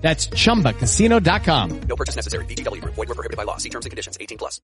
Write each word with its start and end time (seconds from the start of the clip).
That's 0.00 0.28
ChumbaCasino.com. 0.28 1.80
No 1.82 1.96
purchase 1.96 2.16
necessary. 2.16 2.44
VGW 2.46 2.80
Group. 2.80 2.94
Void 2.94 3.08
were 3.08 3.14
prohibited 3.14 3.36
by 3.36 3.44
law. 3.44 3.58
See 3.58 3.68
terms 3.68 3.84
and 3.84 3.90
conditions. 3.90 4.16
18 4.18 4.38
plus. 4.38 4.60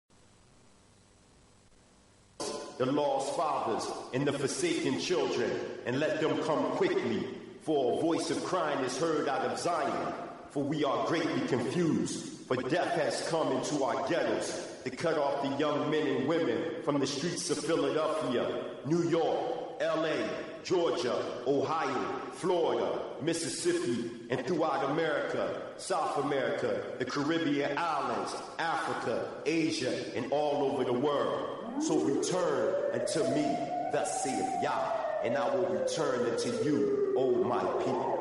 the 2.81 2.87
lost 2.91 3.37
fathers 3.37 3.87
and 4.15 4.27
the 4.27 4.33
forsaken 4.33 4.99
children, 4.99 5.51
and 5.85 6.01
let 6.01 6.19
them 6.19 6.43
come 6.45 6.65
quickly. 6.71 7.27
For 7.61 7.99
a 7.99 8.01
voice 8.01 8.31
of 8.31 8.43
crying 8.43 8.83
is 8.87 8.97
heard 8.97 9.29
out 9.29 9.43
of 9.43 9.59
Zion, 9.59 10.15
for 10.51 10.63
we 10.63 10.83
are 10.83 11.07
greatly 11.07 11.47
confused. 11.47 12.39
For 12.49 12.57
death 12.57 12.95
has 12.95 13.29
come 13.29 13.53
into 13.53 13.85
our 13.85 14.09
ghettos 14.09 14.67
to 14.85 14.91
cut 14.91 15.19
off 15.19 15.43
the 15.43 15.55
young 15.59 15.91
men 15.91 16.07
and 16.07 16.27
women 16.27 16.83
from 16.83 16.99
the 17.01 17.07
streets 17.07 17.51
of 17.51 17.59
Philadelphia, 17.59 18.65
New 18.87 19.11
York, 19.11 19.79
LA, 19.83 20.17
Georgia, 20.65 21.23
Ohio, 21.47 22.21
Florida, 22.33 22.99
Mississippi, 23.23 24.11
and 24.31 24.47
throughout 24.47 24.91
America, 24.91 25.63
South 25.77 26.19
America, 26.25 26.83
the 26.99 27.05
Caribbean 27.05 27.77
islands, 27.77 28.35
Africa, 28.59 29.29
Asia, 29.47 30.17
and 30.17 30.31
all 30.33 30.73
over 30.73 30.85
the 30.85 30.93
world. 30.93 31.83
So 31.83 31.99
return 31.99 32.75
unto 32.93 33.23
me, 33.35 33.57
thus 33.93 34.23
saith 34.23 34.63
Yah, 34.63 34.93
and 35.25 35.37
I 35.37 35.55
will 35.55 35.67
return 35.67 36.31
unto 36.31 36.51
you, 36.65 37.15
O 37.17 37.45
my 37.45 37.65
people. 37.85 38.21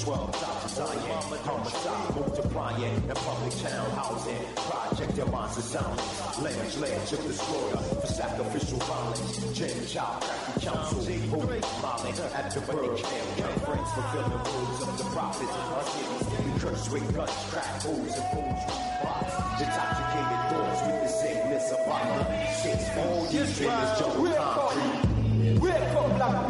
12 0.00 0.38
tribes 0.38 0.64
of 0.64 0.70
Zion. 0.70 1.38
Homicide 1.44 2.16
multiplying 2.16 2.82
in 2.82 3.02
public 3.08 3.52
town 3.60 3.90
housing. 3.90 4.44
Project 4.56 5.30
minds 5.30 5.58
are 5.58 5.62
sound. 5.62 5.98
Lands, 6.42 6.80
lands 6.80 7.12
of 7.12 7.22
the 7.28 7.34
slaughter 7.34 7.76
for 8.00 8.06
sacrificial 8.06 8.78
violence. 8.78 9.52
James 9.52 9.92
Child, 9.92 10.22
Cracky 10.22 10.60
Council, 10.66 10.98
Holy 11.28 11.60
Molly 11.82 12.10
at 12.32 12.50
the 12.54 12.60
burn 12.60 12.96
camp. 12.96 13.26
Conference 13.36 13.90
fulfilling 13.92 14.30
the 14.30 14.50
rules 14.50 14.82
of 14.88 14.98
the 14.98 15.04
prophets. 15.12 15.52
Our 15.52 15.84
cities, 15.84 16.44
we 16.44 16.60
curse 16.60 16.90
with 16.90 17.14
guns, 17.14 17.30
crack 17.50 17.82
holes 17.82 18.16
and 18.16 18.26
fools 18.32 18.90
box. 19.04 19.60
Intoxicated 19.60 20.42
doors 20.48 20.80
with 20.86 20.98
the 21.02 21.08
sickness 21.08 21.72
of 21.72 21.86
violence. 21.86 22.56
Six 22.56 22.96
all 22.96 23.24
these 23.26 23.58
fingers 23.58 23.98
jump 23.98 24.16
concrete. 24.36 25.60
Wake 25.60 25.72
up, 25.72 26.16
black 26.16 26.49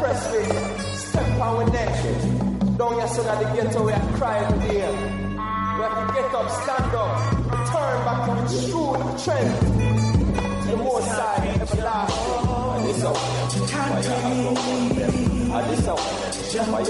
them 0.00 0.24
me. 0.32 0.42
Step 0.96 1.40
on 1.40 1.40
our 1.40 1.70
neck. 1.70 1.92
Down 2.78 2.94
here 2.94 3.08
so 3.08 3.22
that 3.22 3.36
the 3.40 3.46
ghetto 3.54 3.84
we 3.84 3.92
are 3.92 4.12
crying 4.18 4.60
here. 4.60 4.92
We 4.92 5.82
have 5.82 5.96
to 6.06 6.14
get 6.14 6.34
up, 6.34 6.48
stand 6.50 6.94
up, 6.94 7.12
turn 7.70 7.96
back 8.04 8.20
to 8.26 8.32
the 8.44 8.58
true 8.68 8.96
trend. 9.24 9.50
The 10.66 10.76
more 10.76 11.02
side, 11.02 11.60
everlasting. 11.60 12.48
And 12.76 12.84
this 12.86 13.04
out, 13.04 13.16
fire 13.16 14.12
on 14.46 14.88
them. 14.96 15.14
And 15.52 15.64
this 15.70 15.86
out, 15.86 15.98
fire 15.98 16.86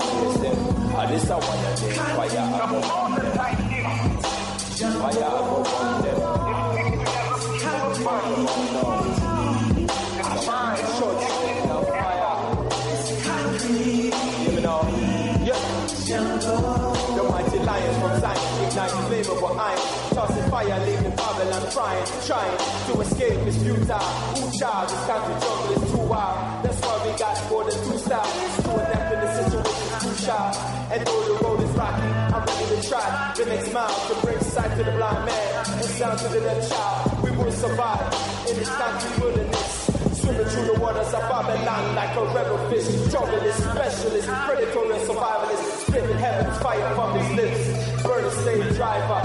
face 0.00 0.36
them. 0.42 0.56
And 0.96 1.08
this 1.12 1.30
out, 1.30 1.44
fire 1.44 2.38
on 2.38 3.14
them. 3.14 3.32
Fire 3.38 3.68
I 4.80 5.77
Ignite 18.78 18.94
flammable 19.10 19.58
iron, 19.58 20.14
tossing 20.14 20.50
fire, 20.50 20.86
leaving 20.86 21.10
Babylon 21.16 21.66
crying, 21.72 22.06
trying 22.26 22.58
to 22.86 23.00
escape 23.00 23.38
is 23.48 23.58
futile. 23.58 23.98
Who 24.38 24.58
child? 24.58 24.88
This 24.88 25.02
country 25.02 25.34
jungle 25.42 25.82
is 25.82 25.90
too 25.90 26.06
wild. 26.06 26.38
That's 26.62 26.78
why 26.86 26.94
we 27.02 27.18
got 27.18 27.50
more 27.50 27.64
than 27.64 27.74
two 27.74 27.98
styles. 27.98 28.62
To 28.62 28.70
adapt 28.78 29.14
in 29.14 29.18
the 29.18 29.30
situation 29.34 29.98
too 29.98 30.14
shy. 30.22 30.94
And 30.94 31.04
though 31.04 31.22
the 31.26 31.34
road 31.42 31.60
is 31.60 31.70
rocky, 31.74 32.06
I'm 32.06 32.46
ready 32.46 32.66
to 32.70 32.88
try 32.88 33.32
the 33.34 33.46
next 33.46 33.72
mile 33.72 33.90
to 33.90 34.14
bring 34.22 34.40
sight 34.46 34.70
to 34.78 34.84
the 34.84 34.92
blind 34.92 35.26
man 35.26 35.66
and 35.74 35.84
sound 35.98 36.18
to 36.20 36.28
the 36.28 36.38
deaf 36.38 36.70
child. 36.70 37.22
We 37.24 37.30
will 37.32 37.50
survive 37.50 38.14
in 38.46 38.54
this 38.62 38.70
country 38.78 39.10
wilderness. 39.18 39.90
Swimming 40.22 40.46
through 40.46 40.66
the 40.70 40.78
waters 40.78 41.12
of 41.18 41.22
Babylon 41.26 41.96
like 41.96 42.14
a 42.14 42.24
rebel 42.30 42.58
fish. 42.70 42.86
Junglist, 43.10 43.58
specialist, 43.74 44.28
predator 44.46 44.92
and 44.94 45.02
survivalist. 45.02 45.66
Spitting 45.82 46.18
heaven's 46.18 46.58
fire 46.62 46.94
from 46.94 47.18
his 47.18 47.30
lips. 47.34 47.77
Burning 48.08 48.30
slave 48.30 48.74
driver. 48.74 49.20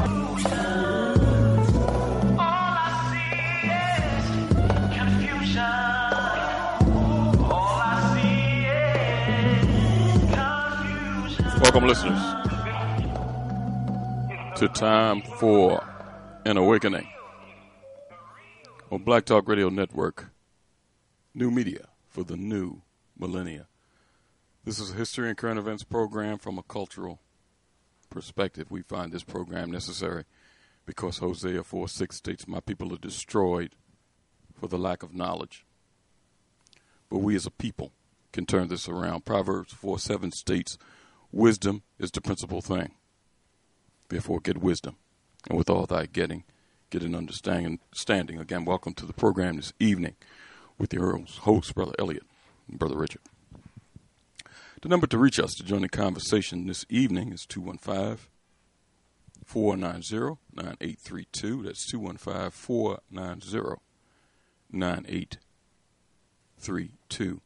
Welcome, 11.61 11.87
listeners, 11.87 12.19
to 14.57 14.67
Time 14.73 15.21
for 15.21 15.81
an 16.43 16.57
Awakening 16.57 17.07
on 18.91 19.03
Black 19.03 19.23
Talk 19.23 19.47
Radio 19.47 19.69
Network, 19.69 20.33
new 21.33 21.49
media 21.49 21.87
for 22.09 22.25
the 22.25 22.35
new 22.35 22.81
millennia. 23.17 23.67
This 24.65 24.77
is 24.77 24.91
a 24.91 24.95
history 24.95 25.29
and 25.29 25.37
current 25.37 25.57
events 25.57 25.85
program 25.85 26.37
from 26.37 26.57
a 26.57 26.63
cultural 26.63 27.21
perspective. 28.13 28.69
We 28.69 28.83
find 28.83 29.11
this 29.11 29.23
program 29.23 29.71
necessary 29.71 30.23
because 30.85 31.17
Hosea 31.17 31.63
4 31.63 31.87
6 31.87 32.15
states, 32.15 32.47
My 32.47 32.59
people 32.59 32.93
are 32.93 32.97
destroyed 32.97 33.75
for 34.59 34.67
the 34.67 34.77
lack 34.77 35.03
of 35.03 35.13
knowledge. 35.13 35.65
But 37.09 37.19
we 37.19 37.35
as 37.35 37.45
a 37.45 37.51
people 37.51 37.91
can 38.31 38.45
turn 38.45 38.67
this 38.67 38.87
around. 38.87 39.25
Proverbs 39.25 39.73
4 39.73 39.99
7 39.99 40.31
states, 40.31 40.77
Wisdom 41.31 41.81
is 41.99 42.11
the 42.11 42.21
principal 42.21 42.61
thing. 42.61 42.93
Therefore, 44.09 44.39
get 44.39 44.57
wisdom. 44.59 44.95
And 45.49 45.57
with 45.57 45.69
all 45.69 45.85
thy 45.85 46.05
getting, 46.05 46.43
get 46.91 47.03
an 47.03 47.15
understanding. 47.15 47.79
Standing. 47.93 48.39
Again, 48.39 48.63
welcome 48.63 48.93
to 48.93 49.05
the 49.05 49.13
program 49.13 49.55
this 49.55 49.73
evening 49.79 50.15
with 50.77 50.93
your 50.93 51.19
host, 51.41 51.73
Brother 51.73 51.93
Elliot 51.97 52.23
and 52.69 52.77
Brother 52.77 52.97
Richard. 52.97 53.21
The 54.83 54.89
number 54.89 55.07
to 55.07 55.17
reach 55.17 55.39
us 55.39 55.53
to 55.53 55.63
join 55.63 55.81
the 55.83 55.87
conversation 55.87 56.67
this 56.67 56.85
evening 56.89 57.31
is 57.31 57.45
215 57.45 58.17
490 59.45 60.41
9832. 60.53 61.63
That's 61.63 61.89
215 61.89 62.51
490 62.51 63.79
9832 64.69 67.41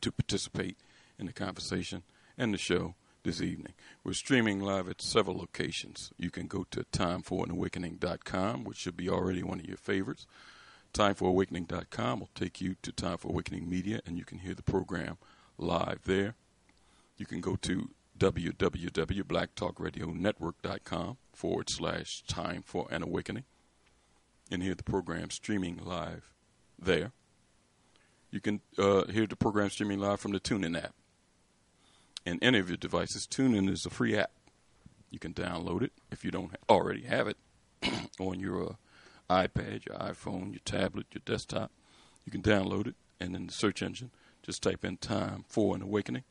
to 0.00 0.12
participate 0.12 0.76
in 1.18 1.26
the 1.26 1.32
conversation 1.32 2.04
and 2.38 2.54
the 2.54 2.58
show 2.58 2.94
this 3.24 3.40
evening. 3.40 3.72
We're 4.04 4.12
streaming 4.12 4.60
live 4.60 4.88
at 4.88 5.02
several 5.02 5.36
locations. 5.36 6.12
You 6.18 6.30
can 6.30 6.46
go 6.46 6.64
to 6.70 6.84
timeforanawakening.com, 6.84 8.62
which 8.62 8.76
should 8.76 8.96
be 8.96 9.08
already 9.08 9.42
one 9.42 9.58
of 9.58 9.66
your 9.66 9.76
favorites. 9.76 10.28
TimeForAwakening.com 10.94 12.20
will 12.20 12.30
take 12.36 12.60
you 12.60 12.76
to 12.82 12.92
Time 12.92 13.16
for 13.16 13.26
Awakening 13.26 13.68
Media, 13.68 13.98
and 14.06 14.18
you 14.18 14.24
can 14.24 14.38
hear 14.38 14.54
the 14.54 14.62
program 14.62 15.18
live 15.62 16.00
there. 16.04 16.34
You 17.16 17.24
can 17.26 17.40
go 17.40 17.56
to 17.56 17.90
www.blacktalkradionetwork.com 18.18 21.16
forward 21.32 21.70
slash 21.70 22.22
Time 22.26 22.62
for 22.64 22.86
an 22.90 23.02
Awakening 23.02 23.44
and 24.50 24.62
hear 24.62 24.74
the 24.74 24.82
program 24.82 25.30
streaming 25.30 25.80
live 25.84 26.32
there. 26.78 27.12
You 28.30 28.40
can 28.40 28.60
uh, 28.78 29.04
hear 29.06 29.26
the 29.26 29.36
program 29.36 29.70
streaming 29.70 29.98
live 29.98 30.20
from 30.20 30.32
the 30.32 30.40
TuneIn 30.40 30.82
app. 30.82 30.94
And 32.24 32.38
any 32.42 32.58
of 32.58 32.68
your 32.68 32.76
devices, 32.76 33.26
TuneIn 33.26 33.68
is 33.68 33.84
a 33.84 33.90
free 33.90 34.16
app. 34.16 34.30
You 35.10 35.18
can 35.18 35.34
download 35.34 35.82
it 35.82 35.90
if 36.10 36.24
you 36.24 36.30
don't 36.30 36.54
already 36.68 37.02
have 37.02 37.26
it 37.28 37.36
on 38.18 38.40
your 38.40 38.70
uh, 38.70 38.74
iPad, 39.28 39.84
your 39.86 39.98
iPhone, 39.98 40.52
your 40.52 40.62
tablet, 40.64 41.06
your 41.12 41.20
desktop. 41.24 41.70
You 42.24 42.32
can 42.32 42.42
download 42.42 42.86
it, 42.86 42.94
and 43.20 43.34
in 43.34 43.48
the 43.48 43.52
search 43.52 43.82
engine, 43.82 44.12
just 44.42 44.62
type 44.62 44.84
in 44.84 44.96
Time 44.96 45.44
for 45.48 45.74
an 45.74 45.82
Awakening, 45.82 46.24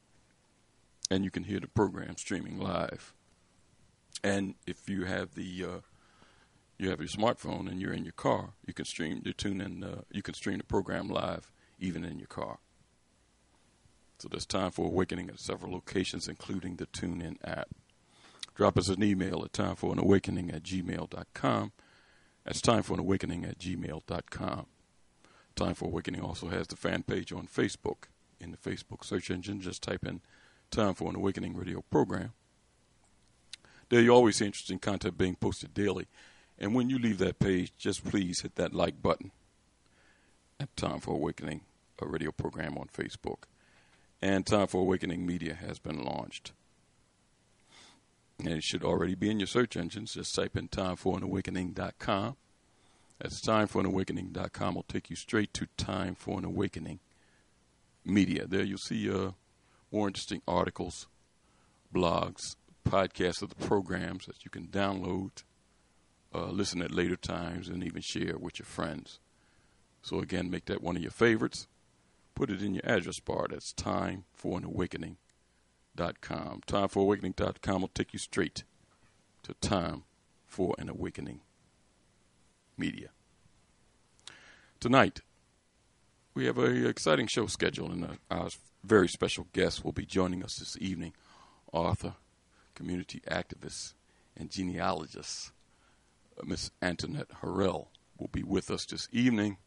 and 1.10 1.24
you 1.24 1.32
can 1.32 1.44
hear 1.44 1.60
the 1.60 1.68
program 1.68 2.18
streaming 2.18 2.60
live. 2.60 3.14
And 4.24 4.56
if 4.68 4.90
you 4.90 5.06
have 5.06 5.36
the 5.36 5.66
uh, 5.66 5.80
you 6.78 6.90
have 6.90 7.00
your 7.00 7.10
smartphone 7.10 7.70
and 7.70 7.80
you're 7.80 7.94
in 7.94 8.04
your 8.04 8.14
car, 8.14 8.54
you 8.66 8.74
can 8.74 8.86
stream 8.86 9.22
the 9.24 9.34
tune 9.34 9.62
in. 9.62 9.84
Uh, 9.84 10.02
you 10.12 10.22
can 10.22 10.34
stream 10.34 10.58
the 10.58 10.64
program 10.64 11.08
live 11.08 11.52
even 11.80 12.04
in 12.04 12.20
your 12.20 12.28
car. 12.28 12.60
So 14.20 14.28
there's 14.30 14.46
time 14.46 14.70
for 14.70 14.86
awakening 14.86 15.30
at 15.30 15.40
several 15.40 15.72
locations, 15.72 16.28
including 16.28 16.76
the 16.76 16.86
TuneIn 16.86 17.38
app. 17.44 17.70
Drop 18.54 18.78
us 18.78 18.90
an 18.90 19.04
email 19.04 19.42
at 19.44 19.54
timeforanawakening 19.54 20.54
at 20.54 20.62
gmail.com. 20.62 21.72
That's 22.46 22.62
timeforanawakening 22.62 23.50
at 23.50 23.58
gmail.com. 23.58 24.66
Time 25.56 25.74
for 25.74 25.86
Awakening 25.86 26.22
also 26.22 26.48
has 26.50 26.68
the 26.68 26.76
fan 26.76 27.04
page 27.04 27.32
on 27.32 27.48
Facebook. 27.48 28.06
In 28.40 28.52
the 28.52 28.58
Facebook 28.58 29.04
search 29.04 29.30
engine, 29.30 29.62
just 29.62 29.84
type 29.84 30.06
in 30.06 30.22
Time 30.72 30.94
for 30.94 31.10
an 31.10 31.16
Awakening 31.16 31.56
radio 31.56 31.82
program. 31.92 32.34
There 33.90 34.02
you 34.02 34.12
always 34.12 34.38
see 34.38 34.46
interesting 34.46 34.80
content 34.80 35.18
being 35.18 35.36
posted 35.36 35.74
daily. 35.74 36.08
And 36.58 36.74
when 36.74 36.90
you 36.90 36.98
leave 36.98 37.18
that 37.18 37.40
page, 37.40 37.74
just 37.78 38.06
please 38.06 38.42
hit 38.42 38.56
that 38.56 38.74
like 38.74 39.02
button 39.02 39.32
at 40.60 40.76
Time 40.78 41.00
for 41.00 41.14
Awakening, 41.14 41.62
a 42.02 42.08
radio 42.08 42.32
program 42.32 42.78
on 42.78 42.88
Facebook. 42.88 43.44
And 44.22 44.46
Time 44.46 44.68
for 44.68 44.82
Awakening 44.82 45.26
Media 45.26 45.56
has 45.56 45.80
been 45.80 46.04
launched. 46.04 46.54
And 48.40 48.50
it 48.50 48.64
should 48.64 48.84
already 48.84 49.16
be 49.16 49.30
in 49.30 49.40
your 49.40 49.48
search 49.48 49.76
engines. 49.76 50.14
Just 50.14 50.34
type 50.34 50.56
in 50.56 50.70
timeforanawakening.com. 50.70 52.38
That's 53.22 53.42
timeforanawakening.com. 53.42 54.74
will 54.74 54.84
take 54.84 55.12
you 55.12 55.16
straight 55.16 55.54
to 55.54 55.68
Time 55.78 56.16
for 56.16 56.40
an 56.40 56.46
Awakening 56.46 57.00
Media. 58.04 58.48
There 58.48 58.64
you'll 58.64 58.80
see 58.80 59.12
uh, 59.12 59.34
more 59.92 60.08
interesting 60.08 60.42
articles, 60.48 61.08
blogs, 61.94 62.56
podcasts 62.84 63.44
of 63.44 63.50
the 63.50 63.68
programs 63.68 64.26
that 64.26 64.44
you 64.44 64.50
can 64.50 64.70
download, 64.70 65.44
uh, 66.34 66.48
listen 66.48 66.82
at 66.82 66.90
later 66.90 67.16
times, 67.16 67.70
and 67.70 67.84
even 67.84 68.02
share 68.02 68.40
with 68.40 68.58
your 68.58 68.66
friends. 68.66 69.20
So 70.02 70.20
again, 70.20 70.50
make 70.50 70.66
that 70.66 70.82
one 70.82 70.96
of 70.96 71.04
your 71.04 71.12
favorites. 71.12 71.68
Put 72.34 72.50
it 72.50 72.64
in 72.64 72.74
your 72.74 72.88
address 72.88 73.20
bar. 73.20 73.46
That's 73.52 73.72
timeforanawakening.com. 73.74 76.62
Timeforawakening.com 76.66 77.82
will 77.82 77.90
take 77.90 78.14
you 78.14 78.20
straight 78.20 78.64
to 79.44 79.54
Time 79.62 80.06
for 80.48 80.74
an 80.80 80.90
Awakening 80.90 81.42
Media. 82.82 83.10
Tonight, 84.80 85.20
we 86.34 86.48
have 86.48 86.58
an 86.58 86.88
exciting 86.88 87.28
show 87.28 87.46
scheduled, 87.46 87.92
and 87.92 88.04
uh, 88.04 88.08
our 88.32 88.50
very 88.84 89.08
special 89.08 89.46
guest 89.54 89.86
will 89.86 89.92
be 89.92 90.04
joining 90.04 90.44
us 90.44 90.56
this 90.58 90.76
evening, 90.80 91.14
author, 91.72 92.16
community 92.74 93.22
activist, 93.30 93.94
and 94.36 94.50
genealogist, 94.50 95.52
uh, 96.40 96.44
Miss 96.44 96.72
Antoinette 96.82 97.30
Harrell 97.44 97.90
will 98.18 98.30
be 98.32 98.42
with 98.42 98.72
us 98.72 98.84
this 98.88 99.08
evening. 99.12 99.58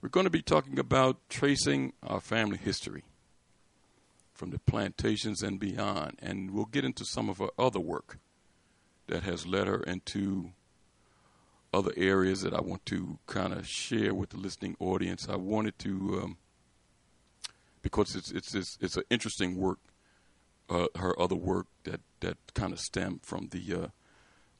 We're 0.00 0.08
going 0.08 0.26
to 0.26 0.30
be 0.30 0.42
talking 0.42 0.78
about 0.78 1.28
tracing 1.28 1.92
our 2.04 2.20
family 2.20 2.58
history 2.58 3.02
from 4.32 4.50
the 4.50 4.60
plantations 4.60 5.42
and 5.42 5.58
beyond, 5.58 6.20
and 6.22 6.52
we'll 6.52 6.66
get 6.66 6.84
into 6.84 7.04
some 7.04 7.28
of 7.28 7.38
her 7.38 7.50
other 7.58 7.80
work 7.80 8.18
that 9.08 9.24
has 9.24 9.44
led 9.44 9.66
her 9.66 9.82
into 9.82 10.52
other 11.72 11.92
areas 11.96 12.42
that 12.42 12.54
I 12.54 12.60
want 12.60 12.84
to 12.86 13.18
kind 13.26 13.52
of 13.52 13.66
share 13.66 14.14
with 14.14 14.30
the 14.30 14.38
listening 14.38 14.76
audience. 14.80 15.28
I 15.28 15.36
wanted 15.36 15.78
to, 15.80 16.20
um, 16.22 16.36
because 17.82 18.14
it's 18.16 18.30
it's 18.30 18.54
it's, 18.54 18.78
it's 18.80 18.96
an 18.96 19.04
interesting 19.10 19.56
work. 19.56 19.78
Uh, 20.70 20.86
her 20.96 21.18
other 21.18 21.34
work 21.34 21.66
that 21.84 22.00
that 22.20 22.36
kind 22.54 22.72
of 22.72 22.80
stemmed 22.80 23.20
from 23.22 23.48
the 23.48 23.90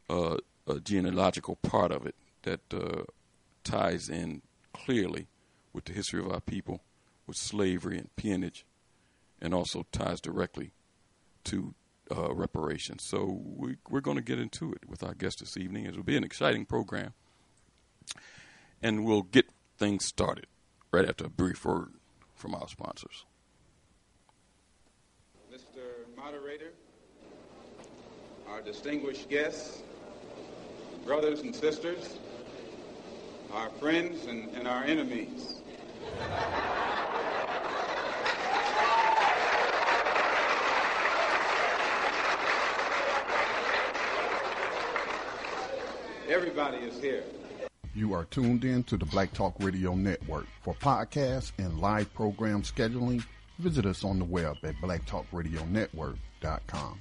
uh, 0.09 0.13
uh, 0.13 0.37
uh, 0.67 0.79
genealogical 0.79 1.57
part 1.57 1.93
of 1.93 2.07
it 2.07 2.15
that 2.43 2.61
uh, 2.73 3.03
ties 3.65 4.09
in 4.09 4.43
clearly 4.73 5.27
with 5.73 5.85
the 5.85 5.93
history 5.93 6.21
of 6.21 6.31
our 6.31 6.41
people, 6.41 6.81
with 7.27 7.37
slavery 7.37 7.99
and 7.99 8.15
peonage, 8.17 8.65
and 9.41 9.53
also 9.53 9.85
ties 9.93 10.21
directly 10.21 10.73
to 11.45 11.75
uh, 12.15 12.35
reparations. 12.35 13.03
So 13.03 13.41
we, 13.45 13.77
we're 13.89 14.01
going 14.01 14.17
to 14.17 14.23
get 14.23 14.39
into 14.39 14.73
it 14.73 14.89
with 14.89 15.03
our 15.03 15.15
guest 15.15 15.41
this 15.41 15.57
evening. 15.57 15.87
It 15.87 15.97
will 15.97 16.03
be 16.03 16.17
an 16.17 16.25
exciting 16.25 16.67
program, 16.67 17.13
and 18.83 19.05
we'll 19.05 19.23
get 19.23 19.47
things 19.77 20.05
started 20.05 20.47
right 20.91 21.09
after 21.09 21.27
a 21.27 21.31
brief 21.31 21.65
word 21.65 21.93
from 22.35 22.55
our 22.55 22.69
sponsors. 22.69 23.25
Mr. 25.53 25.83
Moderator, 26.17 26.73
our 28.49 28.61
distinguished 28.63 29.29
guests, 29.29 29.83
brothers 31.05 31.41
and 31.41 31.55
sisters, 31.55 32.19
our 33.53 33.71
friends 33.71 34.27
and, 34.27 34.55
and 34.55 34.69
our 34.69 34.85
enemies. 34.85 35.61
Everybody 46.29 46.79
is 46.79 47.01
here. 47.01 47.23
You 47.95 48.13
are 48.13 48.25
tuned 48.27 48.65
in 48.65 48.83
to 48.85 48.99
the 48.99 49.07
Black 49.07 49.33
Talk 49.33 49.55
Radio 49.61 49.95
Network. 49.95 50.47
For 50.63 50.75
podcasts 50.75 51.53
and 51.59 51.81
live 51.81 52.13
program 52.13 52.63
scheduling, 52.63 53.25
visit 53.59 53.87
us 53.87 54.05
on 54.05 54.19
the 54.19 54.27
web 54.27 54.57
at 54.63 54.75
blacktalkradionetwork.com. 54.77 57.01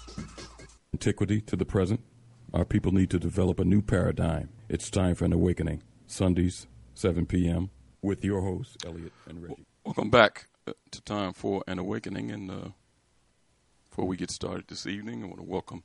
Antiquity 0.93 1.39
to 1.39 1.55
the 1.55 1.63
present. 1.63 2.01
Our 2.53 2.65
people 2.65 2.91
need 2.91 3.09
to 3.11 3.17
develop 3.17 3.61
a 3.61 3.63
new 3.63 3.81
paradigm. 3.81 4.49
It's 4.67 4.89
time 4.89 5.15
for 5.15 5.23
an 5.23 5.31
awakening. 5.31 5.83
Sundays, 6.05 6.67
7 6.95 7.25
p.m. 7.27 7.69
with 8.01 8.25
your 8.25 8.41
hosts, 8.41 8.75
Elliot 8.85 9.13
and 9.25 9.41
Reggie. 9.41 9.65
Welcome 9.85 10.09
back 10.09 10.47
uh, 10.67 10.73
to 10.91 11.01
Time 11.03 11.31
for 11.31 11.63
an 11.65 11.79
Awakening. 11.79 12.29
And 12.31 12.51
uh, 12.51 12.67
before 13.89 14.05
we 14.05 14.17
get 14.17 14.31
started 14.31 14.65
this 14.67 14.85
evening, 14.85 15.23
I 15.23 15.27
want 15.27 15.37
to 15.37 15.43
welcome 15.43 15.83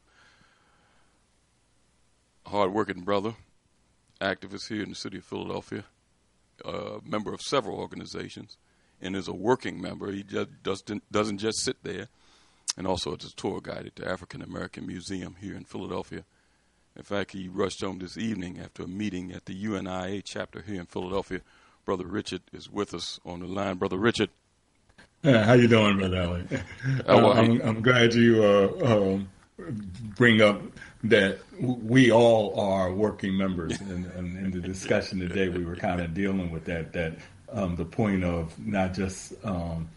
a 2.44 2.50
hard-working 2.50 3.02
brother, 3.02 3.36
activist 4.20 4.68
here 4.68 4.82
in 4.82 4.88
the 4.88 4.96
city 4.96 5.18
of 5.18 5.25
Philadelphia, 5.25 5.84
a 6.64 6.98
member 7.04 7.32
of 7.32 7.40
several 7.40 7.78
organizations, 7.78 8.56
and 9.00 9.14
is 9.14 9.28
a 9.28 9.32
working 9.32 9.80
member. 9.80 10.10
He 10.10 10.25
just 10.25 10.48
doesn't 11.12 11.38
just 11.38 11.60
sit 11.60 11.76
there, 11.84 12.08
and 12.76 12.87
also 12.87 13.14
is 13.14 13.25
a 13.25 13.37
tour 13.37 13.61
guide 13.61 13.87
at 13.87 13.97
the 13.97 14.09
African 14.09 14.42
American 14.42 14.87
Museum 14.87 15.37
here 15.40 15.54
in 15.54 15.64
Philadelphia. 15.64 16.25
In 16.97 17.02
fact, 17.02 17.33
he 17.33 17.49
rushed 17.49 17.83
home 17.83 17.99
this 17.99 18.16
evening 18.16 18.59
after 18.59 18.85
a 18.85 18.88
meeting 18.88 19.33
at 19.33 19.45
the 19.45 19.54
UNIA 19.54 20.23
chapter 20.25 20.62
here 20.62 20.80
in 20.80 20.87
Philadelphia. 20.87 21.40
Brother 21.85 22.06
Richard 22.06 22.42
is 22.52 22.71
with 22.71 22.95
us 22.95 23.21
on 23.25 23.40
the 23.40 23.47
line. 23.47 23.76
Brother 23.76 23.99
Richard. 23.99 24.30
Uh, 25.23 25.42
how 25.42 25.52
you 25.54 25.68
doing, 25.68 25.99
Brother 25.99 26.16
Elliot? 26.16 26.47
Uh, 27.09 27.33
I'm, 27.33 27.61
I'm, 27.62 27.83
glad 27.83 28.14
you 28.14 28.42
uh, 28.42 28.68
um, 28.85 29.28
bring 30.16 30.40
up 30.40 30.61
that 31.04 31.38
we 31.61 32.11
all 32.11 32.59
are 32.59 32.92
working 32.92 33.37
members. 33.37 33.78
and, 33.80 34.06
in 34.16 34.50
the 34.50 34.61
discussion 34.61 35.18
today, 35.21 35.49
we 35.49 35.64
were 35.64 35.76
kind 35.76 36.00
of 36.00 36.14
dealing 36.14 36.50
with 36.50 36.64
that. 36.64 36.92
That 36.92 37.18
um, 37.52 37.76
the 37.76 37.85
point 37.85 38.25
of 38.25 38.59
not 38.59 38.95
just 38.95 39.35
um, 39.45 39.88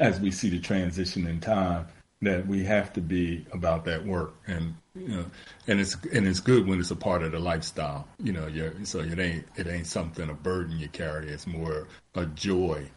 as 0.00 0.20
we 0.20 0.30
see 0.30 0.48
the 0.50 0.60
transition 0.60 1.26
in 1.26 1.40
time, 1.40 1.86
that 2.22 2.46
we 2.46 2.64
have 2.64 2.92
to 2.94 3.00
be 3.00 3.46
about 3.52 3.84
that 3.84 4.04
work. 4.04 4.34
And 4.46 4.74
you 4.94 5.08
know 5.08 5.24
and 5.66 5.80
it's 5.80 5.96
and 6.12 6.26
it's 6.26 6.40
good 6.40 6.66
when 6.66 6.80
it's 6.80 6.90
a 6.90 6.96
part 6.96 7.22
of 7.22 7.32
the 7.32 7.38
lifestyle 7.38 8.08
you 8.18 8.32
know 8.32 8.48
so 8.84 9.00
it 9.00 9.18
ain't 9.18 9.44
it 9.56 9.66
ain't 9.66 9.86
something 9.86 10.28
a 10.28 10.34
burden 10.34 10.78
you 10.78 10.88
carry. 10.88 11.28
It's 11.28 11.46
more 11.46 11.86
a 12.14 12.26
joy. 12.26 12.88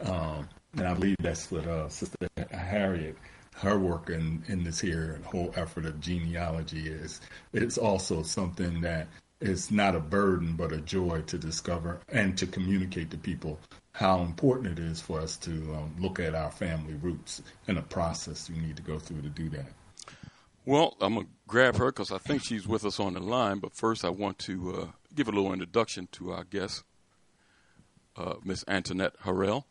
Um, 0.00 0.48
and 0.76 0.86
I 0.86 0.94
believe 0.94 1.16
that's 1.20 1.50
what 1.50 1.66
uh, 1.66 1.88
Sister 1.88 2.28
Harrell 2.36 3.14
her 3.56 3.78
work 3.78 4.08
in, 4.08 4.42
in 4.48 4.64
this 4.64 4.80
here 4.80 5.20
whole 5.24 5.52
effort 5.56 5.84
of 5.84 6.00
genealogy 6.00 6.88
is 6.88 7.20
it's 7.52 7.76
also 7.78 8.22
something 8.22 8.80
that 8.80 9.08
is 9.40 9.70
not 9.70 9.94
a 9.94 10.00
burden 10.00 10.54
but 10.56 10.72
a 10.72 10.78
joy 10.78 11.20
to 11.22 11.36
discover 11.36 12.00
and 12.08 12.38
to 12.38 12.46
communicate 12.46 13.10
to 13.10 13.18
people 13.18 13.58
how 13.92 14.20
important 14.20 14.78
it 14.78 14.82
is 14.82 15.00
for 15.00 15.20
us 15.20 15.36
to 15.36 15.50
um, 15.74 15.94
look 15.98 16.18
at 16.18 16.34
our 16.34 16.50
family 16.50 16.94
roots 16.94 17.42
and 17.68 17.76
the 17.76 17.82
process 17.82 18.48
we 18.48 18.58
need 18.58 18.76
to 18.76 18.82
go 18.82 18.98
through 18.98 19.22
to 19.22 19.28
do 19.28 19.48
that. 19.50 19.66
Well, 20.64 20.96
I'm 21.00 21.14
going 21.14 21.26
to 21.26 21.32
grab 21.46 21.76
her 21.76 21.86
because 21.86 22.12
I 22.12 22.18
think 22.18 22.42
she's 22.42 22.66
with 22.66 22.84
us 22.84 23.00
on 23.00 23.14
the 23.14 23.20
line. 23.20 23.58
But 23.58 23.74
first, 23.74 24.04
I 24.04 24.10
want 24.10 24.38
to 24.40 24.74
uh, 24.74 24.86
give 25.14 25.28
a 25.28 25.32
little 25.32 25.52
introduction 25.52 26.08
to 26.12 26.32
our 26.32 26.44
guest, 26.44 26.84
uh, 28.16 28.34
Miss 28.44 28.64
Antoinette 28.68 29.18
Harrell. 29.24 29.64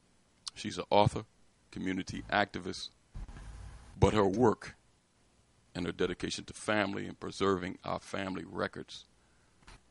She's 0.53 0.77
an 0.77 0.83
author, 0.89 1.23
community 1.71 2.23
activist, 2.31 2.89
but 3.97 4.13
her 4.13 4.25
work 4.25 4.75
and 5.73 5.85
her 5.85 5.93
dedication 5.93 6.43
to 6.43 6.53
family 6.53 7.07
and 7.07 7.17
preserving 7.17 7.77
our 7.85 7.99
family 7.99 8.43
records 8.45 9.05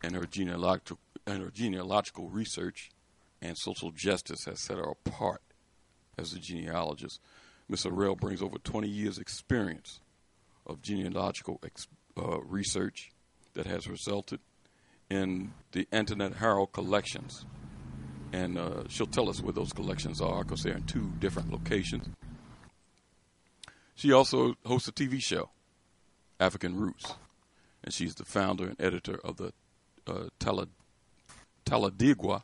and 0.03 0.15
her 0.15 0.27
genealogical, 0.27 0.99
and 1.27 1.43
her 1.43 1.51
genealogical 1.51 2.29
research 2.29 2.91
and 3.43 3.57
social 3.57 3.91
justice 3.91 4.45
has 4.45 4.61
set 4.61 4.79
her 4.79 4.85
apart 4.85 5.43
as 6.19 6.33
a 6.33 6.39
genealogist. 6.39 7.21
Ms. 7.69 7.85
Harrell 7.85 8.19
brings 8.19 8.43
over 8.43 8.59
20 8.59 8.89
years' 8.89 9.19
experience 9.19 10.01
of 10.67 10.83
genealogical 10.83 11.61
ex- 11.65 11.89
uh, 12.19 12.41
research 12.43 13.11
that 13.55 13.67
has 13.67 13.89
resulted 13.89 14.41
in 15.09 15.53
the 15.73 15.89
Antoinette 15.93 16.35
Harrell 16.35 16.71
collections. 16.71 17.45
And 18.33 18.59
uh, 18.59 18.85
she'll 18.89 19.07
tell 19.07 19.29
us 19.29 19.41
where 19.41 19.53
those 19.53 19.73
collections 19.73 20.21
are 20.21 20.45
because 20.45 20.63
they're 20.63 20.77
in 20.77 20.85
two 20.85 21.11
different 21.19 21.51
locations. 21.51 22.09
She 23.95 24.13
also 24.13 24.55
hosts 24.65 24.89
a 24.89 24.93
TV 24.93 25.21
show, 25.21 25.51
African 26.39 26.77
Roots, 26.77 27.15
and 27.85 27.93
she's 27.93 28.15
the 28.15 28.25
founder 28.25 28.69
and 28.69 28.81
editor 28.81 29.21
of 29.25 29.37
the 29.37 29.53
uh, 30.07 30.29
Tangipahoa 30.39 32.43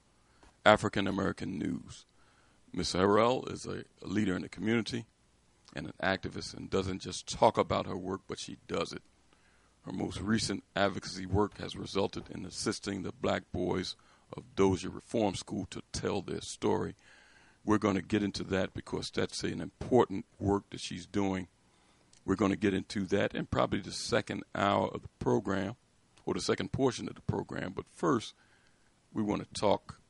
African 0.66 1.06
American 1.06 1.58
News. 1.58 2.06
Ms. 2.72 2.94
Harrell 2.94 3.50
is 3.50 3.66
a, 3.66 3.84
a 4.02 4.08
leader 4.08 4.34
in 4.34 4.42
the 4.42 4.48
community 4.48 5.06
and 5.76 5.86
an 5.86 5.92
activist 6.02 6.56
and 6.56 6.68
doesn't 6.68 7.02
just 7.02 7.28
talk 7.28 7.56
about 7.56 7.86
her 7.86 7.96
work, 7.96 8.22
but 8.26 8.40
she 8.40 8.56
does 8.66 8.92
it. 8.92 9.02
Her 9.84 9.92
most 9.92 10.20
recent 10.20 10.64
advocacy 10.74 11.24
work 11.24 11.58
has 11.58 11.76
resulted 11.76 12.24
in 12.34 12.44
assisting 12.44 13.02
the 13.02 13.12
black 13.12 13.44
boys 13.52 13.94
of 14.36 14.56
Dozier 14.56 14.90
Reform 14.90 15.36
School 15.36 15.66
to 15.70 15.82
tell 15.92 16.20
their 16.20 16.40
story. 16.40 16.96
We're 17.64 17.78
going 17.78 17.94
to 17.94 18.02
get 18.02 18.24
into 18.24 18.42
that 18.44 18.74
because 18.74 19.10
that's 19.10 19.44
an 19.44 19.60
important 19.60 20.26
work 20.40 20.64
that 20.70 20.80
she's 20.80 21.06
doing. 21.06 21.46
We're 22.24 22.34
going 22.34 22.50
to 22.50 22.58
get 22.58 22.74
into 22.74 23.04
that 23.04 23.36
in 23.36 23.46
probably 23.46 23.80
the 23.80 23.92
second 23.92 24.42
hour 24.52 24.88
of 24.88 25.02
the 25.02 25.08
program 25.20 25.76
or 26.24 26.34
the 26.34 26.40
second 26.40 26.72
portion 26.72 27.06
of 27.08 27.14
the 27.14 27.22
program. 27.22 27.72
But 27.72 27.86
first, 27.88 28.34
we 29.12 29.22
want 29.22 29.42
to 29.42 29.60
talk 29.60 30.00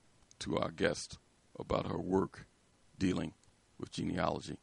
to 0.41 0.59
our 0.59 0.71
guest 0.71 1.19
about 1.59 1.87
her 1.87 1.99
work 1.99 2.47
dealing 2.99 3.33
with 3.79 3.91
genealogy. 3.91 4.59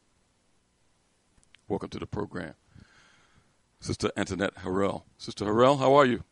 Welcome 1.68 1.88
to 1.90 1.98
the 1.98 2.06
program. 2.06 2.54
Sister 3.80 4.10
Antoinette 4.16 4.56
Harrell. 4.56 5.02
Sister 5.18 5.44
Harrell, 5.44 5.78
how 5.78 5.94
are 5.94 6.06
you? 6.06 6.24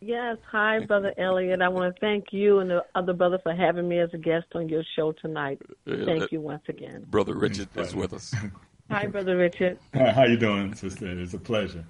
Yes. 0.00 0.36
Hi, 0.50 0.80
Brother 0.80 1.12
Elliot. 1.18 1.60
I 1.60 1.68
want 1.68 1.94
to 1.94 2.00
thank 2.00 2.32
you 2.32 2.60
and 2.60 2.70
the 2.70 2.84
other 2.94 3.12
brother 3.12 3.38
for 3.42 3.54
having 3.54 3.88
me 3.88 3.98
as 3.98 4.10
a 4.12 4.18
guest 4.18 4.46
on 4.54 4.68
your 4.68 4.84
show 4.94 5.12
tonight. 5.12 5.60
Thank 5.86 6.22
uh, 6.22 6.28
you 6.30 6.40
once 6.40 6.62
again. 6.68 7.04
Brother 7.08 7.34
Richard 7.34 7.68
is 7.76 7.94
with 7.94 8.12
us. 8.12 8.34
Hi, 8.90 9.06
Brother 9.06 9.36
Richard. 9.36 9.78
How 9.92 10.24
you 10.24 10.36
doing, 10.36 10.74
Sister? 10.74 11.06
It's 11.20 11.34
a 11.34 11.38
pleasure. 11.38 11.84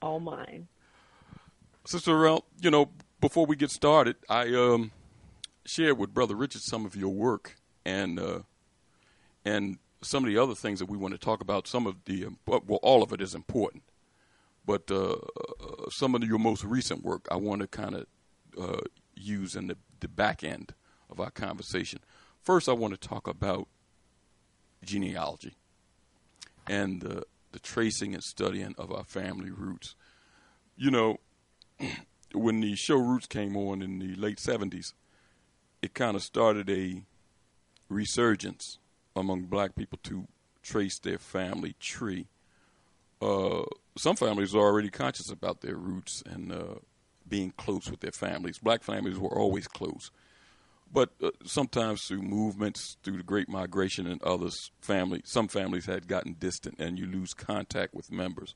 All 0.00 0.20
mine. 0.20 0.68
Sister 1.84 2.12
Harrell, 2.12 2.42
you 2.60 2.70
know, 2.70 2.90
before 3.20 3.46
we 3.46 3.56
get 3.56 3.70
started, 3.70 4.16
I 4.28 4.54
um 4.54 4.90
share 5.64 5.94
with 5.94 6.14
Brother 6.14 6.34
Richard 6.34 6.62
some 6.62 6.84
of 6.86 6.94
your 6.96 7.12
work 7.12 7.56
and 7.84 8.18
uh, 8.18 8.40
and 9.44 9.78
some 10.02 10.24
of 10.24 10.28
the 10.28 10.38
other 10.38 10.54
things 10.54 10.78
that 10.78 10.88
we 10.88 10.98
want 10.98 11.14
to 11.14 11.18
talk 11.18 11.40
about. 11.40 11.66
Some 11.66 11.86
of 11.86 11.96
the 12.04 12.26
well, 12.46 12.80
all 12.82 13.02
of 13.02 13.12
it 13.12 13.20
is 13.20 13.34
important, 13.34 13.82
but 14.64 14.90
uh, 14.90 15.16
some 15.90 16.14
of 16.14 16.24
your 16.24 16.38
most 16.38 16.64
recent 16.64 17.02
work 17.04 17.26
I 17.30 17.36
want 17.36 17.62
to 17.62 17.68
kind 17.68 17.94
of 17.94 18.06
uh, 18.60 18.80
use 19.14 19.56
in 19.56 19.68
the, 19.68 19.76
the 20.00 20.08
back 20.08 20.44
end 20.44 20.74
of 21.10 21.20
our 21.20 21.30
conversation. 21.30 22.00
First, 22.42 22.68
I 22.68 22.72
want 22.72 22.92
to 22.94 23.08
talk 23.08 23.26
about 23.26 23.68
genealogy 24.84 25.54
and 26.66 27.00
the, 27.00 27.24
the 27.52 27.58
tracing 27.58 28.14
and 28.14 28.22
studying 28.22 28.74
of 28.78 28.92
our 28.92 29.04
family 29.04 29.50
roots. 29.50 29.94
You 30.76 30.90
know, 30.90 31.16
when 32.34 32.60
the 32.60 32.74
show 32.76 32.96
Roots 32.96 33.26
came 33.26 33.56
on 33.56 33.82
in 33.82 33.98
the 33.98 34.14
late 34.16 34.38
70s, 34.38 34.92
it 35.84 35.92
kind 35.92 36.16
of 36.16 36.22
started 36.22 36.70
a 36.70 37.02
resurgence 37.90 38.78
among 39.14 39.42
black 39.42 39.76
people 39.76 39.98
to 40.02 40.26
trace 40.62 40.98
their 40.98 41.18
family 41.18 41.74
tree. 41.78 42.26
Uh, 43.20 43.64
some 43.94 44.16
families 44.16 44.54
are 44.54 44.60
already 44.60 44.88
conscious 44.88 45.30
about 45.30 45.60
their 45.60 45.76
roots 45.76 46.22
and 46.24 46.50
uh, 46.50 46.76
being 47.28 47.52
close 47.58 47.90
with 47.90 48.00
their 48.00 48.12
families. 48.12 48.58
Black 48.58 48.82
families 48.82 49.18
were 49.18 49.38
always 49.38 49.68
close, 49.68 50.10
but 50.90 51.10
uh, 51.22 51.30
sometimes 51.44 52.06
through 52.06 52.22
movements, 52.22 52.96
through 53.02 53.18
the 53.18 53.22
Great 53.22 53.50
Migration, 53.50 54.06
and 54.06 54.22
others, 54.22 54.70
family 54.80 55.20
some 55.26 55.48
families 55.48 55.84
had 55.84 56.08
gotten 56.08 56.32
distant, 56.32 56.80
and 56.80 56.98
you 56.98 57.04
lose 57.04 57.34
contact 57.34 57.92
with 57.92 58.10
members. 58.10 58.54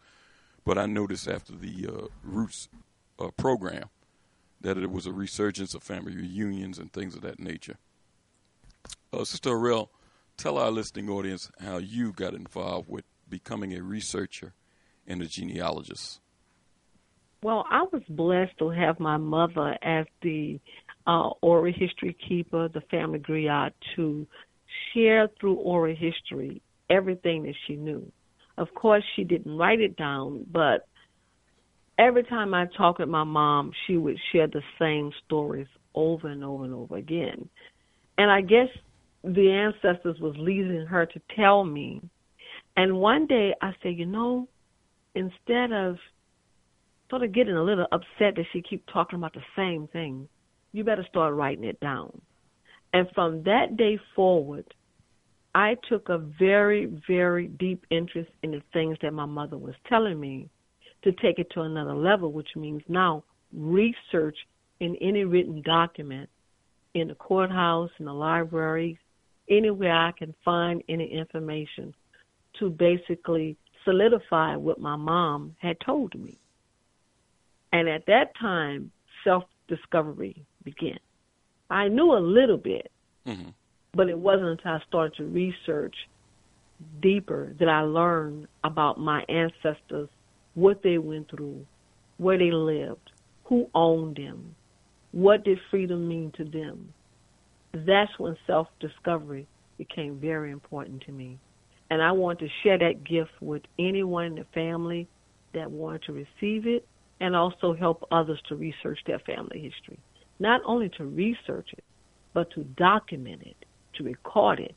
But 0.64 0.78
I 0.78 0.86
noticed 0.86 1.28
after 1.28 1.52
the 1.52 1.88
uh, 1.88 2.06
Roots 2.22 2.70
uh, 3.18 3.28
program 3.36 3.90
that 4.60 4.78
it 4.78 4.90
was 4.90 5.06
a 5.06 5.12
resurgence 5.12 5.74
of 5.74 5.82
family 5.82 6.16
reunions 6.16 6.78
and 6.78 6.92
things 6.92 7.14
of 7.14 7.22
that 7.22 7.38
nature. 7.38 7.76
Uh, 9.12 9.24
Sister 9.24 9.50
Harrell, 9.50 9.88
tell 10.36 10.58
our 10.58 10.70
listening 10.70 11.08
audience 11.08 11.50
how 11.60 11.78
you 11.78 12.12
got 12.12 12.34
involved 12.34 12.88
with 12.88 13.04
becoming 13.28 13.74
a 13.74 13.82
researcher 13.82 14.54
and 15.06 15.22
a 15.22 15.26
genealogist? 15.26 16.20
Well, 17.42 17.64
I 17.70 17.82
was 17.92 18.02
blessed 18.08 18.58
to 18.58 18.70
have 18.70 18.98
my 18.98 19.16
mother 19.16 19.76
as 19.82 20.06
the 20.22 20.60
uh, 21.06 21.30
oral 21.40 21.72
history 21.72 22.16
keeper, 22.28 22.68
the 22.68 22.80
family 22.82 23.20
griot, 23.20 23.72
to 23.96 24.26
share 24.92 25.28
through 25.40 25.54
oral 25.54 25.94
history 25.94 26.62
everything 26.90 27.44
that 27.44 27.54
she 27.66 27.76
knew. 27.76 28.10
Of 28.56 28.74
course, 28.74 29.04
she 29.14 29.22
didn't 29.22 29.56
write 29.56 29.80
it 29.80 29.96
down, 29.96 30.44
but 30.50 30.88
every 31.98 32.22
time 32.24 32.54
I 32.54 32.66
talked 32.76 33.00
with 33.00 33.08
my 33.08 33.24
mom, 33.24 33.72
she 33.86 33.96
would 33.96 34.18
share 34.32 34.46
the 34.46 34.62
same 34.78 35.10
stories 35.26 35.66
over 35.94 36.28
and 36.28 36.44
over 36.44 36.64
and 36.64 36.74
over 36.74 36.96
again. 36.96 37.48
And 38.16 38.30
I 38.30 38.40
guess 38.40 38.68
the 39.24 39.50
ancestors 39.50 40.18
was 40.20 40.34
leading 40.38 40.86
her 40.86 41.06
to 41.06 41.20
tell 41.36 41.64
me. 41.64 42.00
And 42.76 42.98
one 42.98 43.26
day 43.26 43.52
I 43.60 43.72
said, 43.82 43.96
you 43.96 44.06
know, 44.06 44.48
instead 45.14 45.72
of 45.72 45.96
sort 47.10 47.22
of 47.22 47.32
getting 47.32 47.56
a 47.56 47.62
little 47.62 47.86
upset 47.90 48.36
that 48.36 48.44
she 48.52 48.62
keep 48.62 48.84
talking 48.92 49.18
about 49.18 49.34
the 49.34 49.40
same 49.56 49.88
thing, 49.88 50.28
you 50.72 50.84
better 50.84 51.06
start 51.08 51.34
writing 51.34 51.64
it 51.64 51.80
down. 51.80 52.20
And 52.92 53.08
from 53.14 53.42
that 53.44 53.76
day 53.76 53.98
forward, 54.14 54.64
I 55.54 55.76
took 55.88 56.08
a 56.08 56.18
very, 56.18 57.00
very 57.08 57.48
deep 57.48 57.84
interest 57.90 58.30
in 58.42 58.52
the 58.52 58.62
things 58.72 58.98
that 59.02 59.12
my 59.12 59.26
mother 59.26 59.58
was 59.58 59.74
telling 59.88 60.20
me 60.20 60.48
to 61.02 61.12
take 61.12 61.38
it 61.38 61.50
to 61.52 61.62
another 61.62 61.94
level, 61.94 62.32
which 62.32 62.48
means 62.56 62.82
now 62.88 63.24
research 63.52 64.36
in 64.80 64.96
any 64.96 65.24
written 65.24 65.62
document 65.62 66.28
in 66.94 67.08
the 67.08 67.14
courthouse, 67.14 67.90
in 67.98 68.04
the 68.06 68.12
library, 68.12 68.98
anywhere 69.48 69.94
I 69.94 70.12
can 70.12 70.34
find 70.44 70.82
any 70.88 71.06
information 71.06 71.94
to 72.58 72.70
basically 72.70 73.56
solidify 73.84 74.56
what 74.56 74.80
my 74.80 74.96
mom 74.96 75.54
had 75.58 75.78
told 75.80 76.14
me. 76.14 76.38
And 77.72 77.88
at 77.88 78.06
that 78.06 78.32
time, 78.40 78.90
self 79.24 79.44
discovery 79.68 80.44
began. 80.64 80.98
I 81.70 81.88
knew 81.88 82.14
a 82.14 82.18
little 82.18 82.56
bit, 82.56 82.90
mm-hmm. 83.26 83.50
but 83.92 84.08
it 84.08 84.18
wasn't 84.18 84.50
until 84.50 84.72
I 84.72 84.80
started 84.88 85.16
to 85.16 85.24
research 85.24 85.94
deeper 87.02 87.54
that 87.58 87.68
I 87.68 87.82
learned 87.82 88.48
about 88.64 88.98
my 88.98 89.22
ancestors, 89.28 90.08
what 90.58 90.82
they 90.82 90.98
went 90.98 91.30
through, 91.30 91.64
where 92.16 92.36
they 92.36 92.50
lived, 92.50 93.12
who 93.44 93.70
owned 93.74 94.16
them, 94.16 94.56
what 95.12 95.44
did 95.44 95.58
freedom 95.70 96.08
mean 96.08 96.32
to 96.36 96.44
them. 96.44 96.92
That's 97.72 98.10
when 98.18 98.36
self 98.46 98.66
discovery 98.80 99.46
became 99.76 100.18
very 100.18 100.50
important 100.50 101.02
to 101.02 101.12
me. 101.12 101.38
And 101.90 102.02
I 102.02 102.12
want 102.12 102.40
to 102.40 102.48
share 102.62 102.76
that 102.78 103.04
gift 103.04 103.30
with 103.40 103.62
anyone 103.78 104.26
in 104.26 104.34
the 104.34 104.46
family 104.52 105.06
that 105.54 105.70
wanted 105.70 106.02
to 106.04 106.12
receive 106.12 106.66
it 106.66 106.86
and 107.20 107.36
also 107.36 107.72
help 107.72 108.06
others 108.10 108.40
to 108.48 108.56
research 108.56 108.98
their 109.06 109.20
family 109.20 109.60
history. 109.60 109.98
Not 110.40 110.60
only 110.66 110.88
to 110.98 111.04
research 111.04 111.68
it, 111.72 111.84
but 112.34 112.50
to 112.52 112.64
document 112.64 113.42
it, 113.42 113.64
to 113.94 114.04
record 114.04 114.58
it, 114.58 114.74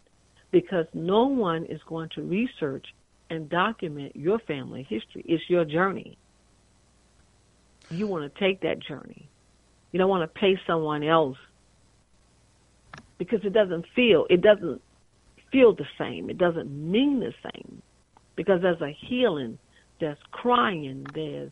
because 0.52 0.86
no 0.94 1.26
one 1.26 1.66
is 1.66 1.82
going 1.88 2.10
to 2.16 2.22
research 2.22 2.86
and 3.32 3.50
document 3.50 4.14
your 4.16 4.40
family 4.40 4.84
history. 4.84 5.24
It's 5.26 5.50
your 5.50 5.64
journey. 5.64 6.18
You 7.90 8.06
want 8.06 8.32
to 8.32 8.40
take 8.40 8.62
that 8.62 8.80
journey. 8.80 9.30
You 9.92 10.00
don't 10.00 10.10
want 10.10 10.32
to 10.32 10.40
pay 10.40 10.60
someone 10.68 11.04
else 11.04 11.38
because 13.18 13.40
it 13.44 13.54
doesn't 13.54 13.86
feel, 13.96 14.28
it 14.30 14.42
doesn't 14.42 14.82
feel 15.52 15.74
the 15.74 15.88
same. 15.98 16.30
It 16.30 16.38
doesn't 16.38 16.70
mean 16.70 17.22
the 17.22 17.34
same 17.42 17.82
because 18.36 18.62
there's 18.62 18.82
a 18.82 18.92
healing, 18.92 19.58
there's 20.00 20.18
crying, 20.32 21.06
there's 21.14 21.52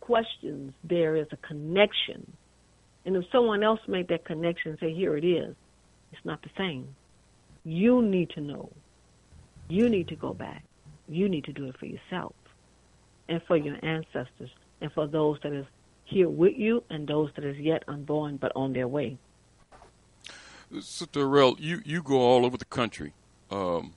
questions, 0.00 0.72
there 0.84 1.16
is 1.16 1.26
a 1.32 1.36
connection. 1.36 2.32
And 3.04 3.14
if 3.14 3.24
someone 3.30 3.62
else 3.62 3.80
made 3.86 4.08
that 4.08 4.24
connection 4.24 4.70
and 4.70 4.80
say, 4.80 4.94
here 4.94 5.18
it 5.18 5.24
is, 5.24 5.54
it's 6.12 6.24
not 6.24 6.40
the 6.42 6.50
same. 6.56 6.94
You 7.64 8.00
need 8.00 8.30
to 8.30 8.40
know. 8.40 8.70
You 9.68 9.90
need 9.90 10.08
to 10.08 10.16
go 10.16 10.32
back. 10.32 10.64
You 11.08 11.28
need 11.28 11.44
to 11.44 11.52
do 11.52 11.66
it 11.66 11.76
for 11.78 11.86
yourself 11.86 12.34
and 13.28 13.42
for 13.46 13.56
your 13.56 13.76
ancestors 13.82 14.50
and 14.80 14.92
for 14.92 15.06
those 15.06 15.38
that 15.42 15.52
is 15.52 15.66
here 16.04 16.28
with 16.28 16.56
you 16.56 16.82
and 16.90 17.06
those 17.06 17.30
that 17.34 17.44
is 17.44 17.56
yet 17.58 17.82
unborn 17.88 18.36
but 18.36 18.52
on 18.56 18.72
their 18.72 18.88
way. 18.88 19.18
Sister 20.80 21.20
Harrell, 21.20 21.56
you, 21.58 21.80
you 21.84 22.02
go 22.02 22.16
all 22.16 22.44
over 22.44 22.56
the 22.56 22.64
country 22.64 23.12
um, 23.50 23.94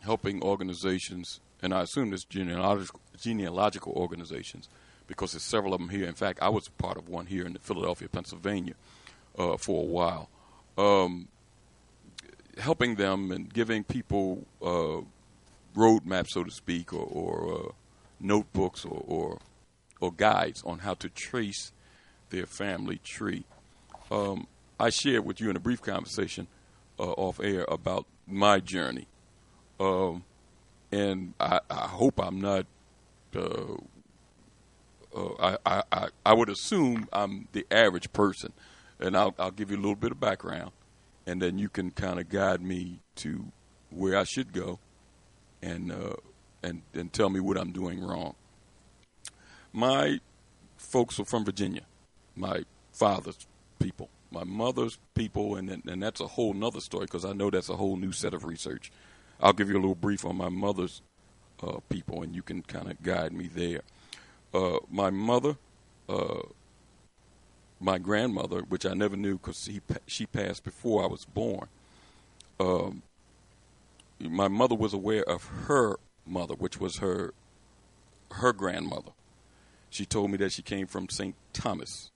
helping 0.00 0.42
organizations, 0.42 1.40
and 1.62 1.72
I 1.72 1.82
assume 1.82 2.10
this 2.10 2.24
genealogical, 2.24 3.00
genealogical 3.20 3.92
organizations, 3.92 4.68
because 5.06 5.32
there's 5.32 5.42
several 5.42 5.74
of 5.74 5.80
them 5.80 5.90
here. 5.90 6.06
In 6.06 6.14
fact, 6.14 6.40
I 6.42 6.48
was 6.48 6.68
part 6.68 6.96
of 6.96 7.08
one 7.08 7.26
here 7.26 7.46
in 7.46 7.54
Philadelphia, 7.54 8.08
Pennsylvania, 8.08 8.74
uh, 9.38 9.56
for 9.56 9.82
a 9.82 9.86
while, 9.86 10.28
um, 10.76 11.28
helping 12.58 12.96
them 12.96 13.30
and 13.30 13.52
giving 13.52 13.84
people 13.84 14.44
uh, 14.60 15.02
roadmaps, 15.74 16.30
so 16.30 16.44
to 16.44 16.50
speak, 16.50 16.92
or, 16.92 17.04
or 17.04 17.54
uh, 17.54 17.72
notebooks 18.20 18.84
or, 18.84 19.02
or, 19.06 19.38
or 20.00 20.12
guides 20.12 20.62
on 20.64 20.80
how 20.80 20.94
to 20.94 21.08
trace 21.08 21.72
their 22.30 22.46
family 22.46 22.98
tree. 23.04 23.44
Um, 24.10 24.46
I 24.78 24.90
shared 24.90 25.24
with 25.24 25.40
you 25.40 25.50
in 25.50 25.56
a 25.56 25.60
brief 25.60 25.82
conversation 25.82 26.46
uh, 26.98 27.12
off 27.12 27.40
air 27.40 27.64
about 27.68 28.06
my 28.26 28.60
journey, 28.60 29.06
um, 29.80 30.24
and 30.90 31.34
I, 31.40 31.60
I, 31.70 31.88
hope 31.88 32.18
I'm 32.18 32.40
not 32.40 32.66
uh, 33.34 33.74
uh, 35.14 35.56
I, 35.64 35.82
I, 35.92 36.08
I 36.24 36.34
would 36.34 36.48
assume 36.48 37.08
I'm 37.12 37.48
the 37.52 37.66
average 37.70 38.12
person, 38.12 38.52
and 38.98 39.16
I'll, 39.16 39.34
I'll 39.38 39.50
give 39.50 39.70
you 39.70 39.76
a 39.76 39.80
little 39.80 39.96
bit 39.96 40.12
of 40.12 40.20
background, 40.20 40.72
and 41.26 41.40
then 41.40 41.58
you 41.58 41.68
can 41.68 41.90
kind 41.90 42.18
of 42.18 42.28
guide 42.28 42.62
me 42.62 43.00
to 43.16 43.46
where 43.90 44.16
I 44.16 44.24
should 44.24 44.52
go, 44.52 44.78
and 45.62 45.92
uh, 45.92 46.16
and 46.62 46.82
and 46.94 47.12
tell 47.12 47.30
me 47.30 47.40
what 47.40 47.56
I'm 47.56 47.72
doing 47.72 48.00
wrong. 48.00 48.34
My 49.72 50.20
folks 50.76 51.18
are 51.18 51.24
from 51.24 51.44
Virginia, 51.44 51.82
my 52.36 52.64
father's 52.92 53.46
people, 53.78 54.10
my 54.30 54.44
mother's 54.44 54.98
people, 55.14 55.56
and 55.56 55.70
and 55.70 56.02
that's 56.02 56.20
a 56.20 56.26
whole 56.26 56.52
nother 56.52 56.80
story 56.80 57.06
because 57.06 57.24
I 57.24 57.32
know 57.32 57.50
that's 57.50 57.68
a 57.68 57.76
whole 57.76 57.96
new 57.96 58.12
set 58.12 58.34
of 58.34 58.44
research. 58.44 58.92
I'll 59.40 59.52
give 59.52 59.68
you 59.68 59.74
a 59.74 59.80
little 59.80 59.94
brief 59.94 60.24
on 60.24 60.36
my 60.36 60.48
mother's 60.48 61.02
uh, 61.62 61.78
people, 61.88 62.22
and 62.22 62.34
you 62.34 62.42
can 62.42 62.62
kind 62.62 62.90
of 62.90 63.02
guide 63.02 63.32
me 63.32 63.48
there 63.48 63.80
uh, 64.54 64.78
my 64.90 65.10
mother, 65.10 65.56
uh, 66.08 66.42
my 67.80 67.98
grandmother, 67.98 68.60
which 68.60 68.86
I 68.86 68.94
never 68.94 69.16
knew 69.16 69.38
because 69.38 69.68
she 70.06 70.26
passed 70.26 70.64
before 70.64 71.02
I 71.02 71.06
was 71.06 71.24
born. 71.24 71.68
Um, 72.60 73.02
my 74.30 74.48
mother 74.48 74.74
was 74.74 74.94
aware 74.94 75.24
of 75.28 75.44
her 75.66 75.96
mother, 76.26 76.54
which 76.54 76.80
was 76.80 76.98
her 76.98 77.34
her 78.32 78.52
grandmother. 78.52 79.12
She 79.90 80.06
told 80.06 80.30
me 80.30 80.38
that 80.38 80.52
she 80.52 80.62
came 80.62 80.86
from 80.86 81.10
St. 81.10 81.34
Thomas, 81.52 82.10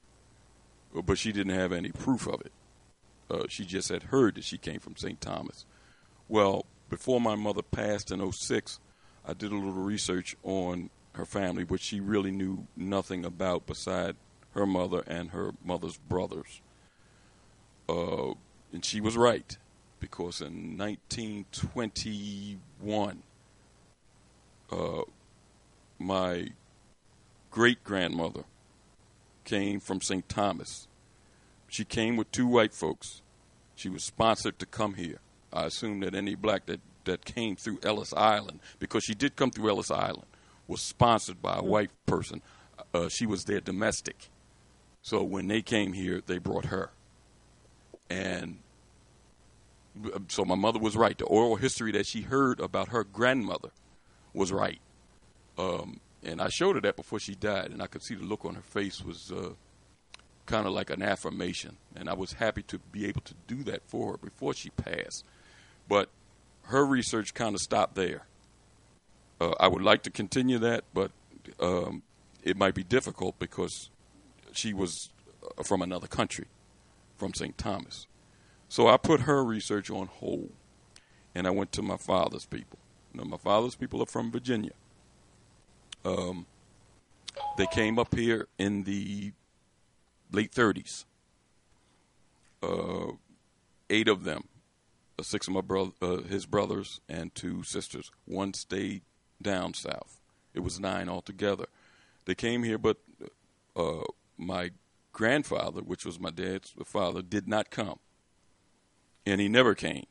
but 0.95 1.19
she 1.19 1.31
didn't 1.31 1.55
have 1.55 1.73
any 1.73 1.90
proof 1.90 2.27
of 2.27 2.40
it. 2.40 2.53
Uh, 3.29 3.45
she 3.49 3.64
just 3.64 3.88
had 3.90 4.05
heard 4.05 4.37
that 4.37 4.45
she 4.45 4.57
came 4.57 4.81
from 4.81 4.97
St. 4.97 5.21
Thomas. 5.21 5.66
Well, 6.29 6.64
before 6.88 7.21
my 7.21 7.35
mother 7.35 7.62
passed 7.62 8.11
in 8.11 8.33
06, 8.33 8.81
I 9.27 9.35
did 9.35 9.53
a 9.53 9.57
little 9.57 9.73
research 9.73 10.37
on 10.42 10.90
her 11.12 11.27
family, 11.27 11.64
which 11.64 11.83
she 11.83 12.01
really 12.01 12.31
knew 12.31 12.66
nothing 12.77 13.25
about 13.25 13.66
beside 13.66 14.16
her 14.53 14.66
mother 14.66 15.03
and 15.07 15.31
her 15.31 15.53
mother's 15.64 15.97
brothers. 15.97 16.61
Uh, 17.88 18.33
and 18.73 18.85
she 18.85 19.01
was 19.01 19.16
right, 19.16 19.59
because 20.07 20.40
in 20.40 20.79
1921, 20.79 23.23
uh, 24.71 25.03
my 25.99 26.49
great 27.51 27.83
grandmother 27.83 28.45
came 29.45 29.81
from 29.81 30.01
St. 30.01 30.29
Thomas. 30.29 30.87
She 31.66 31.85
came 31.85 32.16
with 32.16 32.31
two 32.31 32.47
white 32.47 32.73
folks. 32.73 33.21
She 33.75 33.88
was 33.88 34.05
sponsored 34.05 34.61
to 34.61 34.66
come 34.66 34.95
here. 34.95 35.19
I 35.53 35.64
assume 35.64 35.99
that 36.01 36.14
any 36.14 36.37
black 36.37 36.66
that, 36.66 36.81
that 37.05 37.25
came 37.25 37.57
through 37.57 37.81
Ellis 37.83 38.12
Island, 38.12 38.61
because 38.79 39.03
she 39.03 39.14
did 39.14 39.35
come 39.35 39.51
through 39.51 39.71
Ellis 39.71 39.90
Island, 39.90 40.27
was 40.69 40.83
sponsored 40.83 41.42
by 41.42 41.55
a 41.55 41.57
mm-hmm. 41.59 41.66
white 41.66 41.90
person. 42.07 42.42
Uh, 42.95 43.09
she 43.09 43.27
was 43.27 43.47
their 43.47 43.61
domestic. 43.61 44.31
So 45.03 45.25
when 45.25 45.49
they 45.49 45.62
came 45.62 45.95
here, 45.95 46.23
they 46.25 46.38
brought 46.38 46.66
her. 46.66 46.92
And 48.09 48.59
so 50.28 50.44
my 50.44 50.54
mother 50.54 50.78
was 50.78 50.96
right. 50.96 51.16
The 51.16 51.24
oral 51.26 51.56
history 51.56 51.92
that 51.92 52.06
she 52.06 52.22
heard 52.22 52.61
about 52.61 52.88
her 52.88 53.04
grandmother 53.04 53.70
was 54.35 54.52
right. 54.52 54.80
Um, 55.59 56.00
and 56.22 56.40
I 56.40 56.48
showed 56.48 56.76
her 56.76 56.82
that 56.82 56.96
before 56.96 57.20
she 57.20 57.35
died, 57.35 57.70
and 57.70 57.82
I 57.82 57.87
could 57.87 58.02
see 58.02 58.14
the 58.14 58.24
look 58.24 58.44
on 58.44 58.54
her 58.56 58.62
face 58.62 59.02
was 59.04 59.32
uh, 59.32 59.50
kind 60.46 60.66
of 60.66 60.72
like 60.72 60.90
an 60.90 61.02
affirmation. 61.02 61.76
And 61.96 62.09
I 62.09 62.14
was 62.14 62.35
happy 62.35 62.62
to 62.64 62.78
be 62.92 63.06
able 63.06 63.22
to 63.22 63.35
do 63.46 63.62
that 63.64 63.82
for 63.88 64.12
her 64.12 64.18
before 64.18 64.54
she 64.54 64.70
passed. 64.70 65.24
But 65.88 66.09
her 66.64 66.85
research 66.85 67.35
kind 67.35 67.54
of 67.54 67.61
stopped 67.61 67.94
there 67.94 68.22
Uh, 69.40 69.54
I 69.61 69.68
would 69.68 69.82
like 69.82 70.02
to 70.04 70.11
continue 70.11 70.59
that, 70.59 70.85
but 70.94 71.11
um, 71.61 72.02
it 72.42 72.56
might 72.56 72.74
be 72.74 72.82
difficult 72.85 73.38
because 73.38 73.90
she 74.52 74.72
was 74.72 75.11
uh, 75.59 75.62
from 75.62 75.82
another 75.82 76.06
country, 76.09 76.46
from 77.16 77.35
St. 77.35 77.56
Thomas. 77.59 78.06
So 78.68 78.88
I 78.88 78.96
put 78.96 79.20
her 79.22 79.44
research 79.44 79.90
on 79.90 80.07
hold, 80.07 80.52
and 81.35 81.46
I 81.46 81.50
went 81.50 81.72
to 81.72 81.83
my 81.83 81.96
father's 81.96 82.46
people. 82.46 82.79
Now, 83.14 83.24
my 83.24 83.37
father's 83.37 83.74
people 83.74 84.02
are 84.02 84.07
from 84.07 84.31
Virginia. 84.31 84.72
Um, 86.05 86.46
they 87.57 87.66
came 87.66 87.98
up 87.98 88.14
here 88.14 88.48
in 88.59 88.85
the 88.85 89.33
late 90.33 90.52
30s. 90.52 91.05
Uh, 92.62 93.12
eight 93.90 94.09
of 94.09 94.24
them, 94.24 94.44
uh, 95.18 95.22
six 95.22 95.46
of 95.46 95.55
my 95.55 95.61
brother, 95.61 95.92
uh, 96.02 96.22
his 96.22 96.46
brothers, 96.46 97.00
and 97.09 97.35
two 97.35 97.62
sisters. 97.62 98.11
One 98.24 98.55
stayed 98.55 99.02
down 99.40 99.74
south. 99.74 100.20
It 100.55 100.61
was 100.61 100.81
nine 100.81 101.09
altogether. 101.09 101.66
They 102.24 102.35
came 102.35 102.62
here, 102.62 102.79
but 102.79 102.96
uh, 103.76 104.05
my 104.37 104.70
grandfather, 105.12 105.83
which 105.83 106.05
was 106.05 106.18
my 106.18 106.31
dad's 106.31 106.74
father, 106.85 107.22
did 107.22 107.46
not 107.46 107.70
come, 107.70 107.98
and 109.27 109.41
he 109.41 109.49
never 109.49 109.75
came. 109.75 110.07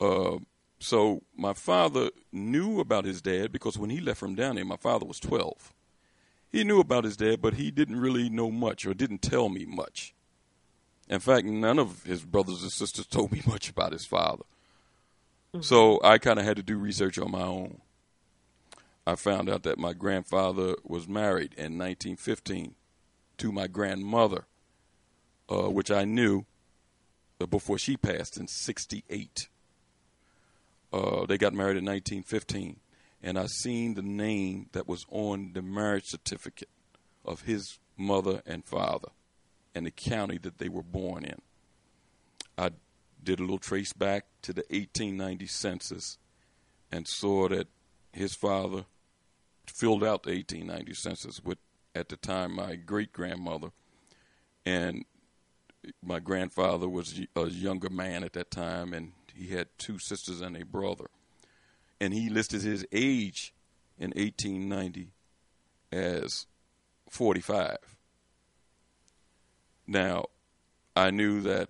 Uh, 0.00 0.38
so 0.78 1.22
my 1.36 1.52
father 1.52 2.10
knew 2.32 2.80
about 2.80 3.04
his 3.04 3.22
dad 3.22 3.52
because 3.52 3.78
when 3.78 3.90
he 3.90 4.00
left 4.00 4.18
from 4.18 4.34
down 4.34 4.56
there, 4.56 4.64
my 4.64 4.76
father 4.76 5.06
was 5.06 5.20
twelve. 5.20 5.72
He 6.50 6.64
knew 6.64 6.80
about 6.80 7.04
his 7.04 7.16
dad, 7.16 7.40
but 7.40 7.54
he 7.54 7.70
didn't 7.70 8.00
really 8.00 8.28
know 8.28 8.50
much 8.50 8.84
or 8.84 8.92
didn't 8.92 9.22
tell 9.22 9.48
me 9.48 9.64
much. 9.64 10.14
In 11.08 11.20
fact, 11.20 11.46
none 11.46 11.78
of 11.78 12.02
his 12.04 12.24
brothers 12.24 12.62
and 12.62 12.72
sisters 12.72 13.06
told 13.06 13.32
me 13.32 13.42
much 13.46 13.70
about 13.70 13.92
his 13.92 14.04
father. 14.04 14.44
Mm-hmm. 15.54 15.62
So 15.62 16.00
I 16.02 16.18
kind 16.18 16.38
of 16.38 16.44
had 16.44 16.56
to 16.56 16.62
do 16.62 16.76
research 16.76 17.18
on 17.18 17.30
my 17.30 17.42
own. 17.42 17.80
I 19.06 19.16
found 19.16 19.50
out 19.50 19.62
that 19.64 19.78
my 19.78 19.92
grandfather 19.92 20.76
was 20.84 21.08
married 21.08 21.54
in 21.54 21.78
1915 21.78 22.74
to 23.38 23.52
my 23.52 23.66
grandmother, 23.66 24.44
uh, 25.50 25.68
which 25.70 25.90
I 25.90 26.04
knew 26.04 26.44
before 27.46 27.78
she 27.78 27.96
passed 27.96 28.36
in 28.36 28.48
68. 28.48 29.48
Uh, 30.92 31.26
they 31.26 31.38
got 31.38 31.54
married 31.54 31.76
in 31.76 31.84
1915, 31.84 32.76
and 33.22 33.38
I 33.38 33.46
seen 33.46 33.94
the 33.94 34.02
name 34.02 34.68
that 34.72 34.86
was 34.86 35.06
on 35.10 35.52
the 35.54 35.62
marriage 35.62 36.06
certificate 36.06 36.68
of 37.24 37.42
his 37.42 37.78
mother 37.96 38.42
and 38.46 38.64
father 38.64 39.08
and 39.74 39.86
the 39.86 39.90
county 39.90 40.38
that 40.38 40.58
they 40.58 40.68
were 40.68 40.82
born 40.82 41.24
in. 41.24 41.40
I 42.58 42.70
did 43.22 43.38
a 43.38 43.42
little 43.42 43.58
trace 43.58 43.92
back 43.92 44.26
to 44.42 44.52
the 44.52 44.64
1890 44.68 45.46
census 45.46 46.18
and 46.90 47.08
saw 47.08 47.48
that 47.48 47.68
his 48.12 48.34
father 48.34 48.84
filled 49.66 50.04
out 50.04 50.24
the 50.24 50.32
1890 50.32 50.94
census 50.94 51.42
with, 51.42 51.58
at 51.94 52.08
the 52.08 52.16
time, 52.16 52.54
my 52.54 52.74
great 52.74 53.12
grandmother. 53.12 53.70
And 54.66 55.04
my 56.02 56.18
grandfather 56.18 56.88
was 56.88 57.20
a 57.36 57.46
younger 57.46 57.90
man 57.90 58.24
at 58.24 58.32
that 58.34 58.50
time, 58.50 58.92
and 58.92 59.12
he 59.34 59.48
had 59.48 59.68
two 59.78 59.98
sisters 59.98 60.40
and 60.40 60.56
a 60.56 60.64
brother. 60.64 61.10
And 62.00 62.12
he 62.12 62.28
listed 62.28 62.62
his 62.62 62.84
age 62.92 63.52
in 63.98 64.10
1890 64.10 65.12
as 65.92 66.46
45. 67.10 67.76
Now, 69.86 70.26
I 70.96 71.10
knew 71.10 71.40
that 71.42 71.68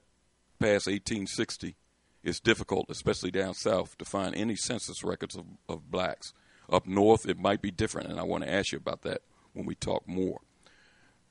past 0.59 0.87
1860, 0.87 1.77
it's 2.23 2.41
difficult, 2.41 2.87
especially 2.89 3.31
down 3.31 3.55
south, 3.55 3.99
to 3.99 4.05
find 4.05 4.35
any 4.35 4.57
census 4.57 5.03
records 5.03 5.37
of, 5.37 5.45
of 5.69 5.91
blacks. 5.91 6.33
Up 6.71 6.87
north, 6.87 7.29
it 7.29 7.39
might 7.39 7.61
be 7.61 7.71
different, 7.71 8.11
and 8.11 8.21
I 8.21 8.23
want 8.23 8.45
to 8.45 8.53
ask 8.53 8.73
you 8.73 8.79
about 8.79 9.03
that 9.03 9.23
when 9.53 9.67
we 9.67 9.75
talk 9.75 10.07
more. 10.07 10.41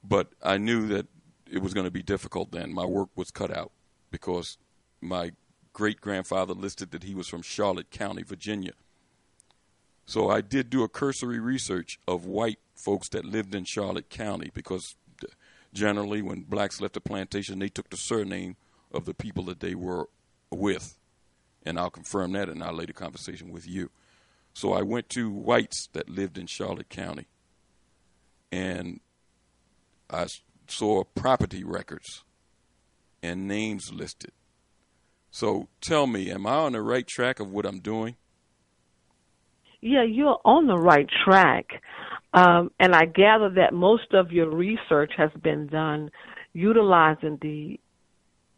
But 0.04 0.28
I 0.44 0.58
knew 0.58 0.88
that 0.88 1.08
it 1.52 1.62
was 1.62 1.74
going 1.74 1.86
to 1.86 1.92
be 1.92 2.02
difficult 2.02 2.52
then. 2.52 2.74
My 2.74 2.86
work 2.86 3.10
was 3.16 3.30
cut 3.30 3.56
out 3.56 3.72
because 4.10 4.58
my 5.02 5.32
great 5.74 6.00
grandfather 6.00 6.54
listed 6.54 6.92
that 6.92 7.04
he 7.04 7.14
was 7.14 7.28
from 7.28 7.42
Charlotte 7.42 7.92
County, 7.92 8.24
Virginia. 8.24 8.74
So 10.06 10.30
I 10.30 10.42
did 10.42 10.70
do 10.70 10.84
a 10.84 10.90
cursory 10.90 11.40
research 11.40 12.00
of 12.08 12.26
white 12.26 12.60
folks 12.74 13.10
that 13.10 13.26
lived 13.26 13.54
in 13.54 13.66
Charlotte 13.66 14.10
County 14.10 14.50
because 14.54 14.96
uh, 15.24 15.28
generally 15.74 16.22
when 16.22 16.42
blacks 16.42 16.82
left 16.82 16.94
the 16.94 17.02
plantation, 17.02 17.60
they 17.60 17.70
took 17.70 17.90
the 17.90 17.98
surname 17.98 18.56
of 18.92 19.06
the 19.06 19.14
people 19.14 19.44
that 19.46 19.60
they 19.60 19.76
were 19.76 20.10
with. 20.50 20.98
And 21.64 21.78
I'll 21.78 21.92
confirm 21.92 22.32
that 22.32 22.50
in 22.50 22.62
our 22.62 22.74
later 22.74 22.94
conversation 22.94 23.52
with 23.52 23.68
you. 23.68 23.92
So 24.54 24.74
I 24.74 24.82
went 24.82 25.10
to 25.10 25.30
whites 25.30 25.88
that 25.94 26.10
lived 26.10 26.38
in 26.38 26.48
Charlotte 26.48 26.90
County, 26.90 27.28
and 28.52 29.00
I 30.10 30.28
saw 30.72 31.04
property 31.04 31.64
records 31.64 32.24
and 33.22 33.48
names 33.48 33.92
listed. 33.94 34.32
So 35.30 35.68
tell 35.80 36.08
me, 36.08 36.32
am 36.32 36.46
I 36.46 36.56
on 36.56 36.74
the 36.74 36.82
right 36.82 37.08
track 37.08 37.40
of 37.40 37.52
what 37.52 37.66
I'm 37.66 37.80
doing? 37.80 38.16
Yeah, 39.82 40.04
you're 40.04 40.40
on 40.46 40.68
the 40.68 40.78
right 40.78 41.10
track. 41.26 41.82
Um, 42.34 42.72
and 42.80 42.96
I 42.96 43.06
gather 43.06 43.50
that 43.56 43.74
most 43.74 44.14
of 44.14 44.32
your 44.32 44.50
research 44.50 45.12
has 45.18 45.32
been 45.42 45.68
done 45.68 46.12
utilizing 46.54 47.38
the 47.42 47.80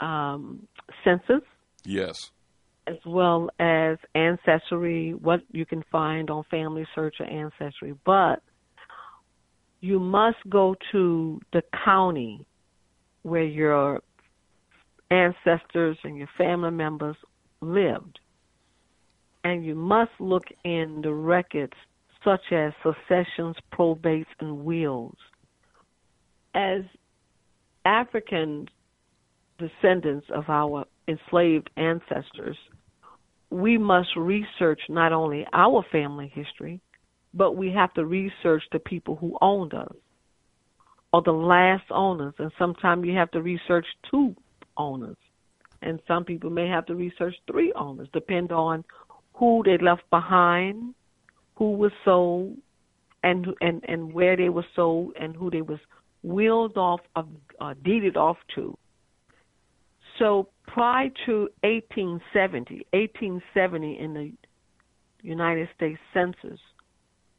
um, 0.05 0.67
census. 1.03 1.43
Yes 1.85 2.31
as 2.87 2.97
well 3.05 3.49
as 3.59 3.97
ancestry, 4.13 5.13
what 5.13 5.41
you 5.51 5.65
can 5.65 5.83
find 5.91 6.29
on 6.29 6.43
Family 6.49 6.85
Search 6.93 7.15
or 7.19 7.25
Ancestry. 7.25 7.95
But 8.05 8.41
you 9.83 9.99
must 9.99 10.37
go 10.49 10.77
to 10.93 11.41
the 11.51 11.61
county 11.83 12.45
where 13.23 13.43
your 13.43 13.99
ancestors 15.11 15.97
and 16.05 16.15
your 16.15 16.29
family 16.37 16.71
members 16.71 17.17
lived. 17.59 18.17
And 19.43 19.65
you 19.65 19.75
must 19.75 20.11
look 20.21 20.45
in 20.63 21.01
the 21.03 21.11
records 21.11 21.73
such 22.23 22.53
as 22.53 22.71
successions, 22.81 23.57
probates, 23.73 24.25
and 24.39 24.63
wills. 24.63 25.17
As 26.55 26.83
African 27.83 28.69
descendants 29.59 30.27
of 30.33 30.45
our 30.47 30.85
enslaved 31.09 31.69
ancestors, 31.75 32.55
we 33.49 33.77
must 33.77 34.15
research 34.15 34.79
not 34.87 35.11
only 35.11 35.45
our 35.51 35.83
family 35.91 36.31
history, 36.33 36.79
but 37.33 37.55
we 37.55 37.71
have 37.71 37.93
to 37.93 38.05
research 38.05 38.63
the 38.71 38.79
people 38.79 39.15
who 39.15 39.37
owned 39.41 39.73
us 39.73 39.95
or 41.11 41.21
the 41.21 41.31
last 41.31 41.85
owners. 41.91 42.33
And 42.37 42.51
sometimes 42.57 43.05
you 43.05 43.15
have 43.15 43.31
to 43.31 43.41
research 43.41 43.85
two 44.09 44.35
owners. 44.77 45.17
And 45.81 45.99
some 46.07 46.23
people 46.23 46.49
may 46.49 46.67
have 46.67 46.85
to 46.87 46.95
research 46.95 47.35
three 47.51 47.73
owners, 47.73 48.07
depend 48.13 48.51
on 48.51 48.83
who 49.33 49.63
they 49.65 49.77
left 49.77 50.09
behind, 50.09 50.93
who 51.55 51.73
was 51.73 51.91
sold, 52.05 52.57
and 53.21 53.47
and 53.61 53.83
and 53.87 54.13
where 54.13 54.37
they 54.37 54.49
were 54.49 54.65
sold, 54.75 55.13
and 55.19 55.35
who 55.35 55.49
they 55.49 55.61
was 55.61 55.79
willed 56.23 56.77
off, 56.77 57.01
of, 57.15 57.27
uh, 57.59 57.73
deeded 57.83 58.15
off 58.15 58.37
to. 58.55 58.77
So 60.19 60.47
prior 60.67 61.09
to 61.25 61.49
1870, 61.63 62.87
1870 62.91 63.99
in 63.99 64.13
the 64.13 64.31
United 65.21 65.67
States 65.75 65.99
Census 66.13 66.59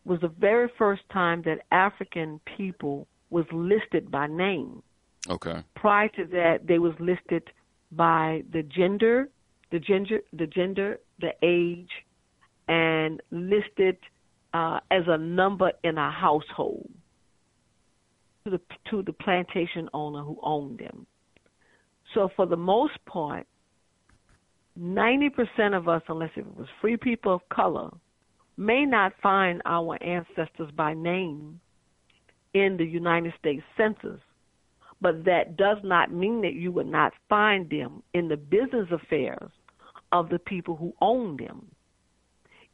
was 0.04 0.20
the 0.20 0.28
very 0.28 0.70
first 0.78 1.02
time 1.12 1.42
that 1.42 1.60
African 1.70 2.40
people 2.56 3.06
was 3.30 3.46
listed 3.52 4.10
by 4.10 4.26
name. 4.26 4.82
Okay. 5.28 5.62
Prior 5.74 6.08
to 6.08 6.26
that, 6.26 6.66
they 6.66 6.78
was 6.78 6.92
listed 7.00 7.42
by 7.92 8.42
the 8.52 8.62
gender, 8.62 9.28
the 9.70 9.78
gender, 9.78 10.20
the 10.32 10.46
gender, 10.46 11.00
the 11.20 11.32
age, 11.42 11.90
and 12.68 13.20
listed 13.30 13.96
uh, 14.52 14.80
as 14.90 15.04
a 15.06 15.18
number 15.18 15.72
in 15.82 15.98
a 15.98 16.10
household 16.10 16.88
to 18.44 18.50
the 18.50 18.60
to 18.90 19.02
the 19.02 19.12
plantation 19.12 19.88
owner 19.94 20.22
who 20.22 20.38
owned 20.42 20.78
them. 20.78 21.06
So 22.12 22.30
for 22.36 22.46
the 22.46 22.56
most 22.56 23.04
part, 23.06 23.46
90% 24.78 25.76
of 25.76 25.88
us, 25.88 26.02
unless 26.08 26.30
it 26.36 26.46
was 26.56 26.66
free 26.80 26.96
people 26.96 27.34
of 27.34 27.48
color, 27.48 27.90
may 28.56 28.84
not 28.84 29.12
find 29.22 29.62
our 29.64 30.02
ancestors 30.02 30.70
by 30.76 30.94
name 30.94 31.60
in 32.52 32.76
the 32.76 32.84
United 32.84 33.32
States 33.38 33.62
Census. 33.76 34.20
But 35.00 35.24
that 35.24 35.56
does 35.56 35.78
not 35.82 36.12
mean 36.12 36.40
that 36.42 36.54
you 36.54 36.72
would 36.72 36.86
not 36.86 37.12
find 37.28 37.68
them 37.68 38.02
in 38.14 38.28
the 38.28 38.36
business 38.36 38.88
affairs 38.90 39.50
of 40.12 40.28
the 40.28 40.38
people 40.38 40.76
who 40.76 40.94
own 41.00 41.36
them. 41.36 41.66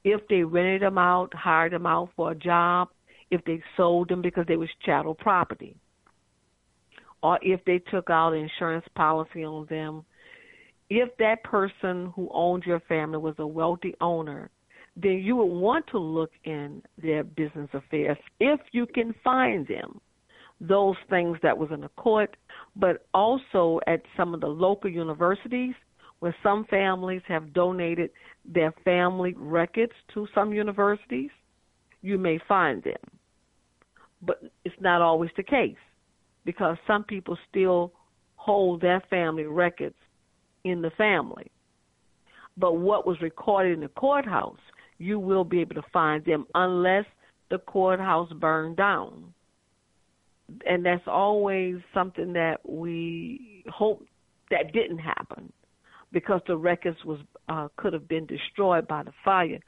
If 0.04 0.20
they 0.28 0.44
rented 0.44 0.82
them 0.82 0.98
out, 0.98 1.32
hired 1.34 1.72
them 1.72 1.86
out 1.86 2.10
for 2.14 2.32
a 2.32 2.34
job, 2.34 2.88
if 3.30 3.44
they 3.44 3.62
sold 3.76 4.08
them 4.08 4.22
because 4.22 4.44
they 4.46 4.56
was 4.56 4.68
chattel 4.84 5.14
property 5.14 5.76
or 7.22 7.38
if 7.42 7.64
they 7.64 7.78
took 7.78 8.10
out 8.10 8.32
an 8.32 8.40
insurance 8.40 8.84
policy 8.94 9.44
on 9.44 9.66
them, 9.68 10.04
if 10.88 11.08
that 11.18 11.44
person 11.44 12.12
who 12.16 12.28
owned 12.32 12.64
your 12.64 12.80
family 12.80 13.18
was 13.18 13.34
a 13.38 13.46
wealthy 13.46 13.94
owner, 14.00 14.50
then 15.02 15.18
you 15.18 15.36
would 15.36 15.44
want 15.44 15.86
to 15.88 15.98
look 15.98 16.30
in 16.44 16.82
their 17.00 17.24
business 17.24 17.68
affairs 17.72 18.18
if 18.38 18.60
you 18.72 18.86
can 18.86 19.14
find 19.22 19.66
them. 19.66 20.00
Those 20.60 20.96
things 21.08 21.38
that 21.42 21.56
was 21.56 21.70
in 21.72 21.80
the 21.80 21.88
court, 21.90 22.36
but 22.76 23.06
also 23.14 23.80
at 23.86 24.02
some 24.16 24.34
of 24.34 24.40
the 24.40 24.46
local 24.46 24.90
universities 24.90 25.74
where 26.18 26.36
some 26.42 26.66
families 26.66 27.22
have 27.28 27.52
donated 27.54 28.10
their 28.44 28.72
family 28.84 29.34
records 29.36 29.92
to 30.12 30.26
some 30.34 30.52
universities, 30.52 31.30
you 32.02 32.18
may 32.18 32.38
find 32.46 32.82
them. 32.82 33.00
But 34.22 34.42
it's 34.64 34.74
not 34.80 35.00
always 35.00 35.30
the 35.36 35.42
case 35.42 35.76
because 36.44 36.76
some 36.86 37.04
people 37.04 37.38
still 37.48 37.92
hold 38.36 38.82
their 38.82 39.02
family 39.08 39.44
records 39.44 39.96
in 40.64 40.82
the 40.82 40.90
family. 40.90 41.50
But 42.56 42.74
what 42.74 43.06
was 43.06 43.20
recorded 43.22 43.74
in 43.74 43.80
the 43.80 43.88
courthouse, 43.88 44.58
you 45.00 45.18
will 45.18 45.44
be 45.44 45.60
able 45.60 45.74
to 45.74 45.84
find 45.92 46.24
them 46.24 46.46
unless 46.54 47.06
the 47.50 47.58
courthouse 47.58 48.30
burned 48.34 48.76
down. 48.76 49.32
And 50.66 50.84
that's 50.84 51.06
always 51.06 51.76
something 51.94 52.32
that 52.34 52.58
we 52.68 53.64
hope 53.68 54.06
that 54.50 54.72
didn't 54.72 54.98
happen 54.98 55.52
because 56.12 56.42
the 56.46 56.56
records 56.56 56.98
was 57.04 57.18
uh, 57.48 57.68
could 57.76 57.92
have 57.92 58.08
been 58.08 58.26
destroyed 58.26 58.86
by 58.86 59.02
the 59.02 59.12
fire. 59.24 59.58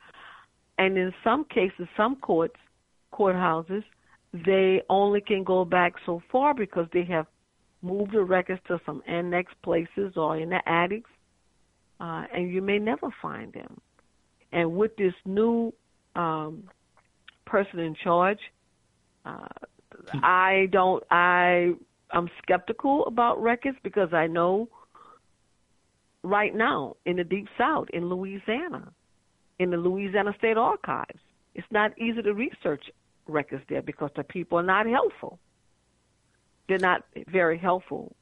And 0.79 0.99
in 0.99 1.12
some 1.25 1.45
cases, 1.47 1.87
some 1.97 2.16
courts, 2.16 2.57
courthouses, 3.12 3.85
they 4.33 4.83
only 4.90 5.21
can 5.21 5.45
go 5.45 5.64
back 5.64 5.95
so 6.05 6.23
far 6.31 6.53
because 6.53 6.87
they 6.92 7.05
have 7.05 7.27
moved 7.81 8.12
the 8.12 8.23
records 8.23 8.61
to 8.68 8.81
some 8.85 9.03
annex 9.07 9.53
places 9.62 10.12
or 10.16 10.37
in 10.37 10.51
the 10.51 10.68
attics, 10.68 11.11
uh, 12.01 12.25
and 12.35 12.51
you 12.51 12.61
may 12.61 12.79
never 12.79 13.09
find 13.21 13.53
them. 13.53 13.81
And 14.53 14.77
with 14.77 14.97
this 14.97 15.15
new 15.25 15.73
um, 16.15 16.65
person 17.47 17.79
in 17.79 17.95
charge, 17.95 18.38
uh, 19.25 19.49
I 20.23 20.69
don't. 20.71 21.03
I 21.11 21.73
I'm 22.11 22.29
skeptical 22.43 23.07
about 23.07 23.43
records 23.43 23.79
because 23.83 24.12
I 24.12 24.27
know 24.27 24.69
right 26.23 26.55
now 26.55 26.97
in 27.07 27.17
the 27.17 27.25
deep 27.25 27.49
south 27.57 27.88
in 27.93 28.09
Louisiana, 28.09 28.93
in 29.59 29.71
the 29.71 29.77
Louisiana 29.77 30.35
State 30.38 30.57
Archives, 30.57 31.21
it's 31.55 31.67
not 31.71 31.97
easy 31.99 32.23
to 32.23 32.35
research 32.35 32.85
records 33.27 33.65
there 33.69 33.83
because 33.83 34.11
the 34.17 34.25
people 34.25 34.59
are 34.59 34.62
not 34.62 34.87
helpful. 34.87 35.38
They're 36.69 36.79
not 36.79 37.05
very 37.29 37.59
helpful, 37.59 38.15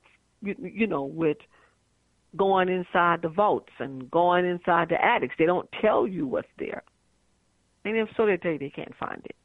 you, 0.42 0.54
you 0.60 0.86
know, 0.86 1.04
with 1.04 1.38
going 2.36 2.68
inside 2.68 3.22
the 3.22 3.28
vaults 3.28 3.72
and 3.78 4.10
going 4.10 4.46
inside 4.46 4.88
the 4.88 5.04
attics. 5.04 5.34
They 5.38 5.46
don't 5.46 5.68
tell 5.80 6.06
you 6.06 6.26
what's 6.26 6.48
there. 6.58 6.82
And 7.84 7.96
if 7.96 8.08
so, 8.16 8.26
they 8.26 8.36
tell 8.36 8.52
you 8.52 8.58
they 8.58 8.70
can't 8.70 8.94
find 8.96 9.24
it. 9.24 9.36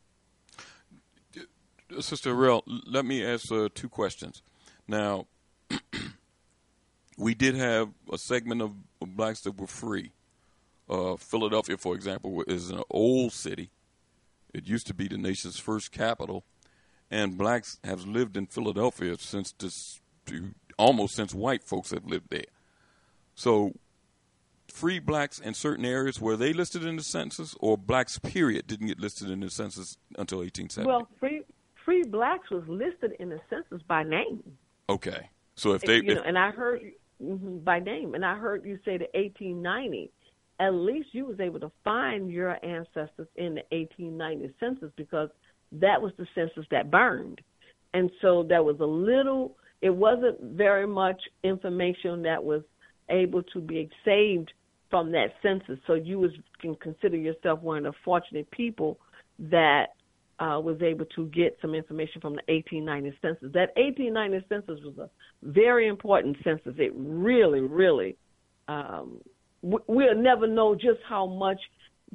Sister 2.00 2.34
Harrell, 2.34 2.64
let 2.66 3.06
me 3.06 3.24
ask 3.26 3.52
uh, 3.52 3.70
two 3.74 3.90
questions. 3.90 4.42
Now, 4.88 5.28
we 7.18 7.34
did 7.36 7.56
have 7.56 7.90
a 8.12 8.18
segment 8.18 8.62
of, 8.62 8.74
blacks 9.08 9.42
that 9.42 9.56
were 9.56 9.68
free. 9.68 10.12
Uh, 10.90 11.16
Philadelphia, 11.16 11.78
for 11.78 11.94
example, 11.94 12.44
is 12.48 12.72
an 12.72 12.82
old 12.90 13.32
city. 13.32 13.70
It 14.52 14.68
used 14.68 14.88
to 14.88 14.96
be 14.96 15.08
the 15.08 15.18
nation's 15.18 15.60
first 15.60 15.92
capital, 15.92 16.44
and 17.12 17.38
blacks 17.38 17.78
have 17.84 18.08
lived 18.08 18.36
in 18.36 18.48
Philadelphia 18.48 19.16
since 19.20 19.54
this, 19.60 20.02
almost 20.76 21.16
since 21.16 21.36
white 21.36 21.64
folks 21.64 21.92
have 21.92 22.06
lived 22.06 22.32
there. 22.32 22.55
So, 23.36 23.74
free 24.70 25.00
blacks 25.00 25.40
in 25.40 25.54
certain 25.54 25.86
areas 25.86 26.20
were 26.20 26.38
they 26.38 26.54
listed 26.54 26.86
in 26.86 26.96
the 26.96 27.04
census, 27.04 27.56
or 27.60 27.78
blacks 27.78 28.18
period 28.18 28.66
didn't 28.66 28.88
get 28.88 29.00
listed 29.00 29.30
in 29.30 29.42
the 29.42 29.50
census 29.50 29.98
until 30.18 30.40
1870. 30.40 30.88
Well, 30.88 31.08
free 31.20 31.42
free 31.84 32.04
blacks 32.04 32.50
was 32.50 32.64
listed 32.68 33.14
in 33.20 33.30
the 33.30 33.40
census 33.50 33.82
by 33.88 34.04
name. 34.04 34.42
Okay, 34.90 35.30
so 35.56 35.74
if 35.74 35.82
they, 35.82 35.98
you 35.98 36.12
if, 36.12 36.18
know, 36.18 36.24
and 36.24 36.38
I 36.38 36.52
heard 36.52 36.82
mm-hmm, 37.22 37.60
by 37.60 37.80
name, 37.80 38.16
and 38.16 38.26
I 38.26 38.36
heard 38.38 38.66
you 38.66 38.78
say 38.86 38.98
the 38.98 39.08
1890. 39.14 40.12
At 40.58 40.74
least 40.74 41.10
you 41.12 41.26
was 41.26 41.42
able 41.42 41.60
to 41.60 41.72
find 41.84 42.32
your 42.32 42.58
ancestors 42.66 43.28
in 43.36 43.56
the 43.56 43.64
1890 43.72 44.54
census 44.58 44.90
because 44.96 45.28
that 45.74 46.02
was 46.02 46.14
the 46.18 46.26
census 46.34 46.66
that 46.72 46.90
burned, 46.90 47.42
and 47.94 48.10
so 48.22 48.44
there 48.44 48.64
was 48.64 48.80
a 48.80 48.86
little. 48.86 49.58
It 49.82 49.90
wasn't 49.90 50.42
very 50.42 50.88
much 50.88 51.22
information 51.44 52.24
that 52.24 52.42
was 52.42 52.62
able 53.10 53.44
to 53.44 53.60
be 53.60 53.90
saved 54.04 54.52
from 54.90 55.12
that 55.12 55.34
census. 55.42 55.80
So 55.88 55.94
you 55.94 56.20
was 56.20 56.32
can 56.62 56.76
consider 56.76 57.18
yourself 57.18 57.62
one 57.62 57.86
of 57.86 57.94
the 57.94 58.00
fortunate 58.04 58.50
people 58.52 59.00
that 59.40 59.88
uh, 60.40 60.60
was 60.62 60.82
able 60.82 61.06
to 61.16 61.28
get 61.28 61.58
some 61.62 61.74
information 61.74 62.22
from 62.22 62.34
the 62.34 62.42
1890 62.48 63.18
census. 63.22 63.54
That 63.54 63.70
1890 63.78 64.46
census 64.50 64.84
was 64.84 64.98
a 64.98 65.10
very 65.44 65.88
important 65.88 66.38
census. 66.44 66.76
It 66.78 66.94
really, 66.96 67.62
really, 67.62 68.18
um, 68.68 69.22
we'll 69.62 70.16
never 70.16 70.48
know 70.48 70.76
just 70.76 71.00
how 71.08 71.26
much 71.26 71.60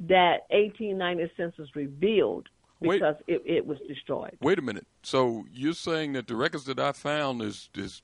that 0.07 0.41
1890 0.49 1.31
census 1.35 1.75
revealed 1.75 2.47
because 2.81 3.15
Wait. 3.27 3.35
it, 3.35 3.41
it 3.45 3.67
was 3.67 3.77
destroyed. 3.87 4.37
Wait 4.41 4.57
a 4.57 4.61
minute. 4.61 4.87
So 5.03 5.45
you're 5.51 5.73
saying 5.73 6.13
that 6.13 6.27
the 6.27 6.35
records 6.35 6.65
that 6.65 6.79
I 6.79 6.91
found 6.91 7.41
is 7.41 7.69
is 7.75 8.01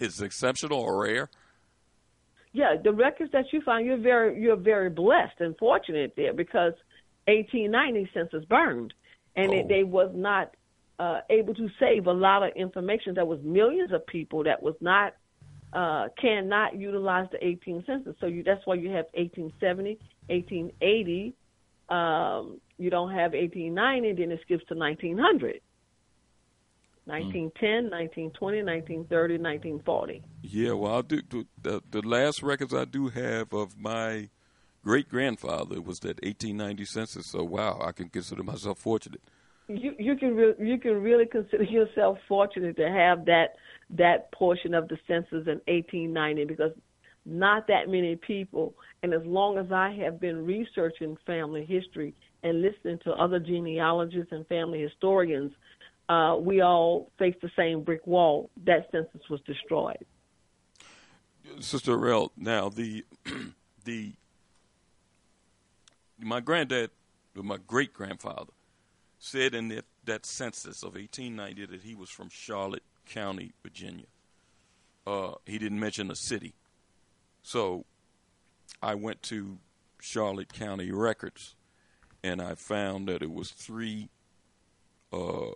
is 0.00 0.20
exceptional 0.20 0.80
or 0.80 1.02
rare? 1.02 1.30
Yeah, 2.56 2.76
the 2.82 2.90
records 2.90 3.32
that 3.32 3.52
you 3.52 3.60
find, 3.60 3.86
you're 3.86 3.98
very 3.98 4.40
you're 4.40 4.56
very 4.56 4.88
blessed 4.88 5.40
and 5.40 5.54
fortunate 5.58 6.14
there 6.16 6.32
because 6.32 6.72
1890 7.26 8.10
census 8.14 8.46
burned, 8.46 8.94
and 9.36 9.50
Oh. 9.50 9.58
it, 9.58 9.68
they 9.68 9.84
was 9.84 10.10
not 10.14 10.54
uh, 10.98 11.20
able 11.28 11.52
to 11.54 11.68
save 11.78 12.06
a 12.06 12.12
lot 12.12 12.42
of 12.42 12.56
information. 12.56 13.12
There 13.14 13.26
was 13.26 13.40
millions 13.42 13.92
of 13.92 14.06
people 14.06 14.42
that 14.44 14.62
was 14.62 14.74
not 14.80 15.12
uh, 15.74 16.08
cannot 16.18 16.80
utilize 16.80 17.28
the 17.30 17.46
18 17.46 17.84
census. 17.86 18.16
So 18.20 18.26
you, 18.26 18.42
that's 18.42 18.64
why 18.64 18.76
you 18.76 18.88
have 18.88 19.04
1870, 19.12 19.98
1880. 20.28 21.34
Um, 21.90 22.58
you 22.78 22.88
don't 22.88 23.10
have 23.10 23.32
1890, 23.32 24.14
then 24.14 24.32
it 24.32 24.40
skips 24.46 24.64
to 24.68 24.74
1900. 24.74 25.60
Mm. 27.06 27.52
1910, 27.52 27.90
1920, 27.90 28.62
1930, 28.62 29.38
1940. 29.38 30.22
Yeah, 30.42 30.72
well, 30.72 30.98
I 30.98 31.02
do. 31.02 31.22
do- 31.22 31.46
The, 31.62 31.82
the 31.90 32.02
last 32.02 32.42
records 32.42 32.74
I 32.74 32.84
do 32.84 33.08
have 33.08 33.52
of 33.52 33.78
my 33.78 34.28
great 34.82 35.08
grandfather 35.08 35.80
was 35.80 36.00
that 36.00 36.20
1890 36.22 36.84
census. 36.84 37.26
So 37.26 37.44
wow, 37.44 37.80
I 37.80 37.92
can 37.92 38.08
consider 38.08 38.42
myself 38.42 38.78
fortunate. 38.78 39.20
You 39.68 39.94
you 39.98 40.16
can 40.16 40.36
re- 40.36 40.54
you 40.60 40.78
can 40.78 41.02
really 41.02 41.26
consider 41.26 41.64
yourself 41.64 42.18
fortunate 42.28 42.76
to 42.76 42.88
have 42.88 43.24
that 43.26 43.56
that 43.90 44.30
portion 44.32 44.74
of 44.74 44.88
the 44.88 44.96
census 45.08 45.46
in 45.46 45.60
1890 45.66 46.44
because 46.44 46.72
not 47.24 47.66
that 47.66 47.88
many 47.88 48.14
people. 48.14 48.74
And 49.02 49.12
as 49.12 49.22
long 49.24 49.58
as 49.58 49.72
I 49.72 49.90
have 50.04 50.20
been 50.20 50.44
researching 50.46 51.16
family 51.26 51.64
history 51.64 52.14
and 52.44 52.62
listening 52.62 52.98
to 53.04 53.10
other 53.12 53.40
genealogists 53.40 54.30
and 54.30 54.46
family 54.46 54.80
historians, 54.80 55.52
uh, 56.08 56.36
we 56.38 56.60
all 56.60 57.10
face 57.18 57.34
the 57.42 57.50
same 57.56 57.82
brick 57.82 58.06
wall. 58.06 58.50
That 58.64 58.88
census 58.92 59.28
was 59.28 59.40
destroyed. 59.42 60.04
Sister 61.60 61.96
Harrell, 61.96 62.30
now 62.36 62.68
the 62.68 63.04
the 63.84 64.12
my 66.18 66.40
granddad, 66.40 66.90
my 67.34 67.58
great 67.66 67.92
grandfather, 67.92 68.52
said 69.18 69.54
in 69.54 69.68
that, 69.68 69.84
that 70.04 70.26
census 70.26 70.82
of 70.82 70.94
1890 70.94 71.66
that 71.66 71.82
he 71.82 71.94
was 71.94 72.08
from 72.08 72.28
Charlotte 72.30 72.82
County, 73.04 73.52
Virginia. 73.62 74.06
Uh, 75.06 75.32
he 75.44 75.58
didn't 75.58 75.78
mention 75.78 76.10
a 76.10 76.16
city, 76.16 76.54
so 77.42 77.84
I 78.82 78.94
went 78.94 79.22
to 79.24 79.58
Charlotte 80.00 80.52
County 80.52 80.90
records, 80.90 81.54
and 82.24 82.42
I 82.42 82.54
found 82.54 83.08
that 83.08 83.22
it 83.22 83.32
was 83.32 83.50
three. 83.50 84.08
Uh, 85.12 85.50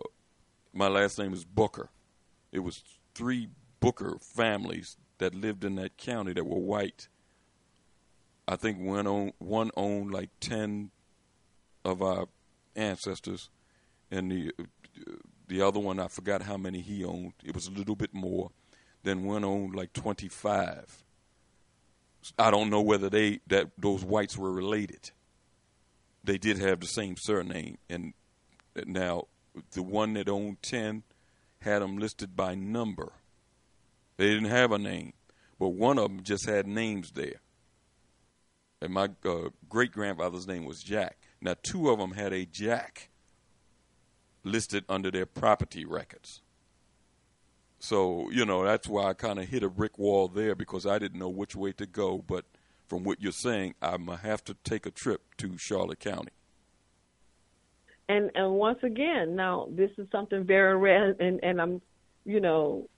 my 0.73 0.87
last 0.87 1.17
name 1.17 1.33
is 1.33 1.43
Booker. 1.43 1.89
It 2.51 2.59
was 2.59 2.83
three 3.13 3.49
Booker 3.79 4.17
families 4.35 4.97
that 5.17 5.35
lived 5.35 5.63
in 5.63 5.75
that 5.75 5.97
county 5.97 6.33
that 6.33 6.45
were 6.45 6.59
white. 6.59 7.07
I 8.47 8.55
think 8.55 8.79
one 8.79 9.07
owned, 9.07 9.33
one 9.39 9.71
owned 9.75 10.11
like 10.11 10.29
ten 10.39 10.91
of 11.83 12.01
our 12.01 12.25
ancestors, 12.75 13.49
and 14.09 14.31
the 14.31 14.51
the 15.47 15.61
other 15.61 15.79
one 15.79 15.99
I 15.99 16.07
forgot 16.07 16.43
how 16.43 16.57
many 16.57 16.81
he 16.81 17.03
owned. 17.03 17.33
It 17.43 17.55
was 17.55 17.67
a 17.67 17.71
little 17.71 17.95
bit 17.95 18.13
more. 18.13 18.51
Then 19.03 19.23
one 19.23 19.43
owned 19.43 19.75
like 19.75 19.93
twenty 19.93 20.27
five. 20.27 21.03
I 22.37 22.51
don't 22.51 22.69
know 22.69 22.81
whether 22.81 23.09
they 23.09 23.39
that 23.47 23.71
those 23.77 24.03
whites 24.03 24.37
were 24.37 24.51
related. 24.51 25.11
They 26.23 26.37
did 26.37 26.59
have 26.59 26.79
the 26.79 26.87
same 26.87 27.15
surname, 27.17 27.77
and 27.89 28.13
now 28.85 29.27
the 29.71 29.83
one 29.83 30.13
that 30.13 30.29
owned 30.29 30.61
ten 30.61 31.03
had 31.61 31.81
them 31.81 31.97
listed 31.97 32.35
by 32.35 32.55
number. 32.55 33.13
They 34.17 34.29
didn't 34.29 34.49
have 34.49 34.71
a 34.71 34.77
name, 34.79 35.13
but 35.59 35.69
one 35.69 35.97
of 35.97 36.09
them 36.09 36.23
just 36.23 36.45
had 36.47 36.67
names 36.67 37.11
there. 37.11 37.41
and 38.81 38.93
my 38.93 39.09
uh, 39.25 39.49
great 39.69 39.91
grandfather's 39.91 40.47
name 40.47 40.65
was 40.65 40.81
Jack. 40.83 41.17
Now, 41.41 41.55
two 41.61 41.89
of 41.89 41.99
them 41.99 42.11
had 42.13 42.33
a 42.33 42.45
Jack 42.45 43.09
listed 44.43 44.83
under 44.89 45.11
their 45.11 45.25
property 45.25 45.85
records. 45.85 46.41
So, 47.79 48.29
you 48.31 48.45
know, 48.45 48.63
that's 48.63 48.87
why 48.87 49.05
I 49.09 49.13
kind 49.13 49.39
of 49.39 49.47
hit 49.49 49.63
a 49.63 49.69
brick 49.69 49.97
wall 49.97 50.27
there 50.27 50.55
because 50.55 50.85
I 50.85 50.99
didn't 50.99 51.19
know 51.19 51.29
which 51.29 51.55
way 51.55 51.71
to 51.73 51.85
go. 51.85 52.19
But 52.19 52.45
from 52.87 53.03
what 53.03 53.21
you're 53.21 53.31
saying, 53.31 53.75
I'm 53.81 54.05
going 54.05 54.19
to 54.19 54.25
have 54.25 54.43
to 54.45 54.55
take 54.63 54.85
a 54.85 54.91
trip 54.91 55.21
to 55.37 55.57
Charlotte 55.57 55.99
County. 55.99 56.31
And 58.11 58.29
and 58.35 58.51
once 58.55 58.79
again, 58.83 59.37
now 59.37 59.69
this 59.71 59.91
is 59.97 60.05
something 60.11 60.43
very 60.43 60.75
rare, 60.77 61.15
and 61.17 61.39
and 61.41 61.61
I'm, 61.61 61.81
you 62.25 62.41
know, 62.41 62.89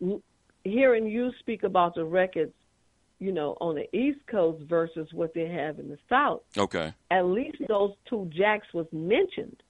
hearing 0.64 1.06
you 1.06 1.32
speak 1.40 1.62
about 1.62 1.94
the 1.94 2.04
records, 2.04 2.54
you 3.20 3.32
know, 3.32 3.56
on 3.62 3.76
the 3.76 3.88
East 3.96 4.26
Coast 4.26 4.64
versus 4.68 5.08
what 5.14 5.36
they 5.36 5.48
have 5.48 5.78
in 5.78 5.90
the 5.90 6.00
South. 6.10 6.42
Okay. 6.58 6.92
At 7.12 7.26
least 7.26 7.58
those 7.68 7.92
two 8.10 8.28
jacks 8.36 8.68
was 8.74 8.88
mentioned 8.92 9.62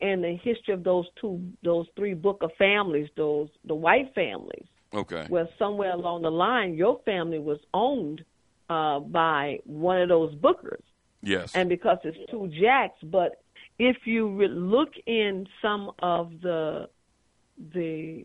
in 0.00 0.22
the 0.22 0.36
history 0.36 0.74
of 0.74 0.84
those 0.84 1.06
two, 1.20 1.42
those 1.64 1.86
three 1.96 2.14
Booker 2.14 2.48
families, 2.56 3.08
those 3.16 3.48
the 3.64 3.74
white 3.74 4.14
families. 4.14 4.66
Okay. 4.94 5.26
Where 5.28 5.48
somewhere 5.58 5.92
along 5.92 6.22
the 6.22 6.30
line, 6.30 6.74
your 6.74 7.00
family 7.04 7.40
was 7.40 7.58
owned 7.74 8.24
uh, 8.70 9.00
by 9.00 9.58
one 9.64 10.00
of 10.00 10.08
those 10.08 10.36
Bookers. 10.36 10.82
Yes. 11.20 11.52
And 11.56 11.68
because 11.68 11.98
it's 12.04 12.30
two 12.30 12.48
jacks, 12.60 12.98
but 13.02 13.42
if 13.78 13.96
you 14.04 14.28
re- 14.36 14.48
look 14.48 14.90
in 15.06 15.46
some 15.62 15.90
of 16.00 16.32
the 16.42 16.88
the 17.72 18.24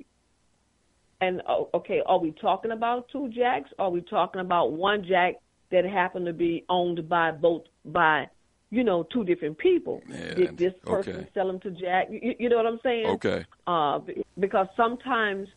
and 1.22 1.42
oh, 1.48 1.70
okay, 1.74 2.02
are 2.06 2.20
we 2.20 2.32
talking 2.32 2.72
about 2.72 3.08
two 3.12 3.30
jacks? 3.30 3.70
Are 3.80 3.90
we 3.90 4.02
talking 4.02 4.42
about 4.42 4.74
one 4.74 5.06
jack 5.08 5.36
that 5.72 5.86
happened 5.86 6.26
to 6.26 6.34
be 6.34 6.66
owned 6.70 7.08
by 7.08 7.32
both 7.32 7.64
by 7.86 8.28
you 8.72 8.84
know 8.84 9.04
two 9.12 9.24
different 9.24 9.58
people? 9.58 10.02
Yeah, 10.10 10.34
Did 10.36 10.58
this 10.58 10.74
person 10.84 11.16
okay. 11.18 11.30
sell 11.34 11.48
them 11.48 11.60
to 11.62 11.72
Jack? 11.72 12.08
You, 12.10 12.36
you 12.40 12.50
know 12.50 12.58
what 12.58 12.66
I'm 12.66 12.80
saying? 12.84 13.06
Okay. 13.08 13.46
Uh, 13.68 14.00
because 14.40 14.68
sometimes 14.76 15.48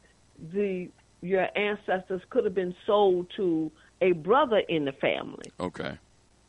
the 0.53 0.89
your 1.23 1.49
ancestors 1.57 2.21
could 2.31 2.45
have 2.45 2.55
been 2.55 2.75
sold 2.87 3.27
to 3.37 3.73
a 4.03 4.13
brother 4.13 4.63
in 4.69 4.85
the 4.85 4.93
family 4.93 5.51
Okay. 5.59 5.99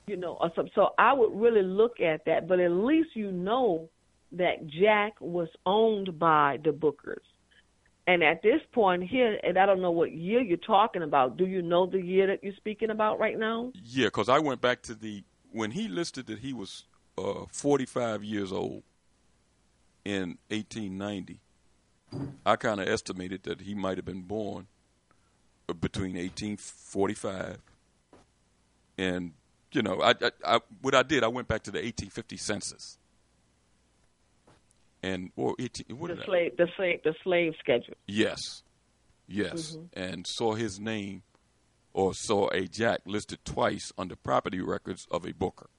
You 0.08 0.15
know, 0.15 0.38
or 0.39 0.52
so 0.74 0.89
I 0.98 1.13
would 1.13 1.39
really 1.39 1.63
look 1.63 2.00
at 2.00 2.26
that. 2.26 2.48
But 2.48 2.60
at 2.60 2.72
least 2.72 3.10
you 3.13 3.32
know 3.32 3.89
that 4.32 4.67
Jack 4.67 5.20
was 5.20 5.50
owned 5.65 6.17
by 6.17 6.58
the 6.63 6.72
Bookers. 6.72 7.22
And 8.08 8.24
at 8.24 8.41
this 8.41 8.62
point 8.72 9.04
here, 9.04 9.38
and 9.43 9.58
I 9.58 9.65
don't 9.65 9.82
know 9.82 9.91
what 9.91 10.13
year 10.13 10.41
you're 10.41 10.58
talking 10.58 11.04
about. 11.04 11.36
Do 11.36 11.46
you 11.46 11.62
know 11.62 11.86
the 11.86 12.02
year 12.02 12.28
that 12.28 12.41
you're 12.41 12.56
speaking 12.56 12.89
about 12.89 13.20
right 13.20 13.38
now? 13.38 13.74
Yeah, 13.84 14.06
because 14.06 14.30
I 14.30 14.39
went 14.39 14.62
back 14.62 14.82
to 14.84 14.96
the 14.96 15.24
when 15.52 15.72
he 15.72 15.89
listed 15.89 16.28
that 16.28 16.39
he 16.39 16.54
was 16.54 16.86
uh, 17.17 17.46
45 17.52 18.24
years 18.24 18.54
old 18.54 18.84
in 20.06 20.38
1890. 20.50 21.41
I 22.46 22.56
kind 22.56 22.80
of 22.80 22.88
estimated 22.88 23.43
that 23.43 23.62
he 23.62 23.76
might 23.76 23.98
have 23.98 24.06
been 24.06 24.22
born 24.22 24.67
uh, 25.67 25.74
between 25.74 26.15
1845 26.15 27.60
and 28.98 29.34
you 29.72 29.82
know 29.82 30.02
I, 30.02 30.12
I, 30.22 30.32
I 30.46 30.60
what 30.82 30.96
I 30.96 31.04
did 31.04 31.24
I 31.24 31.28
went 31.28 31.48
back 31.48 31.64
to 31.64 31.72
the 31.72 31.80
1850 31.80 32.38
census 32.38 32.98
and 35.04 35.32
or 35.36 35.56
18, 35.60 35.86
what 35.98 36.16
The 36.16 36.24
slave, 36.24 36.58
the 36.58 36.68
slave, 36.76 37.00
the 37.04 37.14
slave 37.24 37.54
schedule. 37.60 37.94
Yes, 38.08 38.64
yes, 39.28 39.76
Mhm. 39.76 39.90
and 39.94 40.28
saw 40.28 40.56
his 40.56 40.80
name 40.80 41.24
or 41.94 42.14
saw 42.14 42.50
a 42.50 42.68
Jack 42.68 43.02
listed 43.06 43.40
twice 43.46 43.92
on 43.98 44.08
the 44.08 44.16
property 44.16 44.60
records 44.60 45.08
of 45.12 45.26
a 45.26 45.34
Booker, 45.34 45.70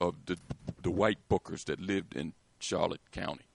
of 0.00 0.26
the 0.26 0.38
the 0.82 0.90
white 0.90 1.28
Bookers 1.28 1.64
that 1.64 1.80
lived 1.80 2.14
in 2.16 2.34
Charlotte 2.58 3.10
County. 3.10 3.46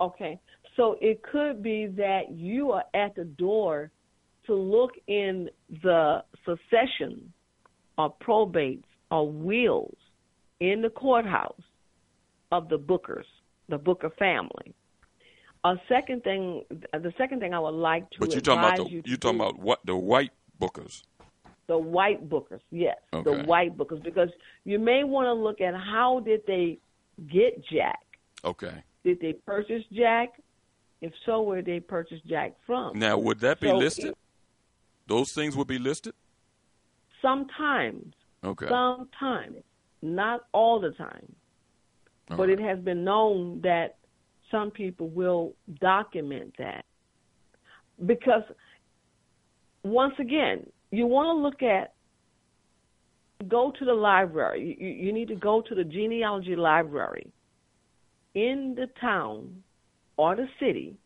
Okay. 0.00 0.38
So 0.76 0.98
it 1.00 1.22
could 1.22 1.62
be 1.62 1.86
that 1.86 2.30
you 2.30 2.72
are 2.72 2.84
at 2.92 3.14
the 3.14 3.24
door 3.24 3.90
to 4.44 4.54
look 4.54 4.92
in 5.06 5.50
the 5.82 6.22
succession 6.44 7.32
or 7.98 8.14
probates 8.22 8.84
or 9.10 9.30
wills 9.30 9.96
in 10.60 10.82
the 10.82 10.90
courthouse 10.90 11.60
of 12.52 12.68
the 12.68 12.78
Bookers, 12.78 13.24
the 13.68 13.78
Booker 13.78 14.10
family. 14.18 14.74
A 15.64 15.74
second 15.88 16.22
thing, 16.22 16.64
the 16.70 17.12
second 17.18 17.40
thing 17.40 17.52
I 17.52 17.58
would 17.58 17.70
like 17.70 18.08
to 18.10 18.20
But 18.20 18.32
you're 18.32 18.40
talking 18.40 18.60
about 18.60 18.76
the 18.76 18.84
you 18.90 19.02
to 19.02 19.08
you're 19.08 19.18
talking 19.18 19.40
about 19.40 19.58
what 19.58 19.80
the 19.84 19.96
white 19.96 20.30
Bookers. 20.60 21.02
the 21.66 21.76
white 21.76 22.28
bookers, 22.30 22.60
yes, 22.70 22.96
the 23.12 23.42
white 23.46 23.76
bookers, 23.76 24.02
because 24.02 24.28
you 24.64 24.78
may 24.78 25.02
want 25.04 25.26
to 25.26 25.32
look 25.32 25.60
at 25.60 25.74
how 25.74 26.20
did 26.20 26.40
they 26.46 26.78
get 27.30 27.64
Jack? 27.66 27.98
Okay. 28.44 28.84
Did 29.04 29.20
they 29.20 29.32
purchase 29.32 29.82
Jack? 29.92 30.40
If 31.00 31.12
so, 31.26 31.42
where 31.42 31.60
did 31.60 31.66
they 31.66 31.80
purchase 31.80 32.20
Jack 32.26 32.54
from? 32.64 32.98
Now 32.98 33.18
would 33.18 33.40
that 33.40 33.60
be 33.60 33.68
So 33.68 33.76
listed? 33.76 34.14
Those 35.08 35.32
things 35.32 35.56
would 35.56 35.66
be 35.66 35.78
listed. 35.78 36.14
Sometimes, 37.22 38.14
Okay. 38.44 38.68
sometimes, 38.68 39.56
not 40.02 40.42
all 40.52 40.78
the 40.80 40.92
time, 40.92 41.34
All 42.30 42.36
but 42.36 42.48
it 42.48 42.60
has 42.60 42.78
been 42.78 43.04
known 43.04 43.60
that 43.62 43.96
some 44.50 44.70
people 44.70 45.08
will 45.08 45.54
document 45.80 46.54
that 46.58 46.84
because 48.04 48.42
once 49.82 50.14
again, 50.18 50.66
you 50.90 51.06
want 51.06 51.28
to 51.28 51.42
look 51.42 51.62
at 51.62 51.94
go 53.48 53.72
to 53.78 53.84
the 53.84 53.94
library. 53.94 54.76
You, 54.78 54.88
you 54.88 55.12
need 55.12 55.28
to 55.28 55.36
go 55.36 55.62
to 55.62 55.74
the 55.74 55.84
genealogy 55.84 56.56
library 56.56 57.30
in 58.34 58.74
the 58.76 58.88
town 59.00 59.62
or 60.16 60.36
the 60.36 60.48
city 60.58 60.96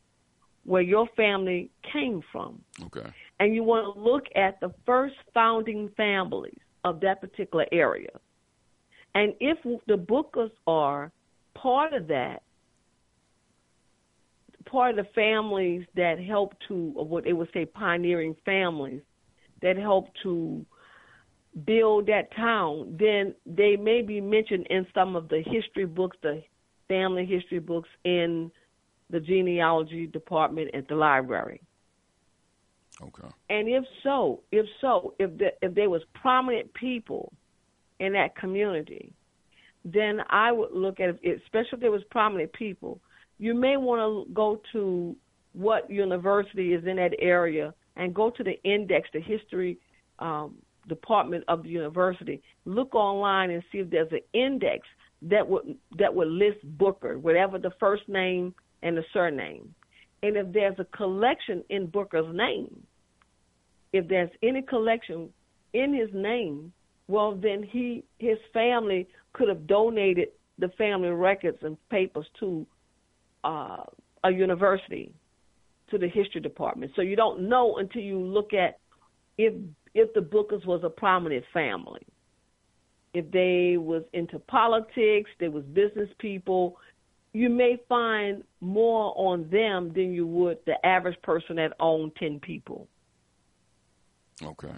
where 0.64 0.82
your 0.82 1.08
family 1.16 1.70
came 1.92 2.22
from. 2.32 2.60
Okay. 2.84 3.08
And 3.40 3.54
you 3.54 3.64
want 3.64 3.94
to 3.94 4.00
look 4.00 4.24
at 4.36 4.60
the 4.60 4.72
first 4.86 5.14
founding 5.32 5.90
families 5.96 6.58
of 6.84 7.00
that 7.00 7.20
particular 7.20 7.66
area. 7.72 8.10
And 9.14 9.32
if 9.40 9.58
the 9.86 9.96
Bookers 9.96 10.50
are 10.66 11.10
part 11.54 11.94
of 11.94 12.06
that, 12.08 12.42
part 14.66 14.98
of 14.98 15.04
the 15.04 15.10
families 15.14 15.86
that 15.96 16.20
help 16.20 16.54
to, 16.68 16.92
or 16.94 17.06
what 17.06 17.24
they 17.24 17.32
would 17.32 17.48
say, 17.52 17.64
pioneering 17.64 18.36
families 18.44 19.00
that 19.62 19.76
help 19.76 20.08
to 20.22 20.64
build 21.64 22.06
that 22.06 22.34
town, 22.36 22.96
then 23.00 23.34
they 23.46 23.74
may 23.74 24.02
be 24.02 24.20
mentioned 24.20 24.66
in 24.70 24.86
some 24.94 25.16
of 25.16 25.28
the 25.28 25.42
history 25.46 25.86
books, 25.86 26.16
the 26.22 26.42
family 26.88 27.24
history 27.24 27.58
books 27.58 27.88
in 28.04 28.50
the 29.08 29.18
genealogy 29.18 30.06
department 30.06 30.72
at 30.74 30.86
the 30.88 30.94
library. 30.94 31.60
Okay. 33.02 33.28
And 33.48 33.68
if 33.68 33.84
so, 34.02 34.40
if 34.52 34.66
so, 34.80 35.14
if 35.18 35.36
the, 35.38 35.48
if 35.62 35.74
there 35.74 35.88
was 35.88 36.02
prominent 36.20 36.72
people 36.74 37.32
in 37.98 38.12
that 38.12 38.36
community, 38.36 39.12
then 39.84 40.20
I 40.28 40.52
would 40.52 40.72
look 40.72 41.00
at 41.00 41.10
it, 41.22 41.40
especially 41.44 41.70
if 41.74 41.80
there 41.80 41.90
was 41.90 42.02
prominent 42.10 42.52
people. 42.52 43.00
You 43.38 43.54
may 43.54 43.76
want 43.76 44.00
to 44.00 44.32
go 44.34 44.60
to 44.72 45.16
what 45.52 45.90
university 45.90 46.74
is 46.74 46.84
in 46.86 46.96
that 46.96 47.12
area 47.18 47.72
and 47.96 48.14
go 48.14 48.30
to 48.30 48.44
the 48.44 48.62
index, 48.62 49.08
the 49.12 49.20
history 49.20 49.78
um, 50.18 50.56
department 50.88 51.44
of 51.48 51.62
the 51.62 51.70
university. 51.70 52.42
Look 52.66 52.94
online 52.94 53.50
and 53.50 53.62
see 53.72 53.78
if 53.78 53.90
there's 53.90 54.12
an 54.12 54.20
index 54.34 54.86
that 55.22 55.46
would 55.46 55.76
that 55.98 56.14
would 56.14 56.28
list 56.28 56.58
Booker, 56.78 57.18
whatever 57.18 57.58
the 57.58 57.72
first 57.78 58.08
name 58.08 58.54
and 58.82 58.96
the 58.96 59.04
surname. 59.12 59.74
And 60.22 60.36
if 60.36 60.52
there's 60.52 60.78
a 60.78 60.84
collection 60.96 61.64
in 61.70 61.86
Booker's 61.86 62.34
name, 62.34 62.86
if 63.92 64.08
there's 64.08 64.30
any 64.42 64.62
collection 64.62 65.28
in 65.72 65.94
his 65.94 66.08
name, 66.12 66.72
well 67.08 67.34
then 67.34 67.62
he 67.62 68.04
his 68.18 68.38
family 68.52 69.08
could 69.32 69.48
have 69.48 69.66
donated 69.66 70.28
the 70.58 70.68
family 70.70 71.08
records 71.08 71.58
and 71.62 71.76
papers 71.88 72.26
to 72.38 72.66
uh, 73.44 73.82
a 74.24 74.30
university, 74.30 75.12
to 75.90 75.98
the 75.98 76.08
history 76.08 76.40
department. 76.40 76.92
So 76.94 77.02
you 77.02 77.16
don't 77.16 77.48
know 77.48 77.76
until 77.78 78.02
you 78.02 78.18
look 78.18 78.52
at 78.52 78.78
if 79.38 79.54
if 79.94 80.12
the 80.14 80.20
Bookers 80.20 80.64
was 80.66 80.82
a 80.84 80.90
prominent 80.90 81.44
family, 81.52 82.06
if 83.14 83.28
they 83.32 83.76
was 83.76 84.04
into 84.12 84.38
politics, 84.38 85.30
they 85.40 85.48
was 85.48 85.64
business 85.64 86.08
people. 86.18 86.76
You 87.32 87.48
may 87.48 87.78
find 87.88 88.44
more 88.60 89.14
on 89.16 89.48
them 89.50 89.92
than 89.94 90.12
you 90.12 90.26
would 90.26 90.58
the 90.66 90.84
average 90.84 91.20
person 91.22 91.56
that 91.56 91.72
owned 91.80 92.12
ten 92.16 92.40
people. 92.40 92.86
Okay. 94.42 94.72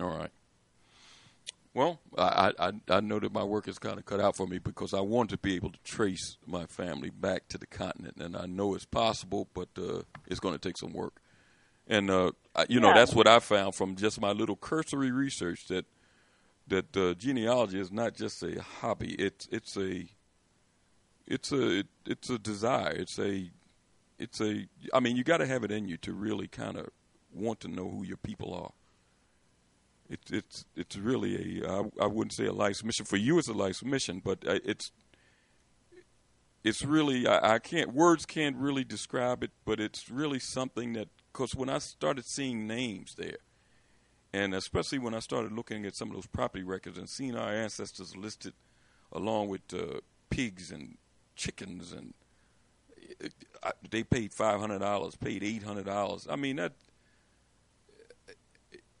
All 0.00 0.08
right. 0.08 0.30
Well, 1.72 1.98
I, 2.16 2.52
I 2.58 2.72
I 2.88 3.00
know 3.00 3.18
that 3.18 3.32
my 3.32 3.42
work 3.42 3.66
is 3.66 3.80
kind 3.80 3.98
of 3.98 4.06
cut 4.06 4.20
out 4.20 4.36
for 4.36 4.46
me 4.46 4.58
because 4.58 4.94
I 4.94 5.00
want 5.00 5.30
to 5.30 5.36
be 5.36 5.56
able 5.56 5.72
to 5.72 5.78
trace 5.82 6.36
my 6.46 6.66
family 6.66 7.10
back 7.10 7.48
to 7.48 7.58
the 7.58 7.66
continent, 7.66 8.16
and 8.18 8.36
I 8.36 8.46
know 8.46 8.74
it's 8.74 8.84
possible, 8.84 9.48
but 9.54 9.68
uh, 9.76 10.02
it's 10.28 10.38
going 10.38 10.54
to 10.54 10.60
take 10.60 10.78
some 10.78 10.92
work. 10.92 11.14
And 11.88 12.10
uh, 12.10 12.30
I, 12.54 12.66
you 12.68 12.78
know 12.78 12.94
that's 12.94 13.12
what 13.12 13.26
I 13.26 13.40
found 13.40 13.74
from 13.74 13.96
just 13.96 14.20
my 14.20 14.30
little 14.30 14.54
cursory 14.54 15.10
research 15.10 15.66
that 15.66 15.84
that 16.68 16.96
uh, 16.96 17.14
genealogy 17.14 17.80
is 17.80 17.90
not 17.90 18.14
just 18.14 18.40
a 18.44 18.62
hobby. 18.62 19.14
It's 19.14 19.48
it's 19.50 19.76
a 19.76 20.06
it's 21.26 21.50
a 21.50 21.78
it, 21.80 21.86
it's 22.06 22.30
a 22.30 22.38
desire. 22.38 22.92
It's 22.92 23.18
a 23.18 23.50
it's 24.18 24.40
a. 24.40 24.66
I 24.92 25.00
mean, 25.00 25.16
you 25.16 25.24
got 25.24 25.38
to 25.38 25.46
have 25.46 25.64
it 25.64 25.72
in 25.72 25.88
you 25.88 25.96
to 25.98 26.12
really 26.12 26.46
kind 26.46 26.76
of 26.76 26.88
want 27.34 27.60
to 27.60 27.68
know 27.68 27.88
who 27.88 28.04
your 28.04 28.16
people 28.16 28.54
are. 28.54 28.72
It's 30.08 30.30
it's 30.30 30.64
it's 30.76 30.96
really 30.96 31.62
a. 31.62 31.70
I, 31.70 31.82
I 32.02 32.06
wouldn't 32.06 32.32
say 32.32 32.46
a 32.46 32.52
life's 32.52 32.84
mission 32.84 33.06
for 33.06 33.16
you. 33.16 33.38
It's 33.38 33.48
a 33.48 33.54
life's 33.54 33.82
mission, 33.82 34.20
but 34.22 34.46
uh, 34.46 34.58
it's 34.64 34.92
it's 36.62 36.84
really 36.84 37.26
I, 37.26 37.54
I 37.54 37.58
can't 37.58 37.94
words 37.94 38.26
can't 38.26 38.56
really 38.56 38.84
describe 38.84 39.42
it, 39.42 39.50
but 39.64 39.80
it's 39.80 40.10
really 40.10 40.38
something 40.38 40.92
that 40.92 41.08
because 41.32 41.54
when 41.54 41.68
I 41.68 41.78
started 41.78 42.26
seeing 42.26 42.66
names 42.66 43.14
there, 43.16 43.38
and 44.32 44.54
especially 44.54 44.98
when 44.98 45.14
I 45.14 45.20
started 45.20 45.52
looking 45.52 45.86
at 45.86 45.96
some 45.96 46.08
of 46.08 46.14
those 46.14 46.26
property 46.26 46.64
records 46.64 46.98
and 46.98 47.08
seeing 47.08 47.36
our 47.36 47.52
ancestors 47.52 48.14
listed 48.14 48.52
along 49.10 49.48
with 49.48 49.62
uh, 49.72 50.00
pigs 50.28 50.70
and 50.70 50.98
chickens 51.34 51.92
and 51.92 52.12
they 53.90 54.02
paid 54.02 54.32
five 54.32 54.60
hundred 54.60 54.80
dollars, 54.80 55.16
paid 55.16 55.42
eight 55.42 55.62
hundred 55.62 55.86
dollars. 55.86 56.26
I 56.28 56.36
mean 56.36 56.56
that, 56.56 56.72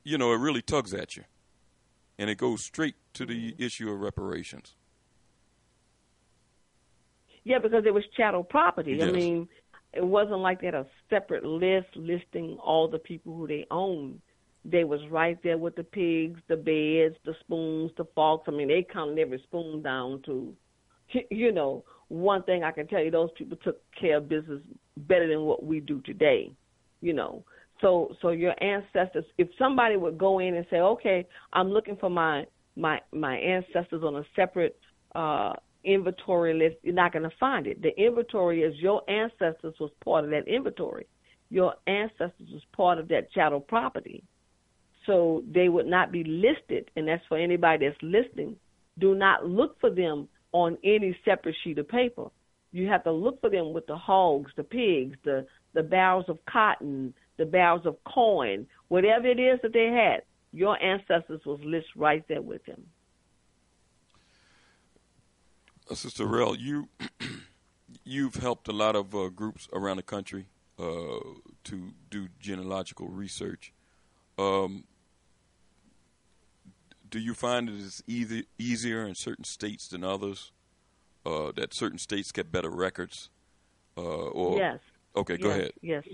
you 0.04 0.18
know, 0.18 0.32
it 0.32 0.38
really 0.38 0.62
tugs 0.62 0.94
at 0.94 1.16
you, 1.16 1.24
and 2.18 2.30
it 2.30 2.38
goes 2.38 2.62
straight 2.62 2.94
to 3.14 3.26
the 3.26 3.54
issue 3.58 3.90
of 3.90 4.00
reparations. 4.00 4.76
Yeah, 7.44 7.58
because 7.58 7.84
it 7.86 7.92
was 7.92 8.04
chattel 8.16 8.44
property. 8.44 8.92
Yes. 8.92 9.08
I 9.08 9.12
mean, 9.12 9.48
it 9.92 10.04
wasn't 10.04 10.38
like 10.38 10.60
they 10.60 10.66
had 10.66 10.74
a 10.74 10.86
separate 11.10 11.44
list 11.44 11.88
listing 11.94 12.58
all 12.62 12.88
the 12.88 12.98
people 12.98 13.36
who 13.36 13.46
they 13.46 13.66
owned. 13.70 14.20
They 14.64 14.84
was 14.84 15.00
right 15.10 15.38
there 15.42 15.58
with 15.58 15.76
the 15.76 15.84
pigs, 15.84 16.40
the 16.48 16.56
beds, 16.56 17.16
the 17.24 17.34
spoons, 17.40 17.92
the 17.96 18.06
forks. 18.14 18.48
I 18.48 18.50
mean, 18.50 18.68
they 18.68 18.82
counted 18.82 19.18
every 19.18 19.40
spoon 19.42 19.82
down 19.82 20.22
to, 20.24 20.54
you 21.30 21.52
know, 21.52 21.84
one 22.08 22.42
thing 22.44 22.64
I 22.64 22.70
can 22.70 22.86
tell 22.86 23.02
you, 23.02 23.10
those 23.10 23.30
people 23.36 23.58
took 23.62 23.78
care 23.92 24.16
of 24.16 24.28
business 24.28 24.62
better 24.96 25.28
than 25.28 25.42
what 25.42 25.64
we 25.64 25.80
do 25.80 26.00
today, 26.00 26.54
you 27.02 27.12
know. 27.12 27.44
So, 27.80 28.14
so 28.22 28.30
your 28.30 28.54
ancestors, 28.62 29.24
if 29.36 29.48
somebody 29.58 29.96
would 29.96 30.16
go 30.16 30.38
in 30.38 30.54
and 30.54 30.66
say, 30.70 30.76
okay, 30.76 31.26
I'm 31.52 31.70
looking 31.70 31.96
for 31.96 32.10
my 32.10 32.46
my 32.76 33.00
my 33.12 33.36
ancestors 33.36 34.02
on 34.02 34.16
a 34.16 34.24
separate 34.34 34.78
uh, 35.14 35.52
inventory 35.84 36.54
list, 36.54 36.76
you're 36.82 36.94
not 36.94 37.12
going 37.12 37.28
to 37.28 37.36
find 37.38 37.66
it. 37.66 37.82
The 37.82 37.96
inventory 38.00 38.62
is 38.62 38.74
your 38.78 39.08
ancestors 39.08 39.74
was 39.78 39.90
part 40.04 40.24
of 40.24 40.30
that 40.30 40.48
inventory. 40.48 41.06
Your 41.50 41.74
ancestors 41.86 42.48
was 42.52 42.62
part 42.74 42.98
of 42.98 43.08
that 43.08 43.30
chattel 43.32 43.60
property. 43.60 44.24
So 45.06 45.44
they 45.52 45.68
would 45.68 45.86
not 45.86 46.10
be 46.10 46.24
listed, 46.24 46.90
and 46.96 47.06
that's 47.06 47.22
for 47.28 47.38
anybody 47.38 47.86
that's 47.86 48.02
listening. 48.02 48.56
Do 48.98 49.14
not 49.14 49.46
look 49.46 49.78
for 49.80 49.90
them 49.90 50.28
on 50.52 50.78
any 50.82 51.16
separate 51.24 51.56
sheet 51.62 51.78
of 51.78 51.88
paper. 51.88 52.28
You 52.72 52.88
have 52.88 53.04
to 53.04 53.12
look 53.12 53.40
for 53.40 53.50
them 53.50 53.72
with 53.72 53.86
the 53.86 53.96
hogs, 53.96 54.50
the 54.56 54.64
pigs, 54.64 55.16
the 55.24 55.46
the 55.74 55.82
barrels 55.82 56.24
of 56.28 56.38
cotton, 56.50 57.12
the 57.36 57.46
barrels 57.46 57.86
of 57.86 57.96
coin, 58.04 58.66
whatever 58.88 59.26
it 59.26 59.40
is 59.40 59.58
that 59.62 59.72
they 59.72 59.86
had. 59.86 60.22
Your 60.52 60.80
ancestors 60.82 61.40
was 61.44 61.58
listed 61.64 61.90
right 61.96 62.24
there 62.28 62.42
with 62.42 62.64
them. 62.64 62.84
Uh, 65.90 65.94
Sister 65.94 66.26
Rel, 66.26 66.54
you 66.54 66.88
you've 68.04 68.36
helped 68.36 68.68
a 68.68 68.72
lot 68.72 68.96
of 68.96 69.14
uh, 69.14 69.28
groups 69.28 69.68
around 69.72 69.96
the 69.96 70.02
country 70.02 70.46
uh, 70.78 71.18
to 71.64 71.92
do 72.10 72.28
genealogical 72.38 73.08
research. 73.08 73.72
Um, 74.38 74.84
do 77.10 77.18
you 77.18 77.34
find 77.34 77.68
it 77.68 77.76
is 77.76 78.02
easy, 78.06 78.46
easier 78.58 79.06
in 79.06 79.14
certain 79.14 79.44
states 79.44 79.88
than 79.88 80.02
others? 80.02 80.52
Uh, 81.24 81.52
that 81.56 81.72
certain 81.72 81.98
states 81.98 82.32
get 82.32 82.50
better 82.52 82.70
records? 82.70 83.30
Uh, 83.96 84.00
or 84.00 84.58
yes. 84.58 84.80
Okay, 85.16 85.36
go 85.36 85.48
yes, 85.48 85.56
ahead. 85.56 85.72
Yes. 85.80 86.04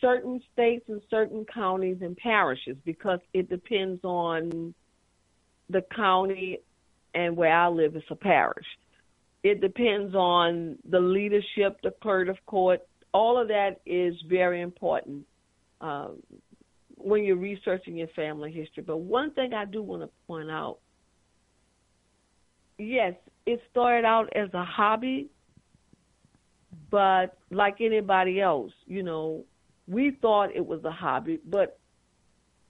Certain 0.00 0.40
states 0.52 0.84
and 0.88 1.00
certain 1.10 1.44
counties 1.44 1.98
and 2.00 2.16
parishes 2.16 2.76
because 2.84 3.20
it 3.34 3.48
depends 3.48 4.02
on 4.04 4.74
the 5.68 5.82
county 5.94 6.58
and 7.14 7.36
where 7.36 7.52
I 7.52 7.68
live 7.68 7.96
is 7.96 8.02
a 8.10 8.16
parish. 8.16 8.66
It 9.42 9.60
depends 9.60 10.14
on 10.14 10.78
the 10.88 11.00
leadership, 11.00 11.80
the 11.82 11.92
clerk 12.02 12.28
of 12.28 12.36
court. 12.46 12.80
All 13.12 13.40
of 13.40 13.48
that 13.48 13.80
is 13.86 14.14
very 14.28 14.60
important 14.60 15.26
um, 15.80 16.22
when 16.96 17.24
you're 17.24 17.36
researching 17.36 17.96
your 17.96 18.08
family 18.08 18.52
history. 18.52 18.82
But 18.86 18.98
one 18.98 19.32
thing 19.32 19.54
I 19.54 19.64
do 19.64 19.82
want 19.82 20.02
to 20.02 20.10
point 20.26 20.50
out 20.50 20.78
yes, 22.80 23.14
it 23.46 23.60
started 23.70 24.06
out 24.06 24.30
as 24.34 24.52
a 24.54 24.64
hobby, 24.64 25.28
but 26.90 27.36
like 27.50 27.80
anybody 27.80 28.40
else, 28.40 28.72
you 28.86 29.02
know, 29.02 29.44
we 29.90 30.12
thought 30.22 30.54
it 30.54 30.64
was 30.64 30.84
a 30.84 30.90
hobby, 30.90 31.40
but 31.44 31.78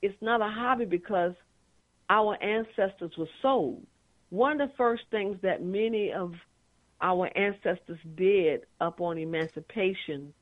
it's 0.00 0.16
not 0.22 0.40
a 0.40 0.48
hobby 0.48 0.86
because 0.86 1.34
our 2.08 2.42
ancestors 2.42 3.12
were 3.18 3.28
sold. 3.42 3.86
One 4.30 4.58
of 4.60 4.70
the 4.70 4.74
first 4.76 5.02
things 5.10 5.36
that 5.42 5.62
many 5.62 6.12
of 6.12 6.32
our 7.02 7.30
ancestors 7.36 7.98
did 8.14 8.62
upon 8.80 9.18
emancipation, 9.18 10.32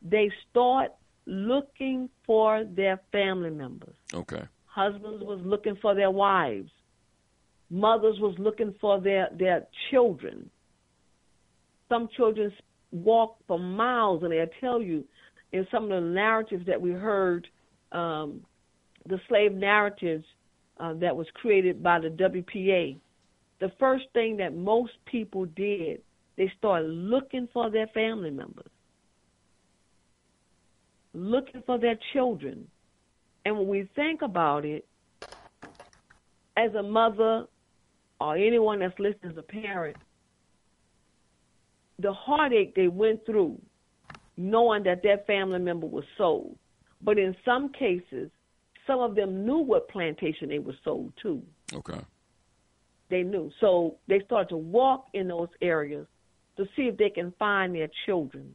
they 0.00 0.30
start 0.50 0.92
looking 1.26 2.08
for 2.24 2.64
their 2.64 2.98
family 3.12 3.50
members. 3.50 3.96
Okay. 4.14 4.42
Husbands 4.64 5.22
was 5.22 5.40
looking 5.44 5.76
for 5.82 5.94
their 5.94 6.10
wives. 6.10 6.70
Mothers 7.68 8.18
was 8.20 8.34
looking 8.38 8.74
for 8.80 9.00
their, 9.00 9.28
their 9.36 9.66
children. 9.90 10.48
Some 11.90 12.08
children 12.16 12.52
walk 12.90 13.36
for 13.46 13.58
miles, 13.58 14.22
and 14.22 14.32
they'll 14.32 14.46
tell 14.60 14.80
you 14.80 15.04
in 15.52 15.66
some 15.70 15.84
of 15.84 15.90
the 15.90 16.00
narratives 16.00 16.66
that 16.66 16.80
we 16.80 16.92
heard, 16.92 17.46
um, 17.92 18.40
the 19.08 19.20
slave 19.28 19.52
narratives 19.52 20.24
uh, 20.78 20.94
that 20.94 21.16
was 21.16 21.26
created 21.34 21.82
by 21.82 21.98
the 21.98 22.08
WPA. 22.08 22.96
The 23.60 23.72
first 23.78 24.04
thing 24.12 24.36
that 24.38 24.54
most 24.54 24.92
people 25.06 25.46
did, 25.46 26.02
they 26.36 26.52
started 26.58 26.88
looking 26.88 27.48
for 27.52 27.70
their 27.70 27.86
family 27.88 28.30
members, 28.30 28.70
looking 31.14 31.62
for 31.64 31.78
their 31.78 31.98
children. 32.12 32.66
And 33.44 33.56
when 33.56 33.68
we 33.68 33.88
think 33.94 34.22
about 34.22 34.64
it, 34.64 34.86
as 36.56 36.74
a 36.74 36.82
mother 36.82 37.46
or 38.20 38.36
anyone 38.36 38.80
that's 38.80 38.98
listening 38.98 39.32
as 39.32 39.38
a 39.38 39.42
parent, 39.42 39.96
the 41.98 42.12
heartache 42.12 42.74
they 42.74 42.88
went 42.88 43.24
through 43.24 43.60
knowing 44.36 44.82
that 44.84 45.02
their 45.02 45.18
family 45.26 45.58
member 45.58 45.86
was 45.86 46.04
sold. 46.18 46.56
But 47.02 47.18
in 47.18 47.36
some 47.44 47.70
cases, 47.72 48.30
some 48.86 49.00
of 49.00 49.14
them 49.14 49.44
knew 49.44 49.58
what 49.58 49.88
plantation 49.88 50.48
they 50.48 50.58
were 50.58 50.76
sold 50.84 51.12
to. 51.22 51.42
Okay. 51.72 52.00
They 53.08 53.22
knew. 53.22 53.50
So 53.60 53.96
they 54.08 54.20
started 54.24 54.48
to 54.50 54.56
walk 54.56 55.06
in 55.14 55.28
those 55.28 55.48
areas 55.60 56.06
to 56.56 56.64
see 56.76 56.82
if 56.82 56.96
they 56.96 57.10
can 57.10 57.32
find 57.38 57.74
their 57.74 57.88
children, 58.06 58.54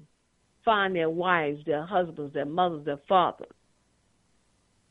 find 0.65 0.95
their 0.95 1.09
wives, 1.09 1.63
their 1.65 1.85
husbands, 1.85 2.33
their 2.33 2.45
mothers, 2.45 2.85
their 2.85 2.99
fathers. 3.07 3.51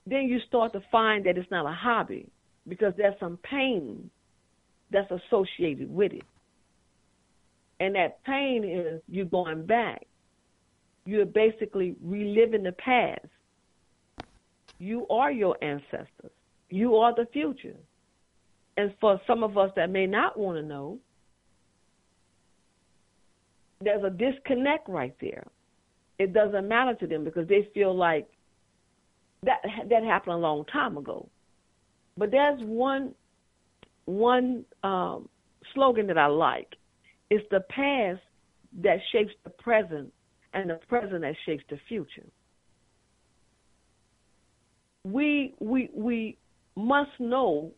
Then 0.06 0.24
you 0.24 0.40
start 0.48 0.72
to 0.72 0.82
find 0.90 1.26
that 1.26 1.36
it's 1.36 1.50
not 1.50 1.66
a 1.66 1.74
hobby 1.74 2.26
because 2.66 2.94
there's 2.96 3.18
some 3.20 3.38
pain 3.38 4.10
that's 4.90 5.10
associated 5.10 5.92
with 5.92 6.12
it. 6.12 6.24
And 7.78 7.94
that 7.94 8.22
pain 8.24 8.64
is 8.64 9.00
you 9.08 9.24
going 9.24 9.66
back. 9.66 10.06
You're 11.10 11.26
basically 11.26 11.96
reliving 12.04 12.62
the 12.62 12.70
past. 12.70 13.26
You 14.78 15.08
are 15.08 15.32
your 15.32 15.56
ancestors. 15.60 16.30
You 16.68 16.94
are 16.98 17.12
the 17.12 17.26
future. 17.32 17.74
And 18.76 18.94
for 19.00 19.20
some 19.26 19.42
of 19.42 19.58
us 19.58 19.72
that 19.74 19.90
may 19.90 20.06
not 20.06 20.38
want 20.38 20.58
to 20.58 20.62
know, 20.62 21.00
there's 23.80 24.04
a 24.04 24.10
disconnect 24.10 24.88
right 24.88 25.16
there. 25.20 25.48
It 26.20 26.32
doesn't 26.32 26.68
matter 26.68 26.94
to 26.94 27.08
them 27.08 27.24
because 27.24 27.48
they 27.48 27.68
feel 27.74 27.92
like 27.92 28.28
that 29.42 29.62
that 29.88 30.04
happened 30.04 30.34
a 30.34 30.38
long 30.38 30.64
time 30.66 30.96
ago. 30.96 31.28
But 32.16 32.30
there's 32.30 32.60
one 32.62 33.16
one 34.04 34.64
um, 34.84 35.28
slogan 35.74 36.06
that 36.06 36.18
I 36.18 36.26
like. 36.26 36.76
It's 37.30 37.44
the 37.50 37.64
past 37.68 38.20
that 38.82 38.98
shapes 39.10 39.32
the 39.42 39.50
present, 39.50 40.12
and 40.54 40.70
the 40.70 40.78
present 40.88 41.22
that 41.22 41.34
shapes 41.46 41.64
the 41.70 41.78
future. 41.88 42.26
We 45.04 45.54
we 45.60 45.90
we 45.94 46.38
must 46.76 47.10
know 47.18 47.72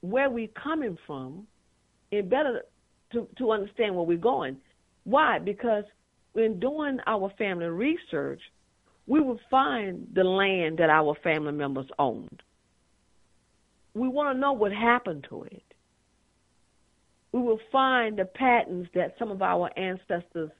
where 0.00 0.30
we're 0.30 0.48
coming 0.62 0.96
from 1.06 1.46
in 2.10 2.28
better 2.28 2.62
to, 3.12 3.28
to 3.38 3.50
understand 3.50 3.94
where 3.94 4.04
we're 4.04 4.16
going. 4.18 4.56
Why? 5.04 5.38
Because 5.38 5.84
when 6.32 6.60
doing 6.60 6.98
our 7.06 7.30
family 7.36 7.66
research, 7.66 8.40
we 9.06 9.20
will 9.20 9.40
find 9.50 10.06
the 10.14 10.24
land 10.24 10.78
that 10.78 10.90
our 10.90 11.16
family 11.22 11.52
members 11.52 11.86
owned. 11.98 12.42
we 13.94 14.08
want 14.08 14.34
to 14.36 14.40
know 14.40 14.52
what 14.52 14.72
happened 14.72 15.26
to 15.28 15.42
it. 15.44 15.62
We 17.32 17.40
will 17.40 17.60
find 17.70 18.18
the 18.18 18.24
patterns 18.24 18.88
that 18.94 19.14
some 19.18 19.30
of 19.30 19.42
our 19.42 19.70
ancestors 19.78 20.50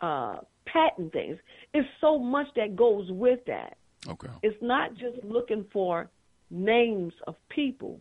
uh, 0.00 0.38
patent 0.72 1.12
things. 1.12 1.38
It's 1.74 1.88
so 2.00 2.18
much 2.18 2.46
that 2.56 2.76
goes 2.76 3.10
with 3.10 3.40
that. 3.46 3.76
Okay. 4.08 4.28
It's 4.42 4.56
not 4.62 4.94
just 4.94 5.22
looking 5.24 5.66
for 5.72 6.10
names 6.50 7.12
of 7.26 7.36
people. 7.48 8.00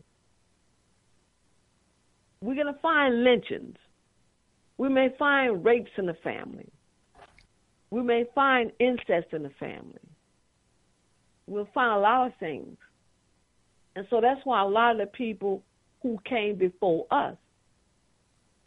We're 2.41 2.55
going 2.55 2.73
to 2.73 2.79
find 2.81 3.23
lynchings. 3.23 3.77
We 4.77 4.89
may 4.89 5.09
find 5.19 5.63
rapes 5.63 5.91
in 5.97 6.05
the 6.05 6.15
family. 6.23 6.69
We 7.91 8.01
may 8.01 8.25
find 8.33 8.71
incest 8.79 9.33
in 9.33 9.43
the 9.43 9.51
family. 9.59 9.99
We'll 11.47 11.67
find 11.73 11.97
a 11.97 11.99
lot 11.99 12.27
of 12.27 12.33
things. 12.39 12.77
And 13.95 14.07
so 14.09 14.21
that's 14.21 14.39
why 14.45 14.61
a 14.61 14.67
lot 14.67 14.93
of 14.93 14.99
the 14.99 15.07
people 15.07 15.63
who 16.01 16.17
came 16.23 16.55
before 16.55 17.07
us 17.11 17.35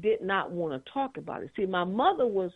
did 0.01 0.21
not 0.21 0.51
want 0.51 0.85
to 0.85 0.93
talk 0.93 1.17
about 1.17 1.43
it. 1.43 1.51
See, 1.57 1.65
my 1.65 1.85
mother 1.85 2.27
was 2.27 2.51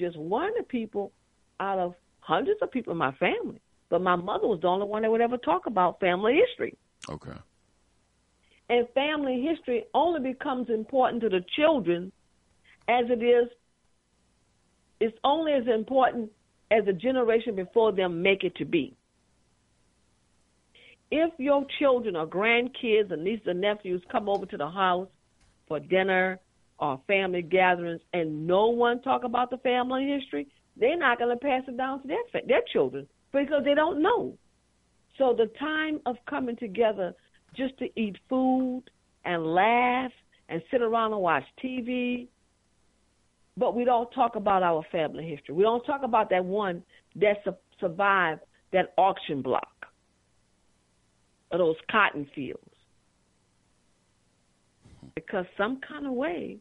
just 0.00 0.18
one 0.18 0.48
of 0.48 0.54
the 0.56 0.64
people 0.64 1.12
out 1.60 1.78
of 1.78 1.94
hundreds 2.20 2.60
of 2.62 2.70
people 2.70 2.92
in 2.92 2.98
my 2.98 3.12
family. 3.12 3.60
But 3.88 4.02
my 4.02 4.16
mother 4.16 4.46
was 4.46 4.60
the 4.60 4.68
only 4.68 4.86
one 4.86 5.02
that 5.02 5.10
would 5.10 5.20
ever 5.20 5.36
talk 5.36 5.66
about 5.66 6.00
family 6.00 6.40
history. 6.46 6.76
Okay. 7.08 7.36
And 8.68 8.86
family 8.94 9.46
history 9.48 9.84
only 9.94 10.32
becomes 10.32 10.70
important 10.70 11.22
to 11.22 11.28
the 11.28 11.44
children 11.56 12.12
as 12.88 13.06
it 13.08 13.22
is, 13.22 13.48
it's 15.00 15.16
only 15.24 15.52
as 15.52 15.64
important 15.66 16.30
as 16.70 16.84
the 16.84 16.92
generation 16.92 17.54
before 17.56 17.92
them 17.92 18.22
make 18.22 18.44
it 18.44 18.54
to 18.56 18.64
be. 18.64 18.94
If 21.10 21.32
your 21.38 21.66
children 21.78 22.14
or 22.14 22.26
grandkids 22.26 23.12
and 23.12 23.24
nieces 23.24 23.46
and 23.46 23.60
nephews 23.60 24.02
come 24.10 24.28
over 24.28 24.46
to 24.46 24.56
the 24.56 24.68
house 24.68 25.08
for 25.66 25.80
dinner 25.80 26.38
or 26.80 27.00
family 27.06 27.42
gatherings 27.42 28.00
and 28.12 28.46
no 28.46 28.68
one 28.68 29.02
talk 29.02 29.24
about 29.24 29.50
the 29.50 29.58
family 29.58 30.06
history, 30.18 30.48
they're 30.76 30.98
not 30.98 31.18
going 31.18 31.30
to 31.30 31.40
pass 31.40 31.62
it 31.68 31.76
down 31.76 32.02
to 32.02 32.08
their 32.08 32.42
their 32.46 32.62
children 32.72 33.06
because 33.32 33.62
they 33.64 33.74
don't 33.74 34.02
know. 34.02 34.34
So 35.18 35.34
the 35.36 35.50
time 35.58 36.00
of 36.06 36.16
coming 36.28 36.56
together 36.56 37.14
just 37.54 37.78
to 37.78 37.88
eat 38.00 38.16
food 38.28 38.84
and 39.24 39.54
laugh 39.54 40.10
and 40.48 40.62
sit 40.70 40.80
around 40.80 41.12
and 41.12 41.20
watch 41.20 41.44
TV, 41.62 42.28
but 43.56 43.76
we 43.76 43.84
don't 43.84 44.10
talk 44.12 44.36
about 44.36 44.62
our 44.62 44.82
family 44.90 45.28
history. 45.28 45.54
We 45.54 45.62
don't 45.62 45.84
talk 45.84 46.02
about 46.02 46.30
that 46.30 46.44
one 46.44 46.82
that 47.16 47.38
su- 47.44 47.54
survived 47.78 48.40
that 48.72 48.94
auction 48.96 49.42
block 49.42 49.86
or 51.50 51.58
those 51.58 51.76
cotton 51.90 52.26
fields. 52.34 52.64
Because 55.14 55.44
some 55.58 55.80
kind 55.86 56.06
of 56.06 56.12
way 56.12 56.58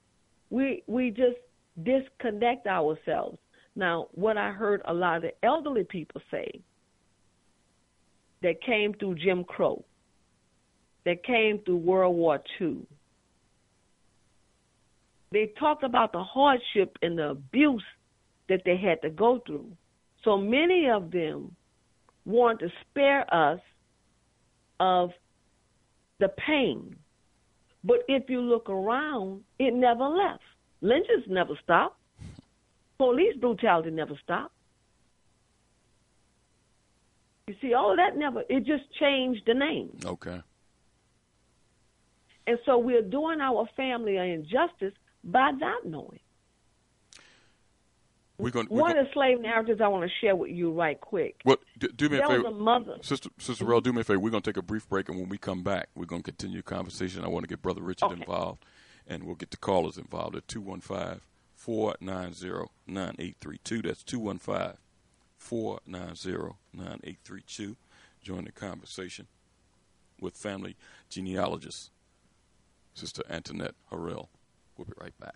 we 0.49 0.83
we 0.87 1.09
just 1.11 1.37
disconnect 1.83 2.67
ourselves. 2.67 3.37
Now, 3.75 4.07
what 4.11 4.37
I 4.37 4.51
heard 4.51 4.81
a 4.85 4.93
lot 4.93 5.23
of 5.23 5.31
elderly 5.43 5.83
people 5.83 6.21
say 6.31 6.61
that 8.41 8.61
came 8.61 8.93
through 8.93 9.15
Jim 9.15 9.43
Crow, 9.43 9.83
that 11.05 11.23
came 11.23 11.59
through 11.59 11.77
World 11.77 12.15
War 12.15 12.41
II, 12.59 12.79
they 15.31 15.51
talked 15.59 15.83
about 15.83 16.11
the 16.11 16.23
hardship 16.23 16.97
and 17.01 17.17
the 17.17 17.29
abuse 17.29 17.83
that 18.47 18.61
they 18.65 18.77
had 18.77 19.01
to 19.03 19.09
go 19.09 19.41
through. 19.45 19.71
So 20.23 20.37
many 20.37 20.89
of 20.89 21.11
them 21.11 21.55
want 22.25 22.59
to 22.59 22.69
spare 22.81 23.31
us 23.33 23.59
of 24.79 25.11
the 26.19 26.29
pain. 26.29 26.95
But 27.83 27.99
if 28.07 28.29
you 28.29 28.41
look 28.41 28.69
around, 28.69 29.41
it 29.57 29.73
never 29.73 30.05
left. 30.05 30.43
Lynchings 30.81 31.25
never 31.27 31.53
stopped. 31.63 31.97
Police 32.97 33.35
brutality 33.37 33.91
never 33.91 34.15
stopped. 34.23 34.53
You 37.47 37.55
see, 37.61 37.73
all 37.73 37.91
of 37.91 37.97
that 37.97 38.15
never, 38.15 38.43
it 38.49 38.65
just 38.65 38.83
changed 38.99 39.41
the 39.47 39.53
name. 39.53 39.97
Okay. 40.05 40.41
And 42.45 42.59
so 42.65 42.77
we're 42.77 43.01
doing 43.01 43.41
our 43.41 43.67
family 43.75 44.17
an 44.17 44.25
injustice 44.27 44.93
by 45.23 45.51
not 45.51 45.85
knowing. 45.85 46.19
We're 48.39 48.51
going, 48.51 48.67
One 48.67 48.97
of 48.97 49.05
the 49.05 49.11
slave 49.13 49.41
narratives 49.41 49.81
I 49.81 49.87
want 49.89 50.09
to 50.09 50.15
share 50.21 50.35
with 50.35 50.49
you 50.51 50.71
right 50.71 50.99
quick. 50.99 51.41
What 51.43 51.59
do, 51.77 51.89
do 51.89 52.07
me 52.09 52.17
there 52.17 52.25
a 52.25 52.29
favor, 52.29 52.43
was 52.43 52.53
a 52.53 52.55
mother. 52.55 52.97
Sister 53.01 53.29
Sister 53.37 53.65
Rel, 53.65 53.81
do 53.81 53.91
me 53.91 54.01
a 54.01 54.03
favor. 54.05 54.19
We're 54.19 54.29
going 54.29 54.41
to 54.41 54.49
take 54.49 54.57
a 54.57 54.61
brief 54.61 54.87
break, 54.87 55.09
and 55.09 55.19
when 55.19 55.27
we 55.27 55.37
come 55.37 55.61
back, 55.61 55.89
we're 55.93 56.05
going 56.05 56.21
to 56.23 56.31
continue 56.31 56.57
the 56.59 56.63
conversation. 56.63 57.23
I 57.25 57.27
want 57.27 57.43
to 57.43 57.49
get 57.49 57.61
Brother 57.61 57.81
Richard 57.81 58.05
Okay. 58.05 58.21
involved, 58.21 58.63
and 59.05 59.25
we'll 59.25 59.35
get 59.35 59.51
the 59.51 59.57
callers 59.57 59.97
involved 59.97 60.37
at 60.37 60.47
215 60.47 61.19
490 61.55 62.69
9832. 62.87 63.81
That's 63.81 64.03
215 64.03 64.77
490 65.37 66.55
9832. 66.73 67.75
Join 68.23 68.45
the 68.45 68.51
conversation 68.53 69.27
with 70.21 70.35
family 70.35 70.77
genealogist, 71.09 71.91
Sister 72.93 73.23
Antoinette 73.29 73.75
Harrell. 73.91 74.27
We'll 74.77 74.85
be 74.85 74.93
right 74.99 75.17
back. 75.19 75.35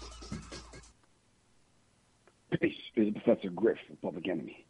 This 2.51 2.71
is 2.95 3.13
Professor 3.13 3.49
Griff 3.49 3.77
from 3.87 3.97
Public 3.97 4.27
Enemy. 4.27 4.65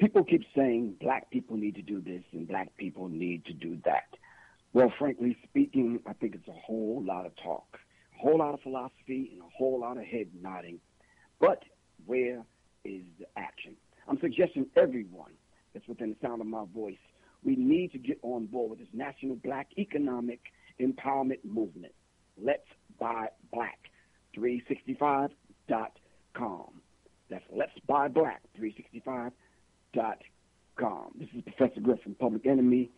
People 0.00 0.24
keep 0.24 0.42
saying 0.56 0.96
black 1.00 1.30
people 1.30 1.56
need 1.56 1.74
to 1.76 1.82
do 1.82 2.00
this 2.00 2.22
and 2.32 2.48
black 2.48 2.76
people 2.76 3.08
need 3.08 3.44
to 3.44 3.52
do 3.52 3.78
that. 3.84 4.08
Well, 4.72 4.92
frankly 4.98 5.36
speaking, 5.44 6.00
I 6.06 6.14
think 6.14 6.34
it's 6.34 6.48
a 6.48 6.52
whole 6.52 7.02
lot 7.06 7.26
of 7.26 7.32
talk, 7.36 7.78
a 8.18 8.22
whole 8.22 8.38
lot 8.38 8.54
of 8.54 8.60
philosophy, 8.62 9.30
and 9.32 9.42
a 9.42 9.50
whole 9.56 9.80
lot 9.80 9.98
of 9.98 10.04
head 10.04 10.28
nodding. 10.40 10.80
But 11.38 11.62
where 12.06 12.42
is 12.84 13.02
the 13.18 13.26
action? 13.36 13.76
I'm 14.08 14.18
suggesting 14.20 14.66
everyone 14.76 15.32
that's 15.74 15.86
within 15.86 16.10
the 16.10 16.26
sound 16.26 16.40
of 16.40 16.46
my 16.46 16.64
voice, 16.74 16.96
we 17.44 17.56
need 17.56 17.92
to 17.92 17.98
get 17.98 18.18
on 18.22 18.46
board 18.46 18.70
with 18.70 18.78
this 18.78 18.88
national 18.94 19.36
black 19.36 19.68
economic 19.78 20.40
empowerment 20.80 21.44
movement. 21.44 21.92
Let's 22.42 22.66
buy 22.98 23.28
black. 23.52 23.78
365.com. 24.36 26.80
That's 27.28 27.44
Let's 27.50 27.78
Buy 27.86 28.08
Black 28.08 28.42
365.com. 28.58 31.12
This 31.18 31.28
is 31.34 31.42
Professor 31.42 31.80
Griff 31.80 32.00
from 32.02 32.14
Public 32.14 32.46
Enemy, 32.46 32.90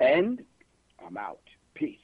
and 0.00 0.42
I'm 1.04 1.16
out. 1.16 1.40
Peace. 1.74 1.98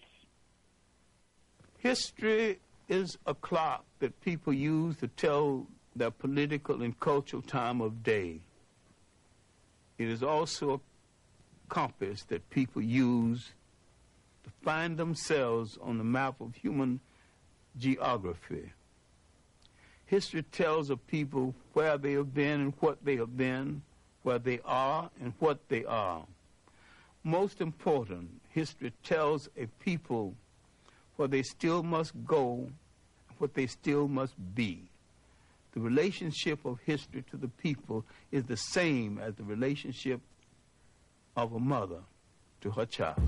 History 1.78 2.58
is 2.88 3.16
a 3.26 3.34
clock 3.34 3.84
that 4.00 4.20
people 4.20 4.52
use 4.52 4.96
to 4.96 5.08
tell 5.08 5.66
their 5.94 6.10
political 6.10 6.82
and 6.82 6.98
cultural 6.98 7.42
time 7.42 7.80
of 7.80 8.02
day. 8.02 8.40
It 9.98 10.08
is 10.08 10.22
also 10.22 10.74
a 10.74 10.80
compass 11.68 12.22
that 12.24 12.48
people 12.50 12.82
use 12.82 13.52
to 14.44 14.50
find 14.62 14.96
themselves 14.96 15.78
on 15.80 15.98
the 15.98 16.04
map 16.04 16.40
of 16.40 16.54
human 16.54 17.00
geography. 17.78 18.72
History 20.06 20.42
tells 20.42 20.90
of 20.90 21.06
people 21.06 21.54
where 21.72 21.96
they 21.96 22.12
have 22.12 22.34
been 22.34 22.60
and 22.60 22.72
what 22.80 23.04
they 23.04 23.16
have 23.16 23.36
been, 23.36 23.82
where 24.22 24.38
they 24.38 24.60
are 24.64 25.10
and 25.20 25.32
what 25.38 25.58
they 25.68 25.84
are. 25.84 26.24
Most 27.22 27.60
important, 27.60 28.28
history 28.48 28.92
tells 29.04 29.48
a 29.56 29.66
people 29.84 30.34
where 31.16 31.28
they 31.28 31.42
still 31.42 31.82
must 31.82 32.12
go, 32.26 32.68
what 33.38 33.54
they 33.54 33.66
still 33.66 34.08
must 34.08 34.34
be. 34.54 34.82
The 35.72 35.80
relationship 35.80 36.64
of 36.64 36.80
history 36.84 37.24
to 37.30 37.36
the 37.36 37.48
people 37.48 38.04
is 38.32 38.44
the 38.44 38.56
same 38.56 39.18
as 39.18 39.34
the 39.34 39.44
relationship 39.44 40.20
of 41.36 41.52
a 41.52 41.60
mother 41.60 42.00
to 42.62 42.70
her 42.72 42.86
child. 42.86 43.20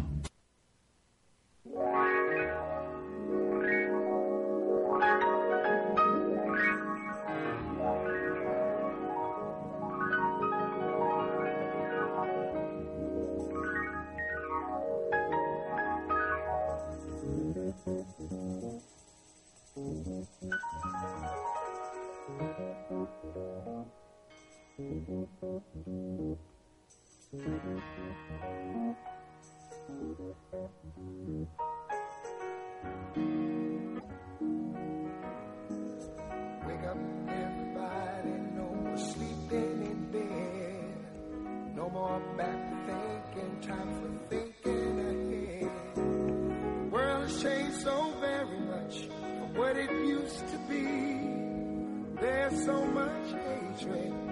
What 49.73 49.77
it 49.77 49.91
used 49.91 50.49
to 50.49 50.59
be. 50.69 50.85
There's 52.21 52.65
so 52.65 52.85
much 52.87 53.27
hatred, 53.33 54.32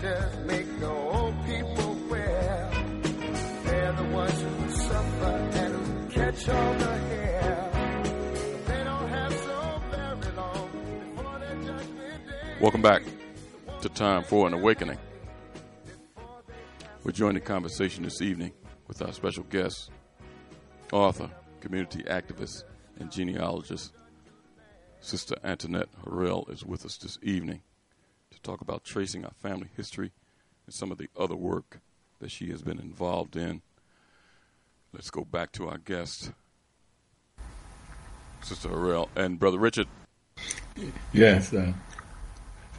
doctors, 0.00 0.46
make 0.46 0.80
the 0.80 0.88
old 0.88 1.34
people 1.46 1.96
well. 2.08 2.70
They're 3.64 3.92
the 3.92 4.04
ones 4.04 4.40
who 4.40 4.70
suffer 4.70 5.24
and 5.26 5.74
who 5.74 6.08
catch 6.08 6.48
all 6.48 6.74
the 6.74 6.98
hair. 6.98 7.70
They 8.66 8.84
don't 8.84 9.08
have 9.08 9.32
so 9.32 9.82
very 9.90 10.36
long 10.36 10.70
before 11.16 11.38
their 11.38 11.54
judgment 11.56 12.26
day. 12.26 12.56
Welcome 12.60 12.82
back 12.82 13.02
to 13.82 13.88
Time 13.88 14.24
for 14.24 14.46
an 14.46 14.54
Awakening. 14.54 14.98
We're 17.04 17.12
joined 17.12 17.36
in 17.38 17.44
conversation 17.44 18.04
this 18.04 18.20
evening 18.20 18.52
with 18.86 19.02
our 19.02 19.12
special 19.12 19.44
guest, 19.44 19.90
author, 20.92 21.30
community 21.60 22.02
activist, 22.04 22.64
and 22.98 23.10
genealogist. 23.10 23.92
Sister 25.00 25.36
Antoinette 25.44 25.88
Harrell 26.04 26.50
is 26.50 26.64
with 26.64 26.84
us 26.84 26.98
this 26.98 27.18
evening 27.22 27.62
to 28.42 28.50
talk 28.50 28.60
about 28.60 28.84
tracing 28.84 29.24
our 29.24 29.32
family 29.42 29.68
history 29.76 30.12
and 30.66 30.74
some 30.74 30.90
of 30.90 30.98
the 30.98 31.08
other 31.18 31.36
work 31.36 31.80
that 32.20 32.30
she 32.30 32.50
has 32.50 32.62
been 32.62 32.78
involved 32.78 33.36
in. 33.36 33.62
Let's 34.92 35.10
go 35.10 35.24
back 35.24 35.52
to 35.52 35.68
our 35.68 35.78
guest, 35.78 36.32
Sister 38.42 38.68
Harrell, 38.68 39.08
and 39.14 39.38
Brother 39.38 39.58
Richard. 39.58 39.86
Yes, 41.12 41.52
uh, 41.52 41.72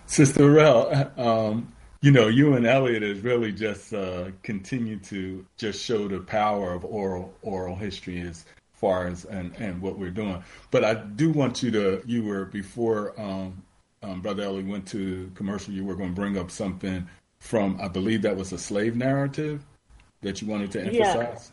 Sister 0.08 0.50
Rel, 0.50 1.12
um, 1.18 1.72
you 2.02 2.12
know, 2.12 2.28
you 2.28 2.56
and 2.56 2.66
Elliot 2.66 3.04
has 3.04 3.20
really 3.20 3.52
just 3.52 3.94
uh, 3.94 4.32
continued 4.44 5.04
to 5.06 5.46
just 5.58 5.84
show 5.84 6.08
the 6.08 6.20
power 6.20 6.74
of 6.74 6.84
oral 6.84 7.34
oral 7.44 7.76
history 7.76 8.22
as 8.22 8.46
far 8.74 9.08
as 9.08 9.26
and, 9.26 9.56
and 9.58 9.82
what 9.82 9.98
we're 9.98 10.10
doing. 10.10 10.44
But 10.72 10.84
I 10.84 10.96
do 10.96 11.30
want 11.30 11.62
you 11.62 11.70
to, 11.72 12.02
you 12.06 12.24
were 12.24 12.46
before 12.46 13.20
um, 13.22 13.62
um, 14.04 14.22
Brother 14.22 14.44
Ellie 14.44 14.64
went 14.64 14.88
to 14.90 15.32
commercial, 15.36 15.74
you 15.74 15.86
were 15.86 15.96
going 15.96 16.10
to 16.10 16.16
bring 16.16 16.38
up 16.38 16.50
something 16.52 17.08
from, 17.40 17.80
I 17.82 17.88
believe 17.88 18.22
that 18.24 18.36
was 18.36 18.52
a 18.52 18.58
slave 18.58 18.96
narrative 18.96 19.64
that 20.22 20.42
you 20.42 20.48
wanted 20.48 20.72
to 20.72 20.80
Yeah. 20.80 21.12
emphasize. 21.12 21.52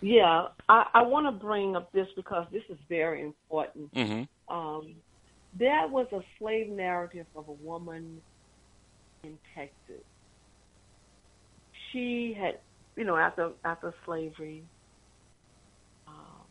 Yeah, 0.00 0.48
I, 0.68 0.86
I 0.94 1.02
want 1.02 1.26
to 1.26 1.32
bring 1.32 1.74
up 1.74 1.90
this 1.92 2.06
because 2.14 2.46
this 2.52 2.62
is 2.68 2.78
very 2.88 3.22
important. 3.22 3.92
Mm-hmm. 3.94 4.54
Um, 4.54 4.94
there 5.54 5.88
was 5.88 6.06
a 6.12 6.22
slave 6.38 6.68
narrative 6.68 7.26
of 7.34 7.48
a 7.48 7.52
woman 7.52 8.22
in 9.24 9.36
Texas. 9.54 10.04
She 11.90 12.32
had, 12.38 12.60
you 12.96 13.02
know, 13.02 13.16
after 13.16 13.50
after 13.64 13.92
slavery, 14.04 14.62
um, 16.06 16.44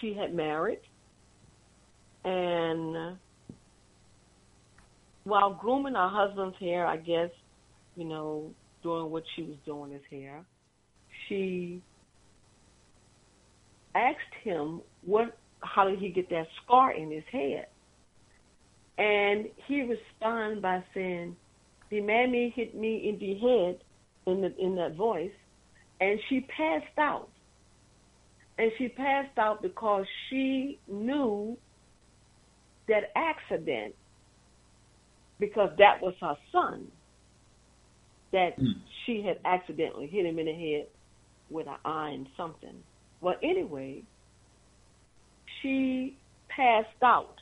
she 0.00 0.14
had 0.14 0.34
married, 0.34 0.80
and 2.24 3.16
while 5.24 5.54
grooming 5.54 5.94
her 5.94 6.08
husband's 6.08 6.56
hair, 6.58 6.86
I 6.86 6.96
guess, 6.96 7.30
you 7.96 8.04
know, 8.04 8.50
doing 8.82 9.10
what 9.10 9.22
she 9.34 9.42
was 9.42 9.56
doing 9.64 9.92
his 9.92 10.02
hair, 10.10 10.44
she 11.28 11.82
asked 13.94 14.18
him 14.42 14.80
what 15.04 15.36
how 15.62 15.88
did 15.88 15.98
he 15.98 16.08
get 16.08 16.30
that 16.30 16.46
scar 16.64 16.92
in 16.92 17.10
his 17.10 17.24
head? 17.30 17.66
And 18.96 19.46
he 19.66 19.82
responded 19.82 20.62
by 20.62 20.82
saying, 20.94 21.36
The 21.90 22.00
mammy 22.00 22.52
hit 22.54 22.74
me 22.74 23.08
in 23.08 23.18
the 23.18 23.34
head 23.38 23.80
in 24.26 24.40
the 24.42 24.56
in 24.58 24.76
that 24.76 24.94
voice 24.94 25.30
and 26.00 26.18
she 26.28 26.40
passed 26.40 26.98
out. 26.98 27.28
And 28.58 28.70
she 28.78 28.88
passed 28.88 29.38
out 29.38 29.62
because 29.62 30.04
she 30.28 30.78
knew 30.86 31.56
that 32.90 33.10
accident 33.16 33.94
because 35.38 35.70
that 35.78 36.02
was 36.02 36.14
her 36.20 36.36
son 36.52 36.88
that 38.32 38.58
mm. 38.58 38.74
she 39.04 39.22
had 39.22 39.38
accidentally 39.44 40.06
hit 40.06 40.26
him 40.26 40.38
in 40.38 40.46
the 40.46 40.52
head 40.52 40.86
with 41.48 41.66
an 41.66 41.76
iron 41.84 42.28
something. 42.36 42.76
Well, 43.20 43.36
anyway, 43.42 44.02
she 45.60 46.16
passed 46.48 46.88
out 47.02 47.36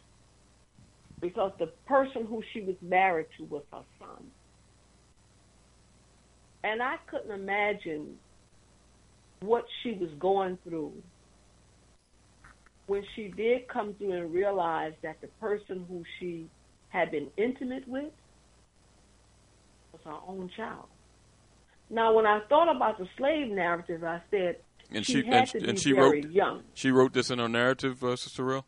because 1.21 1.53
the 1.59 1.67
person 1.87 2.27
who 2.27 2.43
she 2.53 2.61
was 2.61 2.77
married 2.81 3.27
to 3.37 3.45
was 3.45 3.63
her 3.73 3.83
son. 3.99 4.25
And 6.65 6.83
I 6.83 6.97
couldn't 7.11 7.31
imagine 7.31 8.17
what 9.41 9.65
she 9.83 9.93
was 9.93 10.11
going 10.19 10.59
through 10.65 10.93
when 12.89 13.05
she 13.15 13.29
did 13.29 13.69
come 13.69 13.95
through 13.95 14.13
and 14.13 14.33
realize 14.33 14.95
that 15.03 15.21
the 15.21 15.29
person 15.41 15.85
who 15.89 16.03
she 16.19 16.49
had 16.89 17.11
been 17.11 17.29
intimate 17.37 17.87
with 17.87 18.13
was 19.93 20.01
her 20.05 20.19
own 20.27 20.51
child. 20.57 20.87
Now, 21.91 22.15
when 22.15 22.27
I 22.27 22.41
thought 22.49 22.75
about 22.75 22.99
the 22.99 23.07
slave 23.17 23.49
narrative, 23.51 24.05
I 24.05 24.23
said, 24.31 24.57
and 24.91 25.05
she, 25.05 25.23
she 25.23 25.27
and, 25.27 25.55
and 25.55 25.79
she 25.79 25.93
wrote 25.93 26.31
young. 26.31 26.63
She 26.75 26.91
wrote 26.91 27.13
this 27.13 27.31
in 27.31 27.39
her 27.39 27.49
narrative, 27.49 28.03
uh, 28.03 28.17
Sister 28.17 28.45
Real. 28.45 28.67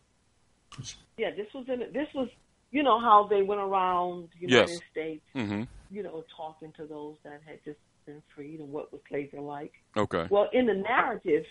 Yeah, 1.16 1.30
this 1.34 1.46
was 1.54 1.64
in 1.68 1.80
this 1.92 2.08
was 2.14 2.28
you 2.70 2.82
know 2.82 3.00
how 3.00 3.26
they 3.28 3.42
went 3.42 3.60
around 3.60 4.28
the 4.34 4.46
United 4.46 4.70
yes. 4.70 4.80
States, 4.90 5.22
mm-hmm. 5.34 5.62
you 5.90 6.02
know, 6.02 6.24
talking 6.36 6.72
to 6.76 6.84
those 6.84 7.16
that 7.24 7.40
had 7.46 7.58
just 7.64 7.78
been 8.06 8.22
freed 8.34 8.60
and 8.60 8.70
what 8.70 8.92
was 8.92 9.00
slavery 9.08 9.40
like. 9.40 9.72
Okay. 9.96 10.26
Well, 10.30 10.48
in 10.52 10.66
the 10.66 10.74
narrative, 10.74 11.44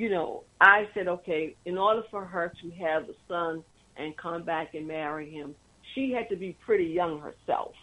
you 0.00 0.08
know, 0.08 0.44
I 0.62 0.88
said, 0.94 1.08
okay, 1.08 1.54
in 1.66 1.76
order 1.76 2.02
for 2.10 2.24
her 2.24 2.50
to 2.62 2.70
have 2.82 3.02
a 3.02 3.12
son 3.28 3.62
and 3.98 4.16
come 4.16 4.44
back 4.44 4.74
and 4.74 4.88
marry 4.88 5.30
him, 5.30 5.54
she 5.94 6.10
had 6.10 6.26
to 6.30 6.36
be 6.36 6.56
pretty 6.64 6.86
young 6.86 7.20
herself. 7.20 7.74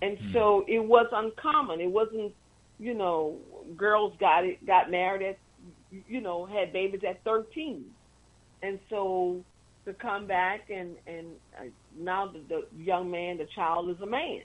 And 0.00 0.16
mm. 0.16 0.32
so 0.32 0.64
it 0.66 0.78
was 0.78 1.06
uncommon. 1.12 1.82
It 1.82 1.90
wasn't, 1.90 2.32
you 2.78 2.94
know, 2.94 3.36
girls 3.76 4.14
got 4.18 4.46
it, 4.46 4.66
got 4.66 4.90
married 4.90 5.20
at, 5.20 5.38
you 6.08 6.22
know, 6.22 6.46
had 6.46 6.72
babies 6.72 7.02
at 7.06 7.22
13. 7.24 7.84
And 8.62 8.78
so 8.88 9.44
to 9.84 9.92
come 9.92 10.26
back 10.26 10.70
and, 10.70 10.96
and 11.06 11.26
uh, 11.58 11.64
now 11.94 12.32
the, 12.32 12.40
the 12.48 12.82
young 12.82 13.10
man, 13.10 13.36
the 13.36 13.48
child 13.54 13.90
is 13.90 14.00
a 14.00 14.06
man, 14.06 14.44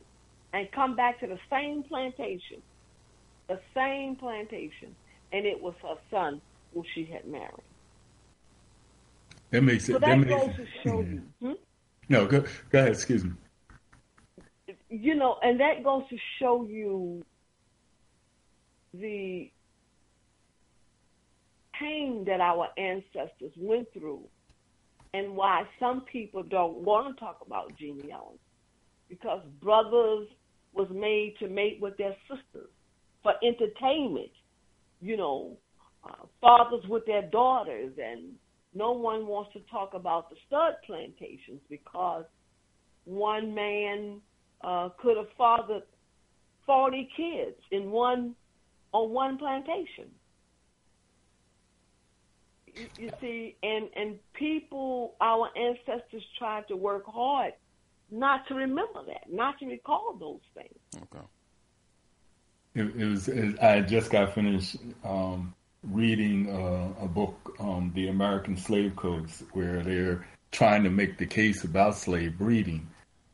and 0.51 0.69
come 0.73 0.97
back 0.97 1.17
to 1.21 1.27
the 1.27 1.39
same 1.49 1.83
plantation, 1.83 2.61
the 3.47 3.61
same 3.73 4.17
plantation, 4.17 4.93
and 5.35 5.45
it 5.45 5.61
was 5.61 5.73
her 5.81 5.95
son 6.09 6.41
who 6.73 6.81
she 6.93 7.03
had 7.03 7.27
married. 7.27 7.51
That 9.51 9.63
makes 9.63 9.89
it. 9.89 9.93
So 9.93 9.99
that, 9.99 10.07
that 10.07 10.17
makes 10.17 10.31
goes 10.31 10.49
it, 10.49 10.57
to 10.57 10.65
show 10.83 11.01
you. 11.01 11.21
Hmm? 11.41 11.51
No, 12.07 12.25
go, 12.25 12.45
go 12.69 12.79
ahead. 12.79 12.93
Excuse 12.93 13.25
me. 13.25 13.31
You 14.89 15.15
know, 15.15 15.37
and 15.43 15.59
that 15.59 15.83
goes 15.83 16.03
to 16.09 16.17
show 16.39 16.65
you 16.65 17.21
the 18.93 19.51
pain 21.77 22.23
that 22.25 22.39
our 22.39 22.69
ancestors 22.77 23.51
went 23.57 23.91
through 23.91 24.23
and 25.13 25.35
why 25.35 25.63
some 25.81 26.01
people 26.01 26.43
don't 26.43 26.77
want 26.77 27.13
to 27.13 27.19
talk 27.19 27.39
about 27.45 27.75
genealogy 27.77 28.39
because 29.09 29.41
brothers 29.61 30.29
was 30.73 30.87
made 30.89 31.35
to 31.39 31.49
mate 31.49 31.79
with 31.81 31.97
their 31.97 32.15
sisters 32.29 32.69
for 33.21 33.33
entertainment 33.43 34.31
you 35.01 35.17
know 35.17 35.57
uh, 36.03 36.25
fathers 36.41 36.83
with 36.87 37.05
their 37.05 37.23
daughters 37.23 37.93
and 38.01 38.33
no 38.73 38.91
one 38.91 39.25
wants 39.25 39.53
to 39.53 39.59
talk 39.71 39.93
about 39.93 40.29
the 40.29 40.35
stud 40.47 40.73
plantations 40.85 41.61
because 41.69 42.25
one 43.05 43.53
man 43.55 44.19
uh, 44.61 44.89
could 45.01 45.17
have 45.17 45.27
fathered 45.37 45.83
40 46.65 47.09
kids 47.15 47.57
in 47.71 47.91
one 47.91 48.35
on 48.91 49.11
one 49.11 49.37
plantation. 49.37 50.09
You, 52.97 53.09
see, 53.21 53.55
and 53.63 53.87
and 53.95 54.15
people, 54.33 55.15
our 55.21 55.49
ancestors 55.57 56.23
tried 56.37 56.67
to 56.67 56.75
work 56.75 57.05
hard 57.05 57.53
not 58.11 58.47
to 58.47 58.55
remember 58.55 59.01
that, 59.07 59.31
not 59.31 59.57
to 59.59 59.65
recall 59.65 60.17
those 60.19 60.41
things. 60.53 60.77
Okay. 61.03 61.25
It, 62.75 62.93
it 62.97 63.05
was. 63.05 63.27
It, 63.29 63.61
I 63.63 63.79
just 63.81 64.11
got 64.11 64.35
finished 64.35 64.75
um, 65.03 65.53
reading 65.83 66.49
uh, 66.49 67.03
a 67.03 67.07
book, 67.07 67.55
um, 67.59 67.91
The 67.95 68.09
American 68.09 68.57
Slave 68.57 68.95
Coast, 68.97 69.43
where 69.53 69.81
they're 69.81 70.27
trying 70.51 70.83
to 70.83 70.89
make 70.89 71.17
the 71.17 71.25
case 71.25 71.63
about 71.63 71.95
slave 71.95 72.37
breeding, 72.37 72.87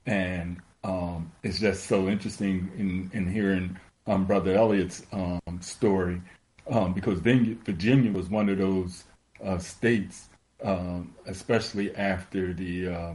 and 0.05 0.57
um, 0.83 1.31
it's 1.43 1.59
just 1.59 1.85
so 1.85 2.07
interesting 2.07 2.71
in, 2.77 3.09
in 3.13 3.31
hearing 3.31 3.77
um, 4.05 4.25
Brother 4.25 4.53
Elliott's 4.55 5.05
um, 5.11 5.41
story 5.59 6.21
um, 6.69 6.93
because 6.93 7.19
Virginia 7.19 8.11
was 8.11 8.29
one 8.29 8.47
of 8.47 8.59
those 8.59 9.05
uh, 9.43 9.57
states, 9.57 10.29
especially 11.25 11.95
after 11.95 12.53
the 12.53 12.87
uh, 12.87 13.13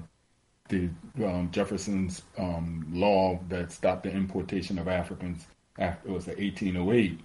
the 0.68 0.90
Jefferson's 1.52 2.22
law 2.90 3.38
that 3.48 3.70
stopped 3.70 4.02
the 4.02 4.10
importation 4.10 4.80
of 4.80 4.88
Africans 4.88 5.46
after 5.78 6.08
it 6.08 6.12
was 6.12 6.26
1808, 6.26 7.20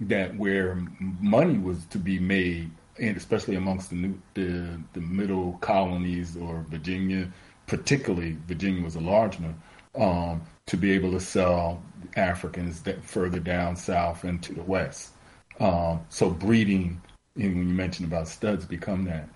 that 0.00 0.36
where 0.36 0.82
money 1.20 1.58
was 1.58 1.84
to 1.86 1.98
be 1.98 2.18
made, 2.18 2.70
and 2.98 3.16
especially 3.16 3.56
amongst 3.56 3.90
the 3.90 3.96
new, 3.96 4.22
the 4.34 4.80
the 4.92 5.00
middle 5.00 5.52
colonies 5.60 6.36
or 6.36 6.64
Virginia, 6.68 7.30
particularly 7.66 8.36
Virginia 8.46 8.82
was 8.82 8.96
a 8.96 9.00
large 9.00 9.38
one 9.38 9.60
um, 9.94 10.42
to 10.66 10.76
be 10.76 10.92
able 10.92 11.10
to 11.12 11.20
sell 11.20 11.82
Africans 12.16 12.82
that 12.82 13.04
further 13.04 13.40
down 13.40 13.76
south 13.76 14.24
and 14.24 14.42
to 14.42 14.54
the 14.54 14.62
west. 14.62 15.12
Um, 15.58 16.00
so 16.08 16.30
breeding, 16.30 17.00
and 17.36 17.56
when 17.56 17.68
you 17.68 17.74
mentioned 17.74 18.10
about 18.10 18.28
studs, 18.28 18.64
become 18.64 19.04
that. 19.04 19.28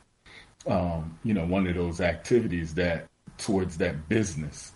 Um, 0.67 1.19
you 1.25 1.35
know, 1.35 1.45
one 1.45 1.67
of 1.67 1.75
those 1.75 2.01
activities 2.01 2.75
that 2.75 3.07
towards 3.37 3.77
that 3.79 4.09
business 4.09 4.73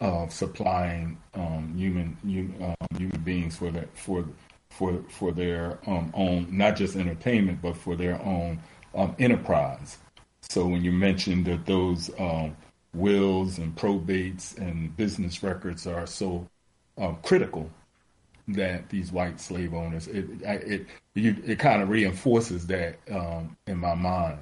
of 0.00 0.32
supplying 0.32 1.18
um, 1.34 1.74
human 1.76 2.16
human, 2.24 2.62
um, 2.62 2.98
human 2.98 3.20
beings 3.22 3.56
for 3.56 3.70
that 3.70 3.96
for 3.96 4.24
for 4.70 5.02
for 5.08 5.32
their 5.32 5.78
um, 5.86 6.10
own 6.14 6.46
not 6.50 6.76
just 6.76 6.96
entertainment 6.96 7.60
but 7.60 7.76
for 7.76 7.96
their 7.96 8.20
own 8.22 8.60
um, 8.94 9.14
enterprise. 9.18 9.98
So 10.42 10.66
when 10.66 10.84
you 10.84 10.92
mentioned 10.92 11.46
that 11.46 11.66
those 11.66 12.10
um, 12.18 12.56
wills 12.94 13.58
and 13.58 13.74
probates 13.76 14.56
and 14.56 14.96
business 14.96 15.42
records 15.42 15.86
are 15.86 16.06
so 16.06 16.48
uh, 16.96 17.12
critical 17.22 17.70
that 18.46 18.88
these 18.88 19.12
white 19.12 19.40
slave 19.40 19.74
owners 19.74 20.06
it 20.06 20.26
it 20.42 20.86
it, 21.14 21.36
it 21.44 21.58
kind 21.58 21.82
of 21.82 21.88
reinforces 21.88 22.66
that 22.68 22.98
in 23.66 23.78
my 23.78 23.94
mind 23.94 24.38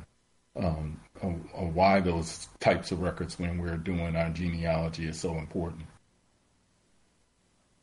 of, 1.22 1.74
why 1.74 2.00
those 2.00 2.48
types 2.60 2.92
of 2.92 3.00
records 3.00 3.38
when 3.38 3.58
we're 3.58 3.76
doing 3.76 4.16
our 4.16 4.30
genealogy 4.30 5.08
is 5.08 5.18
so 5.18 5.36
important. 5.36 5.82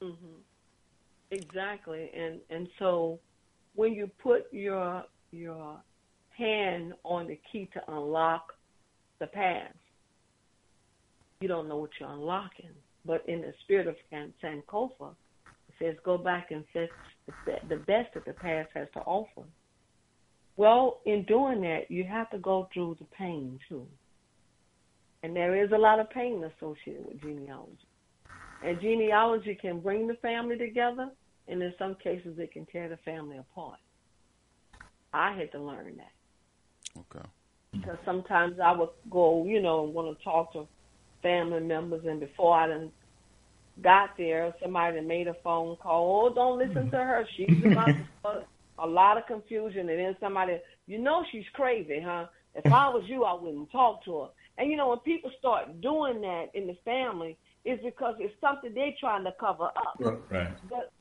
Mm-hmm. 0.02 0.40
Exactly, 1.32 2.12
and 2.16 2.40
and 2.50 2.68
so 2.78 3.20
when 3.76 3.94
you 3.94 4.10
put 4.22 4.52
your 4.52 5.04
your 5.32 5.82
hand 6.38 6.94
on 7.04 7.28
the 7.28 7.40
key 7.52 7.70
to 7.74 7.82
unlock 7.88 8.54
the 9.20 9.28
past, 9.28 9.76
you 11.42 11.48
don't 11.48 11.68
know 11.68 11.78
what 11.78 11.90
you're 12.00 12.10
unlocking. 12.10 12.70
But 13.06 13.28
in 13.28 13.42
the 13.42 13.54
spirit 13.64 13.88
of 13.88 13.96
Sankofa, 14.12 15.16
it 15.68 15.76
says, 15.80 15.96
go 16.04 16.18
back 16.18 16.52
and 16.52 16.64
fetch 16.72 16.90
the 17.68 17.78
best 17.78 18.14
that 18.14 18.26
the 18.26 18.34
past 18.34 18.70
has 18.74 18.88
to 18.94 19.02
offer. 19.02 19.44
Well, 20.56 21.00
in 21.06 21.24
doing 21.24 21.62
that, 21.62 21.90
you 21.90 22.04
have 22.04 22.30
to 22.32 22.38
go 22.38 22.70
through 22.74 22.98
the 23.00 23.06
pain 23.06 23.60
too. 23.68 23.88
And 25.24 25.36
there 25.36 25.64
is 25.64 25.72
a 25.72 25.78
lot 25.78 26.00
of 26.00 26.10
pain 26.10 26.44
associated 26.44 27.06
with 27.08 27.22
genealogy. 27.22 27.88
And 28.64 28.80
genealogy 28.80 29.58
can 29.60 29.80
bring 29.80 30.08
the 30.08 30.16
family 30.16 30.58
together, 30.58 31.10
and 31.48 31.62
in 31.62 31.74
some 31.80 31.96
cases, 31.96 32.38
it 32.38 32.52
can 32.52 32.66
tear 32.68 32.88
the 32.90 32.98
family 32.98 33.38
apart. 33.38 33.80
I 35.14 35.36
had 35.36 35.52
to 35.54 35.60
learn 35.60 35.98
that. 35.98 37.00
Okay. 37.00 37.26
Because 37.72 37.98
sometimes 38.06 38.60
I 38.64 38.72
would 38.72 38.90
go, 39.10 39.46
you 39.46 39.62
know, 39.62 39.86
and 39.86 39.94
want 39.94 40.18
to 40.18 40.24
talk 40.24 40.54
to 40.54 40.68
family 41.22 41.62
members, 41.62 42.06
and 42.06 42.20
before 42.20 42.58
I 42.58 42.68
done 42.68 42.92
got 43.82 44.16
there, 44.18 44.54
somebody 44.62 45.02
made 45.02 45.28
a 45.28 45.36
phone 45.44 45.76
call. 45.78 46.30
Oh, 46.30 46.34
don't 46.34 46.60
listen 46.60 46.92
to 46.92 46.98
her. 46.98 47.26
She's 47.36 47.64
about 47.66 47.88
to 47.88 48.46
a 48.80 48.88
lot 48.88 49.18
of 49.18 49.26
confusion, 49.28 49.90
and 49.90 50.00
then 50.00 50.16
somebody, 50.20 50.58
you 50.88 50.98
know, 50.98 51.24
she's 51.32 51.46
crazy, 51.54 52.02
huh? 52.04 52.26
If 52.56 52.72
I 52.72 52.90
was 52.90 53.04
you, 53.08 53.24
I 53.24 53.34
wouldn't 53.34 53.72
talk 53.72 54.04
to 54.06 54.22
her. 54.22 54.28
And 54.58 54.70
you 54.70 54.78
know, 54.78 54.90
when 54.90 55.00
people 55.00 55.32
start 55.40 55.82
doing 55.82 56.22
that 56.22 56.46
in 56.54 56.68
the 56.68 56.78
family, 56.86 57.38
it's 57.66 57.84
because 57.84 58.16
it's 58.20 58.34
something 58.42 58.74
they're 58.74 58.94
trying 59.00 59.24
to 59.24 59.34
cover 59.40 59.66
up. 59.66 59.96
Right. 60.30 60.54
But 60.70 60.92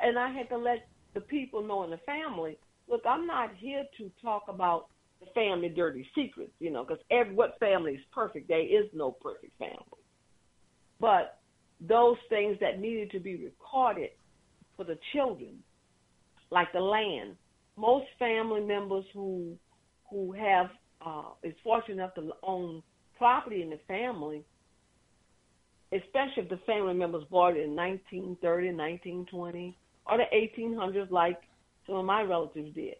and 0.00 0.18
I 0.18 0.30
had 0.30 0.48
to 0.48 0.56
let 0.56 0.86
the 1.14 1.20
people 1.20 1.62
know 1.62 1.84
in 1.84 1.90
the 1.90 1.98
family, 1.98 2.58
look, 2.88 3.02
I'm 3.08 3.26
not 3.26 3.50
here 3.58 3.84
to 3.98 4.10
talk 4.22 4.44
about 4.48 4.88
the 5.20 5.26
family 5.34 5.68
dirty 5.68 6.06
secrets, 6.14 6.52
you 6.58 6.70
know, 6.70 6.84
because 6.84 7.02
every 7.10 7.34
what 7.34 7.58
family 7.58 7.92
is 7.92 8.00
perfect. 8.12 8.48
There 8.48 8.60
is 8.60 8.86
no 8.92 9.12
perfect 9.12 9.56
family. 9.58 10.02
But 11.00 11.38
those 11.80 12.16
things 12.28 12.56
that 12.60 12.80
needed 12.80 13.10
to 13.12 13.20
be 13.20 13.36
recorded 13.36 14.10
for 14.76 14.84
the 14.84 14.98
children, 15.12 15.62
like 16.54 16.72
the 16.72 16.80
land. 16.80 17.36
Most 17.76 18.06
family 18.18 18.60
members 18.60 19.04
who 19.12 19.56
who 20.08 20.32
have 20.32 20.70
uh, 21.04 21.30
is 21.42 21.54
fortunate 21.64 21.94
enough 21.94 22.14
to 22.14 22.30
own 22.44 22.82
property 23.18 23.62
in 23.62 23.70
the 23.70 23.80
family, 23.88 24.44
especially 25.92 26.44
if 26.44 26.48
the 26.48 26.60
family 26.64 26.94
members 26.94 27.24
bought 27.30 27.56
it 27.56 27.64
in 27.64 27.74
1930, 27.74 28.68
1920, 28.68 29.76
or 30.06 30.18
the 30.18 30.24
1800s, 30.32 31.10
like 31.10 31.40
some 31.86 31.96
of 31.96 32.04
my 32.04 32.22
relatives 32.22 32.72
did. 32.74 32.94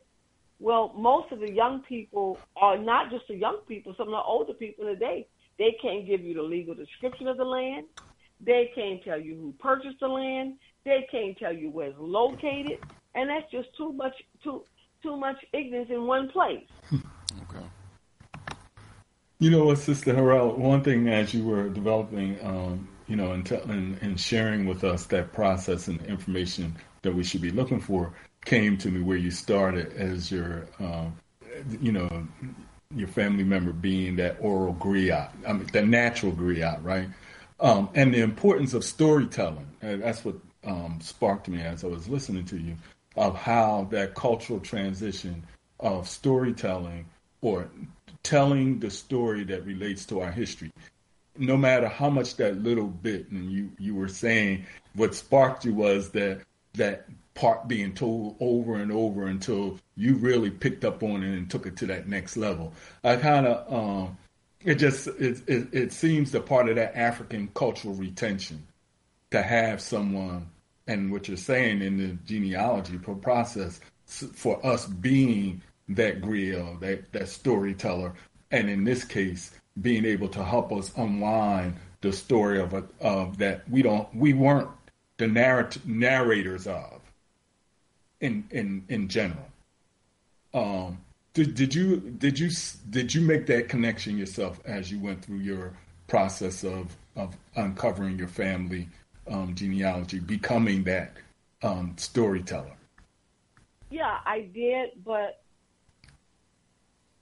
Well, 0.59 0.93
most 0.97 1.31
of 1.33 1.41
the 1.41 1.53
young 1.53 1.83
people 1.89 2.39
are 2.57 2.79
not 2.79 3.11
just 3.11 3.29
the 3.29 3.37
young 3.37 3.59
people, 3.69 3.95
some 3.97 4.09
of 4.09 4.13
the 4.13 4.23
older 4.23 4.55
people 4.55 4.85
today, 4.87 5.27
they 5.59 5.77
can't 5.81 6.07
give 6.07 6.21
you 6.21 6.35
the 6.35 6.43
legal 6.43 6.75
description 6.75 7.29
of 7.29 7.37
the 7.37 7.45
land. 7.45 7.87
They 8.45 8.73
can't 8.75 9.03
tell 9.05 9.21
you 9.21 9.37
who 9.37 9.55
purchased 9.61 10.01
the 10.01 10.09
land. 10.09 10.55
They 10.85 11.07
can't 11.11 11.39
tell 11.39 11.53
you 11.53 11.71
where 11.71 11.89
it's 11.89 11.97
located. 11.99 12.79
And 13.15 13.31
that's 13.31 13.51
just 13.51 13.69
too 13.77 13.93
much 13.93 14.15
too 14.43 14.63
too 15.03 15.17
much 15.17 15.37
ignorance 15.53 15.91
in 15.91 16.07
one 16.07 16.29
place. 16.29 16.65
okay. 16.93 17.65
You 19.39 19.51
know 19.51 19.67
what, 19.67 19.79
Sister 19.79 20.15
Harrell, 20.15 20.57
one 20.57 20.83
thing 20.83 21.09
as 21.09 21.35
you 21.35 21.45
were 21.45 21.69
developing, 21.69 22.39
um, 22.43 22.89
you 23.07 23.17
know, 23.17 23.33
and, 23.33 23.51
and, 23.51 23.99
and, 24.01 24.19
sharing 24.19 24.65
with 24.65 24.85
us 24.85 25.05
that 25.07 25.35
process 25.35 25.89
and 25.89 26.01
information 26.07 26.75
that 27.03 27.15
we 27.15 27.23
should 27.23 27.43
be 27.43 27.51
looking 27.51 27.81
for 27.81 28.15
came 28.47 28.79
to 28.79 28.89
me 28.89 29.03
where 29.03 29.19
you 29.19 29.31
started 29.31 29.93
as 29.95 30.31
your, 30.31 30.67
um, 30.81 31.15
you 31.81 31.93
know, 31.93 32.27
your 32.95 33.09
family 33.09 33.45
member 33.45 33.73
being 33.73 34.17
that 34.17 34.37
oral 34.41 34.75
griot, 34.75 35.29
I 35.47 35.53
mean, 35.53 35.67
the 35.73 35.83
natural 35.83 36.33
griot, 36.33 36.83
right? 36.83 37.09
Um, 37.61 37.91
and 37.95 38.15
the 38.15 38.21
importance 38.21 38.73
of 38.73 38.85
storytelling. 38.85 39.67
And 39.83 40.03
that's 40.03 40.25
what 40.25 40.37
um, 40.65 40.99
sparked 41.03 41.49
me 41.49 41.61
as 41.61 41.85
I 41.85 41.89
was 41.89 42.09
listening 42.09 42.45
to 42.47 42.57
you 42.57 42.77
of 43.17 43.37
how 43.37 43.87
that 43.91 44.15
cultural 44.15 44.61
transition 44.61 45.43
of 45.81 46.09
storytelling 46.09 47.07
or 47.41 47.69
telling 48.23 48.81
the 48.81 48.91
story 48.91 49.45
that 49.45 49.65
relates 49.67 50.07
to 50.07 50.21
our 50.21 50.31
history. 50.31 50.71
No 51.37 51.57
matter 51.57 51.89
how 51.89 52.11
much 52.11 52.37
that 52.37 52.63
little 52.63 52.87
bit, 52.87 53.31
and 53.31 53.51
you, 53.51 53.71
you 53.79 53.95
were 53.95 54.09
saying 54.09 54.65
what 54.95 55.15
sparked 55.15 55.65
you 55.65 55.75
was 55.75 56.11
that 56.11 56.41
that 56.75 57.07
part 57.35 57.67
being 57.69 57.93
told 57.95 58.37
over 58.41 58.77
and 58.77 58.93
over 58.93 59.27
until 59.27 59.79
you 59.97 60.15
really 60.15 60.51
picked 60.51 60.85
up 60.85 61.03
on 61.03 61.23
it 61.23 61.37
and 61.37 61.51
took 61.51 61.67
it 61.67 61.77
to 61.77 61.87
that 61.87 62.09
next 62.09 62.37
level. 62.37 62.73
I 63.03 63.17
kind 63.17 63.47
of, 63.47 63.73
um, 63.73 64.19
it 64.65 64.77
just, 64.77 65.09
it, 65.09 65.43
it, 65.47 65.69
it 65.73 65.93
seems 65.93 66.31
the 66.31 66.41
part 66.41 66.69
of 66.69 66.77
that 66.77 66.97
African 66.97 67.49
cultural 67.55 67.95
retention 67.95 68.67
to 69.33 69.43
have 69.43 69.81
someone 69.81 70.49
and 70.87 71.11
what 71.11 71.29
you're 71.29 71.37
saying 71.37 71.83
in 71.83 71.97
the 71.97 72.17
genealogy 72.27 72.99
process 72.99 73.81
for 74.07 74.65
us 74.65 74.87
being 74.87 75.63
that 75.89 76.21
griot, 76.21 76.81
that, 76.81 77.13
that 77.13 77.29
storyteller, 77.29 78.15
and 78.51 78.69
in 78.69 78.85
this 78.85 79.05
case, 79.05 79.53
being 79.81 80.05
able 80.05 80.29
to 80.29 80.45
help 80.45 80.73
us 80.73 80.93
unwind 80.97 81.75
the 82.01 82.13
story 82.13 82.61
of 82.61 82.75
a, 82.75 82.85
of 83.01 83.39
that 83.39 83.69
we 83.69 83.83
don't 83.83 84.15
we 84.15 84.35
weren't 84.35 84.69
the 85.17 85.25
narrat- 85.25 85.85
narrators 85.87 86.67
of 86.67 87.01
in 88.21 88.45
in 88.51 88.85
in 88.89 89.09
general. 89.09 89.49
Um, 90.53 90.99
did, 91.33 91.55
did 91.55 91.75
you 91.75 91.97
did 91.97 92.39
you 92.39 92.51
did 92.91 93.15
you 93.15 93.23
make 93.23 93.47
that 93.47 93.69
connection 93.69 94.19
yourself 94.19 94.61
as 94.65 94.91
you 94.91 95.01
went 95.01 95.25
through 95.25 95.39
your 95.39 95.73
process 96.07 96.63
of 96.63 96.95
of 97.17 97.37
uncovering 97.57 98.19
your 98.19 98.29
family 98.29 98.89
um, 99.29 99.55
genealogy, 99.55 100.21
becoming 100.21 100.85
that 100.85 101.17
um, 101.63 101.95
storyteller? 101.97 102.77
Yeah, 103.91 104.19
I 104.25 104.49
did, 104.53 105.05
but 105.05 105.43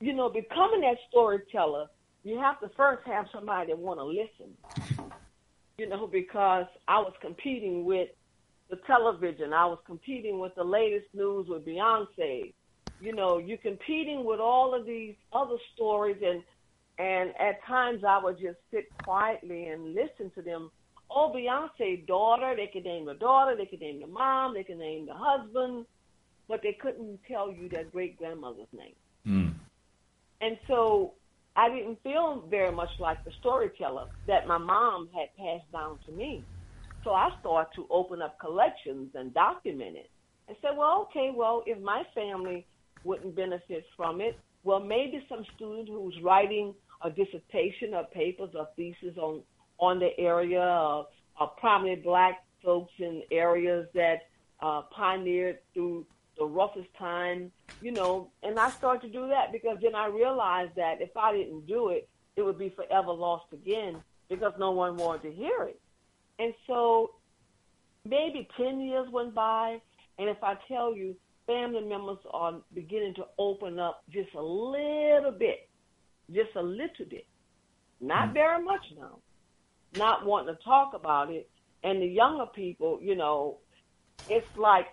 you 0.01 0.13
know, 0.13 0.29
becoming 0.29 0.81
that 0.81 0.97
storyteller, 1.09 1.87
you 2.25 2.39
have 2.39 2.61
to 2.61 2.71
first 2.77 3.07
have 3.07 3.27
somebody 3.33 3.69
that 3.69 3.79
want 3.79 4.01
to 4.01 4.05
listen. 4.05 5.07
you 5.79 5.89
know, 5.89 6.07
because 6.07 6.67
I 6.89 6.99
was 6.99 7.13
competing 7.21 7.85
with 7.85 8.09
the 8.71 8.77
television. 8.87 9.53
I 9.53 9.67
was 9.67 9.79
competing 9.87 10.39
with 10.39 10.55
the 10.55 10.65
latest 10.65 11.07
news 11.15 11.47
with 11.49 11.67
Beyonce. 11.67 12.53
You 13.01 13.13
know, 13.13 13.39
you're 13.39 13.59
competing 13.59 14.25
with 14.25 14.41
all 14.41 14.75
of 14.75 14.87
these 14.87 15.15
other 15.33 15.57
stories 15.75 16.17
and 16.25 16.43
and 16.99 17.31
at 17.41 17.65
times 17.65 18.05
I 18.07 18.21
would 18.23 18.39
just 18.39 18.59
sit 18.71 18.87
quietly 19.03 19.69
and 19.69 19.95
listen 19.95 20.31
to 20.35 20.43
them. 20.43 20.71
Oh, 21.15 21.33
Beyonce 21.35 22.07
daughter, 22.07 22.55
they 22.57 22.71
could 22.73 22.85
name 22.85 23.07
the 23.07 23.15
daughter, 23.15 23.55
they 23.57 23.67
could 23.67 23.81
name 23.81 24.01
the 24.01 24.07
mom, 24.07 24.55
they 24.55 24.65
could 24.65 24.79
name 24.79 25.07
the 25.07 25.15
husband, 25.15 25.87
but 26.49 26.61
they 26.63 26.77
couldn't 26.81 27.19
tell 27.29 27.53
you 27.53 27.69
their 27.69 27.85
great 27.85 28.17
grandmother's 28.17 28.67
name. 28.73 28.95
Mm. 29.27 29.55
And 30.41 30.59
so 30.67 31.13
I 31.55 31.69
didn't 31.69 32.03
feel 32.03 32.45
very 32.49 32.73
much 32.73 32.89
like 32.99 33.25
the 33.25 33.31
storyteller 33.41 34.07
that 34.27 34.47
my 34.47 34.59
mom 34.59 35.09
had 35.15 35.29
passed 35.37 35.71
down 35.71 35.99
to 36.07 36.13
me. 36.13 36.45
So 37.05 37.11
I 37.11 37.31
started 37.41 37.71
to 37.77 37.87
open 37.91 38.23
up 38.23 38.39
collections 38.39 39.11
and 39.15 39.35
document 39.35 39.97
it 39.97 40.11
and 40.49 40.57
said, 40.63 40.77
well, 40.77 41.09
okay, 41.11 41.31
well, 41.35 41.63
if 41.67 41.81
my 41.81 42.05
family 42.15 42.67
wouldn't 43.05 43.37
benefit 43.37 43.85
from 43.97 44.21
it, 44.21 44.39
well, 44.65 44.81
maybe 44.81 45.25
some 45.29 45.45
student 45.57 45.89
who's 45.89 46.17
writing 46.23 46.75
a 47.05 47.11
dissertation 47.11 47.95
or 47.95 48.05
papers 48.05 48.51
or 48.55 48.69
thesis 48.77 49.17
on, 49.19 49.43
on 49.83 49.99
the 49.99 50.17
area 50.17 50.63
of, 50.63 51.07
of 51.41 51.57
prominent 51.57 52.05
black 52.05 52.45
folks 52.65 52.93
in 53.01 53.21
areas 53.33 53.89
that 53.95 54.29
uh, 54.63 54.83
pioneered 54.97 55.59
through 55.75 56.07
the 56.39 56.45
roughest 56.45 56.89
time, 56.97 57.51
you 57.83 57.91
know, 57.91 58.31
and 58.45 58.61
I 58.61 58.71
started 58.71 59.09
to 59.09 59.13
do 59.13 59.27
that 59.27 59.51
because 59.51 59.79
then 59.83 59.97
I 59.97 60.07
realized 60.07 60.77
that 60.77 61.03
if 61.03 61.15
I 61.17 61.33
didn't 61.33 61.67
do 61.67 61.89
it, 61.89 62.09
it 62.37 62.43
would 62.43 62.59
be 62.59 62.71
forever 62.71 63.13
lost 63.13 63.47
again 63.53 64.01
because 64.29 64.53
no 64.57 64.71
one 64.71 64.97
wanted 64.97 65.23
to 65.23 65.33
hear 65.33 65.65
it. 65.65 65.81
And 66.39 66.55
so 66.69 67.11
maybe 68.09 68.49
10 68.57 68.81
years 68.81 69.09
went 69.11 69.35
by, 69.35 69.81
and 70.19 70.29
if 70.29 70.43
I 70.45 70.57
tell 70.69 70.95
you, 70.95 71.17
family 71.45 71.83
members 71.83 72.19
are 72.31 72.55
beginning 72.73 73.15
to 73.15 73.25
open 73.37 73.81
up 73.81 74.05
just 74.13 74.33
a 74.35 74.41
little 74.43 75.33
bit, 75.37 75.69
just 76.33 76.55
a 76.55 76.63
little 76.63 77.07
bit, 77.11 77.27
not 78.01 78.27
mm-hmm. 78.27 78.35
very 78.35 78.65
much 78.65 78.85
now, 78.97 79.19
not 79.95 80.25
wanting 80.25 80.55
to 80.55 80.63
talk 80.63 80.95
about 80.95 81.31
it. 81.31 81.49
And 81.85 82.01
the 82.01 82.07
younger 82.07 82.47
people, 82.47 82.99
you 83.03 83.17
know, 83.17 83.59
it's 84.29 84.47
like 84.57 84.87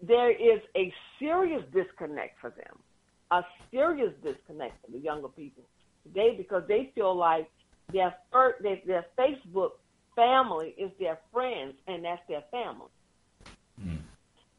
there 0.00 0.30
is 0.30 0.60
a 0.76 0.92
serious 1.18 1.62
disconnect 1.72 2.40
for 2.40 2.50
them, 2.50 2.78
a 3.30 3.42
serious 3.70 4.12
disconnect 4.22 4.84
for 4.84 4.92
the 4.92 4.98
younger 4.98 5.28
people 5.28 5.64
today 6.04 6.34
because 6.36 6.62
they 6.68 6.90
feel 6.94 7.16
like 7.16 7.48
their 7.92 8.14
their, 8.60 8.78
their 8.86 9.06
Facebook 9.18 9.70
family 10.14 10.74
is 10.76 10.90
their 10.98 11.18
friends 11.32 11.74
and 11.86 12.04
that's 12.04 12.20
their 12.28 12.42
family. 12.50 12.90
Mm. 13.80 13.98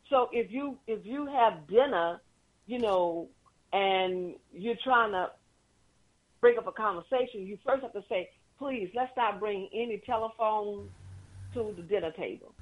So 0.09 0.29
if 0.31 0.51
you 0.51 0.77
if 0.87 1.05
you 1.05 1.25
have 1.27 1.67
dinner, 1.67 2.21
you 2.65 2.79
know, 2.79 3.27
and 3.71 4.35
you're 4.53 4.77
trying 4.83 5.11
to 5.11 5.29
bring 6.41 6.57
up 6.57 6.67
a 6.67 6.71
conversation, 6.71 7.45
you 7.45 7.57
first 7.65 7.83
have 7.83 7.93
to 7.93 8.03
say, 8.09 8.29
please, 8.59 8.89
let's 8.93 9.11
not 9.17 9.39
bring 9.39 9.69
any 9.73 10.01
telephone 10.05 10.89
to 11.53 11.73
the 11.75 11.81
dinner 11.81 12.11
table. 12.11 12.53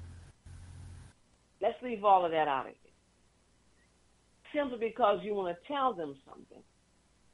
Let's 1.60 1.76
leave 1.82 2.04
all 2.04 2.24
of 2.24 2.30
that 2.30 2.48
out 2.48 2.66
of 2.66 2.70
it. 2.70 2.76
Simply 4.54 4.78
because 4.78 5.18
you 5.22 5.34
want 5.34 5.54
to 5.54 5.68
tell 5.68 5.92
them 5.92 6.16
something. 6.26 6.62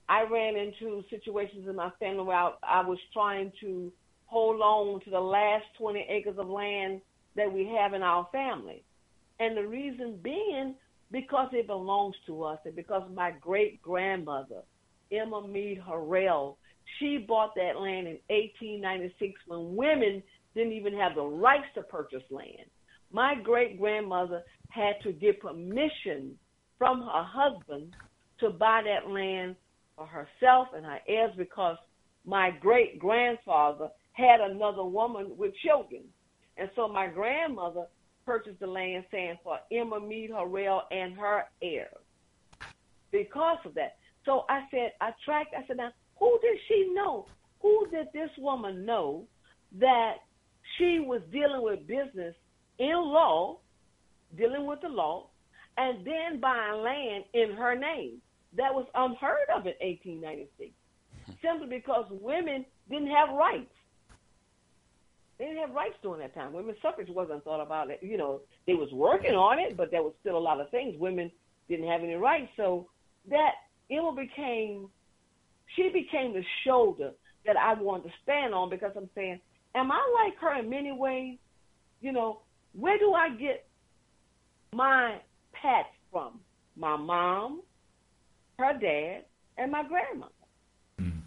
I 0.09 0.25
ran 0.31 0.57
into 0.57 1.03
situations 1.11 1.69
in 1.69 1.77
my 1.77 1.91
family 2.01 2.25
where 2.25 2.37
I, 2.37 2.53
I 2.63 2.81
was 2.81 2.99
trying 3.13 3.53
to 3.61 3.93
hold 4.27 4.61
on 4.61 5.01
to 5.05 5.11
the 5.11 5.21
last 5.21 5.65
20 5.79 6.07
acres 6.09 6.39
of 6.39 6.49
land 6.49 7.01
that 7.37 7.53
we 7.53 7.67
have 7.79 7.95
in 7.95 8.03
our 8.03 8.27
family. 8.33 8.83
And 9.39 9.57
the 9.57 9.67
reason 9.67 10.19
being 10.23 10.75
because 11.11 11.51
it 11.53 11.67
belongs 11.67 12.17
to 12.27 12.43
us 12.43 12.59
and 12.65 12.75
because 12.75 13.03
my 13.15 13.31
great 13.41 13.81
grandmother, 13.83 14.63
Emma 15.13 15.47
Mead 15.47 15.81
Harrell, 15.87 16.57
she 17.05 17.19
bought 17.19 17.55
that 17.55 17.79
land 17.79 18.07
in 18.07 18.19
1896 18.29 19.35
when 19.47 19.77
women 19.77 20.23
didn't 20.55 20.73
even 20.73 20.95
have 20.95 21.15
the 21.15 21.23
rights 21.23 21.67
to 21.75 21.83
purchase 21.83 22.23
land. 22.31 22.71
My 23.13 23.35
great 23.43 23.79
grandmother 23.79 24.43
had 24.71 24.95
to 25.03 25.13
get 25.13 25.41
permission 25.41 26.39
from 26.79 27.03
her 27.03 27.23
husband 27.23 27.95
to 28.41 28.51
buy 28.51 28.83
that 28.85 29.11
land 29.11 29.57
for 29.97 30.07
herself 30.07 30.69
and 30.75 30.85
her 30.85 30.99
heirs 31.07 31.33
because 31.37 31.77
my 32.25 32.51
great 32.51 32.99
grandfather 32.99 33.89
had 34.13 34.41
another 34.41 34.85
woman 34.85 35.37
with 35.37 35.53
children. 35.65 36.05
And 36.57 36.71
so 36.75 36.89
my 36.89 37.07
grandmother 37.09 37.87
purchased 38.25 38.61
the 38.61 38.67
land 38.67 39.05
saying 39.11 39.37
for 39.45 39.59
Emma 39.71 40.01
Mead 40.01 40.31
Harrell 40.31 40.81
and 40.91 41.15
her 41.15 41.45
heirs. 41.61 41.89
Because 43.13 43.59
of 43.67 43.75
that. 43.75 43.97
So 44.25 44.47
I 44.49 44.63
said, 44.71 44.93
I 45.01 45.11
tracked, 45.25 45.55
I 45.57 45.67
said, 45.67 45.77
now, 45.77 45.91
who 46.19 46.39
did 46.43 46.59
she 46.69 46.93
know? 46.95 47.27
Who 47.63 47.87
did 47.91 48.09
this 48.13 48.31
woman 48.39 48.85
know 48.85 49.27
that 49.79 50.17
she 50.79 51.01
was 51.01 51.21
dealing 51.33 51.63
with 51.63 51.87
business 51.87 52.35
in 52.79 52.95
law, 52.95 53.59
dealing 54.37 54.67
with 54.67 54.81
the 54.81 54.89
law, 54.89 55.29
and 55.77 56.07
then 56.07 56.41
buying 56.41 56.83
land 56.83 57.25
in 57.33 57.57
her 57.57 57.75
name? 57.75 58.21
That 58.57 58.73
was 58.73 58.87
unheard 58.95 59.49
of 59.55 59.67
in 59.67 59.75
1896, 59.81 60.71
hmm. 61.27 61.33
simply 61.43 61.77
because 61.77 62.07
women 62.11 62.65
didn't 62.89 63.11
have 63.11 63.35
rights. 63.35 63.71
They 65.39 65.47
didn't 65.47 65.61
have 65.61 65.75
rights 65.75 65.97
during 66.03 66.21
that 66.21 66.35
time. 66.35 66.53
Women's 66.53 66.79
suffrage 66.81 67.09
wasn't 67.11 67.43
thought 67.43 67.61
about. 67.61 67.91
It. 67.91 67.99
You 68.03 68.17
know, 68.17 68.43
they 68.67 68.75
was 68.75 68.89
working 68.93 69.35
on 69.35 69.59
it, 69.59 69.77
but 69.77 69.91
there 69.91 70.03
was 70.03 70.13
still 70.21 70.37
a 70.37 70.39
lot 70.39 70.61
of 70.61 70.71
things. 70.71 70.95
Women 70.99 71.31
didn't 71.69 71.89
have 71.89 72.03
any 72.03 72.15
rights, 72.15 72.51
so 72.57 72.89
that 73.29 73.53
Emma 73.91 74.13
became, 74.15 74.89
she 75.77 75.91
became 75.93 76.33
the 76.33 76.45
shoulder 76.65 77.13
that 77.47 77.57
I 77.57 77.75
wanted 77.75 78.05
to 78.05 78.15
stand 78.23 78.55
on 78.55 78.71
because 78.71 78.93
I'm 78.97 79.09
saying, 79.15 79.41
am 79.75 79.91
I 79.93 80.01
like 80.25 80.39
her 80.41 80.61
in 80.61 80.71
many 80.71 80.93
ways? 80.93 81.39
You 82.01 82.13
know, 82.13 82.41
where 82.79 82.99
do 82.99 83.13
I 83.13 83.31
get 83.31 83.67
my 84.73 85.19
pets 85.53 85.89
from? 86.11 86.41
My 86.77 86.97
mom, 86.97 87.63
her 88.59 88.73
dad, 88.79 89.25
and 89.59 89.71
my 89.71 89.83
grandmother. 89.87 90.33
Mm. 91.01 91.21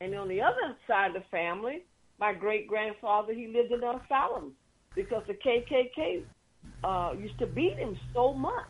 And 0.00 0.14
on 0.14 0.28
the 0.28 0.40
other 0.40 0.76
side 0.86 1.14
of 1.14 1.22
the 1.22 1.28
family, 1.30 1.84
my 2.18 2.32
great 2.32 2.66
grandfather, 2.66 3.32
he 3.32 3.46
lived 3.46 3.72
in 3.72 3.78
asylum 3.78 4.52
because 4.94 5.22
the 5.28 5.34
KKK 5.34 6.22
uh, 6.82 7.12
used 7.18 7.38
to 7.38 7.46
beat 7.46 7.76
him 7.76 7.96
so 8.14 8.32
much. 8.32 8.66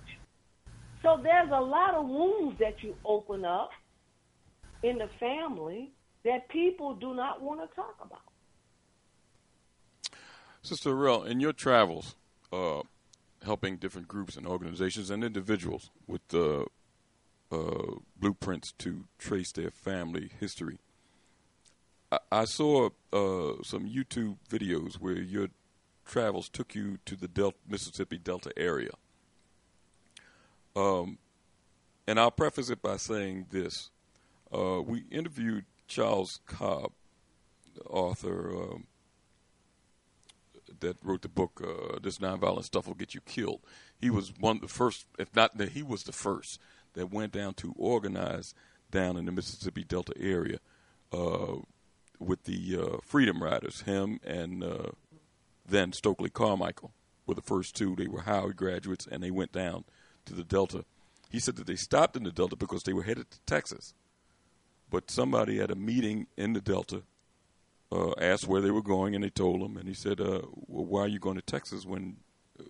So 1.02 1.18
there's 1.22 1.50
a 1.50 1.60
lot 1.60 1.94
of 1.94 2.06
wounds 2.06 2.58
that 2.58 2.82
you 2.82 2.94
open 3.04 3.44
up 3.44 3.70
in 4.82 4.98
the 4.98 5.08
family 5.18 5.92
that 6.24 6.48
people 6.48 6.94
do 6.94 7.14
not 7.14 7.42
want 7.42 7.60
to 7.60 7.74
talk 7.74 7.96
about. 8.02 8.20
Sister 10.62 10.90
Harrell, 10.90 11.26
in 11.26 11.40
your 11.40 11.52
travels, 11.52 12.16
uh, 12.52 12.82
helping 13.44 13.76
different 13.76 14.08
groups 14.08 14.36
and 14.36 14.46
organizations 14.46 15.10
and 15.10 15.24
individuals 15.24 15.90
with 16.06 16.22
uh, 16.34 16.64
uh, 17.50 17.94
blueprints 18.18 18.72
to 18.72 19.04
trace 19.18 19.52
their 19.52 19.70
family 19.70 20.30
history, 20.38 20.78
I, 22.32 22.46
saw 22.46 22.86
uh, 23.12 23.62
some 23.62 23.88
YouTube 23.88 24.36
videos 24.48 24.94
where 24.94 25.16
your 25.16 25.48
travels 26.06 26.48
took 26.48 26.74
you 26.74 26.98
to 27.04 27.16
the 27.16 27.52
Mississippi 27.68 28.18
Delta 28.18 28.50
area. 28.56 28.92
Um, 30.74 31.18
and 32.06 32.18
I'll 32.18 32.30
preface 32.30 32.70
it 32.70 32.80
by 32.80 32.96
saying 32.96 33.46
this: 33.50 33.90
uh, 34.52 34.80
we 34.82 35.04
interviewed 35.10 35.64
Charles 35.86 36.40
Cobb, 36.46 36.92
the 37.74 37.82
author 37.82 38.50
um, 38.54 38.86
that 40.80 40.96
wrote 41.02 41.22
the 41.22 41.28
book 41.28 41.62
uh, 41.64 41.98
"This 42.02 42.18
Nonviolent 42.18 42.64
Stuff 42.64 42.86
Will 42.86 42.94
Get 42.94 43.14
You 43.14 43.20
Killed." 43.20 43.60
He 44.00 44.10
was 44.10 44.32
one 44.38 44.56
of 44.56 44.62
the 44.62 44.68
first, 44.68 45.06
if 45.18 45.34
not 45.34 45.58
that 45.58 45.70
he 45.70 45.82
was 45.82 46.04
the 46.04 46.12
first, 46.12 46.60
that 46.94 47.12
went 47.12 47.32
down 47.32 47.54
to 47.54 47.74
organize 47.76 48.54
down 48.90 49.16
in 49.16 49.26
the 49.26 49.32
Mississippi 49.32 49.84
Delta 49.84 50.12
area. 50.18 50.58
Uh, 51.12 51.56
with 52.18 52.44
the 52.44 52.78
uh, 52.78 52.96
Freedom 53.02 53.42
Riders. 53.42 53.82
Him 53.82 54.20
and 54.24 54.62
uh, 54.62 54.90
then 55.66 55.92
Stokely 55.92 56.30
Carmichael 56.30 56.92
were 57.26 57.34
the 57.34 57.42
first 57.42 57.76
two. 57.76 57.94
They 57.96 58.08
were 58.08 58.22
Howard 58.22 58.56
graduates, 58.56 59.06
and 59.10 59.22
they 59.22 59.30
went 59.30 59.52
down 59.52 59.84
to 60.26 60.34
the 60.34 60.44
Delta. 60.44 60.84
He 61.30 61.38
said 61.38 61.56
that 61.56 61.66
they 61.66 61.76
stopped 61.76 62.16
in 62.16 62.24
the 62.24 62.32
Delta 62.32 62.56
because 62.56 62.82
they 62.82 62.92
were 62.92 63.02
headed 63.02 63.30
to 63.30 63.38
Texas. 63.46 63.94
But 64.90 65.10
somebody 65.10 65.60
at 65.60 65.70
a 65.70 65.74
meeting 65.74 66.26
in 66.36 66.54
the 66.54 66.60
Delta 66.60 67.02
uh, 67.92 68.12
asked 68.20 68.46
where 68.46 68.60
they 68.60 68.70
were 68.70 68.82
going, 68.82 69.14
and 69.14 69.22
they 69.22 69.30
told 69.30 69.60
him. 69.60 69.76
And 69.76 69.88
he 69.88 69.94
said, 69.94 70.20
uh, 70.20 70.42
"Well, 70.66 70.84
why 70.84 71.00
are 71.02 71.08
you 71.08 71.18
going 71.18 71.36
to 71.36 71.42
Texas 71.42 71.84
when 71.84 72.16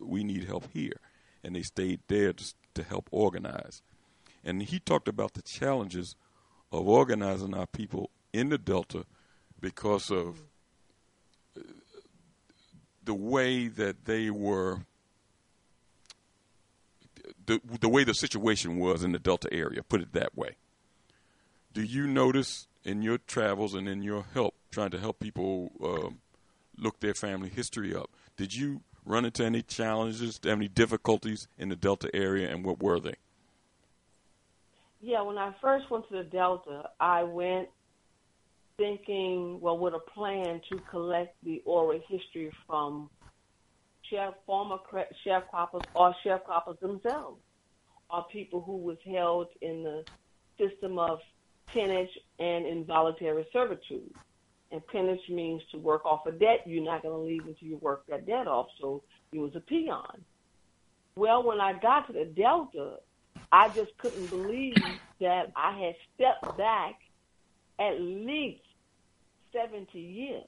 we 0.01 0.25
need 0.25 0.45
help 0.45 0.65
here?" 0.73 1.01
And 1.45 1.55
they 1.55 1.63
stayed 1.63 2.01
there 2.09 2.33
to, 2.33 2.55
to 2.75 2.83
help 2.83 3.09
organize. 3.11 3.83
And 4.45 4.63
he 4.63 4.79
talked 4.81 5.09
about 5.09 5.35
the 5.35 5.43
challenges 5.43 6.17
of 6.73 6.87
organizing 6.87 7.55
our 7.55 7.67
people 7.67 8.11
in 8.33 8.49
the 8.49 8.59
Delta 8.59 9.05
because 9.61 10.11
of 10.11 10.43
the 13.05 13.15
way 13.15 13.69
that 13.69 14.05
they 14.05 14.31
were 14.31 14.81
the 17.47 17.61
the 17.81 17.89
way 17.89 18.05
the 18.05 18.15
situation 18.15 18.79
was 18.79 19.03
in 19.03 19.13
the 19.13 19.19
Delta 19.19 19.49
area. 19.53 19.83
Put 19.83 20.03
it 20.03 20.13
that 20.13 20.37
way. 20.37 20.57
Do 21.79 21.85
you 21.85 22.09
notice 22.09 22.67
in 22.83 23.03
your 23.03 23.19
travels 23.19 23.73
and 23.73 23.89
in 23.89 24.03
your 24.03 24.25
help 24.35 24.57
trying 24.73 24.91
to 24.91 24.99
help 24.99 25.21
people 25.21 25.71
um, 25.81 26.19
look 26.77 26.99
their 26.99 27.15
family 27.15 27.49
history 27.49 27.95
up? 27.95 28.11
Did 28.37 28.53
you 28.53 28.81
run 29.07 29.25
into 29.25 29.45
any 29.45 29.63
challenges, 29.63 30.41
any 30.45 30.67
difficulties 30.67 31.47
in 31.57 31.69
the 31.69 31.77
Delta 31.77 32.11
area, 32.13 32.53
and 32.53 32.65
what 32.65 32.83
were 32.83 32.99
they? 32.99 33.15
Yeah, 35.01 35.23
when 35.23 35.39
I 35.39 35.55
first 35.63 35.89
went 35.89 36.09
to 36.09 36.17
the 36.17 36.25
Delta, 36.25 36.91
I 36.99 37.23
went 37.23 37.69
thinking, 38.77 39.61
well, 39.61 39.79
with 39.79 39.95
a 39.95 40.01
plan 40.01 40.61
to 40.71 40.79
collect 40.91 41.37
the 41.45 41.63
oral 41.65 42.01
history 42.09 42.51
from 42.67 43.09
chef, 44.11 44.35
former 44.47 44.79
sharecroppers 45.25 45.85
or 45.95 46.13
sharecroppers 46.27 46.81
themselves, 46.81 47.41
or 48.11 48.27
people 48.33 48.63
who 48.63 48.79
was 48.79 48.97
held 49.07 49.47
in 49.61 49.85
the 49.85 50.05
system 50.59 50.99
of 50.99 51.21
peonage 51.73 52.11
and 52.39 52.67
involuntary 52.67 53.47
servitude. 53.53 54.13
And 54.71 54.87
peonage 54.89 55.29
means 55.29 55.63
to 55.73 55.79
work 55.79 56.05
off 56.05 56.27
a 56.27 56.33
debt. 56.33 56.63
You're 56.67 56.85
not 56.85 57.03
going 57.03 57.15
to 57.15 57.21
leave 57.21 57.47
until 57.47 57.69
you 57.69 57.77
work 57.79 58.05
that 58.09 58.27
debt 58.27 58.47
off. 58.47 58.69
So 58.81 59.03
you 59.33 59.41
was 59.41 59.57
a 59.57 59.61
peon. 59.61 60.25
Well, 61.17 61.43
when 61.43 61.61
I 61.61 61.73
got 61.73 62.07
to 62.07 62.13
the 62.13 62.27
Delta, 62.27 62.97
I 63.51 63.69
just 63.71 63.97
couldn't 63.99 64.29
believe 64.29 64.77
that 65.21 65.53
I 65.57 65.79
had 65.79 65.95
stepped 66.15 66.57
back 66.59 66.95
at 67.79 68.01
least 68.01 68.63
70 69.53 69.99
years. 69.99 70.45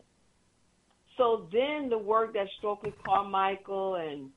So 1.17 1.49
then 1.53 1.89
the 1.89 1.99
work 1.99 2.35
that 2.35 2.47
Stokely 2.59 2.93
Carmichael 3.05 3.97
and 3.97 4.31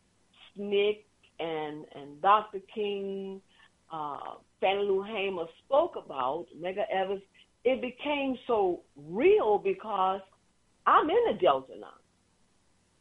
SNCC 0.58 1.04
and, 1.40 1.86
and 1.96 2.22
Dr. 2.22 2.60
King, 2.74 3.42
uh, 3.94 4.18
Fannie 4.60 4.84
Lou 4.84 5.04
Hamer 5.04 5.46
spoke 5.64 5.94
about, 6.04 6.48
Medgar 6.60 6.86
Evers, 6.92 7.22
it 7.64 7.80
became 7.80 8.36
so 8.48 8.82
real 8.98 9.60
because 9.60 10.22
I'm 10.88 11.10
in 11.10 11.24
the 11.32 11.38
Delta 11.40 11.74
now. 11.80 11.88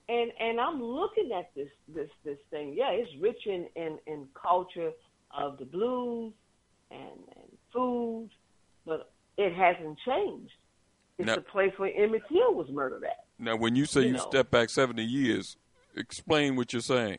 And 0.09 0.30
and 0.38 0.61
I'm 0.61 0.82
looking 0.82 1.30
at 1.32 1.51
this 1.55 1.70
this 1.88 2.11
this 2.24 2.38
thing. 2.51 2.74
Yeah, 2.76 2.90
it's 2.90 3.11
rich 3.20 3.47
in, 3.47 3.66
in, 3.76 3.99
in 4.07 4.28
culture 4.40 4.90
of 5.36 5.59
the 5.59 5.64
blues 5.64 6.34
and, 6.90 7.01
and 7.01 7.59
food, 7.72 8.28
but 8.84 9.11
it 9.38 9.55
hasn't 9.55 9.99
changed. 10.07 10.53
It's 11.18 11.26
now, 11.26 11.36
the 11.36 11.40
place 11.40 11.72
where 11.78 11.93
Emmett 11.97 12.22
Till 12.28 12.55
was 12.55 12.68
murdered 12.70 13.05
at. 13.05 13.24
Now, 13.38 13.57
when 13.57 13.76
you 13.76 13.86
say 13.86 14.03
you, 14.03 14.07
you 14.09 14.12
know, 14.14 14.26
step 14.28 14.51
back 14.51 14.68
70 14.68 15.03
years, 15.03 15.57
explain 15.97 16.57
what 16.57 16.72
you're 16.72 16.82
saying. 16.82 17.18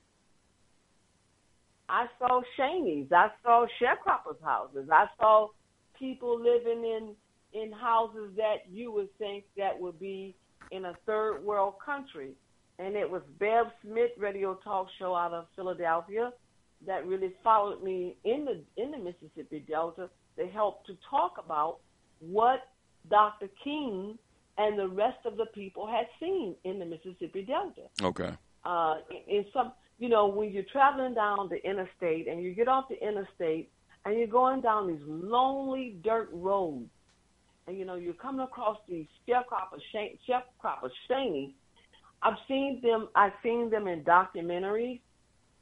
I 1.89 2.05
saw 2.19 2.41
Shaney's. 2.57 3.11
I 3.11 3.27
saw 3.43 3.65
sharecroppers' 3.81 4.41
houses. 4.43 4.89
I 4.91 5.05
saw 5.19 5.49
people 5.97 6.39
living 6.39 6.83
in 6.83 7.15
in 7.53 7.71
houses 7.71 8.31
that 8.35 8.63
you 8.71 8.91
would 8.91 9.15
think 9.19 9.43
that 9.57 9.79
would 9.79 9.99
be 9.99 10.35
in 10.71 10.85
a 10.85 10.93
third 11.05 11.43
world 11.43 11.75
country. 11.85 12.31
And 12.79 12.95
it 12.95 13.09
was 13.09 13.21
Bev 13.37 13.67
Smith 13.83 14.09
radio 14.17 14.55
talk 14.63 14.87
show 14.97 15.13
out 15.13 15.33
of 15.33 15.45
Philadelphia 15.55 16.31
that 16.87 17.05
really 17.05 17.33
followed 17.43 17.83
me 17.83 18.15
in 18.23 18.45
the 18.45 18.63
in 18.81 18.91
the 18.91 18.97
Mississippi 18.97 19.63
Delta 19.67 20.09
to 20.37 20.47
help 20.47 20.85
to 20.85 20.97
talk 21.09 21.35
about 21.43 21.77
what 22.19 22.67
Dr. 23.09 23.49
King 23.63 24.17
and 24.57 24.77
the 24.77 24.87
rest 24.87 25.25
of 25.25 25.37
the 25.37 25.45
people 25.53 25.87
had 25.87 26.07
seen 26.19 26.55
in 26.63 26.79
the 26.79 26.85
Mississippi 26.85 27.43
Delta. 27.43 27.81
Okay. 28.01 28.31
Uh, 28.65 28.95
in, 29.09 29.37
in 29.37 29.45
some, 29.53 29.73
you 29.99 30.09
know, 30.09 30.27
when 30.27 30.51
you're 30.51 30.63
traveling 30.71 31.13
down 31.13 31.49
the 31.49 31.63
interstate 31.67 32.27
and 32.27 32.43
you 32.43 32.53
get 32.53 32.67
off 32.67 32.85
the 32.89 33.01
interstate 33.05 33.71
and 34.05 34.17
you're 34.17 34.27
going 34.27 34.61
down 34.61 34.87
these 34.87 35.05
lonely 35.05 35.97
dirt 36.03 36.29
roads, 36.33 36.89
and 37.67 37.77
you 37.77 37.85
know 37.85 37.95
you're 37.95 38.13
coming 38.13 38.41
across 38.41 38.77
these 38.89 39.05
sharecropper 39.27 39.79
sh- 39.91 40.33
shaney. 41.09 41.53
I've 42.21 42.37
seen 42.47 42.81
them. 42.81 43.07
I've 43.15 43.31
seen 43.41 43.69
them 43.69 43.87
in 43.87 44.03
documentaries. 44.03 44.99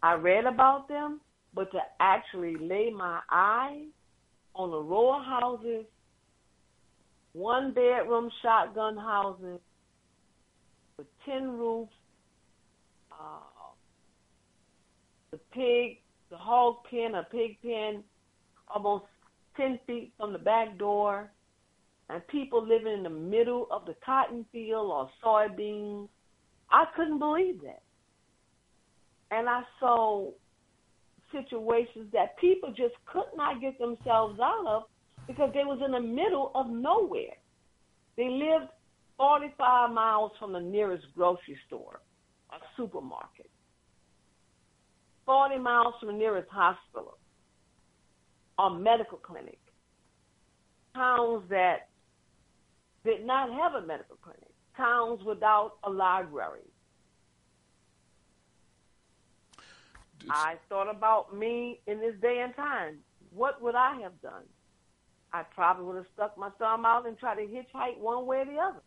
I 0.04 0.14
read 0.14 0.46
about 0.46 0.88
them, 0.88 1.22
but 1.54 1.72
to 1.72 1.80
actually 2.00 2.56
lay 2.56 2.90
my 2.90 3.20
eyes 3.32 3.86
on 4.56 4.74
a 4.74 4.80
row 4.80 5.20
of 5.20 5.26
houses, 5.26 5.86
one 7.34 7.74
bedroom 7.74 8.32
shotgun 8.42 8.98
houses 8.98 9.60
with 10.98 11.08
tin 11.26 11.52
roofs, 11.52 11.94
uh, 13.12 13.42
the 15.32 15.40
pig, 15.54 16.00
the 16.30 16.38
hog 16.38 16.78
pen, 16.90 17.16
a 17.16 17.24
pig 17.24 17.58
pen, 17.62 18.04
almost 18.68 19.06
ten 19.56 19.80
feet 19.88 20.12
from 20.18 20.34
the 20.34 20.40
back 20.40 20.78
door, 20.78 21.32
and 22.10 22.28
people 22.28 22.66
living 22.66 22.94
in 22.94 23.04
the 23.04 23.10
middle 23.10 23.68
of 23.72 23.86
the 23.86 23.96
cotton 24.06 24.46
field 24.52 24.92
or 24.92 25.10
soybeans. 25.24 26.10
I 26.70 26.86
couldn't 26.96 27.20
believe 27.20 27.62
that. 27.62 27.82
And 29.32 29.48
I 29.48 29.62
saw 29.80 30.32
situations 31.32 32.12
that 32.12 32.38
people 32.38 32.70
just 32.70 32.96
could 33.06 33.32
not 33.36 33.62
get 33.62 33.80
themselves 33.80 34.40
out 34.42 34.66
of 34.68 34.84
because 35.28 35.52
they 35.54 35.64
was 35.64 35.80
in 35.86 35.92
the 35.92 36.02
middle 36.02 36.52
of 36.56 36.70
nowhere. 36.70 37.38
They 38.18 38.28
lived 38.28 38.70
45 39.18 39.92
miles 39.92 40.32
from 40.40 40.52
the 40.52 40.60
nearest 40.60 41.06
grocery 41.16 41.58
store, 41.68 42.02
a 42.52 42.58
supermarket, 42.76 43.51
40 45.32 45.60
miles 45.60 45.94
from 45.98 46.10
the 46.10 46.14
nearest 46.14 46.50
hospital 46.50 47.18
or 48.60 48.70
medical 48.70 49.18
clinic. 49.18 49.60
Towns 50.94 51.44
that 51.50 51.88
did 53.06 53.26
not 53.26 53.50
have 53.50 53.82
a 53.82 53.88
medical 53.88 54.18
clinic, 54.22 54.52
towns 54.76 55.24
without 55.24 55.76
a 55.86 55.90
library. 55.90 56.68
I 60.30 60.56
thought 60.68 60.94
about 60.94 61.34
me 61.34 61.80
in 61.88 62.02
this 62.02 62.16
day 62.22 62.42
and 62.44 62.54
time. 62.54 62.98
What 63.34 63.62
would 63.62 63.76
I 63.76 64.02
have 64.02 64.22
done? 64.22 64.44
I 65.32 65.44
probably 65.44 65.86
would 65.86 65.96
have 65.96 66.08
stuck 66.14 66.38
my 66.38 66.50
thumb 66.60 66.86
out 66.86 67.08
and 67.08 67.18
tried 67.18 67.36
to 67.36 67.44
hitchhike 67.44 67.98
one 67.98 68.26
way 68.26 68.40
or 68.40 68.46
the 68.46 68.58
other. 68.58 68.82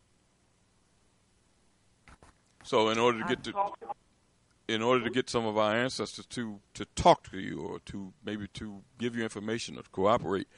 So, 2.64 2.90
in 2.90 2.98
order 2.98 3.20
to 3.20 3.24
get 3.24 3.42
to, 3.44 3.52
in 4.68 4.82
order 4.82 5.04
to 5.04 5.10
get 5.10 5.28
some 5.28 5.46
of 5.46 5.58
our 5.58 5.74
ancestors 5.74 6.26
to 6.26 6.60
to 6.74 6.84
talk 6.94 7.30
to 7.30 7.38
you 7.38 7.60
or 7.60 7.78
to 7.80 8.12
maybe 8.24 8.46
to 8.48 8.82
give 8.98 9.16
you 9.16 9.22
information 9.22 9.78
or 9.78 9.82
to 9.82 9.90
cooperate, 9.90 10.48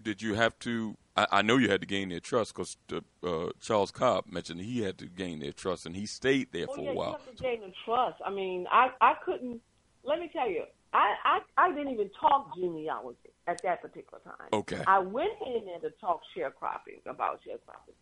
did 0.00 0.22
you 0.22 0.34
have 0.34 0.58
to? 0.60 0.96
I, 1.16 1.26
I 1.32 1.42
know 1.42 1.56
you 1.56 1.70
had 1.70 1.80
to 1.80 1.86
gain 1.86 2.10
their 2.10 2.20
trust 2.20 2.54
because 2.54 2.76
uh, 2.92 3.50
Charles 3.60 3.90
Cobb 3.90 4.26
mentioned 4.26 4.60
he 4.60 4.82
had 4.82 4.98
to 4.98 5.06
gain 5.06 5.40
their 5.40 5.52
trust 5.52 5.86
and 5.86 5.96
he 5.96 6.06
stayed 6.06 6.48
there 6.52 6.66
oh, 6.68 6.74
for 6.74 6.82
yeah, 6.82 6.90
a 6.90 6.94
while. 6.94 7.06
You 7.08 7.12
have 7.26 7.36
to 7.36 7.42
gain 7.42 7.60
the 7.62 7.72
trust. 7.84 8.20
I 8.24 8.30
mean, 8.30 8.66
I 8.70 8.90
I 9.00 9.14
couldn't. 9.24 9.60
Let 10.04 10.20
me 10.20 10.30
tell 10.32 10.48
you, 10.48 10.64
I 10.92 11.14
I, 11.24 11.40
I 11.56 11.72
didn't 11.74 11.92
even 11.92 12.10
talk 12.20 12.54
genealogy 12.54 13.30
at 13.46 13.62
that 13.62 13.80
particular 13.80 14.20
time. 14.24 14.48
Okay. 14.52 14.82
I 14.86 14.98
went 14.98 15.32
in 15.46 15.64
there 15.64 15.90
to 15.90 15.96
talk 16.00 16.20
sharecropping 16.36 17.00
about 17.06 17.40
sharecropping, 17.46 17.94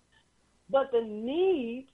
but 0.69 0.91
the 0.91 1.03
need 1.03 1.87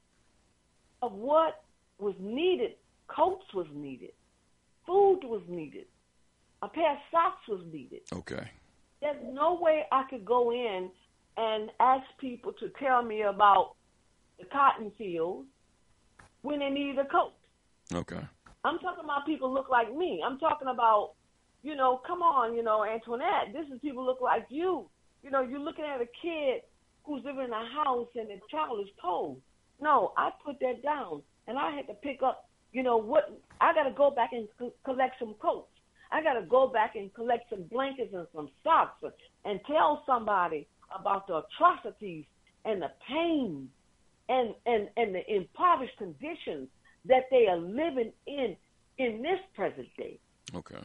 of 1.02 1.12
what 1.12 1.61
was 2.02 2.14
needed, 2.20 2.72
coats 3.08 3.46
was 3.54 3.66
needed, 3.72 4.12
food 4.86 5.20
was 5.22 5.42
needed, 5.48 5.86
a 6.62 6.68
pair 6.68 6.92
of 6.92 6.98
socks 7.10 7.48
was 7.48 7.64
needed. 7.72 8.00
Okay. 8.12 8.50
There's 9.00 9.16
no 9.32 9.58
way 9.60 9.84
I 9.90 10.04
could 10.10 10.24
go 10.24 10.52
in 10.52 10.90
and 11.36 11.70
ask 11.80 12.04
people 12.20 12.52
to 12.60 12.70
tell 12.78 13.02
me 13.02 13.22
about 13.22 13.74
the 14.38 14.44
cotton 14.46 14.92
fields 14.98 15.48
when 16.42 16.58
they 16.58 16.70
need 16.70 16.98
a 16.98 17.04
coat. 17.06 17.32
Okay. 17.92 18.20
I'm 18.64 18.78
talking 18.78 19.04
about 19.04 19.26
people 19.26 19.52
look 19.52 19.68
like 19.70 19.94
me. 19.94 20.22
I'm 20.24 20.38
talking 20.38 20.68
about, 20.68 21.12
you 21.62 21.74
know, 21.74 22.00
come 22.06 22.22
on, 22.22 22.54
you 22.54 22.62
know, 22.62 22.84
Antoinette, 22.84 23.52
this 23.52 23.66
is 23.72 23.80
people 23.80 24.04
look 24.04 24.20
like 24.20 24.46
you. 24.50 24.88
You 25.22 25.30
know, 25.30 25.42
you're 25.42 25.60
looking 25.60 25.84
at 25.84 26.00
a 26.00 26.06
kid 26.20 26.62
who's 27.04 27.24
living 27.24 27.44
in 27.44 27.52
a 27.52 27.84
house 27.84 28.08
and 28.14 28.28
the 28.28 28.40
child 28.50 28.80
is 28.80 28.92
cold. 29.00 29.40
No, 29.80 30.12
I 30.16 30.30
put 30.44 30.60
that 30.60 30.82
down 30.82 31.22
and 31.46 31.58
I 31.58 31.70
had 31.70 31.86
to 31.88 31.94
pick 31.94 32.22
up, 32.22 32.48
you 32.72 32.82
know, 32.82 32.96
what 32.96 33.40
I 33.60 33.74
got 33.74 33.84
to 33.84 33.94
go 33.94 34.10
back 34.10 34.30
and 34.32 34.48
co- 34.58 34.74
collect 34.84 35.16
some 35.18 35.34
coats. 35.34 35.68
I 36.10 36.22
got 36.22 36.34
to 36.34 36.42
go 36.42 36.68
back 36.68 36.94
and 36.94 37.12
collect 37.14 37.48
some 37.50 37.64
blankets 37.64 38.12
and 38.14 38.26
some 38.34 38.50
socks 38.62 39.02
and 39.44 39.60
tell 39.66 40.02
somebody 40.06 40.66
about 40.94 41.26
the 41.26 41.42
atrocities 41.42 42.24
and 42.64 42.82
the 42.82 42.90
pain 43.08 43.68
and, 44.28 44.54
and, 44.66 44.88
and 44.96 45.14
the 45.14 45.34
impoverished 45.34 45.96
conditions 45.96 46.68
that 47.06 47.24
they 47.30 47.46
are 47.48 47.56
living 47.56 48.12
in 48.26 48.56
in 48.98 49.22
this 49.22 49.40
present 49.54 49.88
day. 49.96 50.18
Okay. 50.54 50.78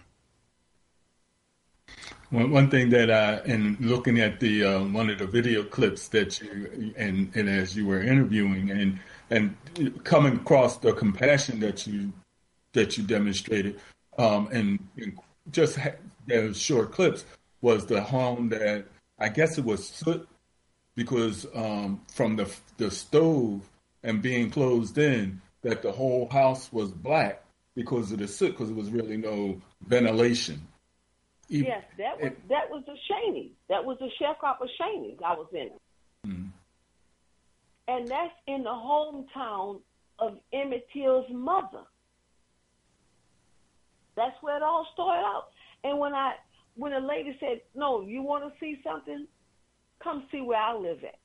One, 2.29 2.51
one 2.51 2.69
thing 2.69 2.89
that 2.89 3.11
I, 3.11 3.41
in 3.45 3.77
looking 3.79 4.19
at 4.19 4.39
the 4.39 4.63
uh, 4.63 4.83
one 4.83 5.09
of 5.09 5.19
the 5.19 5.27
video 5.27 5.63
clips 5.63 6.07
that 6.09 6.41
you 6.41 6.93
and 6.97 7.33
and 7.35 7.49
as 7.49 7.75
you 7.75 7.85
were 7.85 8.01
interviewing 8.01 8.71
and 8.71 8.99
and 9.29 9.55
coming 10.03 10.35
across 10.35 10.77
the 10.77 10.93
compassion 10.93 11.59
that 11.59 11.85
you 11.87 12.13
that 12.73 12.97
you 12.97 13.03
demonstrated, 13.03 13.79
um, 14.17 14.47
and, 14.51 14.79
and 14.97 15.17
just 15.51 15.77
ha- 15.77 15.95
those 16.27 16.59
short 16.59 16.91
clips 16.91 17.25
was 17.61 17.85
the 17.85 18.01
home 18.01 18.49
that 18.49 18.85
I 19.19 19.29
guess 19.29 19.57
it 19.57 19.65
was 19.65 19.87
soot 19.87 20.27
because 20.95 21.45
um, 21.55 22.01
from 22.13 22.35
the 22.35 22.53
the 22.77 22.91
stove 22.91 23.67
and 24.03 24.21
being 24.21 24.49
closed 24.49 24.97
in 24.97 25.41
that 25.61 25.81
the 25.81 25.91
whole 25.91 26.29
house 26.29 26.71
was 26.71 26.91
black 26.91 27.43
because 27.75 28.11
of 28.11 28.19
the 28.19 28.27
soot 28.27 28.51
because 28.51 28.67
there 28.67 28.77
was 28.77 28.89
really 28.89 29.17
no 29.17 29.61
ventilation. 29.85 30.61
Even, 31.49 31.67
yes, 31.67 31.83
that 31.97 32.17
was 32.17 32.31
it, 32.31 32.49
that 32.49 32.69
was 32.69 32.83
the 32.85 32.95
Shaney. 33.09 33.51
That 33.69 33.85
was 33.85 33.97
the 33.99 34.09
sharecropper 34.21 34.67
Shaney 34.79 35.15
I 35.23 35.33
was 35.33 35.47
in. 35.53 35.69
Mm-hmm. 36.25 36.47
And 37.87 38.07
that's 38.07 38.33
in 38.47 38.63
the 38.63 38.69
hometown 38.69 39.79
of 40.19 40.37
Emmett 40.51 40.87
Till's 40.93 41.25
mother. 41.31 41.83
That's 44.15 44.35
where 44.41 44.57
it 44.57 44.63
all 44.63 44.87
started 44.93 45.23
out. 45.23 45.49
And 45.83 45.99
when 45.99 46.13
I 46.13 46.33
when 46.75 46.93
a 46.93 46.99
lady 46.99 47.37
said, 47.39 47.61
"No, 47.75 48.01
you 48.01 48.21
want 48.21 48.43
to 48.43 48.59
see 48.59 48.81
something? 48.83 49.27
Come 50.03 50.27
see 50.31 50.41
where 50.41 50.59
I 50.59 50.75
live 50.75 51.03
at." 51.03 51.19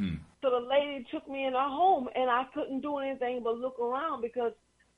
Mm. 0.00 0.18
So 0.42 0.50
the 0.50 0.66
lady 0.66 1.06
took 1.10 1.28
me 1.28 1.44
in 1.44 1.52
her 1.52 1.68
home, 1.68 2.08
and 2.14 2.30
I 2.30 2.44
couldn't 2.54 2.80
do 2.80 2.98
anything 2.98 3.42
but 3.44 3.58
look 3.58 3.78
around 3.78 4.22
because 4.22 4.52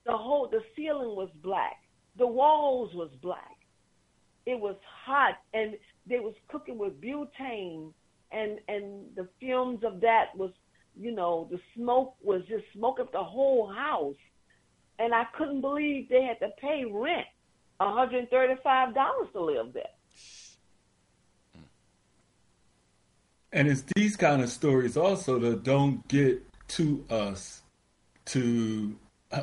the 0.06 0.16
whole 0.16 0.48
the 0.48 0.60
ceiling 0.76 1.16
was 1.16 1.30
black, 1.42 1.82
the 2.16 2.26
walls 2.26 2.94
was 2.94 3.10
black. 3.20 3.56
It 4.46 4.58
was 4.58 4.76
hot, 5.04 5.38
and 5.54 5.76
they 6.06 6.18
was 6.18 6.34
cooking 6.48 6.78
with 6.78 7.00
butane, 7.00 7.92
and 8.30 8.58
and 8.68 9.14
the 9.14 9.28
fumes 9.40 9.84
of 9.84 10.00
that 10.00 10.26
was, 10.36 10.50
you 10.98 11.12
know, 11.12 11.48
the 11.50 11.60
smoke 11.74 12.14
was 12.22 12.42
just 12.48 12.64
smoking 12.72 13.06
up 13.06 13.12
the 13.12 13.24
whole 13.24 13.66
house, 13.72 14.16
and 14.98 15.14
I 15.14 15.24
couldn't 15.36 15.60
believe 15.60 16.08
they 16.08 16.22
had 16.22 16.38
to 16.40 16.50
pay 16.60 16.84
rent, 16.84 17.26
hundred 17.80 18.18
and 18.18 18.30
thirty-five 18.30 18.94
dollars 18.94 19.28
to 19.32 19.40
live 19.40 19.72
there. 19.72 19.84
And 23.52 23.68
it's 23.68 23.84
these 23.94 24.16
kind 24.16 24.42
of 24.42 24.48
stories 24.48 24.96
also 24.96 25.38
that 25.40 25.62
don't 25.62 26.06
get 26.08 26.42
to 26.68 27.04
us 27.10 27.62
to 28.26 28.96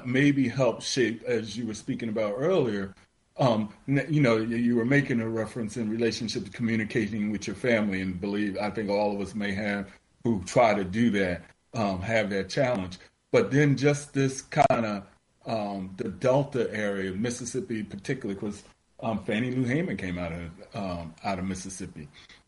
maybe 0.05 0.47
help 0.47 0.81
shape, 0.81 1.23
as 1.23 1.57
you 1.57 1.67
were 1.67 1.73
speaking 1.73 2.09
about 2.09 2.35
earlier. 2.37 2.95
Um, 3.37 3.69
you 3.87 4.21
know, 4.21 4.37
you 4.37 4.75
were 4.75 4.85
making 4.85 5.21
a 5.21 5.29
reference 5.29 5.77
in 5.77 5.89
relationship 5.89 6.45
to 6.45 6.51
communicating 6.51 7.31
with 7.31 7.47
your 7.47 7.55
family, 7.55 8.01
and 8.01 8.19
believe 8.19 8.57
I 8.57 8.69
think 8.69 8.89
all 8.89 9.13
of 9.13 9.21
us 9.21 9.35
may 9.35 9.53
have 9.53 9.87
who 10.23 10.43
try 10.43 10.73
to 10.73 10.83
do 10.83 11.09
that 11.11 11.43
um, 11.73 12.01
have 12.01 12.29
that 12.31 12.49
challenge. 12.49 12.97
But 13.31 13.51
then 13.51 13.77
just 13.77 14.13
this 14.13 14.41
kind 14.41 14.85
of 14.85 15.03
um, 15.45 15.93
the 15.97 16.09
Delta 16.09 16.69
area, 16.73 17.11
Mississippi, 17.11 17.83
particularly, 17.83 18.35
because 18.35 18.63
um, 19.01 19.23
Fannie 19.23 19.51
Lou 19.51 19.63
Hamer 19.63 19.95
came 19.95 20.17
out 20.17 20.31
of 20.31 20.49
um, 20.73 21.13
out 21.23 21.39
of 21.39 21.45
Mississippi. 21.45 22.07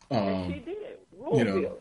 Um, 0.10 0.54
she 0.54 0.60
did. 0.60 0.78
You 1.34 1.44
know, 1.44 1.74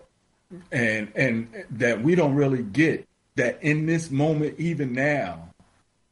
and 0.70 1.10
and 1.14 1.64
that 1.70 2.02
we 2.02 2.14
don't 2.14 2.34
really 2.34 2.62
get 2.62 3.08
that 3.36 3.62
in 3.62 3.86
this 3.86 4.10
moment, 4.10 4.58
even 4.58 4.92
now, 4.92 5.48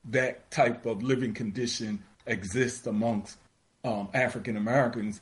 that 0.07 0.51
type 0.51 0.87
of 0.87 1.03
living 1.03 1.35
condition 1.35 2.03
exists 2.27 2.87
amongst 2.87 3.39
um, 3.85 4.09
African 4.15 4.57
Americans 4.57 5.21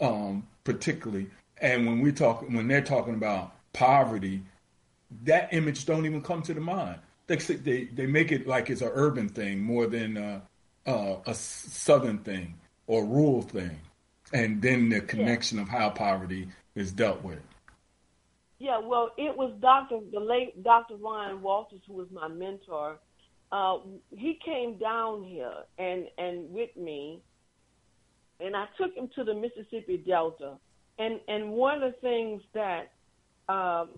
um, 0.00 0.46
particularly. 0.64 1.28
And 1.60 1.86
when 1.86 2.00
we 2.00 2.12
talk, 2.12 2.42
when 2.48 2.68
they're 2.68 2.82
talking 2.82 3.14
about 3.14 3.54
poverty, 3.76 4.42
that 5.24 5.52
image 5.52 5.84
don't 5.84 6.06
even 6.06 6.22
come 6.22 6.42
to 6.42 6.54
the 6.54 6.60
mind. 6.60 6.98
They 7.26 7.36
they, 7.36 7.84
they 7.84 8.06
make 8.06 8.32
it 8.32 8.46
like 8.46 8.70
it's 8.70 8.82
an 8.82 8.90
urban 8.92 9.28
thing 9.28 9.62
more 9.62 9.86
than 9.86 10.16
uh, 10.16 10.40
uh, 10.86 11.16
a 11.26 11.34
southern 11.34 12.18
thing 12.18 12.54
or 12.86 13.04
rural 13.04 13.42
thing, 13.42 13.78
and 14.32 14.62
then 14.62 14.88
the 14.88 15.00
connection 15.00 15.58
yeah. 15.58 15.64
of 15.64 15.68
how 15.68 15.90
poverty 15.90 16.48
is 16.74 16.92
dealt 16.92 17.22
with. 17.22 17.40
Yeah, 18.58 18.78
well, 18.78 19.10
it 19.18 19.36
was 19.36 19.52
Doctor 19.60 20.00
the 20.12 20.20
late 20.20 20.62
Doctor 20.62 20.96
Ryan 20.96 21.42
Walters 21.42 21.80
who 21.86 21.94
was 21.94 22.08
my 22.10 22.28
mentor. 22.28 22.98
Uh, 23.52 23.78
he 24.10 24.38
came 24.44 24.78
down 24.78 25.22
here 25.24 25.52
and 25.78 26.06
and 26.16 26.50
with 26.50 26.74
me, 26.76 27.20
and 28.40 28.56
I 28.56 28.66
took 28.78 28.94
him 28.94 29.10
to 29.14 29.24
the 29.24 29.34
Mississippi 29.34 29.98
Delta, 29.98 30.54
and 30.98 31.20
and 31.28 31.50
one 31.50 31.82
of 31.82 31.92
the 31.92 31.98
things 32.00 32.42
that 32.54 32.92
um, 33.48 33.90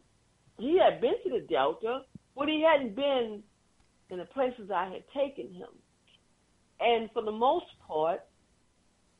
he 0.58 0.78
had 0.78 1.00
been 1.00 1.14
to 1.24 1.30
the 1.30 1.46
Delta, 1.48 2.00
but 2.36 2.48
he 2.48 2.62
hadn't 2.62 2.94
been 2.94 3.42
in 4.10 4.18
the 4.18 4.24
places 4.26 4.70
I 4.74 4.84
had 4.84 5.02
taken 5.14 5.52
him. 5.52 5.68
And 6.80 7.10
for 7.12 7.22
the 7.22 7.32
most 7.32 7.66
part, 7.86 8.20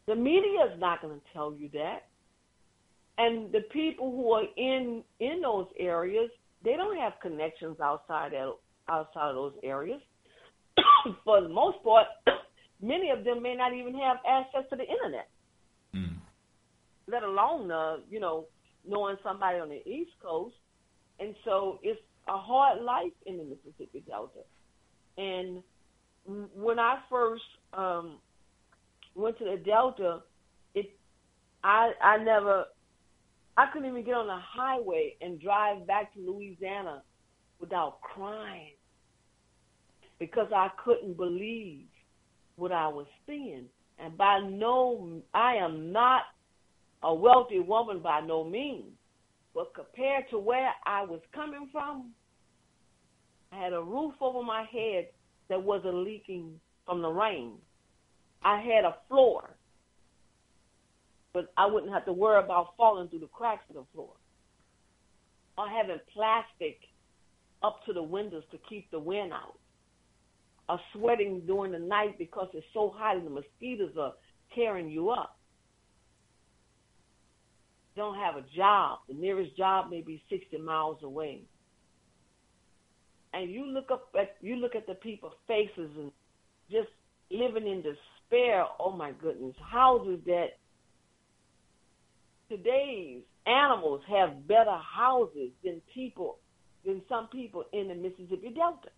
the 0.07 0.15
media 0.15 0.73
is 0.73 0.81
not 0.81 1.03
going 1.03 1.19
to 1.19 1.27
tell 1.33 1.55
you 1.55 1.69
that. 1.75 2.07
And 3.19 3.53
the 3.53 3.63
people 3.73 4.13
who 4.13 4.33
are 4.33 4.45
in 4.57 5.03
in 5.19 5.41
those 5.43 5.67
areas, 5.79 6.31
they 6.65 6.77
don't 6.77 6.97
have 6.97 7.15
connections 7.21 7.79
outside 7.81 8.33
of, 8.35 8.55
outside 8.89 9.31
of 9.31 9.35
those 9.35 9.55
areas. 9.65 10.01
for 11.25 11.41
the 11.43 11.49
most 11.49 11.83
part, 11.83 12.07
many 12.83 13.11
of 13.11 13.25
them 13.25 13.43
may 13.43 13.55
not 13.55 13.75
even 13.75 13.95
have 13.95 14.19
access 14.29 14.63
to 14.71 14.77
the 14.77 14.85
internet, 14.85 15.29
mm. 15.95 16.17
let 17.11 17.25
alone 17.25 17.71
uh, 17.71 17.97
you 18.09 18.21
know 18.21 18.47
knowing 18.87 19.17
somebody 19.23 19.59
on 19.59 19.69
the 19.69 19.87
East 19.89 20.13
Coast. 20.23 20.55
And 21.21 21.35
so 21.45 21.79
it's 21.83 22.01
a 22.29 22.37
hard 22.39 22.83
life 22.83 23.13
in 23.27 23.39
the 23.39 23.45
Mississippi 23.45 24.03
Delta. 24.07 24.45
And 25.17 25.63
when 26.55 26.79
I 26.79 26.99
first 27.11 27.43
um, 27.73 28.19
went 29.15 29.39
to 29.39 29.45
the 29.45 29.57
Delta, 29.57 30.21
it 30.75 30.91
I 31.65 31.93
I 32.03 32.19
never 32.19 32.67
I 33.57 33.67
couldn't 33.73 33.89
even 33.89 34.05
get 34.05 34.15
on 34.15 34.29
the 34.29 34.39
highway 34.39 35.17
and 35.21 35.41
drive 35.41 35.87
back 35.87 36.15
to 36.15 36.21
Louisiana 36.21 37.03
without 37.59 38.01
crying 38.01 38.75
because 40.19 40.49
I 40.55 40.69
couldn't 40.85 41.17
believe 41.17 41.87
what 42.57 42.73
I 42.73 42.89
was 42.89 43.07
seeing. 43.27 43.65
And 43.99 44.17
by 44.17 44.41
no, 44.49 45.23
I 45.35 45.57
am 45.57 45.91
not 45.91 46.23
a 47.03 47.15
wealthy 47.15 47.61
woman 47.61 48.01
by 48.01 48.21
no 48.21 48.45
means, 48.45 48.93
but 49.55 49.75
compared 49.75 50.29
to 50.31 50.39
where 50.39 50.71
I 50.87 51.03
was 51.03 51.21
coming 51.35 51.69
from, 51.73 52.11
I 53.53 53.63
had 53.63 53.73
a 53.73 53.83
roof 53.83 54.15
over 54.21 54.43
my 54.43 54.65
head 54.71 55.09
that 55.49 55.63
wasn't 55.63 56.05
leaking 56.05 56.61
from 56.85 57.03
the 57.03 57.09
rain. 57.09 57.53
I 58.43 58.61
had 58.61 58.85
a 58.85 58.97
floor, 59.09 59.51
but 61.33 61.53
I 61.57 61.67
wouldn't 61.67 61.93
have 61.93 62.05
to 62.07 62.13
worry 62.13 62.43
about 62.43 62.77
falling 62.77 63.09
through 63.09 63.21
the 63.21 63.27
cracks 63.27 63.65
of 63.71 63.77
the 63.77 63.85
floor. 63.95 64.13
Or 65.57 65.69
having 65.69 65.99
plastic 66.13 66.79
up 67.63 67.81
to 67.87 67.93
the 67.93 68.03
windows 68.03 68.45
to 68.53 68.59
keep 68.69 68.91
the 68.91 69.01
wind 69.01 69.33
out. 69.33 69.59
Or 70.69 70.79
sweating 70.93 71.43
during 71.47 71.73
the 71.73 71.79
night 71.79 72.19
because 72.19 72.49
it's 72.53 72.67
so 72.73 72.95
hot 72.97 73.17
and 73.17 73.27
the 73.27 73.31
mosquitoes 73.31 73.97
are 73.99 74.13
tearing 74.55 74.89
you 74.89 75.11
up. 75.11 75.38
Don't 77.99 78.17
have 78.17 78.37
a 78.37 78.45
job. 78.57 79.01
The 79.09 79.15
nearest 79.15 79.57
job 79.57 79.91
may 79.91 80.01
be 80.01 80.23
60 80.31 80.57
miles 80.59 81.03
away 81.03 81.43
and 83.33 83.51
you 83.51 83.67
look 83.67 83.91
up 83.91 84.09
at 84.19 84.37
you 84.41 84.57
look 84.57 84.75
at 84.75 84.87
the 84.87 84.95
people's 84.95 85.35
faces 85.47 85.91
and 85.97 86.11
just 86.71 86.89
living 87.31 87.67
in 87.67 87.83
despair. 87.83 88.65
Oh 88.79 88.93
my 88.93 89.13
goodness, 89.13 89.55
houses 89.61 90.21
that 90.27 90.57
today's 92.49 93.23
animals 93.47 94.03
have 94.09 94.47
better 94.47 94.77
houses 94.77 95.51
than 95.65 95.81
people 95.95 96.39
than 96.85 97.03
some 97.09 97.29
people 97.29 97.65
in 97.73 97.89
the 97.89 97.95
Mississippi 97.95 98.51
Delta. 98.55 98.89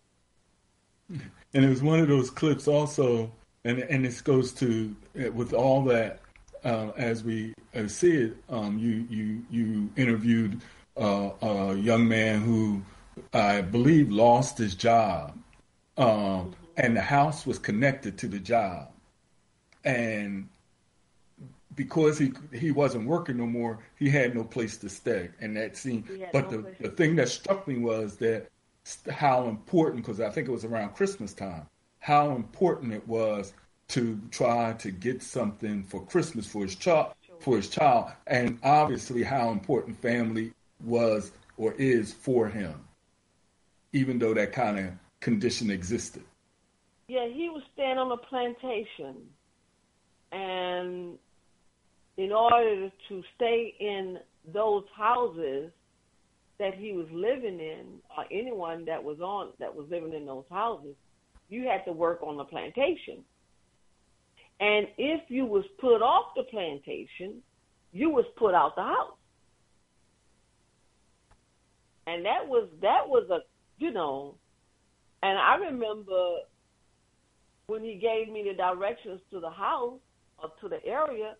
And 1.53 1.65
it 1.65 1.69
was 1.69 1.81
one 1.81 1.99
of 1.99 2.07
those 2.07 2.29
clips 2.29 2.67
also, 2.67 3.31
and 3.65 3.79
and 3.79 4.05
this 4.05 4.21
goes 4.21 4.53
to 4.53 4.95
with 5.33 5.53
all 5.53 5.83
that 5.85 6.21
uh, 6.63 6.91
as 6.97 7.23
we 7.23 7.53
see 7.87 8.15
it. 8.15 8.37
Um, 8.49 8.77
you 8.77 9.05
you 9.09 9.43
you 9.49 9.89
interviewed 9.95 10.61
uh, 10.97 11.31
a 11.41 11.75
young 11.75 12.07
man 12.07 12.41
who 12.41 12.81
I 13.33 13.61
believe, 13.61 14.09
lost 14.09 14.57
his 14.57 14.75
job, 14.75 15.37
um, 15.97 16.55
and 16.77 16.95
the 16.95 17.01
house 17.01 17.45
was 17.45 17.59
connected 17.59 18.17
to 18.19 18.27
the 18.27 18.39
job, 18.39 18.89
and 19.83 20.47
because 21.75 22.17
he 22.17 22.33
he 22.53 22.71
wasn't 22.71 23.07
working 23.07 23.37
no 23.37 23.45
more, 23.45 23.79
he 23.97 24.09
had 24.09 24.35
no 24.35 24.43
place 24.43 24.77
to 24.77 24.89
stay, 24.89 25.29
and 25.39 25.55
that 25.57 25.77
seemed. 25.77 26.05
But 26.31 26.51
no 26.51 26.61
the 26.61 26.75
the 26.79 26.89
thing 26.89 27.15
that 27.17 27.29
struck 27.29 27.67
me 27.67 27.77
was 27.77 28.17
that 28.17 28.49
how 29.09 29.47
important, 29.47 30.03
because 30.03 30.19
I 30.19 30.29
think 30.29 30.47
it 30.47 30.51
was 30.51 30.65
around 30.65 30.95
Christmas 30.95 31.33
time, 31.33 31.67
how 31.99 32.35
important 32.35 32.93
it 32.93 33.07
was 33.07 33.53
to 33.91 34.19
try 34.31 34.73
to 34.73 34.91
get 34.91 35.23
something 35.23 35.83
for 35.83 36.05
Christmas 36.05 36.45
for 36.45 36.63
his 36.63 36.75
child 36.75 37.13
for 37.39 37.57
his 37.57 37.69
child, 37.69 38.11
and 38.27 38.59
obviously 38.61 39.23
how 39.23 39.49
important 39.49 39.99
family 39.99 40.53
was 40.83 41.31
or 41.57 41.73
is 41.73 42.13
for 42.13 42.47
him 42.47 42.75
even 43.93 44.19
though 44.19 44.33
that 44.33 44.51
kind 44.51 44.79
of 44.79 44.85
condition 45.19 45.69
existed. 45.69 46.23
Yeah, 47.07 47.27
he 47.27 47.49
was 47.49 47.61
staying 47.73 47.97
on 47.97 48.11
a 48.11 48.17
plantation, 48.17 49.17
and 50.31 51.17
in 52.17 52.31
order 52.31 52.89
to 53.09 53.23
stay 53.35 53.73
in 53.79 54.17
those 54.53 54.85
houses 54.95 55.71
that 56.57 56.75
he 56.75 56.93
was 56.93 57.07
living 57.11 57.59
in, 57.59 57.85
or 58.15 58.25
anyone 58.31 58.85
that 58.85 59.03
was 59.03 59.19
on 59.19 59.49
that 59.59 59.75
was 59.75 59.87
living 59.89 60.13
in 60.13 60.25
those 60.25 60.45
houses, 60.49 60.95
you 61.49 61.67
had 61.67 61.83
to 61.85 61.91
work 61.91 62.21
on 62.23 62.37
the 62.37 62.45
plantation. 62.45 63.25
And 64.61 64.87
if 64.99 65.21
you 65.29 65.45
was 65.45 65.65
put 65.79 66.03
off 66.03 66.35
the 66.35 66.43
plantation, 66.43 67.41
you 67.91 68.11
was 68.11 68.25
put 68.37 68.53
out 68.53 68.75
the 68.75 68.83
house. 68.83 69.17
And 72.05 72.23
that 72.25 72.47
was 72.47 72.69
that 72.81 73.07
was 73.07 73.27
a 73.31 73.39
you 73.79 73.91
know, 73.91 74.35
and 75.23 75.37
I 75.37 75.55
remember 75.55 76.37
when 77.65 77.83
he 77.83 77.95
gave 77.95 78.31
me 78.31 78.43
the 78.47 78.55
directions 78.55 79.19
to 79.31 79.39
the 79.39 79.49
house 79.49 79.99
or 80.37 80.49
to 80.61 80.69
the 80.69 80.85
area, 80.85 81.35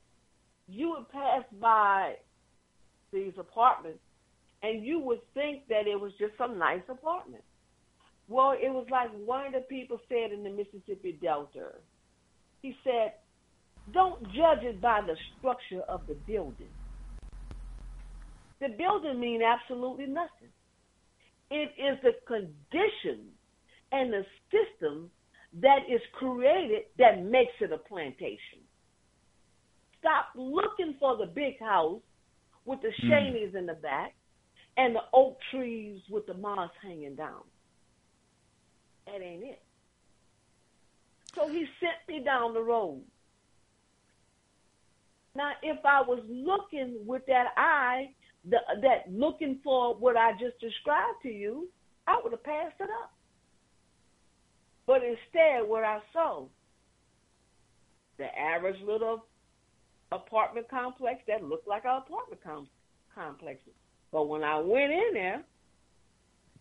you 0.68 0.90
would 0.92 1.10
pass 1.10 1.44
by 1.60 2.16
these 3.14 3.34
apartments 3.38 4.00
and 4.64 4.84
you 4.84 5.00
would 5.00 5.22
think 5.34 5.68
that 5.68 5.86
it 5.86 6.00
was 6.00 6.12
just 6.20 6.34
some 6.38 6.58
nice 6.58 6.82
apartment. 6.90 7.44
Well, 8.28 8.52
it 8.52 8.70
was 8.70 8.88
like 8.90 9.10
one 9.26 9.48
of 9.48 9.54
the 9.54 9.60
people 9.60 10.00
said 10.08 10.32
in 10.32 10.44
the 10.44 10.50
Mississippi 10.50 11.20
Delta. 11.22 11.74
He 12.62 12.76
said, 12.84 13.14
Don't 13.94 14.24
judge 14.28 14.64
it 14.64 14.82
by 14.82 15.02
the 15.06 15.16
structure 15.38 15.82
of 15.88 16.02
the 16.08 16.16
building. 16.28 16.70
The 18.60 18.70
building 18.78 19.20
mean 19.20 19.42
absolutely 19.42 20.06
nothing. 20.06 20.50
It 21.50 21.72
is 21.78 21.98
the 22.04 22.14
condition 22.28 23.26
and 23.92 24.14
the 24.14 24.24
system 24.52 25.10
that 25.62 25.80
is 25.90 26.02
created 26.14 26.84
that 26.98 27.24
makes 27.24 27.52
it 27.60 27.74
a 27.74 27.78
plantation. 27.78 28.62
Stop 30.00 30.28
looking 30.36 30.96
for 31.00 31.18
the 31.18 31.26
big 31.26 31.60
house 31.60 32.00
with 32.66 32.80
the 32.82 32.90
mm. 32.90 33.10
shanies 33.10 33.56
in 33.56 33.66
the 33.66 33.74
back 33.74 34.14
and 34.78 34.96
the 34.96 35.02
oak 35.14 35.38
trees 35.52 36.00
with 36.10 36.26
the 36.28 36.34
moss 36.36 36.72
hanging 36.82 37.16
down. 37.16 37.44
That 39.06 39.22
ain't 39.22 39.44
it. 39.44 39.62
So 41.36 41.48
he 41.48 41.66
sent 41.80 41.96
me 42.08 42.24
down 42.24 42.54
the 42.54 42.62
road. 42.62 43.02
Now, 45.36 45.52
if 45.64 45.78
I 45.86 46.02
was 46.02 46.22
looking 46.28 46.98
with 47.06 47.26
that 47.28 47.54
eye 47.56 48.10
the, 48.50 48.58
that 48.82 49.12
looking 49.12 49.60
for 49.64 49.96
what 49.96 50.18
I 50.18 50.32
just 50.34 50.60
described 50.60 51.22
to 51.24 51.30
you, 51.30 51.68
I 52.08 52.20
would 52.24 52.32
have 52.32 52.44
passed 52.44 52.76
it 52.80 52.90
up. 53.04 53.12
But 54.88 55.02
instead, 55.04 55.68
what 55.68 55.84
I 55.84 56.00
saw, 56.12 56.48
the 58.18 58.26
average 58.38 58.82
little 58.86 59.26
apartment 60.12 60.68
complex 60.70 61.22
that 61.28 61.44
looked 61.44 61.68
like 61.68 61.86
an 61.86 62.02
apartment 62.06 62.42
com- 62.44 62.68
complex. 63.14 63.60
But 64.12 64.28
when 64.28 64.44
I 64.44 64.58
went 64.58 64.92
in 64.92 65.12
there, 65.14 65.44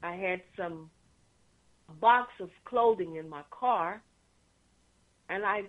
I 0.02 0.14
had 0.14 0.42
some 0.56 0.90
box 2.00 2.28
of 2.40 2.50
clothing 2.66 3.16
in 3.16 3.28
my 3.28 3.42
car, 3.50 4.02
and 5.30 5.44
I 5.44 5.62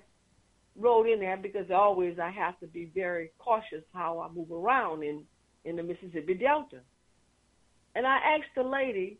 wrote 0.77 1.07
in 1.07 1.19
there 1.19 1.37
because 1.37 1.69
always 1.71 2.17
I 2.19 2.31
have 2.31 2.59
to 2.59 2.67
be 2.67 2.91
very 2.93 3.31
cautious 3.39 3.83
how 3.93 4.19
I 4.19 4.33
move 4.33 4.51
around 4.51 5.03
in 5.03 5.23
in 5.63 5.75
the 5.75 5.83
Mississippi 5.83 6.33
Delta. 6.33 6.79
And 7.95 8.07
I 8.07 8.17
asked 8.17 8.55
the 8.55 8.63
lady, 8.63 9.19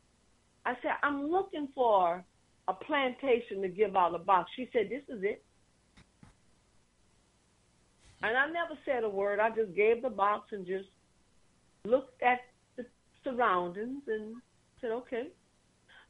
I 0.65 0.73
said, 0.81 0.91
I'm 1.03 1.29
looking 1.29 1.67
for 1.75 2.23
a 2.67 2.73
plantation 2.73 3.61
to 3.61 3.67
give 3.67 3.95
out 3.95 4.15
a 4.15 4.19
box. 4.19 4.49
She 4.55 4.69
said, 4.73 4.89
This 4.89 5.03
is 5.15 5.23
it. 5.23 5.43
And 8.23 8.37
I 8.37 8.45
never 8.47 8.79
said 8.85 9.03
a 9.03 9.09
word. 9.09 9.39
I 9.39 9.49
just 9.49 9.75
gave 9.75 10.01
the 10.01 10.09
box 10.09 10.49
and 10.51 10.65
just 10.65 10.87
looked 11.85 12.21
at 12.21 12.39
the 12.77 12.85
surroundings 13.23 14.03
and 14.07 14.35
said, 14.79 14.91
Okay. 14.91 15.27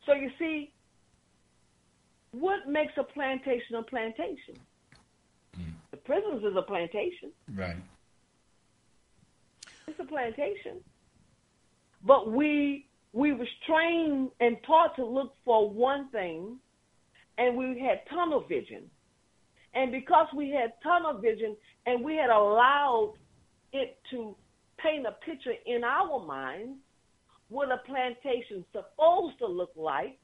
So 0.06 0.14
you 0.14 0.30
see, 0.38 0.74
what 2.32 2.68
makes 2.68 2.94
a 2.98 3.04
plantation 3.04 3.76
a 3.76 3.84
plantation? 3.84 4.56
Mm. 5.58 5.74
The 5.92 5.98
prisons 5.98 6.44
is 6.44 6.56
a 6.58 6.62
plantation. 6.62 7.32
Right. 7.54 7.78
It's 9.88 10.00
a 10.00 10.06
plantation. 10.06 10.78
But 12.06 12.32
we 12.32 12.88
we 13.14 13.34
was 13.34 13.48
trained 13.68 14.30
and 14.40 14.58
taught 14.66 14.96
to 14.96 15.06
look 15.06 15.34
for 15.44 15.70
one 15.70 16.10
thing 16.10 16.58
and 17.38 17.58
we 17.58 17.80
had 17.80 18.02
tunnel 18.10 18.46
vision. 18.48 18.84
And 19.74 19.92
because 19.92 20.28
we 20.36 20.50
had 20.50 20.74
tunnel 20.82 21.20
vision 21.20 21.56
and 21.86 22.04
we 22.04 22.16
had 22.16 22.30
allowed 22.30 23.16
it 23.74 23.98
to 24.12 24.36
paint 24.78 25.06
a 25.06 25.12
picture 25.26 25.54
in 25.66 25.84
our 25.84 26.26
minds 26.26 26.78
what 27.50 27.70
a 27.70 27.78
plantation 27.86 28.64
supposed 28.72 29.38
to 29.40 29.46
look 29.46 29.72
like, 29.76 30.18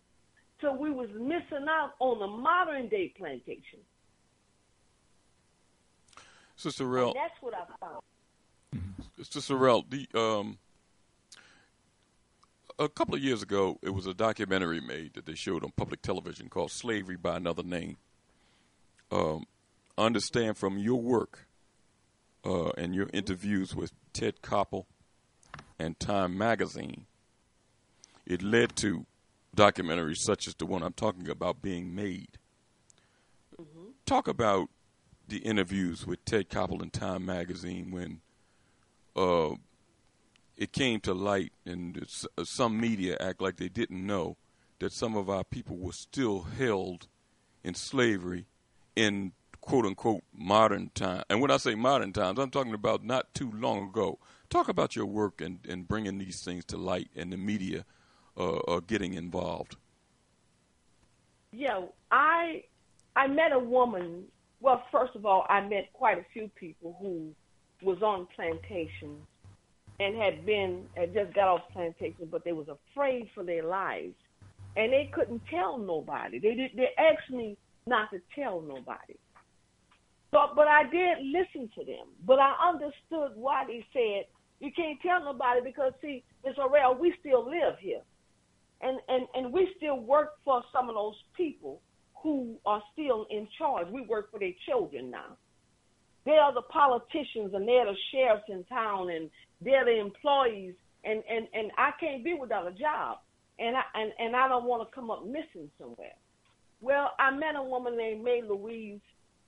so 0.62 0.74
we 0.74 0.90
was 0.90 1.10
missing 1.14 1.68
out 1.70 1.94
on 2.00 2.20
the 2.20 2.28
modern 2.28 2.88
day 2.90 3.14
plantation. 3.18 3.80
Sister 6.56 6.86
Rel, 6.86 7.14
that's 7.14 7.42
what 7.42 7.54
I 7.54 7.66
found. 7.80 8.02
Sister 9.22 9.56
Rel, 9.56 9.86
the 9.88 10.08
um, 10.16 10.58
a 12.80 12.90
couple 12.90 13.16
of 13.16 13.22
years 13.22 13.44
ago, 13.44 13.78
it 13.84 13.92
was 13.92 14.08
a 14.08 14.14
documentary 14.14 14.82
made 14.82 15.14
that 15.14 15.26
they 15.26 15.36
showed 15.36 15.64
on 15.64 15.72
public 15.76 16.02
television 16.02 16.50
called 16.50 16.72
"Slavery 16.72 17.16
by 17.16 17.38
Another 17.38 17.64
Name." 17.64 17.98
Um, 19.12 19.46
understand 19.98 20.58
from 20.58 20.78
your 20.78 21.00
work 21.00 21.48
uh, 22.44 22.70
and 22.72 22.94
your 22.94 23.10
interviews 23.14 23.76
with 23.76 23.92
Ted 24.14 24.42
Koppel 24.42 24.86
and 25.80 26.00
Time 26.00 26.38
Magazine, 26.38 27.06
it 28.26 28.42
led 28.42 28.76
to 28.78 29.06
documentaries 29.58 30.20
such 30.20 30.48
as 30.48 30.56
the 30.56 30.66
one 30.66 30.84
I'm 30.84 30.94
talking 30.94 31.28
about 31.28 31.62
being 31.62 31.94
made. 31.94 32.38
Mm-hmm. 33.60 33.90
Talk 34.06 34.28
about 34.28 34.70
the 35.28 35.40
interviews 35.40 36.06
with 36.08 36.24
Ted 36.24 36.50
Koppel 36.50 36.82
and 36.82 36.94
Time 36.94 37.26
Magazine 37.26 37.92
when 37.92 38.22
uh, 39.16 39.56
it 40.56 40.72
came 40.72 41.00
to 41.02 41.14
light, 41.14 41.52
and 41.66 42.08
uh, 42.38 42.44
some 42.44 42.80
media 42.80 43.18
act 43.20 43.42
like 43.42 43.58
they 43.58 43.68
didn't 43.68 44.06
know 44.06 44.38
that 44.80 44.94
some 44.94 45.18
of 45.18 45.30
our 45.30 45.44
people 45.44 45.76
were 45.76 45.92
still 45.92 46.44
held 46.44 47.08
in 47.64 47.74
slavery 47.74 48.46
in 48.96 49.34
quote 49.60 49.86
unquote 49.86 50.24
modern 50.34 50.92
time. 50.94 51.24
And 51.30 51.42
when 51.42 51.52
I 51.52 51.58
say 51.58 51.76
modern 51.76 52.14
times, 52.14 52.40
I'm 52.40 52.52
talking 52.52 52.74
about 52.74 53.04
not 53.04 53.34
too 53.34 53.52
long 53.52 53.90
ago. 53.90 54.20
Talk 54.50 54.70
about 54.70 54.96
your 54.96 55.08
work 55.08 55.42
and, 55.42 55.60
and 55.68 55.88
bringing 55.88 56.20
these 56.20 56.42
things 56.42 56.64
to 56.66 56.78
light 56.78 57.10
and 57.16 57.34
the 57.34 57.38
media 57.38 57.84
uh, 58.38 58.58
uh, 58.68 58.80
getting 58.88 59.14
involved. 59.14 59.76
Yeah, 61.52 61.86
I 62.12 62.64
I 63.16 63.28
met 63.28 63.52
a 63.52 63.60
woman. 63.60 64.26
Well, 64.60 64.84
first 64.92 65.16
of 65.16 65.26
all, 65.26 65.46
I 65.50 65.62
met 65.62 65.92
quite 65.94 66.18
a 66.18 66.26
few 66.34 66.50
people 66.56 66.98
who 67.00 67.34
was 67.86 68.02
on 68.02 68.28
plantations 68.36 69.22
and 70.00 70.16
had 70.16 70.46
been 70.46 70.86
had 70.96 71.14
just 71.14 71.34
got 71.34 71.48
off 71.48 71.62
plantation, 71.72 72.28
but 72.32 72.44
they 72.44 72.54
was 72.54 72.68
afraid 72.68 73.30
for 73.34 73.44
their 73.44 73.64
lives, 73.64 74.16
and 74.76 74.92
they 74.92 75.10
couldn't 75.14 75.42
tell 75.50 75.78
nobody. 75.78 76.40
They 76.40 76.56
did. 76.56 76.72
They 76.76 76.90
asked 76.98 77.32
me 77.32 77.58
not 77.86 78.12
to 78.12 78.20
tell 78.36 78.62
nobody. 78.62 79.16
But 80.32 80.56
but 80.56 80.68
I 80.68 80.84
did 80.84 81.18
listen 81.24 81.70
to 81.76 81.86
them. 81.86 82.08
But 82.26 82.40
I 82.40 82.54
understood 82.70 83.36
why 83.36 83.66
they 83.66 83.86
said 83.94 84.26
you 84.60 84.72
can't 84.76 85.00
tell 85.02 85.24
nobody 85.24 85.62
because 85.64 85.94
see, 86.02 86.24
Miss 86.46 86.56
Harrell, 86.56 87.00
we 87.00 87.14
still 87.20 87.46
live 87.46 87.78
here, 87.80 88.02
and 88.82 89.00
and 89.08 89.28
and 89.34 89.54
we 89.54 89.70
still 89.78 90.00
work 90.00 90.34
for 90.46 90.62
some 90.74 90.90
of 90.90 90.96
those 90.96 91.16
people 91.36 91.82
who 92.22 92.56
are 92.66 92.82
still 92.94 93.26
in 93.30 93.48
charge. 93.58 93.88
We 93.92 94.02
work 94.02 94.32
for 94.32 94.40
their 94.40 94.54
children 94.68 95.12
now. 95.12 95.38
They 96.26 96.34
are 96.34 96.54
the 96.54 96.64
politicians 96.64 97.54
and 97.54 97.68
they're 97.68 97.86
the 97.86 97.96
sheriffs 98.12 98.44
in 98.50 98.64
town 98.66 99.10
and 99.10 99.30
they're 99.62 99.86
the 99.86 99.98
employees 100.00 100.74
and, 101.04 101.24
and, 101.30 101.48
and 101.54 101.72
I 101.78 101.92
can't 102.00 102.24
be 102.24 102.34
without 102.34 102.68
a 102.68 102.72
job. 102.72 103.20
And 103.60 103.76
I 103.76 103.82
and, 103.96 104.12
and 104.20 104.36
I 104.36 104.48
don't 104.48 104.66
want 104.66 104.88
to 104.88 104.94
come 104.94 105.10
up 105.10 105.26
missing 105.26 105.72
somewhere. 105.80 106.14
Well, 106.82 107.12
I 107.18 107.32
met 107.32 107.56
a 107.56 107.64
woman 107.64 107.98
named 107.98 108.24
Mae 108.24 108.44
Louise 108.48 109.00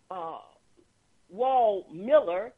uh, 0.10 0.39
Wall 1.30 1.85
Miller, 1.93 2.53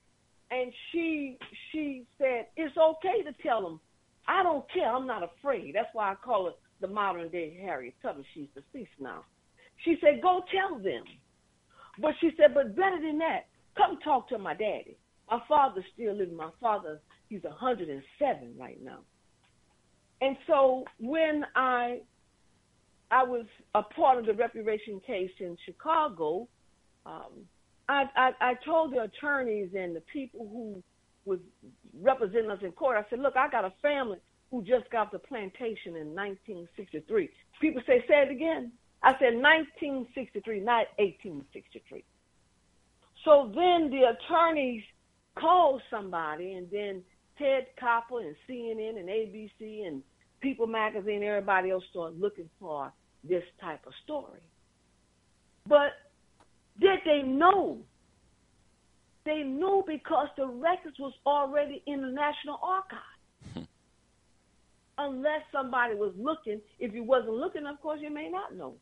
and 0.50 0.72
she 0.92 1.38
she 1.72 2.06
said 2.18 2.48
it's 2.56 2.78
okay 2.78 3.24
to 3.24 3.34
tell 3.44 3.62
them. 3.62 3.80
I 4.28 4.44
don't 4.44 4.72
care. 4.72 4.94
I'm 4.94 5.08
not 5.08 5.24
afraid. 5.24 5.74
That's 5.74 5.90
why 5.94 6.12
I 6.12 6.16
call 6.16 6.46
her 6.46 6.52
the 6.82 6.88
modern 6.88 7.30
day 7.30 7.58
Harriet 7.62 7.96
Tubman. 8.02 8.26
She's 8.34 8.48
deceased 8.54 8.92
now. 9.00 9.24
She 9.86 9.98
said, 10.02 10.22
go 10.22 10.44
tell 10.52 10.78
them. 10.78 11.04
But 12.00 12.14
she 12.22 12.32
said, 12.38 12.54
but 12.54 12.76
better 12.76 13.00
than 13.02 13.18
that, 13.20 13.46
Come 13.78 14.00
talk 14.04 14.28
to 14.30 14.38
my 14.38 14.54
daddy. 14.54 14.98
My 15.30 15.40
father's 15.48 15.86
still 15.94 16.14
living. 16.14 16.36
My 16.36 16.50
father, 16.60 17.00
he's 17.30 17.44
107 17.44 18.54
right 18.58 18.80
now. 18.84 19.00
And 20.22 20.36
so 20.46 20.84
when 21.00 21.46
I 21.56 22.00
I 23.10 23.24
was 23.24 23.46
a 23.76 23.82
part 23.82 24.20
of 24.20 24.26
the 24.26 24.34
reparation 24.34 25.02
case 25.06 25.32
in 25.40 25.58
Chicago, 25.66 26.48
um, 27.06 27.46
I, 27.90 28.06
I, 28.16 28.32
I 28.40 28.54
told 28.64 28.94
the 28.94 29.02
attorneys 29.02 29.72
and 29.76 29.94
the 29.94 30.04
people 30.14 30.48
who 30.50 30.82
was 31.26 31.40
representing 32.02 32.52
us 32.52 32.60
in 32.62 32.72
court, 32.72 32.96
I 32.96 33.10
said, 33.10 33.20
look, 33.20 33.36
I 33.36 33.50
got 33.50 33.66
a 33.66 33.74
family 33.82 34.20
who 34.52 34.62
just 34.64 34.90
got 34.92 35.12
the 35.12 35.20
plantation 35.20 35.96
in 35.96 36.14
1963. 36.14 37.30
People 37.62 37.82
say, 37.88 38.04
say 38.08 38.24
it 38.24 38.32
again. 38.32 38.72
I 39.02 39.14
said 39.14 39.34
1963, 39.34 40.60
not 40.60 40.88
1863. 41.00 42.04
So 43.24 43.52
then 43.56 43.90
the 43.90 44.14
attorneys 44.14 44.84
called 45.40 45.82
somebody, 45.90 46.54
and 46.54 46.70
then 46.70 47.02
Ted 47.38 47.68
Koppel 47.82 48.22
and 48.22 48.36
CNN 48.48 49.00
and 49.00 49.08
ABC 49.08 49.88
and 49.88 50.04
People 50.42 50.68
Magazine, 50.68 51.24
everybody 51.24 51.72
else 51.72 51.84
started 51.90 52.20
looking 52.20 52.50
for 52.60 52.92
this 53.24 53.44
type 53.60 53.86
of 53.88 53.94
story. 54.04 54.42
But 55.68 55.94
did 56.80 57.00
they 57.06 57.22
know? 57.22 57.80
They 59.24 59.44
knew 59.44 59.84
because 59.86 60.28
the 60.36 60.48
records 60.48 60.98
was 61.00 61.14
already 61.26 61.84
in 61.86 62.02
the 62.02 62.10
National 62.10 62.60
Archive. 62.64 63.00
Unless 64.98 65.42
somebody 65.52 65.96
was 65.96 66.14
looking, 66.18 66.62
if 66.80 66.94
you 66.94 67.04
wasn't 67.04 67.34
looking, 67.34 67.66
of 67.66 67.80
course, 67.82 68.00
you 68.02 68.12
may 68.12 68.30
not 68.30 68.56
know. 68.56 68.76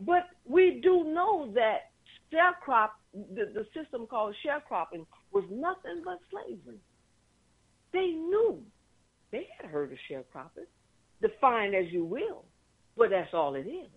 But 0.00 0.28
we 0.46 0.80
do 0.82 1.04
know 1.04 1.50
that 1.54 1.90
sharecrop, 2.32 2.90
the, 3.12 3.52
the 3.52 3.66
system 3.74 4.06
called 4.06 4.34
sharecropping, 4.46 5.04
was 5.32 5.44
nothing 5.50 6.02
but 6.04 6.18
slavery. 6.30 6.78
They 7.92 8.06
knew. 8.06 8.62
They 9.30 9.46
had 9.60 9.70
heard 9.70 9.92
of 9.92 9.98
sharecropping, 10.10 10.66
define 11.20 11.74
as 11.74 11.86
you 11.90 12.04
will, 12.04 12.44
but 12.96 13.10
that's 13.10 13.34
all 13.34 13.54
it 13.56 13.66
is. 13.66 13.90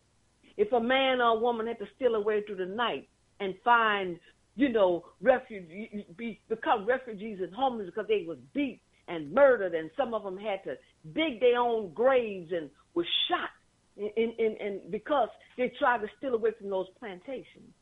If 0.57 0.73
a 0.73 0.79
man 0.79 1.21
or 1.21 1.37
a 1.37 1.39
woman 1.39 1.67
had 1.67 1.79
to 1.79 1.85
steal 1.95 2.15
away 2.15 2.41
through 2.41 2.57
the 2.57 2.65
night 2.65 3.07
and 3.39 3.55
find, 3.63 4.19
you 4.55 4.69
know, 4.69 5.05
refuge, 5.21 5.69
be, 6.17 6.41
become 6.49 6.85
refugees 6.85 7.39
and 7.41 7.53
homeless 7.53 7.87
because 7.87 8.07
they 8.07 8.25
was 8.27 8.37
beat 8.53 8.81
and 9.07 9.31
murdered, 9.31 9.73
and 9.73 9.89
some 9.95 10.13
of 10.13 10.23
them 10.23 10.37
had 10.37 10.63
to 10.65 10.75
dig 11.13 11.39
their 11.39 11.59
own 11.59 11.93
graves 11.93 12.51
and 12.51 12.69
was 12.93 13.05
shot 13.29 13.49
in, 13.97 14.33
in, 14.37 14.57
in, 14.57 14.81
because 14.89 15.29
they 15.57 15.71
tried 15.79 15.99
to 15.99 16.07
steal 16.17 16.33
away 16.33 16.51
from 16.59 16.69
those 16.69 16.87
plantations. 16.99 17.73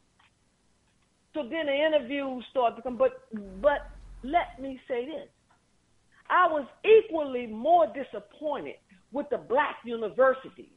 So 1.33 1.43
then 1.43 1.67
the 1.67 1.73
interviews 1.73 2.43
started 2.49 2.77
to 2.77 2.81
come. 2.81 2.97
But 2.97 3.11
but 3.61 3.89
let 4.23 4.59
me 4.59 4.79
say 4.87 5.05
this. 5.05 5.29
I 6.29 6.47
was 6.47 6.65
equally 6.85 7.47
more 7.47 7.87
disappointed 7.87 8.75
with 9.11 9.27
the 9.29 9.37
black 9.37 9.77
universities 9.83 10.73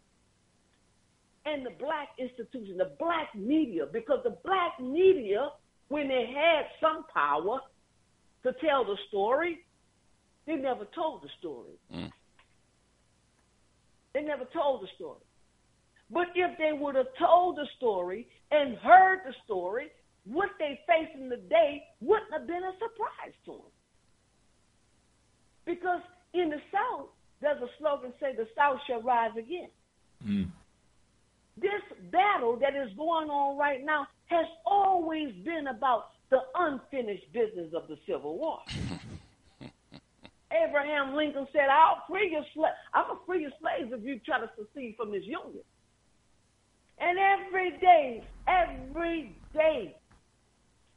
and 1.44 1.66
the 1.66 1.70
black 1.78 2.08
institution, 2.18 2.78
the 2.78 2.92
black 2.98 3.34
media, 3.34 3.86
because 3.92 4.20
the 4.24 4.36
black 4.44 4.78
media, 4.80 5.50
when 5.88 6.08
they 6.08 6.26
had 6.34 6.66
some 6.80 7.04
power 7.12 7.60
to 8.44 8.52
tell 8.64 8.84
the 8.84 8.96
story, 9.08 9.58
they 10.46 10.54
never 10.54 10.86
told 10.94 11.22
the 11.22 11.28
story. 11.38 11.78
Mm. 11.94 12.10
They 14.14 14.22
never 14.22 14.44
told 14.52 14.82
the 14.82 14.88
story. 14.96 15.20
But 16.10 16.28
if 16.34 16.58
they 16.58 16.72
would 16.72 16.94
have 16.94 17.06
told 17.18 17.56
the 17.56 17.66
story 17.76 18.28
and 18.50 18.76
heard 18.76 19.20
the 19.24 19.34
story, 19.44 19.88
what 20.24 20.50
they 20.58 20.78
faced 20.86 21.18
in 21.18 21.28
the 21.28 21.36
day 21.36 21.82
wouldn't 22.00 22.32
have 22.32 22.46
been 22.46 22.62
a 22.62 22.72
surprise 22.74 23.34
to 23.46 23.52
them. 23.52 23.72
Because 25.64 26.00
in 26.34 26.50
the 26.50 26.60
South, 26.70 27.08
there's 27.40 27.62
a 27.62 27.68
slogan 27.78 28.12
say 28.20 28.34
the 28.36 28.48
South 28.56 28.78
shall 28.86 29.02
rise 29.02 29.32
again. 29.38 29.68
Mm. 30.26 30.50
This 31.56 31.82
battle 32.10 32.56
that 32.56 32.74
is 32.74 32.94
going 32.96 33.28
on 33.28 33.58
right 33.58 33.84
now 33.84 34.06
has 34.26 34.46
always 34.64 35.32
been 35.44 35.66
about 35.68 36.10
the 36.30 36.38
unfinished 36.56 37.32
business 37.32 37.72
of 37.74 37.88
the 37.88 37.98
Civil 38.06 38.38
War. 38.38 38.60
Abraham 40.52 41.14
Lincoln 41.14 41.46
said, 41.52 41.68
I'll 41.70 42.02
free 42.08 42.30
your 42.30 42.44
slaves. 42.54 42.76
I'm 42.94 43.06
going 43.06 43.18
to 43.18 43.26
free 43.26 43.40
your 43.42 43.52
slaves 43.60 43.92
if 43.92 44.04
you 44.04 44.20
try 44.24 44.40
to 44.40 44.50
secede 44.56 44.94
from 44.96 45.10
this 45.10 45.24
union. 45.24 45.64
And 46.98 47.18
every 47.18 47.70
day, 47.78 48.24
every 48.46 49.36
day, 49.52 49.96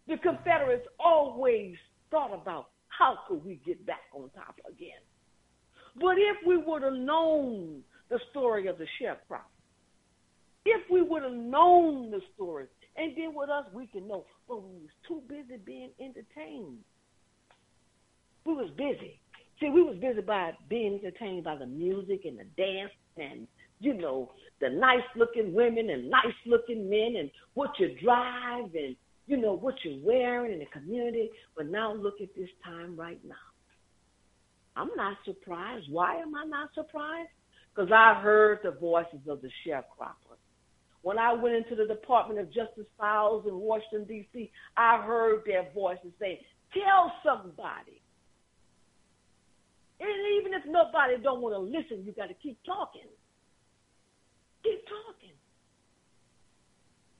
the 0.07 0.17
Confederates 0.17 0.87
always 0.99 1.75
thought 2.11 2.33
about 2.33 2.69
how 2.87 3.17
could 3.27 3.43
we 3.43 3.59
get 3.65 3.85
back 3.85 4.03
on 4.13 4.29
top 4.35 4.55
again. 4.69 5.01
But 5.99 6.17
if 6.17 6.37
we 6.45 6.57
would 6.57 6.83
have 6.83 6.93
known 6.93 7.81
the 8.09 8.19
story 8.31 8.67
of 8.67 8.77
the 8.77 8.85
sharecropper, 9.01 9.41
if 10.65 10.81
we 10.91 11.01
would 11.01 11.23
have 11.23 11.31
known 11.31 12.11
the 12.11 12.21
story, 12.35 12.65
and 12.97 13.15
then 13.15 13.33
with 13.33 13.49
us, 13.49 13.65
we 13.73 13.87
can 13.87 14.07
know, 14.07 14.25
but 14.47 14.63
we 14.63 14.73
was 14.81 14.89
too 15.07 15.21
busy 15.27 15.57
being 15.63 15.91
entertained. 15.99 16.79
We 18.45 18.53
was 18.53 18.69
busy. 18.77 19.19
See, 19.59 19.69
we 19.69 19.83
was 19.83 19.95
busy 19.97 20.21
by 20.21 20.51
being 20.69 20.99
entertained 21.01 21.45
by 21.45 21.55
the 21.55 21.65
music 21.65 22.21
and 22.25 22.37
the 22.37 22.43
dance 22.57 22.91
and, 23.17 23.47
you 23.79 23.93
know, 23.93 24.31
the 24.59 24.69
nice 24.69 25.03
looking 25.15 25.53
women 25.53 25.89
and 25.89 26.09
nice 26.09 26.35
looking 26.45 26.89
men 26.89 27.15
and 27.17 27.31
what 27.53 27.71
you 27.79 27.95
drive 28.03 28.75
and, 28.75 28.95
you 29.27 29.37
know, 29.37 29.53
what 29.53 29.75
you're 29.83 30.03
wearing 30.03 30.53
in 30.53 30.59
the 30.59 30.65
community. 30.65 31.29
But 31.55 31.67
now 31.67 31.93
look 31.93 32.15
at 32.21 32.35
this 32.35 32.49
time 32.65 32.97
right 32.97 33.19
now. 33.25 33.35
I'm 34.75 34.89
not 34.97 35.17
surprised. 35.23 35.85
Why 35.89 36.17
am 36.17 36.35
I 36.35 36.45
not 36.45 36.69
surprised? 36.73 37.29
Because 37.73 37.91
I 37.93 38.19
heard 38.21 38.59
the 38.63 38.71
voices 38.71 39.19
of 39.27 39.41
the 39.41 39.49
sharecroppers. 39.65 40.39
When 41.01 41.17
I 41.17 41.33
went 41.33 41.55
into 41.55 41.75
the 41.75 41.85
Department 41.85 42.39
of 42.39 42.47
Justice 42.47 42.87
files 42.97 43.45
in 43.47 43.55
Washington, 43.55 44.05
D.C., 44.05 44.51
I 44.75 45.01
heard 45.01 45.43
their 45.45 45.67
voices 45.73 46.11
saying, 46.19 46.39
tell 46.73 47.13
somebody. 47.23 48.01
And 49.99 50.09
even 50.37 50.53
if 50.53 50.65
nobody 50.65 51.17
don't 51.21 51.41
want 51.41 51.55
to 51.55 51.59
listen, 51.59 52.03
you 52.05 52.11
got 52.11 52.27
to 52.27 52.33
keep 52.33 52.57
talking. 52.65 53.07
Keep 54.63 54.85
talking. 54.87 55.31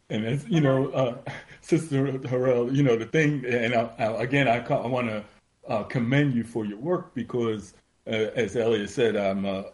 And 0.09 0.25
as 0.25 0.47
you 0.47 0.61
know, 0.61 0.89
uh, 0.89 1.17
Sister 1.61 2.05
Harrell, 2.19 2.73
you 2.75 2.83
know 2.83 2.95
the 2.95 3.05
thing, 3.05 3.45
and 3.45 3.73
I, 3.73 3.89
I, 3.97 4.23
again, 4.23 4.47
I, 4.47 4.57
I 4.57 4.87
want 4.87 5.07
to 5.07 5.23
uh, 5.67 5.83
commend 5.83 6.35
you 6.35 6.43
for 6.43 6.65
your 6.65 6.77
work 6.77 7.15
because, 7.15 7.73
uh, 8.07 8.29
as 8.35 8.55
Elliot 8.55 8.89
said, 8.89 9.15
I'm 9.15 9.45
a 9.45 9.65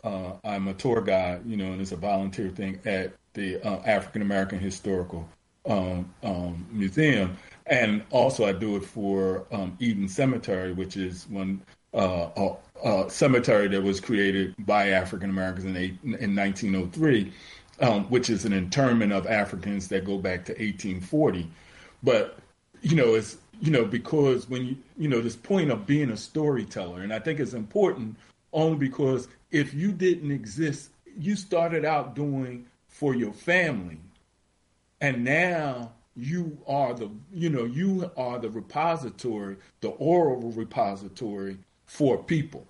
am 0.46 0.68
uh, 0.68 0.72
a 0.72 0.74
tour 0.74 1.02
guide, 1.02 1.42
you 1.46 1.58
know, 1.58 1.74
and 1.74 1.82
it's 1.82 1.92
a 1.92 1.98
volunteer 1.98 2.50
thing 2.50 2.80
at 2.86 3.14
the 3.34 3.60
uh, 3.62 3.82
African 3.86 4.22
American 4.22 4.60
Historical 4.60 5.28
um, 5.66 6.14
um, 6.24 6.66
Museum, 6.72 7.36
and 7.66 8.04
also 8.10 8.46
I 8.46 8.54
do 8.54 8.78
it 8.78 8.86
for 8.86 9.46
um, 9.52 9.76
Eden 9.80 10.08
Cemetery, 10.08 10.72
which 10.72 10.96
is 10.96 11.28
one 11.30 11.62
uh, 11.94 12.30
a, 12.84 13.10
cemetery 13.10 13.68
that 13.70 13.82
was 13.82 14.00
created 14.00 14.56
by 14.60 14.90
African 14.90 15.30
Americans 15.30 15.66
in, 15.66 15.76
in 15.76 16.36
1903 16.36 17.32
um, 17.82 18.06
which 18.06 18.30
is 18.30 18.46
an 18.46 18.54
internment 18.54 19.12
of 19.12 19.28
Africans 19.28 19.88
that 19.90 20.06
go 20.06 20.18
back 20.18 20.46
to 20.46 20.52
1840. 20.54 21.50
But 22.04 22.38
you 22.82 22.96
know, 22.96 23.16
it's 23.16 23.38
you 23.60 23.72
know 23.72 23.86
because 23.86 24.48
when 24.50 24.66
you 24.66 24.78
you 24.98 25.10
know 25.10 25.22
this 25.22 25.36
point 25.36 25.72
of 25.72 25.86
being 25.86 26.12
a 26.12 26.18
storyteller, 26.18 27.02
and 27.02 27.14
I 27.14 27.20
think 27.20 27.40
it's 27.40 27.54
important 27.54 28.18
only 28.54 28.78
because 28.78 29.28
if 29.50 29.74
you 29.74 29.92
didn't 29.92 30.32
exist, 30.32 30.92
you 31.18 31.36
started 31.36 31.84
out 31.84 32.16
doing 32.16 32.68
for 32.88 33.16
your 33.16 33.34
family, 33.34 34.00
and 35.02 35.24
now 35.24 35.92
you 36.16 36.58
are 36.68 36.94
the 36.94 37.10
you 37.34 37.50
know 37.50 37.66
you 37.66 38.12
are 38.16 38.38
the 38.38 38.50
repository, 38.50 39.58
the 39.82 39.90
oral 39.90 40.52
repository 40.52 41.58
for 41.86 42.24
people. 42.24 42.68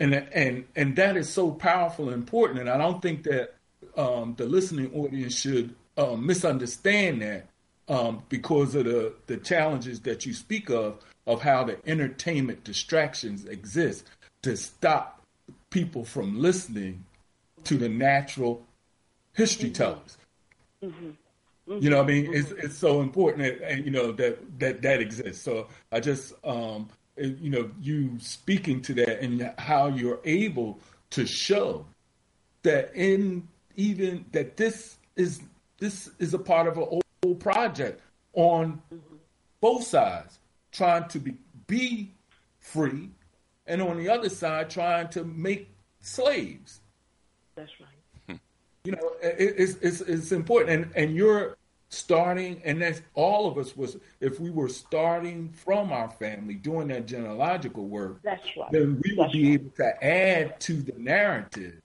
And, 0.00 0.14
and 0.14 0.64
and 0.76 0.94
that 0.94 1.16
is 1.16 1.28
so 1.28 1.50
powerful 1.50 2.06
and 2.06 2.14
important. 2.14 2.60
And 2.60 2.70
I 2.70 2.78
don't 2.78 3.02
think 3.02 3.24
that 3.24 3.54
um, 3.96 4.34
the 4.36 4.46
listening 4.46 4.94
audience 4.94 5.34
should 5.34 5.74
uh, 5.96 6.14
misunderstand 6.14 7.22
that 7.22 7.48
um, 7.88 8.22
because 8.28 8.76
of 8.76 8.84
the, 8.84 9.12
the 9.26 9.38
challenges 9.38 10.00
that 10.02 10.24
you 10.24 10.34
speak 10.34 10.70
of, 10.70 10.98
of 11.26 11.42
how 11.42 11.64
the 11.64 11.78
entertainment 11.84 12.62
distractions 12.62 13.44
exist 13.46 14.06
to 14.42 14.56
stop 14.56 15.20
people 15.70 16.04
from 16.04 16.40
listening 16.40 17.04
to 17.64 17.76
the 17.76 17.88
natural 17.88 18.64
history 19.34 19.70
tellers. 19.70 20.16
Mm-hmm. 20.82 21.10
Mm-hmm. 21.68 21.82
You 21.82 21.90
know, 21.90 22.00
I 22.00 22.04
mean, 22.04 22.24
mm-hmm. 22.26 22.34
it's 22.34 22.50
it's 22.52 22.76
so 22.76 23.02
important, 23.02 23.42
that, 23.42 23.70
and 23.70 23.84
you 23.84 23.90
know 23.90 24.12
that 24.12 24.38
that 24.60 24.80
that 24.82 25.00
exists. 25.00 25.42
So 25.42 25.66
I 25.90 26.00
just, 26.00 26.34
um, 26.44 26.88
you 27.18 27.50
know, 27.50 27.70
you 27.80 28.18
speaking 28.20 28.80
to 28.82 28.94
that 28.94 29.20
and 29.20 29.52
how 29.58 29.88
you're 29.88 30.20
able 30.24 30.80
to 31.10 31.26
show 31.26 31.86
that 32.62 32.92
in 32.94 33.46
even 33.76 34.24
that 34.32 34.56
this 34.56 34.96
is 35.16 35.40
this 35.78 36.10
is 36.18 36.34
a 36.34 36.38
part 36.38 36.66
of 36.66 36.76
an 36.76 37.00
old 37.22 37.40
project 37.40 38.00
on 38.34 38.80
both 39.60 39.84
sides, 39.84 40.38
trying 40.72 41.08
to 41.08 41.18
be 41.18 41.34
be 41.66 42.10
free, 42.60 43.10
and 43.66 43.82
on 43.82 43.98
the 43.98 44.08
other 44.08 44.28
side, 44.28 44.70
trying 44.70 45.08
to 45.08 45.24
make 45.24 45.68
slaves. 46.00 46.80
That's 47.54 47.72
right. 47.80 48.38
You 48.84 48.92
know, 48.92 49.12
it, 49.22 49.54
it's, 49.58 49.74
it's 49.82 50.00
it's 50.00 50.32
important, 50.32 50.70
and 50.70 50.92
and 50.96 51.16
you're 51.16 51.57
starting, 51.90 52.60
and 52.64 52.82
that's 52.82 53.00
all 53.14 53.48
of 53.48 53.58
us 53.58 53.76
was 53.76 53.96
if 54.20 54.40
we 54.40 54.50
were 54.50 54.68
starting 54.68 55.50
from 55.50 55.92
our 55.92 56.10
family 56.10 56.54
doing 56.54 56.88
that 56.88 57.06
genealogical 57.06 57.86
work. 57.86 58.20
That's 58.22 58.42
right. 58.56 58.70
Then 58.70 59.00
we 59.02 59.14
that's 59.14 59.18
would 59.18 59.32
be 59.32 59.50
right. 59.50 59.54
able 59.54 59.70
to 59.76 60.04
add 60.04 60.60
to 60.60 60.72
the 60.74 60.94
narrative 60.98 61.80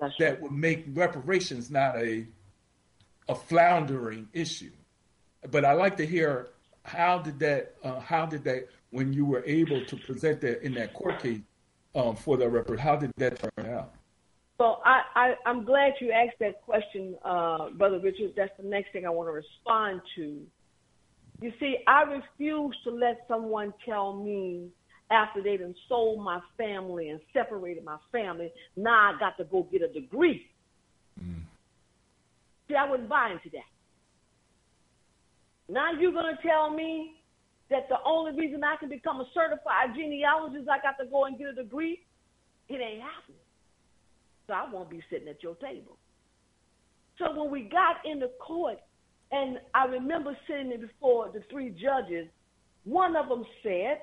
that's 0.00 0.16
that 0.18 0.32
right. 0.32 0.42
would 0.42 0.52
make 0.52 0.84
reparations 0.94 1.70
not 1.70 1.96
a 1.96 2.26
a 3.28 3.34
floundering 3.34 4.28
issue. 4.32 4.72
But 5.50 5.64
I 5.64 5.72
like 5.72 5.96
to 5.98 6.06
hear 6.06 6.48
how 6.82 7.18
did 7.18 7.38
that 7.40 7.74
uh, 7.82 8.00
how 8.00 8.26
did 8.26 8.44
that 8.44 8.68
when 8.90 9.12
you 9.12 9.24
were 9.24 9.42
able 9.44 9.84
to 9.84 9.96
present 9.96 10.40
that 10.42 10.62
in 10.62 10.74
that 10.74 10.94
court 10.94 11.20
case 11.20 11.40
um, 11.94 12.16
for 12.16 12.36
the 12.36 12.44
repar 12.44 12.78
how 12.78 12.96
did 12.96 13.10
that 13.16 13.38
turn? 13.38 13.63
So 14.58 14.76
I, 14.84 15.00
I, 15.14 15.34
I'm 15.46 15.64
glad 15.64 15.94
you 16.00 16.12
asked 16.12 16.38
that 16.40 16.62
question, 16.62 17.16
uh, 17.24 17.70
Brother 17.70 17.98
Richard. 17.98 18.32
That's 18.36 18.52
the 18.60 18.68
next 18.68 18.92
thing 18.92 19.04
I 19.04 19.10
want 19.10 19.28
to 19.28 19.32
respond 19.32 20.00
to. 20.16 20.40
You 21.40 21.52
see, 21.58 21.78
I 21.88 22.02
refuse 22.02 22.76
to 22.84 22.90
let 22.90 23.24
someone 23.26 23.74
tell 23.84 24.14
me 24.14 24.68
after 25.10 25.42
they 25.42 25.56
done 25.56 25.74
sold 25.88 26.22
my 26.22 26.40
family 26.56 27.10
and 27.10 27.20
separated 27.32 27.84
my 27.84 27.98
family, 28.12 28.52
now 28.76 29.12
I 29.14 29.18
got 29.18 29.36
to 29.38 29.44
go 29.44 29.66
get 29.70 29.82
a 29.82 29.88
degree. 29.88 30.46
Mm. 31.22 31.42
See, 32.68 32.74
I 32.74 32.88
wouldn't 32.88 33.08
buy 33.08 33.30
into 33.32 33.50
that. 33.52 33.68
Now 35.68 35.92
you're 35.92 36.12
going 36.12 36.34
to 36.34 36.42
tell 36.46 36.70
me 36.70 37.16
that 37.70 37.88
the 37.88 37.96
only 38.06 38.32
reason 38.32 38.62
I 38.62 38.76
can 38.76 38.88
become 38.88 39.20
a 39.20 39.26
certified 39.34 39.94
genealogist, 39.96 40.68
I 40.68 40.78
got 40.80 41.02
to 41.02 41.10
go 41.10 41.24
and 41.24 41.38
get 41.38 41.48
a 41.48 41.54
degree? 41.54 42.00
It 42.68 42.74
ain't 42.74 43.02
happening. 43.02 43.43
So 44.46 44.54
I 44.54 44.70
won't 44.70 44.90
be 44.90 45.00
sitting 45.10 45.28
at 45.28 45.42
your 45.42 45.54
table. 45.56 45.98
So 47.18 47.32
when 47.38 47.50
we 47.50 47.62
got 47.62 47.96
in 48.04 48.18
the 48.18 48.30
court, 48.40 48.78
and 49.32 49.58
I 49.74 49.86
remember 49.86 50.36
sitting 50.46 50.72
before 50.80 51.30
the 51.32 51.42
three 51.50 51.70
judges, 51.70 52.28
one 52.84 53.16
of 53.16 53.28
them 53.28 53.44
said, 53.62 53.98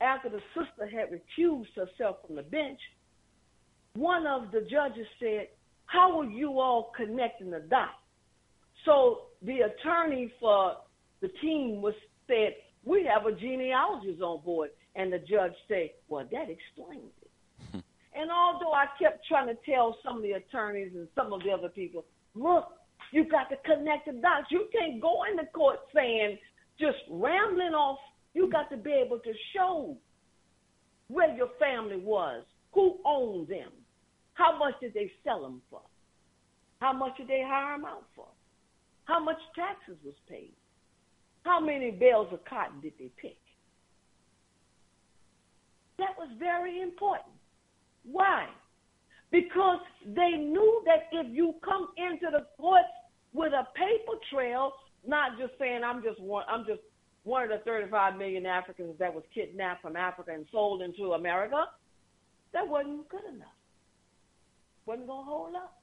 after 0.00 0.28
the 0.28 0.40
sister 0.54 0.88
had 0.88 1.10
recused 1.10 1.74
herself 1.76 2.16
from 2.26 2.36
the 2.36 2.42
bench, 2.42 2.80
one 3.94 4.26
of 4.26 4.50
the 4.50 4.60
judges 4.62 5.06
said, 5.18 5.48
How 5.86 6.20
are 6.20 6.24
you 6.24 6.58
all 6.58 6.92
connecting 6.96 7.50
the 7.50 7.60
dots? 7.60 7.90
So 8.84 9.26
the 9.42 9.60
attorney 9.60 10.32
for 10.40 10.76
the 11.20 11.28
team 11.40 11.82
was 11.82 11.94
said, 12.26 12.54
We 12.84 13.08
have 13.12 13.26
a 13.26 13.32
genealogist 13.38 14.22
on 14.22 14.42
board. 14.42 14.70
And 14.96 15.12
the 15.12 15.18
judge 15.18 15.52
said, 15.68 15.90
Well, 16.08 16.26
that 16.32 16.48
explains 16.48 17.12
it. 17.19 17.19
And 18.20 18.30
although 18.30 18.72
I 18.72 18.84
kept 19.00 19.26
trying 19.26 19.48
to 19.48 19.56
tell 19.64 19.96
some 20.04 20.18
of 20.18 20.22
the 20.22 20.32
attorneys 20.32 20.92
and 20.94 21.08
some 21.14 21.32
of 21.32 21.42
the 21.42 21.50
other 21.50 21.70
people, 21.70 22.04
look, 22.34 22.68
you 23.12 23.24
got 23.24 23.48
to 23.48 23.56
connect 23.64 24.06
the 24.06 24.12
dots. 24.12 24.48
You 24.50 24.68
can't 24.72 25.00
go 25.00 25.24
into 25.24 25.46
court 25.52 25.78
saying, 25.94 26.38
just 26.78 26.98
rambling 27.10 27.72
off 27.72 27.98
you 28.34 28.50
got 28.50 28.70
to 28.70 28.76
be 28.76 28.92
able 28.92 29.18
to 29.20 29.32
show 29.54 29.96
where 31.08 31.34
your 31.34 31.48
family 31.58 31.96
was, 31.96 32.44
who 32.72 32.98
owned 33.04 33.48
them, 33.48 33.70
how 34.34 34.56
much 34.56 34.74
did 34.80 34.94
they 34.94 35.10
sell 35.24 35.42
them 35.42 35.60
for, 35.70 35.80
how 36.80 36.92
much 36.92 37.16
did 37.16 37.26
they 37.26 37.42
hire 37.44 37.76
them 37.76 37.84
out 37.84 38.04
for, 38.14 38.28
how 39.06 39.18
much 39.18 39.38
taxes 39.56 39.96
was 40.04 40.14
paid, 40.28 40.52
how 41.44 41.58
many 41.58 41.90
bales 41.90 42.28
of 42.32 42.44
cotton 42.44 42.80
did 42.80 42.92
they 42.98 43.10
pick. 43.20 43.38
That 45.98 46.16
was 46.16 46.28
very 46.38 46.80
important. 46.80 47.39
Why? 48.04 48.48
because 49.30 49.78
they 50.04 50.30
knew 50.30 50.82
that 50.86 51.08
if 51.12 51.26
you 51.34 51.54
come 51.64 51.88
into 51.96 52.26
the 52.30 52.46
courts 52.56 52.88
with 53.32 53.52
a 53.52 53.66
paper 53.76 54.18
trail, 54.32 54.72
not 55.06 55.38
just 55.38 55.52
saying 55.58 55.82
I'm 55.84 56.02
just 56.02 56.20
one, 56.20 56.44
I'm 56.48 56.64
just 56.66 56.80
one 57.22 57.44
of 57.44 57.50
the 57.50 57.58
35 57.64 58.16
million 58.16 58.46
Africans 58.46 58.96
that 58.98 59.14
was 59.14 59.22
kidnapped 59.32 59.82
from 59.82 59.96
Africa 59.96 60.32
and 60.32 60.46
sold 60.50 60.82
into 60.82 61.12
America, 61.12 61.66
that 62.52 62.66
wasn't 62.66 63.08
good 63.08 63.24
enough. 63.32 63.48
Wasn't 64.86 65.06
gonna 65.06 65.24
hold 65.24 65.54
up. 65.54 65.80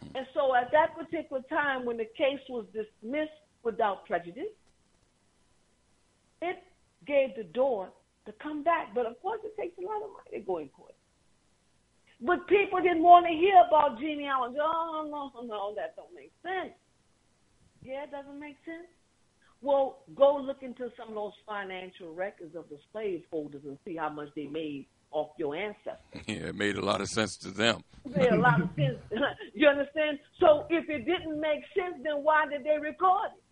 Hmm. 0.00 0.18
And 0.18 0.26
so 0.34 0.54
at 0.54 0.70
that 0.72 0.94
particular 0.96 1.42
time, 1.48 1.84
when 1.84 1.96
the 1.96 2.08
case 2.16 2.40
was 2.48 2.64
dismissed 2.72 3.30
without 3.64 4.06
prejudice, 4.06 4.44
it 6.42 6.62
gave 7.06 7.34
the 7.36 7.44
door 7.44 7.88
to 8.26 8.32
come 8.42 8.62
back. 8.62 8.94
But 8.94 9.06
of 9.06 9.20
course, 9.20 9.40
it 9.44 9.56
takes 9.60 9.76
a 9.78 9.82
lot 9.82 10.02
of 10.02 10.10
money 10.10 10.38
to 10.38 10.40
go 10.40 10.58
in 10.58 10.68
court. 10.68 10.94
But 12.20 12.46
people 12.46 12.80
didn't 12.80 13.02
want 13.02 13.26
to 13.26 13.32
hear 13.32 13.56
about 13.66 13.98
genealogy. 13.98 14.56
Oh, 14.60 15.08
no, 15.10 15.42
no, 15.42 15.74
that 15.76 15.96
don't 15.96 16.14
make 16.14 16.32
sense. 16.42 16.72
Yeah, 17.82 18.04
it 18.04 18.10
doesn't 18.10 18.38
make 18.38 18.56
sense. 18.64 18.88
Well, 19.60 19.98
go 20.14 20.36
look 20.36 20.62
into 20.62 20.90
some 20.96 21.08
of 21.08 21.14
those 21.14 21.32
financial 21.46 22.14
records 22.14 22.54
of 22.54 22.64
the 22.70 22.78
slaveholders 22.92 23.62
and 23.64 23.78
see 23.84 23.96
how 23.96 24.10
much 24.10 24.28
they 24.36 24.46
made 24.46 24.86
off 25.10 25.30
your 25.38 25.54
ancestors. 25.54 25.98
Yeah, 26.26 26.48
it 26.48 26.54
made 26.54 26.76
a 26.76 26.84
lot 26.84 27.00
of 27.00 27.08
sense 27.08 27.36
to 27.38 27.50
them. 27.50 27.82
It 28.04 28.16
made 28.16 28.32
a 28.32 28.38
lot 28.38 28.60
of 28.60 28.68
sense. 28.76 28.98
you 29.54 29.68
understand? 29.68 30.18
So 30.40 30.66
if 30.70 30.88
it 30.88 31.06
didn't 31.06 31.40
make 31.40 31.62
sense, 31.74 32.02
then 32.02 32.22
why 32.22 32.46
did 32.46 32.64
they 32.64 32.78
record 32.78 33.30
it? 33.36 33.42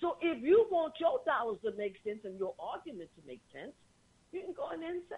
So 0.00 0.16
if 0.20 0.42
you 0.42 0.66
want 0.70 0.94
your 1.00 1.20
dollars 1.24 1.58
to 1.64 1.72
make 1.76 1.96
sense 2.04 2.20
and 2.24 2.38
your 2.38 2.54
argument 2.58 3.10
to 3.16 3.26
make 3.26 3.40
sense, 3.52 3.72
you 4.34 4.42
can 4.42 4.54
go 4.54 4.70
in 4.72 4.80
there 4.80 4.90
and 4.90 5.02
say, 5.08 5.16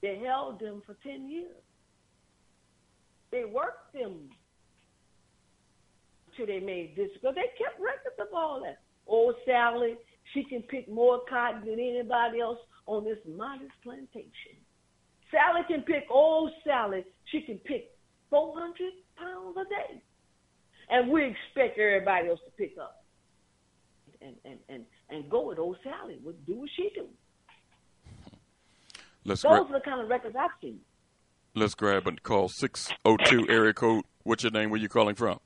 they 0.00 0.20
held 0.24 0.60
them 0.60 0.82
for 0.84 0.96
10 1.02 1.28
years. 1.28 1.62
They 3.30 3.44
worked 3.44 3.92
them 3.94 4.30
till 6.36 6.46
they 6.46 6.60
made 6.60 6.96
this. 6.96 7.08
Because 7.14 7.34
they 7.34 7.48
kept 7.56 7.80
records 7.80 8.18
of 8.20 8.28
all 8.34 8.60
that. 8.62 8.80
Old 9.06 9.34
Sally, 9.46 9.94
she 10.34 10.44
can 10.44 10.62
pick 10.62 10.88
more 10.88 11.20
cotton 11.28 11.60
than 11.60 11.74
anybody 11.74 12.40
else 12.40 12.58
on 12.86 13.04
this 13.04 13.18
modest 13.28 13.72
plantation. 13.82 14.58
Sally 15.30 15.62
can 15.66 15.82
pick, 15.82 16.04
old 16.10 16.50
Sally, 16.64 17.04
she 17.26 17.40
can 17.42 17.58
pick 17.58 17.90
400 18.30 18.74
pounds 19.16 19.56
a 19.56 19.64
day. 19.64 20.02
And 20.90 21.10
we 21.10 21.24
expect 21.24 21.78
everybody 21.78 22.28
else 22.28 22.40
to 22.44 22.50
pick 22.52 22.76
up 22.80 23.04
and, 24.20 24.36
and, 24.44 24.58
and, 24.68 24.84
and 25.10 25.30
go 25.30 25.48
with 25.48 25.58
old 25.58 25.76
Sally. 25.82 26.18
Do 26.46 26.54
what 26.54 26.68
she 26.76 26.90
do. 26.94 27.06
Let's 29.24 29.42
Those 29.42 29.50
gra- 29.50 29.60
are 29.60 29.72
the 29.78 29.84
kind 29.84 30.00
of 30.00 30.08
records 30.08 30.34
I've 30.38 30.50
seen. 30.60 30.80
let's 31.54 31.74
grab 31.74 32.06
and 32.06 32.22
call 32.22 32.48
602 32.48 33.46
area 33.48 33.72
code. 33.72 34.04
What's 34.24 34.42
your 34.42 34.52
name? 34.52 34.70
Where 34.70 34.80
you 34.80 34.88
calling 34.88 35.14
from? 35.14 35.38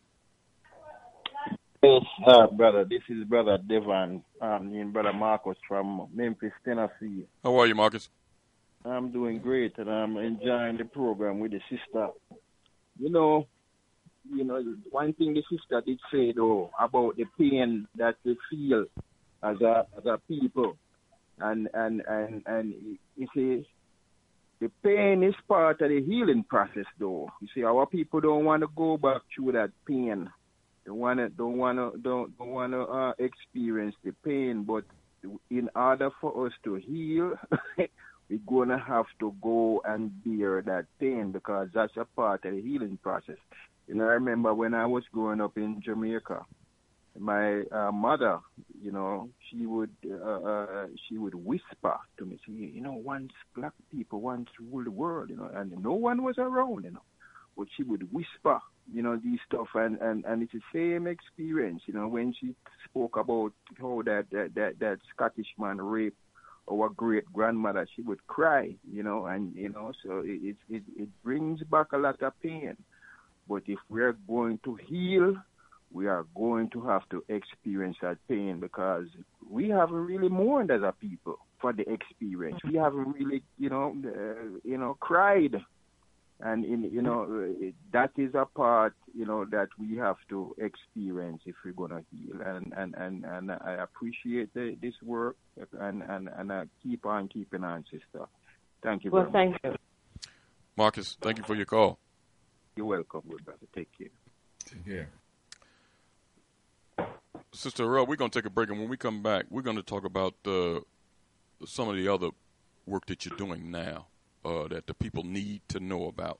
Yes, 1.82 2.03
uh, 2.27 2.47
brother. 2.48 2.85
This 2.85 3.03
is 3.09 3.24
brother 3.24 3.59
Devon, 3.59 4.23
um, 4.40 4.73
and 4.74 4.93
brother 4.93 5.12
Marcus 5.12 5.57
from 5.69 6.09
Memphis, 6.12 6.53
Tennessee. 6.65 7.27
How 7.44 7.57
are 7.59 7.66
you, 7.66 7.74
Marcus? 7.74 8.09
I'm 8.85 9.12
doing 9.12 9.39
great, 9.40 9.77
and 9.78 9.90
I'm 9.90 10.16
enjoying 10.16 10.78
the 10.78 10.85
program 10.85 11.39
with 11.39 11.53
the 11.53 11.61
sister. 11.69 12.09
You 12.98 13.11
know, 13.11 13.47
you 14.32 14.44
know, 14.44 14.62
one 14.90 15.12
thing 15.12 15.35
the 15.35 15.43
sister 15.51 15.82
did 15.85 15.98
say 16.12 16.32
though 16.32 16.70
about 16.81 17.16
the 17.16 17.24
pain 17.39 17.86
that 17.97 18.16
we 18.24 18.36
feel 18.51 18.86
as 19.43 19.61
a 19.61 19.86
as 19.97 20.07
a 20.07 20.19
people, 20.28 20.77
and 21.40 21.68
and 21.74 22.02
and 22.08 22.42
and 22.46 22.74
you 23.16 23.26
see, 23.34 23.66
the 24.60 24.70
pain 24.82 25.22
is 25.22 25.34
part 25.48 25.80
of 25.80 25.88
the 25.88 26.02
healing 26.02 26.44
process 26.48 26.86
though. 26.98 27.28
You 27.40 27.48
see, 27.54 27.64
our 27.64 27.86
people 27.86 28.20
don't 28.20 28.44
want 28.44 28.62
to 28.62 28.68
go 28.74 28.96
back 28.96 29.22
through 29.34 29.52
that 29.52 29.70
pain. 29.86 30.30
They 30.84 30.92
wanna 30.92 31.28
don't 31.30 31.58
wanna 31.58 31.90
don't 32.02 32.36
don't 32.38 32.50
wanna 32.50 32.82
uh, 32.82 33.12
experience 33.18 33.94
the 34.04 34.12
pain, 34.24 34.64
but 34.64 34.84
in 35.50 35.68
order 35.74 36.10
for 36.20 36.46
us 36.46 36.52
to 36.64 36.74
heal, 36.76 37.34
we're 38.30 38.38
gonna 38.46 38.78
have 38.78 39.06
to 39.20 39.34
go 39.42 39.82
and 39.84 40.10
bear 40.24 40.62
that 40.62 40.86
pain 41.00 41.32
because 41.32 41.68
that's 41.74 41.96
a 41.96 42.04
part 42.16 42.44
of 42.44 42.54
the 42.54 42.62
healing 42.62 42.98
process. 43.02 43.36
You 43.86 43.94
know, 43.94 44.04
I 44.04 44.14
remember 44.14 44.52
when 44.54 44.74
I 44.74 44.86
was 44.86 45.04
growing 45.12 45.40
up 45.40 45.56
in 45.56 45.80
Jamaica, 45.84 46.44
my 47.18 47.62
uh, 47.72 47.93
mother, 47.93 48.38
you 48.82 48.93
know, 48.93 49.28
she 49.48 49.66
would 49.66 49.90
uh, 50.09 50.24
uh, 50.24 50.86
she 51.09 51.18
would 51.18 51.34
whisper 51.34 51.97
to 52.18 52.24
me, 52.24 52.38
say, 52.47 52.52
you 52.52 52.80
know, 52.80 52.93
once 52.93 53.32
black 53.55 53.72
people 53.90 54.20
once 54.20 54.48
ruled 54.60 54.86
the 54.86 54.90
world, 54.90 55.30
you 55.30 55.36
know, 55.36 55.51
and 55.55 55.72
no 55.82 55.93
one 55.93 56.22
was 56.22 56.38
around, 56.38 56.84
you 56.84 56.93
know, 56.93 57.02
but 57.56 57.68
she 57.76 57.82
would 57.82 58.12
whisper, 58.12 58.60
you 58.93 59.02
know, 59.02 59.16
these 59.16 59.38
stuff, 59.47 59.68
and 59.74 59.98
and 60.01 60.24
and 60.24 60.43
it's 60.43 60.52
the 60.52 60.60
same 60.72 61.06
experience, 61.06 61.82
you 61.86 61.94
know, 61.94 62.09
when 62.09 62.34
she 62.38 62.55
spoke 62.88 63.16
about 63.16 63.52
how 63.80 64.02
that 64.05 64.26
that 64.30 64.55
that, 64.55 64.78
that 64.80 64.98
Scottish 65.14 65.48
man 65.59 65.78
raped 65.78 66.16
our 66.70 66.88
great 66.88 67.24
grandmother, 67.32 67.86
she 67.94 68.02
would 68.02 68.26
cry, 68.26 68.74
you 68.93 69.02
know, 69.02 69.26
and 69.26 69.55
you 69.55 69.68
know, 69.68 69.93
so 70.05 70.22
it 70.24 70.56
it 70.68 70.82
it 70.97 71.09
brings 71.22 71.62
back 71.64 71.93
a 71.93 71.98
lot 71.98 72.20
of 72.22 72.32
pain. 72.43 72.76
But 73.48 73.62
if 73.66 73.78
we're 73.88 74.16
going 74.26 74.59
to 74.64 74.74
heal, 74.74 75.36
we 75.97 76.06
are 76.09 76.27
going 76.35 76.68
to 76.68 76.82
have 76.82 77.09
to 77.09 77.24
experience 77.31 77.97
that 78.02 78.18
pain 78.28 78.60
because 78.60 79.06
we 79.48 79.70
haven't 79.70 80.05
really 80.12 80.28
mourned 80.28 80.70
as 80.70 80.82
a 80.82 80.93
people 81.01 81.39
for 81.59 81.73
the 81.73 81.90
experience. 81.90 82.60
We 82.62 82.74
haven't 82.74 83.12
really, 83.12 83.43
you 83.59 83.70
know, 83.70 83.97
uh, 84.05 84.59
you 84.62 84.77
know, 84.77 84.98
cried, 85.01 85.56
and 86.40 86.66
in, 86.66 86.82
you 86.82 87.01
know, 87.01 87.48
that 87.94 88.10
is 88.18 88.35
a 88.35 88.44
part, 88.44 88.94
you 89.14 89.24
know, 89.24 89.47
that 89.47 89.68
we 89.78 89.97
have 89.97 90.16
to 90.28 90.55
experience 90.59 91.40
if 91.47 91.55
we're 91.64 91.73
gonna 91.73 92.02
heal. 92.12 92.43
And 92.44 92.74
and 92.77 92.94
and 92.94 93.24
and 93.24 93.51
I 93.51 93.73
appreciate 93.86 94.52
the, 94.52 94.77
this 94.82 94.94
work, 95.02 95.36
and 95.81 96.02
and 96.02 96.28
and 96.36 96.52
I 96.52 96.64
keep 96.82 97.06
on 97.06 97.28
keeping 97.28 97.64
on, 97.64 97.85
sister. 97.90 98.27
Thank 98.82 99.05
you. 99.05 99.10
Well, 99.10 99.31
very 99.31 99.32
thank 99.32 99.64
much. 99.64 99.73
you. 99.73 100.31
Marcus, 100.77 101.16
thank 101.23 101.39
you 101.39 101.44
for 101.44 101.55
your 101.55 101.64
call. 101.64 101.98
You're 102.77 102.85
welcome, 102.85 103.23
good 103.31 103.47
brother. 103.47 103.66
Take 103.74 103.89
care. 103.97 104.09
Yeah. 104.85 105.05
Sister 107.57 107.85
Earl, 107.85 108.05
we're 108.05 108.16
going 108.16 108.31
to 108.31 108.39
take 108.39 108.45
a 108.45 108.51
break, 108.51 108.69
and 108.69 108.78
when 108.78 108.91
we 108.91 108.99
come 108.99 109.23
back, 109.23 109.47
we're 109.49 109.62
going 109.62 109.78
to 109.78 109.83
talk 109.83 110.05
about 110.05 110.35
uh, 110.45 110.81
some 111.65 111.89
of 111.89 111.97
the 111.97 112.07
other 112.07 112.28
work 112.85 113.07
that 113.07 113.24
you're 113.24 113.37
doing 113.39 113.70
now 113.70 114.09
uh, 114.45 114.69
that 114.69 114.87
the 114.87 114.93
people 114.93 115.24
need 115.24 115.62
to 115.69 115.81
know 115.81 116.07
about. 116.07 116.39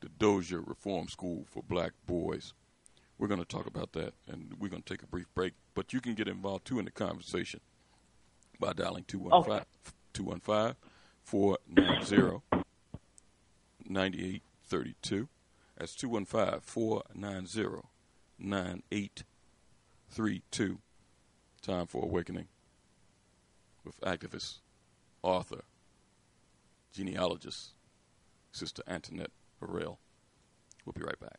The 0.00 0.08
Dozier 0.08 0.62
Reform 0.62 1.08
School 1.08 1.44
for 1.50 1.62
Black 1.62 1.92
Boys. 2.06 2.54
We're 3.18 3.28
going 3.28 3.40
to 3.40 3.46
talk 3.46 3.66
about 3.66 3.92
that, 3.92 4.14
and 4.28 4.54
we're 4.58 4.70
going 4.70 4.82
to 4.82 4.88
take 4.94 5.02
a 5.02 5.06
brief 5.06 5.26
break. 5.34 5.52
But 5.74 5.92
you 5.92 6.00
can 6.00 6.14
get 6.14 6.26
involved 6.26 6.64
too 6.64 6.78
in 6.78 6.86
the 6.86 6.90
conversation 6.90 7.60
by 8.58 8.72
dialing 8.72 9.04
215 9.06 9.66
215 10.14 10.76
490 11.22 12.42
9832. 13.86 15.28
That's 15.76 15.94
215 15.94 16.60
490 16.62 17.82
9832 18.38 19.35
three, 20.16 20.40
two. 20.50 20.78
Time 21.60 21.86
for 21.86 22.02
Awakening 22.02 22.46
with 23.84 24.00
activist, 24.00 24.60
author, 25.22 25.60
genealogist, 26.90 27.74
Sister 28.50 28.82
Antoinette 28.88 29.32
Harrell. 29.60 29.98
We'll 30.86 30.94
be 30.94 31.02
right 31.02 31.20
back. 31.20 31.38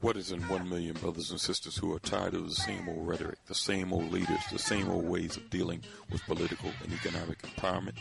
What 0.00 0.16
is 0.18 0.32
in 0.32 0.42
one 0.48 0.68
million 0.68 0.94
brothers 0.94 1.30
and 1.30 1.40
sisters 1.40 1.78
who 1.78 1.94
are 1.94 1.98
tired 1.98 2.34
of 2.34 2.46
the 2.46 2.54
same 2.54 2.88
old 2.90 3.08
rhetoric, 3.08 3.38
the 3.46 3.54
same 3.54 3.90
old 3.90 4.12
leaders, 4.12 4.40
the 4.52 4.58
same 4.58 4.90
old 4.90 5.06
ways 5.06 5.38
of 5.38 5.48
dealing 5.48 5.82
with 6.10 6.22
political 6.26 6.70
and 6.82 6.92
economic 6.92 7.40
empowerment? 7.40 7.96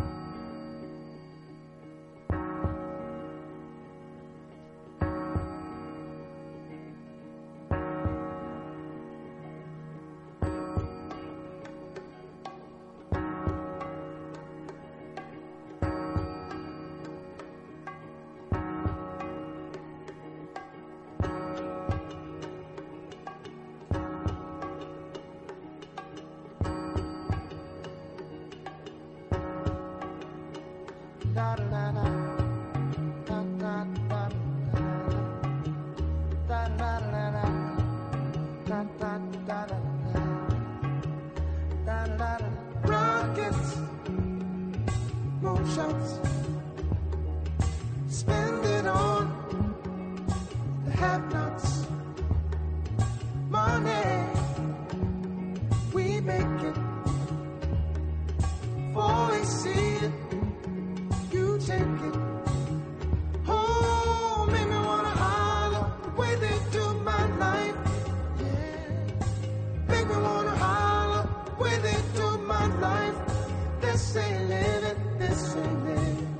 This 73.91 74.15
ain't 74.15 74.47
living, 74.47 75.17
this 75.19 75.55
ain't 75.57 76.30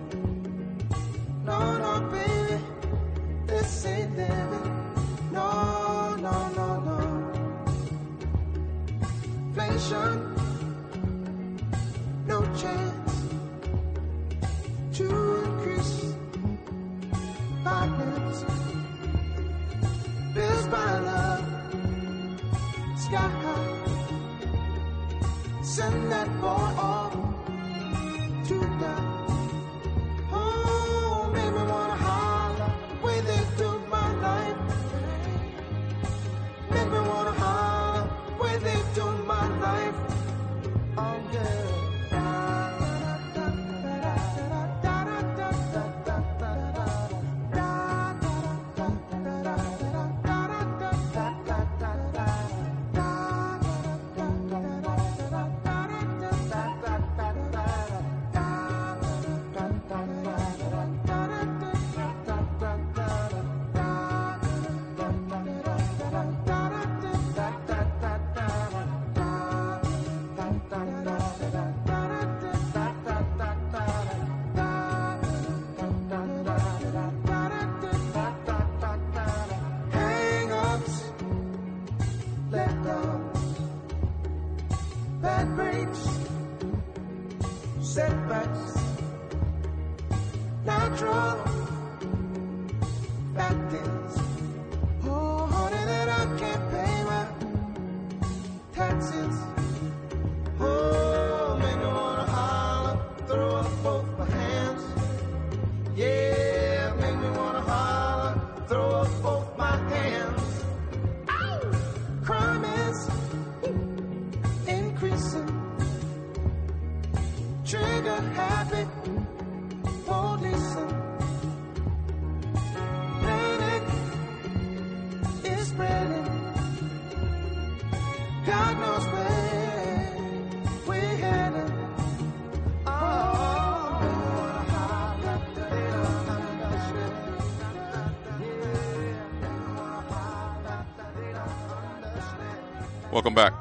Welcome 143.21 143.35
back 143.35 143.53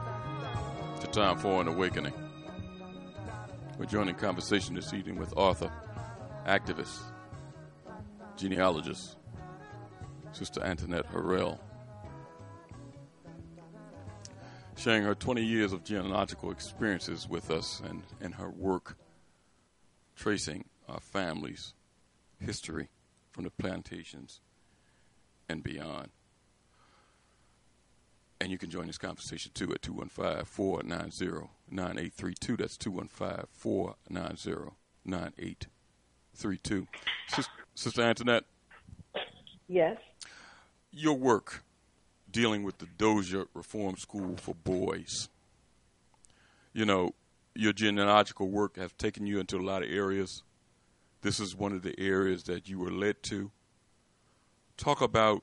to 1.01 1.07
Time 1.09 1.37
for 1.37 1.61
an 1.61 1.69
Awakening. 1.69 2.15
We're 3.77 3.85
joining 3.85 4.15
conversation 4.15 4.75
this 4.75 4.95
evening 4.95 5.19
with 5.19 5.37
author, 5.37 5.71
activist, 6.47 6.99
genealogist, 8.39 9.19
Sister 10.33 10.63
Antoinette 10.65 11.13
Harrell, 11.13 11.59
sharing 14.79 15.03
her 15.03 15.15
20 15.15 15.45
years 15.45 15.75
of 15.75 15.85
genealogical 15.85 16.51
experiences 16.51 17.29
with 17.29 17.51
us 17.51 17.83
and, 17.85 18.03
and 18.23 18.37
her 18.37 18.49
work 18.49 18.97
tracing 20.17 20.65
our 20.89 21.01
family's 21.01 21.75
history 22.39 22.89
from 23.31 23.45
the 23.45 23.51
plantations 23.51 24.41
and 25.51 25.63
beyond. 25.63 26.09
And 28.41 28.51
you 28.51 28.57
can 28.57 28.71
join 28.71 28.87
this 28.87 28.97
conversation 28.99 29.53
too 29.55 29.71
at 29.75 29.83
215 29.83 30.45
490 30.47 31.49
9832. 31.71 32.57
That's 32.57 32.77
215 32.79 33.47
490 33.53 34.73
9832. 35.05 36.87
Sister 37.75 38.03
Antoinette, 38.03 38.45
Yes. 39.69 39.99
your 40.91 41.15
work 41.17 41.63
dealing 42.31 42.63
with 42.63 42.79
the 42.79 42.87
Dozier 42.99 43.45
Reform 43.55 43.97
School 43.97 44.37
for 44.37 44.55
Boys. 44.55 45.29
You 46.73 46.85
know, 46.87 47.15
your 47.55 47.73
genealogical 47.73 48.49
work 48.49 48.77
has 48.77 48.93
taken 48.93 49.27
you 49.27 49.39
into 49.39 49.57
a 49.59 49.63
lot 49.63 49.83
of 49.83 49.91
areas. 49.91 50.43
This 51.23 51.41
is 51.41 51.55
one 51.55 51.73
of 51.73 51.83
the 51.83 51.99
areas 51.99 52.45
that 52.45 52.69
you 52.69 52.79
were 52.79 52.93
led 52.93 53.23
to. 53.25 53.51
Talk 54.77 55.01
about 55.03 55.43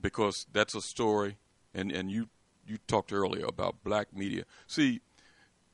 because 0.00 0.46
that's 0.52 0.74
a 0.74 0.80
story 0.80 1.36
and, 1.74 1.90
and 1.92 2.10
you 2.10 2.28
you 2.66 2.78
talked 2.86 3.12
earlier 3.12 3.44
about 3.44 3.84
black 3.84 4.14
media. 4.16 4.44
See, 4.66 5.00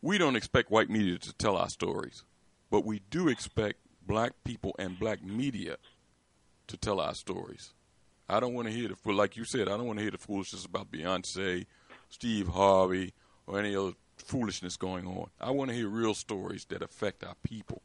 we 0.03 0.19
don't 0.19 0.35
expect 0.35 0.71
white 0.71 0.91
media 0.91 1.19
to 1.19 1.33
tell 1.35 1.57
our 1.57 1.69
stories, 1.69 2.25
but 2.71 2.85
we 2.85 3.01
do 3.11 3.29
expect 3.29 3.79
black 4.05 4.33
people 4.45 4.75
and 4.79 4.99
black 4.99 5.23
media 5.23 5.77
to 6.67 6.77
tell 6.77 7.01
our 7.01 7.15
stories. 7.15 7.75
I 8.29 8.41
don't 8.41 8.55
want 8.55 8.69
to 8.69 8.75
hear 8.75 8.89
the 8.89 9.13
like 9.13 9.37
you 9.37 9.45
said. 9.45 9.69
I 9.69 9.77
don't 9.77 9.87
want 9.87 9.99
to 9.99 10.03
hear 10.03 10.11
the 10.11 10.19
foolishness 10.19 10.65
about 10.65 10.91
Beyonce, 10.91 11.67
Steve 12.09 12.49
Harvey, 12.49 13.13
or 13.47 13.59
any 13.59 13.75
other 13.77 13.93
foolishness 14.17 14.77
going 14.77 15.07
on. 15.07 15.31
I 15.41 15.51
want 15.51 15.71
to 15.71 15.77
hear 15.77 15.89
real 15.89 16.15
stories 16.15 16.65
that 16.67 16.83
affect 16.83 17.25
our 17.25 17.35
people. 17.43 17.83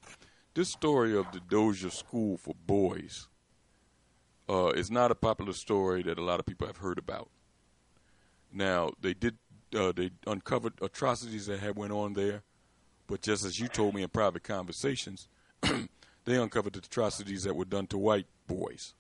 This 0.53 0.69
story 0.69 1.17
of 1.17 1.31
the 1.31 1.39
Dozier 1.39 1.89
School 1.89 2.37
for 2.37 2.53
Boys 2.65 3.27
uh, 4.47 4.67
is 4.67 4.91
not 4.91 5.11
a 5.11 5.15
popular 5.15 5.53
story 5.53 6.03
that 6.03 6.17
a 6.17 6.23
lot 6.23 6.39
of 6.39 6.45
people 6.45 6.67
have 6.67 6.77
heard 6.77 6.97
about. 6.97 7.29
Now 8.55 8.93
they 9.01 9.13
did 9.13 9.37
uh, 9.77 9.91
they 9.91 10.11
uncovered 10.25 10.73
atrocities 10.81 11.45
that 11.47 11.59
had 11.59 11.75
went 11.75 11.91
on 11.91 12.13
there, 12.13 12.41
but 13.07 13.21
just 13.21 13.43
as 13.43 13.59
you 13.59 13.67
told 13.67 13.93
me 13.93 14.01
in 14.01 14.09
private 14.09 14.43
conversations, 14.43 15.27
they 15.61 16.37
uncovered 16.37 16.73
the 16.73 16.79
atrocities 16.79 17.43
that 17.43 17.55
were 17.55 17.65
done 17.65 17.85
to 17.87 17.97
white 17.97 18.27
boys. 18.47 18.93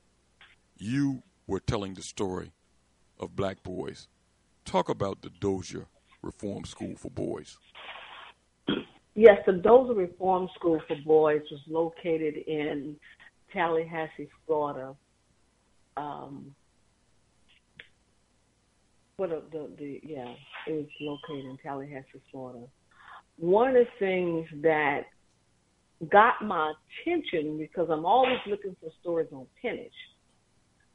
You 0.77 1.23
were 1.47 1.61
telling 1.61 1.93
the 1.93 2.01
story 2.01 2.51
of 3.17 3.35
black 3.35 3.63
boys. 3.63 4.09
Talk 4.65 4.89
about 4.89 5.21
the 5.21 5.29
Dozier 5.29 5.87
Reform 6.21 6.65
School 6.65 6.95
for 6.97 7.11
Boys. 7.11 7.57
Yes, 9.13 9.37
the 9.45 9.53
Dozier 9.53 9.93
Reform 9.93 10.49
School 10.55 10.81
for 10.87 10.97
Boys 11.05 11.43
was 11.49 11.61
located 11.67 12.35
in 12.35 12.97
Tallahassee, 13.53 14.27
Florida. 14.45 14.95
Um, 15.95 16.53
what 19.17 19.31
a, 19.31 19.41
the 19.51 19.69
the 19.77 19.99
yeah, 20.03 20.33
was 20.67 20.85
located 20.99 21.45
in 21.45 21.57
Tallahassee, 21.63 22.21
Florida. 22.31 22.65
One 23.37 23.69
of 23.69 23.75
the 23.75 23.85
things 23.99 24.47
that 24.61 25.01
got 26.11 26.43
my 26.43 26.73
attention 27.03 27.57
because 27.57 27.87
I'm 27.89 28.05
always 28.05 28.39
looking 28.47 28.75
for 28.81 28.89
stories 29.01 29.29
on 29.31 29.45
peonage, 29.61 29.91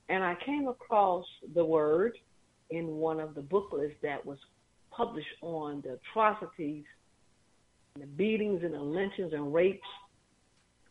and 0.08 0.22
I 0.22 0.36
came 0.44 0.68
across 0.68 1.24
the 1.54 1.64
word 1.64 2.12
in 2.70 2.86
one 2.86 3.20
of 3.20 3.34
the 3.34 3.40
booklets 3.40 3.94
that 4.02 4.24
was 4.24 4.38
published 4.90 5.26
on 5.40 5.82
the 5.82 5.98
atrocities, 6.10 6.84
the 7.98 8.06
beatings, 8.06 8.62
and 8.62 8.74
the 8.74 8.80
lynchings 8.80 9.32
and 9.32 9.52
rapes 9.52 9.80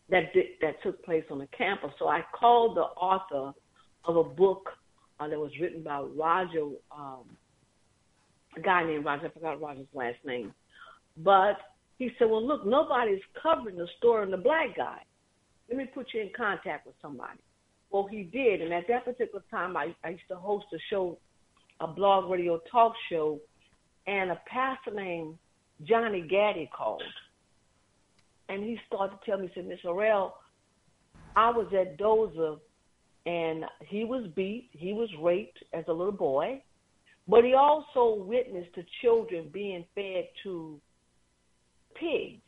that 0.09 0.31
that 0.61 0.81
took 0.81 1.03
place 1.05 1.23
on 1.29 1.39
the 1.39 1.47
campus. 1.55 1.91
So 1.99 2.07
I 2.07 2.21
called 2.37 2.75
the 2.75 2.81
author 2.81 3.53
of 4.05 4.15
a 4.15 4.23
book 4.23 4.69
uh, 5.19 5.27
that 5.27 5.39
was 5.39 5.51
written 5.59 5.83
by 5.83 5.99
Roger, 5.99 6.65
um, 6.95 7.25
a 8.57 8.61
guy 8.61 8.85
named 8.85 9.05
Roger. 9.05 9.27
I 9.27 9.29
forgot 9.29 9.61
Roger's 9.61 9.87
last 9.93 10.17
name, 10.25 10.53
but 11.17 11.57
He 11.99 12.09
said, 12.17 12.29
Well, 12.29 12.45
look, 12.45 12.65
nobody's 12.65 13.21
covering 13.43 13.75
the 13.75 13.87
story 13.97 14.23
of 14.23 14.31
the 14.31 14.37
black 14.37 14.75
guy. 14.75 14.99
Let 15.67 15.77
me 15.77 15.85
put 15.93 16.07
you 16.13 16.21
in 16.21 16.31
contact 16.35 16.87
with 16.87 16.95
somebody. 17.01 17.39
Well, 17.91 18.07
he 18.09 18.23
did. 18.23 18.61
And 18.61 18.73
at 18.73 18.85
that 18.87 19.05
particular 19.05 19.43
time, 19.51 19.75
I, 19.75 19.93
I 20.03 20.09
used 20.09 20.27
to 20.29 20.35
host 20.35 20.65
a 20.73 20.77
show, 20.89 21.17
a 21.79 21.87
blog 21.87 22.31
radio 22.31 22.59
talk 22.71 22.93
show, 23.11 23.39
and 24.07 24.31
a 24.31 24.41
pastor 24.47 24.91
named 24.95 25.37
Johnny 25.83 26.21
Gaddy 26.21 26.69
called. 26.75 27.03
And 28.47 28.63
he 28.63 28.79
started 28.87 29.17
to 29.17 29.29
tell 29.29 29.39
me, 29.39 29.47
he 29.47 29.53
said, 29.53 29.67
Miss 29.67 29.79
Harrell, 29.85 30.31
I 31.35 31.51
was 31.51 31.67
at 31.79 31.97
Dozier 31.97 32.55
and 33.29 33.65
he 33.85 34.05
was 34.05 34.25
beat, 34.35 34.69
he 34.71 34.91
was 34.91 35.07
raped 35.21 35.59
as 35.71 35.83
a 35.87 35.93
little 35.93 36.11
boy, 36.11 36.63
but 37.27 37.43
he 37.43 37.53
also 37.53 38.23
witnessed 38.23 38.71
the 38.75 38.83
children 39.03 39.51
being 39.53 39.85
fed 39.93 40.29
to 40.41 40.81
pigs. 41.93 42.41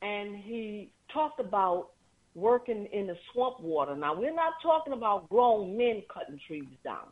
And 0.00 0.36
he 0.36 0.90
talked 1.12 1.38
about 1.38 1.88
working 2.34 2.88
in 2.94 3.08
the 3.08 3.16
swamp 3.30 3.60
water. 3.60 3.94
Now, 3.94 4.18
we're 4.18 4.34
not 4.34 4.54
talking 4.62 4.94
about 4.94 5.28
grown 5.28 5.76
men 5.76 6.02
cutting 6.12 6.40
trees 6.46 6.64
down. 6.82 7.08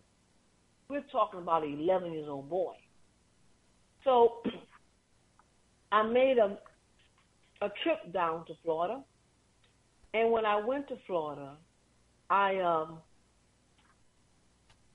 We're 0.88 1.04
talking 1.12 1.40
about 1.40 1.62
an 1.62 1.78
11 1.78 2.10
years 2.12 2.26
old 2.26 2.48
boy. 2.48 2.72
So 4.04 4.38
I 5.92 6.04
made 6.04 6.38
a 6.38 6.56
a 7.60 7.68
trip 7.82 8.12
down 8.14 8.46
to 8.46 8.54
Florida, 8.62 9.02
and 10.14 10.30
when 10.30 10.44
I 10.44 10.56
went 10.64 10.88
to 10.88 10.96
Florida, 11.06 11.56
I 12.30 12.56
um, 12.60 12.98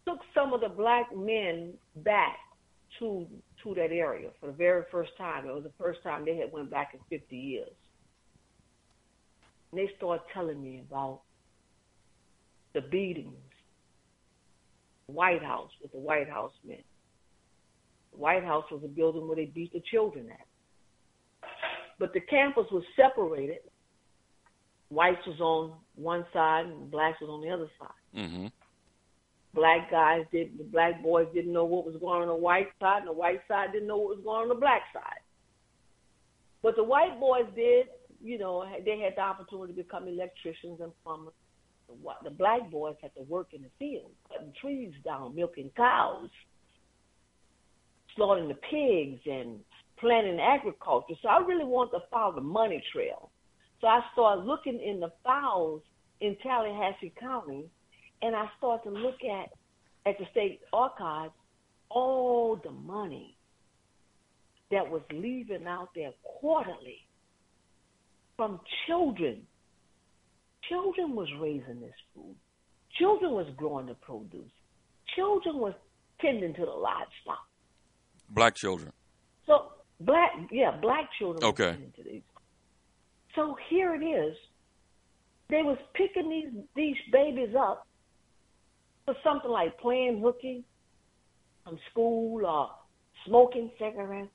took 0.07 0.19
some 0.34 0.53
of 0.53 0.61
the 0.61 0.69
black 0.69 1.15
men 1.15 1.73
back 1.98 2.38
to 2.99 3.27
to 3.64 3.73
that 3.76 3.91
area 3.91 4.30
for 4.40 4.48
the 4.48 4.53
very 4.53 4.84
first 4.91 5.11
time. 5.18 5.48
It 5.48 5.53
was 5.53 5.64
the 5.64 5.72
first 5.80 6.03
time 6.03 6.26
they 6.26 6.35
had 6.35 6.52
went 6.52 6.69
back 6.69 6.94
in 6.94 6.99
50 7.18 7.35
years. 7.35 7.69
And 9.72 9.80
they 9.80 9.90
started 9.98 10.23
telling 10.34 10.61
me 10.61 10.84
about 10.88 11.22
the 12.73 12.81
beatings, 12.81 13.34
White 15.07 15.44
House 15.44 15.72
with 15.81 15.91
the 15.91 15.98
White 15.98 16.30
House 16.30 16.52
men. 16.68 16.84
The 18.11 18.19
White 18.19 18.44
House 18.44 18.65
was 18.69 18.81
a 18.84 18.88
building 18.88 19.27
where 19.27 19.38
they 19.38 19.45
beat 19.45 19.72
the 19.72 19.81
children 19.90 20.30
at. 20.30 21.49
But 21.99 22.14
the 22.14 22.19
campus 22.19 22.65
was 22.72 22.84
separated. 22.95 23.60
Whites 24.93 25.25
was 25.25 25.39
on 25.39 25.73
one 25.95 26.25
side 26.33 26.65
and 26.65 26.91
blacks 26.91 27.19
was 27.21 27.29
on 27.29 27.41
the 27.41 27.49
other 27.49 27.69
side. 27.79 28.21
Mm-hmm. 28.21 28.47
Black 29.53 29.91
guys 29.91 30.25
did 30.31 30.57
the 30.57 30.63
black 30.63 31.01
boys 31.03 31.27
didn't 31.33 31.53
know 31.53 31.65
what 31.65 31.85
was 31.85 31.95
going 31.99 32.21
on 32.21 32.27
the 32.27 32.35
white 32.35 32.69
side, 32.79 32.99
and 32.99 33.07
the 33.07 33.13
white 33.13 33.41
side 33.47 33.71
didn't 33.71 33.87
know 33.87 33.97
what 33.97 34.17
was 34.17 34.23
going 34.23 34.43
on 34.43 34.49
the 34.49 34.55
black 34.55 34.81
side. 34.93 35.21
But 36.63 36.75
the 36.75 36.83
white 36.83 37.19
boys 37.19 37.45
did, 37.55 37.87
you 38.23 38.37
know, 38.37 38.65
they 38.85 38.99
had 38.99 39.13
the 39.15 39.21
opportunity 39.21 39.73
to 39.73 39.83
become 39.83 40.07
electricians 40.07 40.79
and 40.79 40.91
plumbers. 41.03 41.33
The, 41.87 42.29
the 42.29 42.35
black 42.35 42.71
boys 42.71 42.95
had 43.01 43.13
to 43.15 43.21
work 43.23 43.49
in 43.53 43.61
the 43.61 43.69
field, 43.77 44.11
cutting 44.31 44.53
trees 44.59 44.93
down, 45.03 45.35
milking 45.35 45.69
cows, 45.75 46.29
slaughtering 48.15 48.47
the 48.47 48.55
pigs, 48.55 49.21
and 49.25 49.59
planting 49.99 50.39
agriculture. 50.39 51.15
So 51.21 51.29
I 51.29 51.39
really 51.39 51.65
want 51.65 51.91
to 51.91 51.99
follow 52.09 52.33
the 52.33 52.41
money 52.41 52.81
trail. 52.91 53.29
So 53.84 53.89
I 53.89 53.99
started 54.14 54.45
looking 54.45 54.80
in 54.80 55.01
the 55.01 55.11
files 55.26 55.81
in 56.22 56.38
Tallahassee 56.41 57.11
County, 57.19 57.65
and 58.22 58.34
I 58.34 58.45
started 58.57 58.89
to 58.89 58.95
look 58.95 59.18
at 59.26 59.49
at 60.05 60.18
the 60.18 60.26
state 60.31 60.61
archives 60.72 61.34
all 61.89 62.55
the 62.64 62.72
money 62.72 63.35
that 64.72 64.89
was 64.89 65.01
leaving 65.11 65.68
out 65.68 65.89
there 65.95 66.11
quarterly 66.23 66.99
from 68.38 68.61
children. 68.88 69.41
Children 70.69 71.14
was 71.14 71.27
raising 71.41 71.81
this 71.81 71.91
food. 72.15 72.35
Children 72.97 73.34
was 73.34 73.47
growing 73.57 73.88
the 73.88 73.95
produce. 73.95 74.49
Children 75.14 75.57
was 75.57 75.73
tending 76.22 76.53
to 76.53 76.61
the 76.61 76.72
livestock. 76.72 77.45
Black 78.30 78.55
children. 78.55 78.93
So 79.45 79.73
black, 79.99 80.31
yeah, 80.51 80.72
black 80.72 81.10
children. 81.19 81.43
Okay. 81.43 81.76
So 83.35 83.55
here 83.69 83.95
it 83.95 84.05
is. 84.05 84.35
They 85.49 85.61
was 85.61 85.77
picking 85.93 86.30
these 86.30 86.64
these 86.76 86.95
babies 87.11 87.55
up 87.57 87.88
for 89.05 89.15
something 89.23 89.51
like 89.51 89.77
playing 89.80 90.22
hooky 90.22 90.64
from 91.64 91.77
school 91.91 92.45
or 92.45 92.69
smoking 93.26 93.72
cigarettes. 93.80 94.30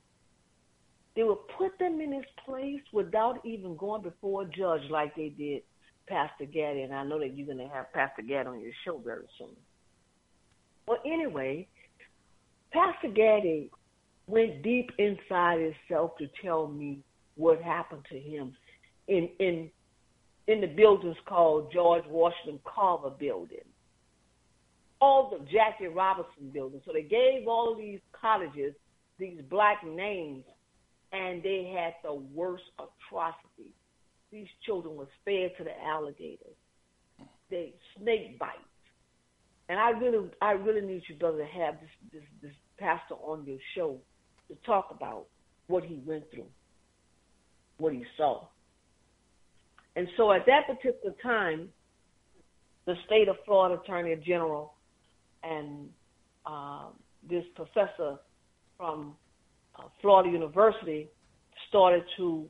They 1.15 1.23
would 1.23 1.47
put 1.57 1.77
them 1.79 1.99
in 1.99 2.11
this 2.11 2.25
place 2.45 2.81
without 2.93 3.45
even 3.45 3.75
going 3.75 4.03
before 4.03 4.43
a 4.43 4.45
judge 4.45 4.89
like 4.89 5.15
they 5.15 5.29
did 5.29 5.63
Pastor 6.07 6.45
Gaddy, 6.45 6.81
and 6.81 6.93
I 6.93 7.03
know 7.03 7.19
that 7.19 7.35
you're 7.35 7.45
going 7.45 7.59
to 7.59 7.73
have 7.73 7.91
Pastor 7.93 8.21
Gaddy 8.21 8.47
on 8.47 8.61
your 8.61 8.71
show 8.85 8.99
very 8.99 9.25
soon. 9.37 9.55
Well, 10.87 10.99
anyway, 11.05 11.67
Pastor 12.71 13.09
Gaddy 13.13 13.69
went 14.27 14.63
deep 14.63 14.91
inside 14.97 15.59
himself 15.59 16.17
to 16.17 16.27
tell 16.43 16.67
me 16.67 16.99
what 17.35 17.61
happened 17.61 18.05
to 18.11 18.19
him 18.19 18.55
in 19.09 19.29
in 19.39 19.69
in 20.47 20.61
the 20.61 20.67
buildings 20.67 21.17
called 21.27 21.71
George 21.73 22.05
Washington 22.07 22.59
Carver 22.63 23.09
Building, 23.09 23.67
all 25.01 25.29
the 25.29 25.45
Jackie 25.51 25.87
Robinson 25.87 26.49
Building. 26.53 26.81
So 26.85 26.93
they 26.93 27.03
gave 27.03 27.47
all 27.47 27.75
these 27.75 27.99
colleges 28.19 28.73
these 29.19 29.41
black 29.49 29.85
names, 29.85 30.45
and 31.11 31.43
they 31.43 31.75
had 31.75 31.93
the 32.03 32.13
worst 32.13 32.63
atrocities. 32.77 33.73
These 34.31 34.47
children 34.65 34.95
were 34.95 35.09
fed 35.25 35.51
to 35.57 35.63
the 35.63 35.77
alligators. 35.83 36.55
They 37.49 37.73
snake 37.97 38.39
bites. 38.39 38.57
And 39.67 39.79
I 39.79 39.89
really, 39.89 40.29
I 40.41 40.51
really 40.51 40.81
need 40.81 41.03
you, 41.07 41.15
brother, 41.15 41.39
to 41.39 41.45
have 41.45 41.75
this, 41.81 41.89
this, 42.13 42.23
this 42.41 42.51
pastor 42.77 43.15
on 43.15 43.45
your 43.45 43.57
show 43.75 43.97
to 44.47 44.55
talk 44.65 44.87
about 44.91 45.25
what 45.67 45.83
he 45.83 46.01
went 46.05 46.23
through, 46.31 46.47
what 47.77 47.93
he 47.93 48.03
saw. 48.17 48.47
And 49.95 50.07
so 50.17 50.31
at 50.31 50.45
that 50.45 50.67
particular 50.67 51.15
time, 51.21 51.69
the 52.85 52.95
state 53.05 53.27
of 53.27 53.35
Florida 53.45 53.81
Attorney 53.81 54.15
General 54.25 54.73
and 55.43 55.89
uh, 56.45 56.85
this 57.29 57.43
professor 57.55 58.17
from 58.77 59.15
uh, 59.77 59.83
Florida 60.01 60.29
University 60.29 61.07
started 61.67 62.03
to, 62.17 62.47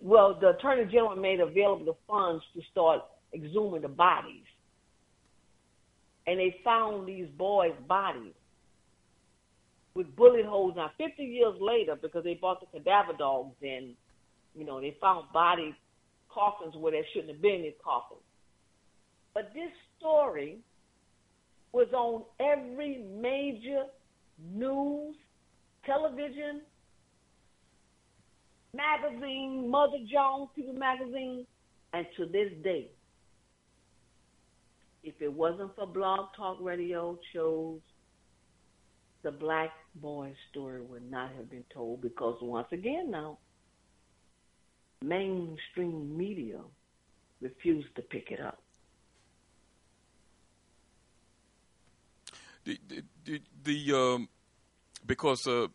well, 0.00 0.36
the 0.40 0.50
Attorney 0.50 0.84
General 0.84 1.16
made 1.16 1.40
available 1.40 1.84
the 1.84 1.96
funds 2.08 2.42
to 2.54 2.60
start 2.72 3.02
exhuming 3.32 3.82
the 3.82 3.88
bodies. 3.88 4.44
And 6.26 6.40
they 6.40 6.56
found 6.64 7.06
these 7.06 7.28
boys' 7.38 7.70
bodies 7.86 8.32
with 9.94 10.14
bullet 10.16 10.44
holes. 10.44 10.74
Now, 10.76 10.90
50 10.98 11.22
years 11.22 11.54
later, 11.60 11.96
because 12.00 12.24
they 12.24 12.34
brought 12.34 12.60
the 12.60 12.66
cadaver 12.78 13.16
dogs 13.16 13.54
in, 13.62 13.94
you 14.56 14.64
know, 14.64 14.80
they 14.80 14.96
found 15.00 15.32
body 15.32 15.74
coffins 16.28 16.74
where 16.76 16.92
there 16.92 17.04
shouldn't 17.12 17.32
have 17.32 17.42
been 17.42 17.60
any 17.60 17.74
coffins. 17.82 18.20
But 19.34 19.52
this 19.54 19.70
story 19.98 20.58
was 21.72 21.88
on 21.92 22.22
every 22.40 23.04
major 23.20 23.84
news, 24.54 25.14
television, 25.84 26.62
magazine, 28.74 29.70
Mother 29.70 29.98
Jones, 30.10 30.48
People 30.56 30.74
Magazine, 30.74 31.46
and 31.92 32.06
to 32.16 32.26
this 32.26 32.50
day, 32.62 32.88
if 35.02 35.14
it 35.20 35.32
wasn't 35.32 35.74
for 35.76 35.86
blog 35.86 36.28
talk 36.36 36.58
radio 36.60 37.18
shows, 37.32 37.80
the 39.22 39.30
black 39.30 39.70
boy's 39.96 40.34
story 40.50 40.82
would 40.82 41.10
not 41.10 41.30
have 41.36 41.50
been 41.50 41.64
told 41.72 42.00
because 42.00 42.36
once 42.42 42.68
again 42.72 43.10
now, 43.10 43.38
mainstream 45.02 46.16
media 46.16 46.58
refused 47.40 47.94
to 47.96 48.02
pick 48.02 48.30
it 48.30 48.40
up. 48.40 48.62
The 52.64 52.78
the, 53.24 53.40
the 53.62 53.92
um, 53.92 54.28
because 55.06 55.46
uh, 55.46 55.68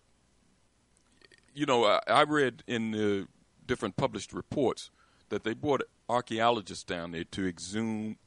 you 1.53 1.65
know 1.65 1.85
I, 1.85 1.99
I 2.07 2.23
read 2.23 2.63
in 2.67 2.91
the 2.91 3.27
different 3.65 3.95
published 3.95 4.33
reports 4.33 4.89
that 5.29 5.43
they 5.43 5.53
brought 5.53 5.81
archaeologists 6.09 6.83
down 6.83 7.11
there 7.11 7.23
to 7.23 7.47
exhume 7.47 8.17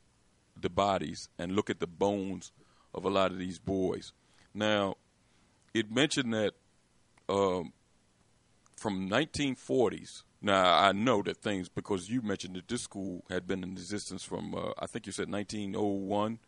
the 0.59 0.71
bodies 0.71 1.29
and 1.39 1.53
look 1.53 1.69
at 1.69 1.81
the 1.81 1.87
bones 1.87 2.53
of 2.95 3.05
a 3.05 3.11
lot 3.11 3.31
of 3.31 3.39
these 3.39 3.59
boys. 3.59 4.13
Now, 4.55 4.97
it 5.75 5.91
mentioned 5.91 6.33
that 6.33 6.55
um, 7.29 7.73
from 8.77 9.09
1940s. 9.09 10.23
Now 10.45 10.79
I 10.79 10.93
know 10.93 11.23
that 11.23 11.39
things 11.39 11.71
because 11.71 12.11
you 12.11 12.21
mentioned 12.21 12.57
that 12.57 12.69
this 12.69 12.83
school 12.83 13.25
had 13.31 13.47
been 13.47 13.63
in 13.65 13.73
existence 13.73 14.23
from 14.23 14.55
uh, 14.55 14.73
I 14.79 14.87
think 14.87 15.07
you 15.07 15.13
said 15.13 15.33
1901 15.33 16.39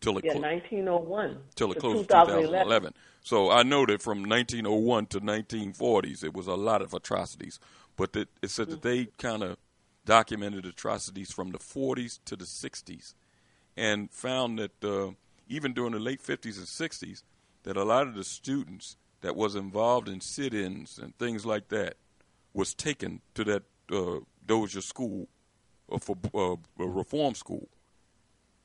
till 0.00 0.16
it 0.16 0.24
yeah, 0.24 0.32
clo- 0.32 0.40
1901 0.40 1.38
till 1.54 1.72
it 1.72 1.78
closed 1.78 1.98
in 1.98 2.02
2011. 2.04 2.48
2011. 2.48 2.94
So 3.20 3.50
I 3.50 3.64
know 3.64 3.84
that 3.84 4.00
from 4.00 4.24
1901 4.24 5.06
to 5.06 5.20
1940s, 5.20 6.24
it 6.24 6.32
was 6.32 6.46
a 6.46 6.54
lot 6.54 6.80
of 6.80 6.94
atrocities. 6.94 7.60
But 7.96 8.16
it, 8.16 8.28
it 8.40 8.50
said 8.50 8.70
that 8.70 8.80
they 8.80 9.08
kind 9.18 9.42
of 9.42 9.58
documented 10.06 10.64
atrocities 10.64 11.30
from 11.30 11.52
the 11.52 11.58
40s 11.58 12.18
to 12.24 12.34
the 12.34 12.46
60s, 12.46 13.12
and 13.76 14.10
found 14.10 14.58
that 14.58 14.82
uh, 14.82 15.10
even 15.48 15.74
during 15.74 15.92
the 15.92 16.00
late 16.00 16.22
50s 16.22 16.56
and 16.56 16.66
60s, 16.66 17.22
that 17.64 17.76
a 17.76 17.84
lot 17.84 18.08
of 18.08 18.14
the 18.14 18.24
students 18.24 18.96
that 19.20 19.36
was 19.36 19.54
involved 19.54 20.08
in 20.08 20.22
sit-ins 20.22 20.98
and 20.98 21.16
things 21.18 21.44
like 21.44 21.68
that 21.68 21.96
was 22.54 22.74
taken 22.74 23.20
to 23.34 23.44
that 23.44 23.62
uh, 23.90 24.20
Dozier 24.46 24.80
school 24.80 25.28
uh, 25.90 25.98
for 25.98 26.16
uh, 26.34 26.82
a 26.82 26.86
reform 26.86 27.34
school. 27.34 27.68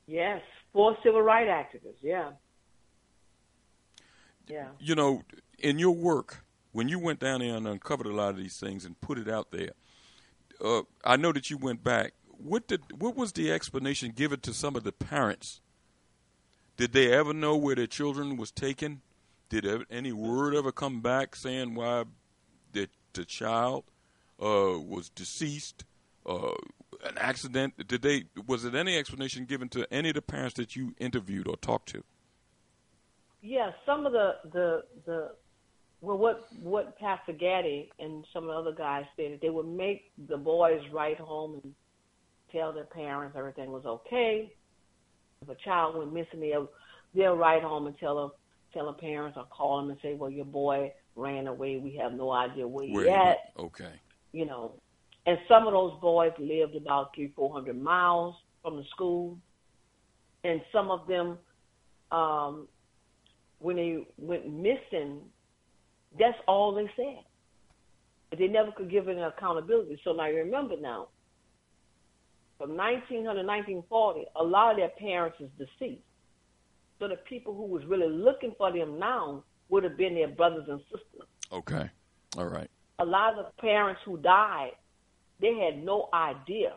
Yes, 0.07 0.41
four 0.73 0.97
civil 1.03 1.21
rights 1.21 1.49
activists. 1.49 2.01
Yeah. 2.01 2.31
Yeah. 4.47 4.67
you 4.79 4.95
know, 4.95 5.23
in 5.59 5.77
your 5.77 5.91
work, 5.91 6.45
when 6.71 6.87
you 6.87 6.99
went 6.99 7.19
down 7.19 7.41
there 7.41 7.55
and 7.55 7.67
uncovered 7.67 8.07
a 8.07 8.13
lot 8.13 8.29
of 8.29 8.37
these 8.37 8.57
things 8.57 8.85
and 8.85 8.99
put 9.01 9.17
it 9.17 9.27
out 9.27 9.51
there, 9.51 9.71
uh, 10.63 10.83
I 11.03 11.17
know 11.17 11.33
that 11.33 11.49
you 11.49 11.57
went 11.57 11.83
back. 11.83 12.13
What 12.29 12.67
did 12.67 12.81
what 12.99 13.15
was 13.15 13.33
the 13.33 13.51
explanation 13.51 14.11
given 14.11 14.39
to 14.41 14.53
some 14.53 14.75
of 14.75 14.83
the 14.83 14.91
parents? 14.91 15.59
Did 16.77 16.93
they 16.93 17.11
ever 17.11 17.33
know 17.33 17.57
where 17.57 17.75
their 17.75 17.87
children 17.87 18.37
was 18.37 18.51
taken? 18.51 19.01
Did 19.49 19.65
any 19.89 20.11
word 20.11 20.53
ever 20.53 20.71
come 20.71 21.01
back 21.01 21.35
saying 21.35 21.73
why 21.73 22.03
the 23.17 23.25
child 23.25 23.83
uh, 24.41 24.79
was 24.79 25.09
deceased? 25.09 25.83
Uh, 26.25 26.51
an 27.05 27.17
accident? 27.17 27.87
Did 27.87 28.01
they? 28.01 28.25
Was 28.47 28.65
it 28.65 28.75
any 28.75 28.97
explanation 28.97 29.45
given 29.45 29.69
to 29.69 29.91
any 29.93 30.09
of 30.09 30.15
the 30.15 30.21
parents 30.21 30.55
that 30.55 30.75
you 30.75 30.95
interviewed 30.99 31.47
or 31.47 31.57
talked 31.57 31.89
to? 31.89 32.03
Yeah, 33.41 33.71
some 33.85 34.05
of 34.05 34.13
the 34.13 34.35
the 34.51 34.83
the 35.05 35.31
well, 36.01 36.17
what 36.17 36.47
what 36.61 36.97
Pastor 36.99 37.33
Gaddy 37.33 37.91
and 37.99 38.25
some 38.33 38.43
of 38.43 38.49
the 38.49 38.55
other 38.55 38.77
guys 38.77 39.05
that 39.17 39.39
they 39.41 39.49
would 39.49 39.67
make 39.67 40.11
the 40.27 40.37
boys 40.37 40.81
write 40.91 41.19
home 41.19 41.59
and 41.63 41.73
tell 42.51 42.73
their 42.73 42.85
parents 42.85 43.35
everything 43.37 43.71
was 43.71 43.85
okay. 43.85 44.51
If 45.41 45.49
a 45.49 45.55
child 45.55 45.97
went 45.97 46.13
missing, 46.13 46.39
they'll 46.39 46.69
they'll 47.13 47.35
write 47.35 47.63
home 47.63 47.87
and 47.87 47.97
tell 47.99 48.15
them 48.15 48.31
tell 48.73 48.87
the 48.87 48.93
parents 48.93 49.37
or 49.37 49.45
call 49.45 49.81
them 49.81 49.91
and 49.91 49.99
say, 50.01 50.13
"Well, 50.13 50.29
your 50.29 50.45
boy 50.45 50.93
ran 51.17 51.47
away. 51.47 51.77
We 51.77 51.95
have 52.01 52.13
no 52.13 52.31
idea 52.31 52.67
where, 52.67 52.87
Where 52.87 53.03
he 53.03 53.09
he 53.09 53.15
at." 53.15 53.37
Okay. 53.59 53.93
You 54.31 54.45
know, 54.45 54.73
and 55.25 55.37
some 55.47 55.67
of 55.67 55.73
those 55.73 55.99
boys 55.99 56.31
lived 56.39 56.75
about 56.75 57.13
three 57.15 57.31
four 57.35 57.51
hundred 57.51 57.81
miles 57.81 58.35
from 58.61 58.77
the 58.77 58.83
school, 58.91 59.37
and 60.43 60.61
some 60.71 60.91
of 60.91 61.07
them, 61.07 61.37
um, 62.11 62.67
when 63.59 63.75
they 63.75 64.07
went 64.17 64.51
missing, 64.51 65.19
that's 66.19 66.37
all 66.47 66.73
they 66.73 66.89
said. 66.95 67.23
But 68.29 68.39
they 68.39 68.47
never 68.47 68.71
could 68.71 68.91
give 68.91 69.07
any 69.07 69.21
accountability. 69.21 69.99
So 70.03 70.11
now 70.11 70.27
you 70.27 70.37
remember 70.37 70.75
now, 70.77 71.07
from 72.57 72.75
1900 72.75 73.45
1940, 73.45 74.25
a 74.35 74.43
lot 74.43 74.71
of 74.71 74.77
their 74.77 74.89
parents 74.89 75.37
is 75.39 75.49
deceased. 75.57 76.01
So 76.99 77.07
the 77.07 77.17
people 77.17 77.53
who 77.53 77.65
was 77.65 77.85
really 77.85 78.09
looking 78.09 78.53
for 78.57 78.71
them 78.71 78.99
now 78.99 79.43
would 79.69 79.83
have 79.83 79.97
been 79.97 80.15
their 80.15 80.27
brothers 80.27 80.65
and 80.67 80.79
sisters. 80.91 81.27
Okay. 81.51 81.89
All 82.37 82.45
right. 82.45 82.69
A 82.99 83.05
lot 83.05 83.37
of 83.37 83.55
parents 83.57 84.01
who 84.05 84.17
died, 84.17 84.71
they 85.39 85.55
had 85.55 85.83
no 85.83 86.09
idea 86.13 86.73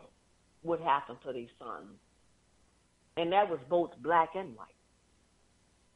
what 0.63 0.81
happened 0.81 1.19
to 1.25 1.33
their 1.33 1.47
sons. 1.59 1.97
And 3.17 3.33
that 3.33 3.49
was 3.49 3.59
both 3.69 3.91
black 4.03 4.31
and 4.35 4.55
white. 4.57 4.69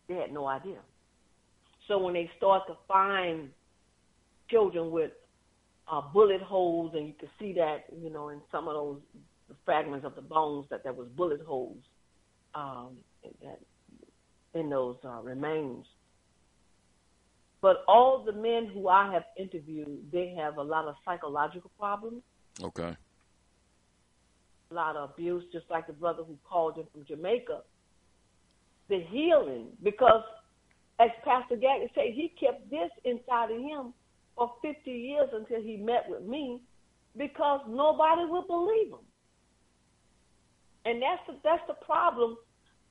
They 0.09 0.15
had 0.15 0.33
no 0.33 0.47
idea. 0.47 0.79
So 1.89 1.99
when 1.99 2.15
they 2.15 2.31
start 2.37 2.67
to 2.69 2.77
find 2.89 3.51
children 4.51 4.91
with 4.91 5.13
uh, 5.91 6.01
bullet 6.13 6.41
holes, 6.41 6.93
and 6.95 7.07
you 7.07 7.15
can 7.19 7.29
see 7.39 7.53
that, 7.55 7.85
you 8.03 8.11
know, 8.11 8.31
in 8.31 8.41
some 8.51 8.69
of 8.69 8.75
those 8.75 9.01
fragments 9.65 10.07
of 10.07 10.15
the 10.15 10.23
bones 10.23 10.67
that 10.71 10.83
there 10.83 10.93
was 10.93 11.09
bullet 11.09 11.41
holes 11.47 11.79
um, 12.55 12.97
that, 13.43 13.61
in 14.59 14.71
those 14.71 14.97
uh, 15.05 15.21
remains. 15.23 15.85
But 17.65 17.83
all 17.89 18.23
the 18.23 18.33
men 18.33 18.67
who 18.75 18.89
I 18.89 19.11
have 19.15 19.23
interviewed, 19.39 20.13
they 20.13 20.37
have 20.39 20.59
a 20.59 20.63
lot 20.63 20.85
of 20.85 20.97
psychological 21.03 21.71
problems, 21.79 22.23
Okay. 22.63 22.95
a 24.71 24.75
lot 24.75 24.97
of 24.97 25.09
abuse, 25.13 25.45
just 25.51 25.65
like 25.71 25.87
the 25.87 25.95
brother 25.95 26.25
who 26.25 26.37
called 26.47 26.77
in 26.77 26.85
from 26.93 27.07
Jamaica. 27.07 27.63
The 28.91 29.01
healing, 29.09 29.69
because 29.83 30.23
as 30.99 31.09
Pastor 31.25 31.57
Gaddy 31.57 31.91
said, 31.95 32.13
he 32.13 32.35
kept 32.39 32.69
this 32.69 32.91
inside 33.07 33.51
of 33.51 33.59
him 33.59 33.95
for 34.37 34.53
50 34.61 34.91
years 34.91 35.31
until 35.33 35.63
he 35.63 35.79
met 35.79 36.05
with 36.07 36.23
me 36.23 36.61
because 37.17 37.63
nobody 37.67 38.27
would 38.27 38.47
believe 38.47 38.89
him. 38.89 39.07
And 40.85 41.01
that's 41.01 41.23
the, 41.27 41.39
that's 41.43 41.67
the 41.67 41.83
problem 41.83 42.37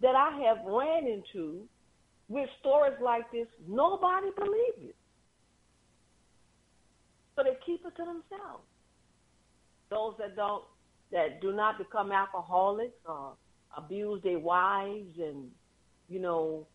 that 0.02 0.16
I 0.16 0.32
have 0.48 0.66
ran 0.66 1.06
into 1.06 1.70
with 2.34 2.50
stories 2.60 2.98
like 3.02 3.32
this. 3.32 3.48
Nobody 3.68 4.28
believes 4.36 4.80
you. 4.82 4.94
So 7.36 7.44
they 7.44 7.56
keep 7.64 7.86
it 7.86 7.96
to 7.96 8.04
themselves. 8.04 8.64
Those 9.90 10.16
that 10.18 10.36
don't, 10.36 10.64
that 11.12 11.42
do 11.42 11.54
not 11.54 11.78
become 11.78 12.12
alcoholics 12.12 12.98
or 13.08 13.34
abuse 13.78 14.22
their 14.24 14.40
wives 14.40 15.16
and, 15.20 15.50
you 16.10 16.20
know, 16.20 16.66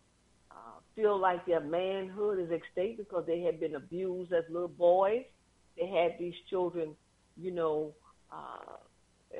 uh, 0.51 0.79
feel 0.95 1.19
like 1.19 1.45
their 1.45 1.59
manhood 1.59 2.39
is 2.39 2.51
at 2.51 2.61
stake 2.71 2.97
because 2.97 3.25
they 3.27 3.41
had 3.41 3.59
been 3.59 3.75
abused 3.75 4.31
as 4.31 4.43
little 4.49 4.69
boys. 4.69 5.23
They 5.77 5.87
had 5.87 6.17
these 6.17 6.33
children, 6.49 6.95
you 7.37 7.51
know, 7.51 7.93
uh, 8.31 8.77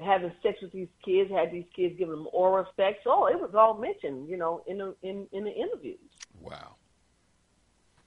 having 0.04 0.32
sex 0.44 0.58
with 0.62 0.72
these 0.72 0.88
kids, 1.04 1.32
had 1.32 1.52
these 1.52 1.66
kids 1.76 1.96
giving 1.98 2.16
them 2.16 2.28
oral 2.34 2.66
sex. 2.76 3.00
Oh, 3.06 3.28
it 3.28 3.40
was 3.40 3.52
all 3.58 3.78
mentioned, 3.78 4.30
you 4.30 4.38
know, 4.38 4.64
in 4.68 4.78
the 4.78 4.96
in, 5.02 5.28
in 5.32 5.46
the 5.46 5.52
interviews. 5.52 6.09
Wow. 6.42 6.76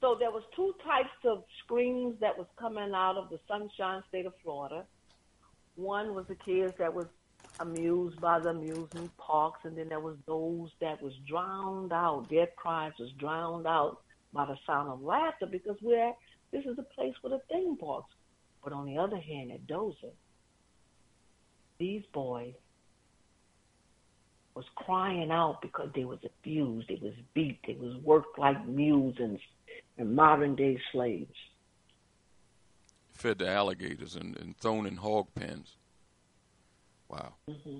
So 0.01 0.17
there 0.19 0.31
was 0.31 0.43
two 0.55 0.73
types 0.85 1.15
of 1.25 1.43
screams 1.63 2.19
that 2.19 2.37
was 2.37 2.47
coming 2.59 2.93
out 2.93 3.15
of 3.15 3.29
the 3.29 3.39
Sunshine 3.47 4.03
State 4.09 4.25
of 4.25 4.33
Florida. 4.43 4.85
One 5.75 6.13
was 6.13 6.25
the 6.27 6.35
kids 6.35 6.73
that 6.77 6.93
was 6.93 7.05
amused 7.59 8.19
by 8.19 8.39
the 8.39 8.49
amusement 8.49 9.15
parks, 9.17 9.61
and 9.63 9.77
then 9.77 9.89
there 9.89 9.99
was 9.99 10.17
those 10.27 10.71
that 10.81 11.01
was 11.01 11.13
drowned 11.27 11.93
out. 11.93 12.27
Their 12.29 12.47
cries 12.47 12.91
was 12.99 13.11
drowned 13.13 13.65
out 13.65 14.01
by 14.33 14.45
the 14.45 14.57
sound 14.65 14.89
of 14.89 15.01
laughter 15.01 15.45
because 15.45 15.77
we're 15.81 16.13
this 16.51 16.65
is 16.65 16.75
the 16.75 16.83
place 16.83 17.13
for 17.21 17.29
the 17.29 17.39
theme 17.51 17.77
parks. 17.77 18.13
But 18.63 18.73
on 18.73 18.85
the 18.85 18.97
other 18.97 19.17
hand, 19.17 19.51
at 19.51 19.65
Dozier, 19.67 20.11
these 21.79 22.03
boys 22.13 22.53
was 24.55 24.65
crying 24.75 25.31
out 25.31 25.61
because 25.61 25.89
they 25.95 26.05
was 26.05 26.19
abused, 26.23 26.87
they 26.87 26.99
was 27.01 27.13
beat, 27.33 27.59
they 27.65 27.75
was 27.75 27.95
worked 28.03 28.37
like 28.37 28.65
mules 28.67 29.15
and, 29.19 29.39
and 29.97 30.15
modern 30.15 30.55
day 30.55 30.79
slaves. 30.91 31.35
Fed 33.11 33.39
to 33.39 33.49
alligators 33.49 34.15
and, 34.15 34.37
and 34.37 34.57
thrown 34.57 34.85
in 34.85 34.97
hog 34.97 35.27
pens. 35.35 35.77
Wow. 37.09 37.33
Mm-hmm. 37.49 37.79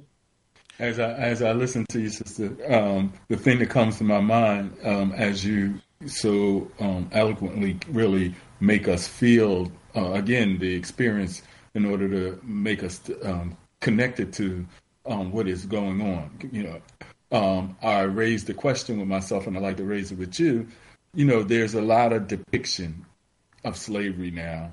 As 0.80 1.00
I 1.00 1.12
as 1.14 1.42
I 1.42 1.52
listen 1.52 1.86
to 1.90 2.00
you, 2.00 2.10
sister, 2.10 2.56
um, 2.74 3.14
the 3.28 3.38
thing 3.38 3.60
that 3.60 3.70
comes 3.70 3.98
to 4.00 4.04
my 4.04 4.20
mind 4.20 4.76
um, 4.84 5.12
as 5.12 5.46
you 5.46 5.80
so 6.08 6.72
um, 6.80 7.10
eloquently 7.12 7.78
really 7.90 8.34
make 8.60 8.88
us 8.88 9.08
feel 9.08 9.72
uh, 9.96 10.14
again 10.14 10.58
the 10.60 10.74
experience 10.74 11.44
in 11.76 11.86
order 11.86 12.10
to 12.10 12.40
make 12.44 12.84
us 12.84 13.02
um, 13.24 13.56
connected 13.82 14.34
to 14.34 14.66
um, 15.06 15.32
what 15.32 15.48
is 15.48 15.66
going 15.66 16.02
on. 16.02 16.32
You 16.52 16.64
know, 16.64 16.82
um, 17.38 17.78
I 17.82 18.02
raised 18.02 18.48
the 18.48 18.54
question 18.54 19.00
with 19.00 19.08
myself, 19.08 19.48
and 19.48 19.58
I 19.58 19.60
like 19.60 19.78
to 19.78 19.84
raise 19.84 20.12
it 20.12 20.18
with 20.18 20.40
you. 20.40 20.68
You 21.14 21.26
know, 21.26 21.44
there's 21.44 21.74
a 21.74 21.82
lot 21.82 22.14
of 22.14 22.28
depiction 22.28 23.06
of 23.64 23.78
slavery 23.78 24.32
now, 24.32 24.72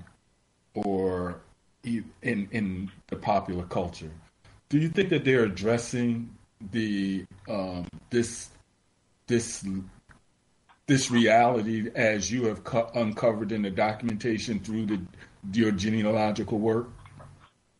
or 0.75 1.41
in 1.85 2.49
in 2.51 2.91
the 3.09 3.17
popular 3.17 3.65
culture. 3.65 4.11
Do 4.69 4.79
you 4.79 4.89
think 4.89 5.09
that 5.11 5.25
they're 5.25 5.45
addressing 5.45 6.31
the 6.73 7.25
um, 7.49 7.87
this 8.11 8.51
this 9.27 9.67
this 10.87 11.11
reality 11.11 11.91
as 11.95 12.31
you 12.31 12.47
have 12.47 12.65
co- 12.65 12.91
uncovered 12.95 13.53
in 13.53 13.63
the 13.63 13.71
documentation 13.71 14.61
through 14.61 14.87
the 14.87 15.01
your 15.53 15.71
genealogical 15.71 16.59
work? 16.59 16.89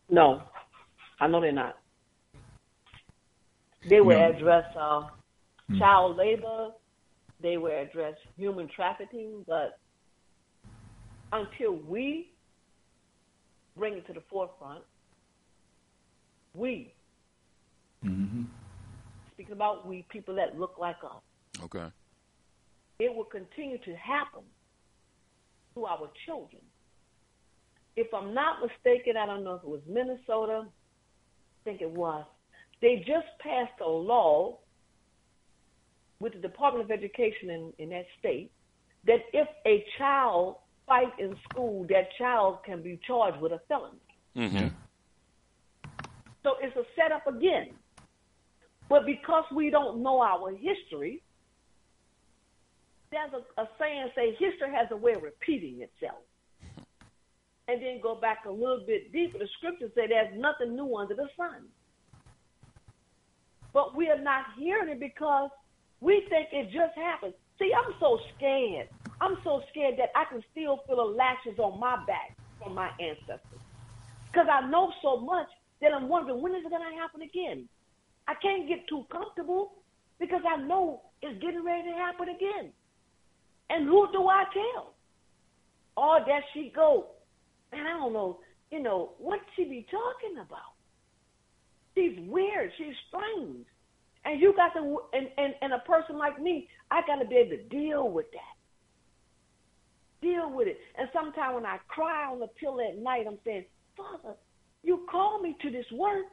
No, 0.09 0.43
I 1.19 1.27
know 1.27 1.41
they're 1.41 1.53
not. 1.53 1.80
They 3.89 4.01
will 4.01 4.19
No. 4.19 4.31
address 4.31 4.77
uh, 4.77 5.09
Hmm. 5.69 5.79
child 5.79 6.17
labor. 6.17 6.73
They 7.41 7.57
will 7.57 7.73
address 7.73 8.15
human 8.37 8.69
trafficking, 8.69 9.45
but 9.47 9.79
until 11.33 11.73
we 11.73 12.35
bring 13.77 13.95
it 13.95 14.07
to 14.09 14.13
the 14.13 14.21
forefront, 14.23 14.85
we 16.55 16.95
Mm-hmm. 18.05 18.45
speaking 19.33 19.53
about 19.53 19.87
we, 19.87 20.07
people 20.11 20.35
that 20.35 20.59
look 20.59 20.77
like 20.79 20.97
us. 21.05 21.23
Okay. 21.63 21.87
It 22.99 23.15
will 23.15 23.25
continue 23.25 23.79
to 23.79 23.95
happen 23.97 24.43
to 25.75 25.87
our 25.87 26.11
children. 26.27 26.63
If 27.97 28.13
I'm 28.15 28.33
not 28.35 28.61
mistaken, 28.63 29.17
I 29.17 29.27
don't 29.27 29.45
know 29.45 29.55
if 29.55 29.63
it 29.63 29.69
was 29.69 29.83
Minnesota, 29.87 30.67
I 30.67 31.65
think 31.65 31.83
it 31.83 31.91
was, 31.91 32.25
they 32.81 33.05
just 33.07 33.27
passed 33.41 33.81
a 33.85 33.89
law 33.89 34.59
with 36.19 36.33
the 36.35 36.39
Department 36.39 36.85
of 36.85 36.91
Education 36.91 37.51
in, 37.51 37.73
in 37.79 37.89
that 37.91 38.07
state 38.19 38.51
that 39.07 39.21
if 39.33 39.49
a 39.67 39.85
child 39.99 40.57
fight 40.87 41.13
in 41.19 41.35
school, 41.49 41.87
that 41.89 42.09
child 42.19 42.59
can 42.65 42.83
be 42.83 42.99
charged 43.07 43.41
with 43.41 43.53
a 43.53 43.61
felony. 43.69 43.97
Mm-hmm. 44.37 44.69
So 46.43 46.55
it's 46.61 46.77
a 46.77 46.85
setup 46.97 47.27
again. 47.27 47.71
But 48.89 49.07
because 49.07 49.45
we 49.55 49.71
don't 49.71 50.03
know 50.03 50.21
our 50.21 50.51
history, 50.51 51.23
there's 53.11 53.31
a, 53.33 53.63
a 53.63 53.69
saying 53.79 54.09
say 54.15 54.33
history 54.33 54.75
has 54.75 54.89
a 54.91 54.97
way 54.97 55.13
of 55.13 55.23
repeating 55.23 55.81
itself. 55.81 56.23
And 57.69 57.81
then 57.81 58.01
go 58.03 58.17
back 58.17 58.47
a 58.47 58.51
little 58.51 58.83
bit 58.85 59.13
deeper. 59.13 59.39
The 59.39 59.49
scriptures 59.59 59.93
say 59.95 60.09
there's 60.09 60.35
nothing 60.37 60.75
new 60.75 60.97
under 60.97 61.15
the 61.15 61.29
sun. 61.37 61.67
But 63.73 63.97
we 63.97 64.09
are 64.09 64.21
not 64.21 64.45
hearing 64.59 64.89
it 64.89 65.01
because 65.01 65.51
we 66.01 66.27
think 66.29 66.49
it 66.53 66.67
just 66.67 66.97
happened. 66.97 67.35
See, 67.59 67.71
I'm 67.77 67.95
so 68.01 68.19
scared. 68.37 68.89
I'm 69.21 69.37
so 69.45 69.63
scared 69.71 69.95
that 69.99 70.11
I 70.17 70.25
can 70.25 70.43
still 70.51 70.81
feel 70.87 70.97
the 70.97 71.03
lashes 71.03 71.59
on 71.59 71.79
my 71.79 71.97
back 72.07 72.37
from 72.63 72.75
my 72.75 72.91
ancestors. 72.99 73.61
Because 74.33 74.47
I 74.51 74.69
know 74.69 74.93
so 75.03 75.21
much 75.21 75.49
that 75.81 75.93
I'm 75.93 76.09
wondering 76.09 76.41
when 76.41 76.55
is 76.55 76.65
it 76.65 76.71
going 76.71 76.83
to 76.83 76.97
happen 76.97 77.23
again? 77.23 77.69
I 78.29 78.35
can't 78.41 78.69
get 78.69 78.89
too 78.89 79.05
comfortable 79.11 79.73
because 80.19 80.43
I 80.49 80.57
know 80.57 81.03
it's 81.23 81.41
getting 81.43 81.65
ready 81.65 81.91
to 81.91 81.97
happen 81.97 82.29
again. 82.29 82.73
And 83.71 83.87
who 83.87 84.09
do 84.13 84.27
I 84.27 84.45
tell? 84.53 84.95
Oh, 85.97 86.19
there 86.27 86.43
she 86.55 86.73
go. 86.75 87.09
And 87.73 87.87
I 87.87 87.99
don't 87.99 88.13
know, 88.13 88.41
you 88.71 88.83
know, 88.83 89.13
what 89.19 89.41
she 89.55 89.65
be 89.65 89.87
talking 89.91 90.39
about. 90.39 90.75
She's 91.95 92.19
weird. 92.27 92.73
She's 92.79 92.95
strange. 93.09 93.67
And 94.25 94.41
you 94.41 94.55
got 94.55 94.75
to, 94.75 95.01
and, 95.13 95.29
and, 95.39 95.55
and 95.63 95.73
a 95.73 95.79
person 95.81 96.19
like 96.19 96.41
me, 96.41 96.69
I 96.91 97.01
got 97.07 97.17
to 97.17 97.25
be 97.25 97.37
able 97.37 97.57
to 97.57 97.63
deal 97.65 98.09
with 98.11 98.27
that. 98.33 98.57
Deal 100.27 100.51
with 100.53 100.69
it. 100.69 100.79
And 100.99 101.09
sometimes 101.13 101.55
when 101.55 101.67
I 101.67 101.79
cry 101.89 102.31
on 102.31 102.41
the 102.41 102.49
pillow 102.49 102.81
at 102.81 102.99
night, 102.99 103.25
I'm 103.27 103.39
saying, 103.45 103.65
Father, 103.97 104.35
you 104.83 105.07
call 105.11 105.41
me 105.41 105.57
to 105.63 105.71
this 105.71 105.87
work, 105.93 106.27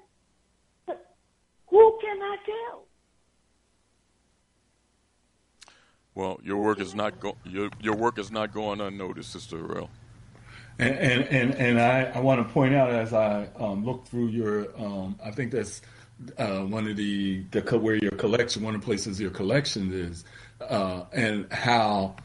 but 0.86 1.16
who 1.68 1.98
can 2.02 2.22
I 2.22 2.36
tell? 2.46 2.84
Well, 6.16 6.40
your 6.44 6.58
work 6.58 6.80
is 6.80 6.96
not 6.96 7.20
go- 7.20 7.38
your 7.46 7.70
your 7.80 7.96
work 7.96 8.18
is 8.18 8.32
not 8.32 8.52
going 8.52 8.82
unnoticed, 8.82 9.32
Sister 9.32 9.58
Harrell. 9.58 9.90
And 10.80 11.24
and 11.24 11.56
and, 11.56 11.82
I, 11.82 12.04
I 12.04 12.20
want 12.20 12.45
to 12.45 12.54
point 12.54 12.76
out 12.76 12.91
as 12.91 13.12
I 13.12 13.48
um, 13.60 13.84
look 13.84 14.06
through 14.06 14.28
your, 14.28 14.68
um, 14.78 15.20
I 15.24 15.32
think 15.32 15.52
that's 15.52 15.82
uh, 16.38 16.60
one 16.60 16.88
of 16.88 16.98
the, 16.98 17.44
the 17.52 17.62
where 17.80 17.95
your 17.95 18.12
collection, 18.12 18.64
one 18.64 18.76
of 18.76 18.82
the 18.82 18.86
places 18.86 19.20
your 19.20 19.32
collection 19.32 19.91
is, 19.91 20.24
uh, 20.62 21.06
and 21.12 21.52
how 21.52 22.16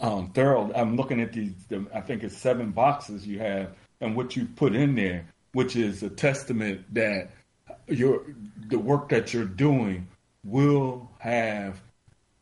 um, 0.00 0.30
thorough. 0.32 0.70
I'm 0.74 0.96
looking 0.96 1.20
at 1.20 1.32
these. 1.32 1.54
The, 1.68 1.86
I 1.94 2.00
think 2.02 2.22
it's 2.22 2.36
seven 2.36 2.70
boxes 2.70 3.26
you 3.26 3.38
have, 3.38 3.74
and 4.02 4.14
what 4.14 4.36
you 4.36 4.46
put 4.56 4.74
in 4.74 4.94
there, 4.94 5.24
which 5.52 5.74
is 5.76 6.02
a 6.02 6.10
testament 6.10 6.82
that 6.94 7.30
your 7.88 8.24
the 8.68 8.78
work 8.78 9.08
that 9.08 9.32
you're 9.32 9.44
doing 9.44 10.06
will 10.44 11.10
have 11.18 11.80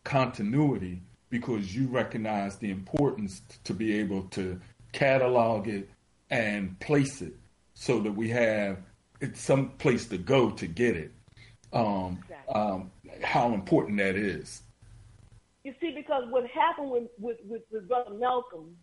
continuity 0.03 1.01
because 1.29 1.77
you 1.77 1.87
recognize 1.87 2.57
the 2.57 2.71
importance 2.71 3.43
to 3.63 3.73
be 3.73 3.95
able 4.01 4.23
to 4.23 4.61
catalog 4.93 5.69
it 5.69 5.89
and 6.31 6.79
place 6.81 7.23
it 7.23 7.35
so 7.75 8.01
that 8.01 8.13
we 8.13 8.29
have 8.29 8.79
some 9.35 9.71
place 9.71 10.07
to 10.07 10.19
go 10.19 10.51
to 10.51 10.67
get 10.67 10.97
it. 10.97 11.13
Um, 11.73 12.19
exactly. 12.23 12.55
um, 12.55 12.91
how 13.23 13.55
important 13.55 13.99
that 13.99 14.17
is. 14.17 14.63
You 15.63 15.75
see, 15.81 15.93
because 15.93 16.25
what 16.31 16.47
happened 16.49 16.91
with, 16.91 17.09
with, 17.19 17.39
with, 17.47 17.63
with 17.71 17.87
Brother 17.87 18.15
Malcolm, 18.15 18.77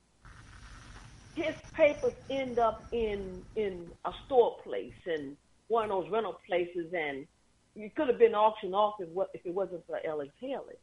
his 1.36 1.56
papers 1.74 2.14
end 2.30 2.60
up 2.60 2.84
in 2.92 3.44
in 3.56 3.88
a 4.06 4.12
store 4.26 4.58
place 4.64 4.94
and 5.06 5.38
one 5.68 5.84
of 5.84 5.90
those 5.90 6.12
rental 6.12 6.40
places, 6.48 6.94
and 6.94 7.28
it 7.76 7.96
could 7.96 8.08
have 8.08 8.18
been 8.18 8.34
auctioned 8.34 8.74
off 8.74 8.96
if, 9.00 9.10
if 9.34 9.46
it 9.46 9.54
wasn't 9.54 9.86
for 9.86 10.00
Alex 10.06 10.32
Haley. 10.40 10.76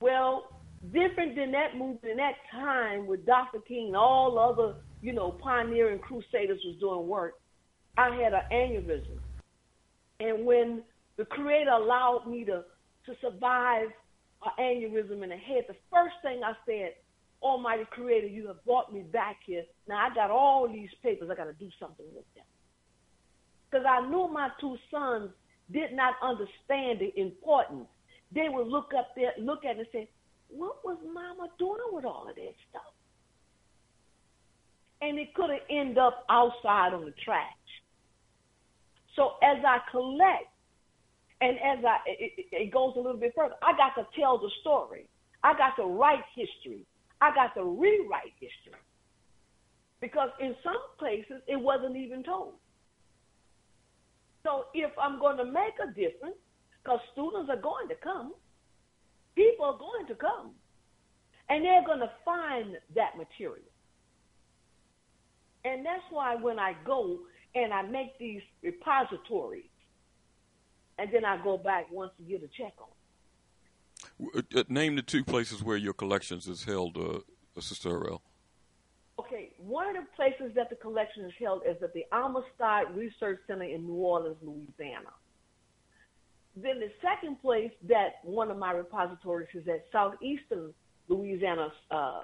Well, 0.00 0.52
different 0.92 1.36
than 1.36 1.52
that 1.52 1.76
movement 1.76 2.04
in 2.04 2.16
that 2.18 2.36
time 2.52 3.06
with 3.06 3.26
Dr. 3.26 3.60
King 3.60 3.88
and 3.88 3.96
all 3.96 4.38
other, 4.38 4.76
you 5.02 5.12
know, 5.12 5.32
pioneering 5.32 5.98
crusaders 5.98 6.60
was 6.64 6.76
doing 6.80 7.06
work, 7.06 7.34
I 7.96 8.14
had 8.14 8.32
an 8.32 8.42
aneurysm. 8.52 9.18
And 10.20 10.46
when 10.46 10.82
the 11.16 11.24
Creator 11.24 11.70
allowed 11.70 12.26
me 12.26 12.44
to, 12.44 12.64
to 13.06 13.12
survive 13.20 13.88
an 14.44 14.52
aneurysm 14.58 15.22
in 15.22 15.30
the 15.30 15.36
head, 15.36 15.64
the 15.68 15.76
first 15.92 16.14
thing 16.22 16.42
I 16.44 16.52
said, 16.66 16.94
Almighty 17.42 17.84
Creator, 17.90 18.26
you 18.26 18.48
have 18.48 18.64
brought 18.64 18.92
me 18.92 19.02
back 19.02 19.36
here. 19.46 19.62
Now 19.88 20.08
I 20.10 20.14
got 20.14 20.30
all 20.30 20.68
these 20.68 20.90
papers. 21.02 21.28
I 21.30 21.36
got 21.36 21.44
to 21.44 21.52
do 21.52 21.68
something 21.78 22.06
with 22.14 22.24
them. 22.34 22.44
Because 23.70 23.86
I 23.88 24.08
knew 24.08 24.28
my 24.28 24.48
two 24.60 24.76
sons 24.90 25.30
did 25.72 25.92
not 25.92 26.14
understand 26.22 27.00
the 27.00 27.12
importance. 27.16 27.86
They 28.32 28.48
would 28.48 28.66
look 28.66 28.92
up 28.96 29.08
there, 29.14 29.32
look 29.38 29.64
at 29.64 29.76
it 29.76 29.78
and 29.78 29.86
say, 29.92 30.08
what 30.48 30.84
was 30.84 30.98
Mama 31.04 31.48
doing 31.58 31.76
with 31.92 32.04
all 32.04 32.26
of 32.28 32.34
that 32.34 32.54
stuff? 32.70 32.92
And 35.00 35.18
it 35.18 35.34
could 35.34 35.50
have 35.50 35.60
ended 35.70 35.98
up 35.98 36.24
outside 36.28 36.94
on 36.94 37.04
the 37.04 37.14
trash. 37.24 37.46
So 39.14 39.34
as 39.42 39.62
I 39.64 39.78
collect, 39.90 40.48
and 41.40 41.56
as 41.58 41.84
I 41.84 41.98
it, 42.06 42.46
it 42.50 42.72
goes 42.72 42.94
a 42.96 43.00
little 43.00 43.20
bit 43.20 43.32
further, 43.36 43.54
I 43.62 43.76
got 43.76 43.94
to 44.00 44.06
tell 44.18 44.38
the 44.38 44.50
story. 44.60 45.08
I 45.44 45.52
got 45.56 45.76
to 45.76 45.84
write 45.84 46.24
history. 46.34 46.84
I 47.20 47.32
got 47.34 47.54
to 47.54 47.64
rewrite 47.64 48.34
history. 48.40 48.80
Because 50.00 50.30
in 50.40 50.54
some 50.64 50.82
places 50.98 51.42
it 51.46 51.56
wasn't 51.56 51.96
even 51.96 52.22
told. 52.24 52.54
So 54.44 54.66
if 54.74 54.90
I'm 55.00 55.18
going 55.18 55.36
to 55.36 55.44
make 55.44 55.74
a 55.82 55.88
difference, 55.88 56.36
because 56.82 57.00
students 57.12 57.50
are 57.50 57.60
going 57.60 57.88
to 57.88 57.94
come, 57.96 58.34
People 59.38 59.66
are 59.66 59.78
going 59.78 60.04
to 60.08 60.16
come 60.16 60.50
and 61.48 61.64
they're 61.64 61.84
going 61.86 62.00
to 62.00 62.10
find 62.24 62.76
that 62.96 63.16
material. 63.16 63.70
And 65.64 65.86
that's 65.86 66.02
why 66.10 66.34
when 66.34 66.58
I 66.58 66.74
go 66.84 67.20
and 67.54 67.72
I 67.72 67.82
make 67.82 68.18
these 68.18 68.42
repositories, 68.62 69.70
and 70.98 71.08
then 71.12 71.24
I 71.24 71.40
go 71.42 71.56
back 71.56 71.86
once 71.92 72.10
to 72.18 72.24
get 72.24 72.42
a 72.42 72.48
check 72.48 72.72
on. 72.80 74.32
Uh, 74.34 74.58
uh, 74.58 74.64
name 74.68 74.96
the 74.96 75.02
two 75.02 75.22
places 75.22 75.62
where 75.62 75.76
your 75.76 75.92
collections 75.92 76.48
is 76.48 76.64
held, 76.64 76.96
uh, 76.96 77.20
Sister 77.60 77.90
Harrell. 77.90 78.20
Okay, 79.20 79.50
one 79.58 79.96
of 79.96 80.02
the 80.02 80.10
places 80.16 80.52
that 80.56 80.68
the 80.68 80.76
collection 80.76 81.24
is 81.24 81.32
held 81.38 81.62
is 81.64 81.80
at 81.80 81.94
the 81.94 82.04
Amistad 82.12 82.96
Research 82.96 83.38
Center 83.46 83.64
in 83.64 83.86
New 83.86 83.94
Orleans, 83.94 84.36
Louisiana. 84.42 85.10
Then 86.62 86.80
the 86.80 86.90
second 87.02 87.40
place 87.40 87.70
that 87.88 88.20
one 88.22 88.50
of 88.50 88.58
my 88.58 88.72
repositories 88.72 89.48
is 89.54 89.68
at 89.68 89.84
Southeastern 89.92 90.72
Louisiana, 91.08 91.72
uh, 91.90 92.22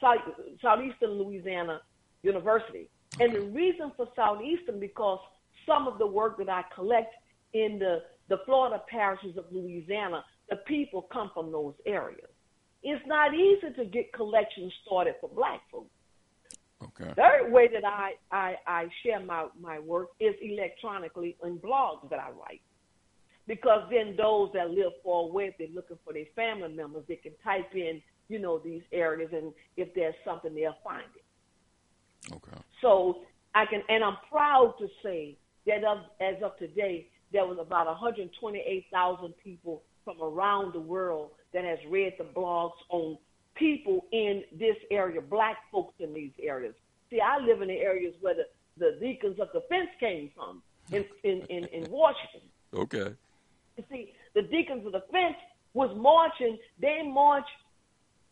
South, 0.00 0.18
Southeastern 0.62 1.10
Louisiana 1.10 1.80
University. 2.22 2.88
And 3.20 3.34
the 3.34 3.42
reason 3.42 3.92
for 3.96 4.08
Southeastern 4.16 4.80
because 4.80 5.18
some 5.66 5.86
of 5.86 5.98
the 5.98 6.06
work 6.06 6.38
that 6.38 6.48
I 6.48 6.62
collect 6.74 7.14
in 7.52 7.78
the, 7.78 8.02
the 8.28 8.38
Florida 8.46 8.82
parishes 8.88 9.36
of 9.36 9.44
Louisiana, 9.50 10.24
the 10.48 10.56
people 10.56 11.02
come 11.12 11.30
from 11.34 11.52
those 11.52 11.74
areas. 11.86 12.28
It's 12.82 13.04
not 13.06 13.34
easy 13.34 13.72
to 13.76 13.84
get 13.84 14.12
collections 14.12 14.72
started 14.84 15.14
for 15.20 15.28
black 15.28 15.60
folks. 15.70 15.90
Okay. 16.82 17.12
Third 17.16 17.52
way 17.52 17.68
that 17.68 17.84
I, 17.84 18.12
I, 18.30 18.56
I 18.66 18.86
share 19.02 19.20
my, 19.20 19.46
my 19.60 19.78
work 19.78 20.08
is 20.20 20.34
electronically 20.42 21.36
in 21.42 21.58
blogs 21.58 22.08
that 22.10 22.18
I 22.18 22.30
write 22.30 22.60
because 23.46 23.82
then 23.90 24.16
those 24.16 24.50
that 24.54 24.70
live 24.70 24.92
far 25.02 25.24
away, 25.24 25.46
if 25.46 25.58
they're 25.58 25.74
looking 25.74 25.98
for 26.04 26.12
their 26.12 26.24
family 26.34 26.72
members, 26.74 27.04
they 27.08 27.16
can 27.16 27.32
type 27.42 27.74
in, 27.74 28.00
you 28.28 28.38
know, 28.38 28.58
these 28.58 28.82
areas, 28.92 29.30
and 29.32 29.52
if 29.76 29.92
there's 29.94 30.14
something, 30.24 30.54
they'll 30.54 30.76
find 30.82 31.04
it. 31.14 32.34
Okay. 32.34 32.56
So 32.80 33.18
I 33.54 33.66
can, 33.66 33.82
and 33.88 34.02
I'm 34.02 34.16
proud 34.30 34.74
to 34.78 34.88
say 35.02 35.36
that 35.66 35.84
of, 35.84 35.98
as 36.20 36.42
of 36.42 36.56
today, 36.58 37.08
there 37.32 37.46
was 37.46 37.58
about 37.60 37.86
128,000 37.86 39.34
people 39.42 39.82
from 40.04 40.20
around 40.22 40.72
the 40.72 40.80
world 40.80 41.30
that 41.52 41.64
has 41.64 41.78
read 41.88 42.14
the 42.18 42.24
blogs 42.24 42.72
on 42.90 43.18
people 43.54 44.06
in 44.12 44.42
this 44.58 44.76
area, 44.90 45.20
black 45.20 45.56
folks 45.70 45.94
in 46.00 46.14
these 46.14 46.32
areas. 46.42 46.74
See, 47.10 47.20
I 47.20 47.38
live 47.38 47.62
in 47.62 47.68
the 47.68 47.74
areas 47.74 48.14
where 48.20 48.34
the, 48.34 48.44
the 48.78 48.98
deacons 49.00 49.38
of 49.38 49.52
defense 49.52 49.90
came 50.00 50.30
from 50.34 50.62
in, 50.90 51.04
in, 51.22 51.42
in, 51.48 51.64
in 51.66 51.82
Washington. 51.90 52.48
Okay. 52.74 53.14
You 53.76 53.84
see, 53.90 54.12
the 54.34 54.42
Deacons 54.42 54.86
of 54.86 54.92
Defense 54.92 55.36
was 55.72 55.90
marching. 55.96 56.58
They 56.80 57.02
marched 57.04 57.48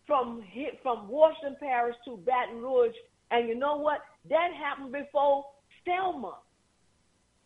from 0.06 0.42
from 0.82 1.08
Washington 1.08 1.56
Parish 1.60 1.96
to 2.04 2.16
Baton 2.18 2.60
Rouge, 2.60 2.94
and 3.30 3.48
you 3.48 3.54
know 3.54 3.76
what? 3.76 4.00
That 4.28 4.50
happened 4.56 4.92
before 4.92 5.44
Selma, 5.84 6.38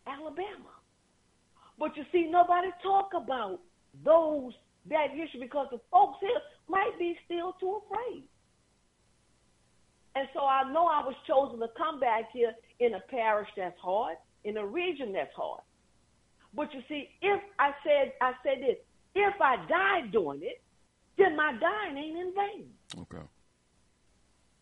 Alabama. 0.05 0.73
But 1.79 1.95
you 1.95 2.03
see, 2.11 2.27
nobody 2.29 2.69
talk 2.81 3.11
about 3.15 3.59
those 4.03 4.53
that 4.89 5.07
history 5.13 5.41
because 5.41 5.67
the 5.71 5.79
folks 5.91 6.17
here 6.21 6.41
might 6.69 6.97
be 6.97 7.15
still 7.25 7.53
too 7.59 7.81
afraid. 7.85 8.23
And 10.15 10.27
so 10.33 10.41
I 10.41 10.63
know 10.71 10.87
I 10.87 11.05
was 11.05 11.15
chosen 11.27 11.59
to 11.59 11.67
come 11.77 11.99
back 11.99 12.31
here 12.33 12.53
in 12.79 12.95
a 12.95 12.99
parish 13.09 13.49
that's 13.55 13.79
hard, 13.79 14.17
in 14.45 14.57
a 14.57 14.65
region 14.65 15.13
that's 15.13 15.33
hard. 15.35 15.61
But 16.53 16.73
you 16.73 16.81
see, 16.87 17.09
if 17.21 17.41
I 17.59 17.71
said 17.85 18.13
I 18.21 18.33
said 18.43 18.61
this, 18.61 18.77
if 19.15 19.33
I 19.41 19.57
died 19.67 20.11
doing 20.11 20.41
it, 20.41 20.61
then 21.17 21.35
my 21.35 21.53
dying 21.59 21.97
ain't 21.97 22.17
in 22.17 22.33
vain. 22.33 22.65
Okay. 23.01 23.25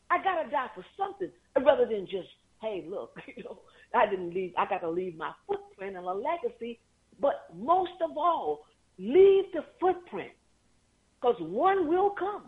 I 0.10 0.24
gotta 0.24 0.50
die 0.50 0.70
for 0.76 0.86
something 0.98 1.30
rather 1.64 1.86
than 1.86 2.06
just, 2.06 2.30
hey, 2.62 2.86
look, 2.88 3.18
you 3.36 3.44
know, 3.44 3.60
I 3.94 4.08
didn't 4.08 4.34
leave. 4.34 4.54
I 4.58 4.66
got 4.66 4.80
to 4.80 4.90
leave 4.90 5.18
my 5.18 5.32
footprint 5.48 5.96
and 5.96 6.06
a 6.06 6.14
legacy. 6.14 6.80
But 7.20 7.48
most 7.56 7.94
of 8.04 8.18
all, 8.18 8.66
leave 8.98 9.46
the 9.54 9.64
footprint, 9.80 10.32
because 11.20 11.36
one 11.40 11.88
will 11.88 12.10
come. 12.12 12.44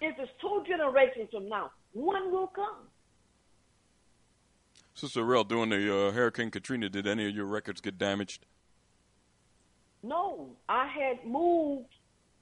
If 0.00 0.16
it's 0.18 0.30
two 0.40 0.62
generations 0.66 1.28
from 1.32 1.48
now, 1.48 1.72
one 1.92 2.30
will 2.30 2.46
come. 2.46 2.87
Sister 4.98 5.22
Harrell, 5.22 5.46
during 5.46 5.70
the 5.70 6.08
uh, 6.08 6.10
Hurricane 6.10 6.50
Katrina, 6.50 6.88
did 6.88 7.06
any 7.06 7.28
of 7.28 7.34
your 7.34 7.46
records 7.46 7.80
get 7.80 7.98
damaged? 7.98 8.46
No, 10.02 10.56
I 10.68 10.88
had 10.88 11.24
moved 11.24 11.94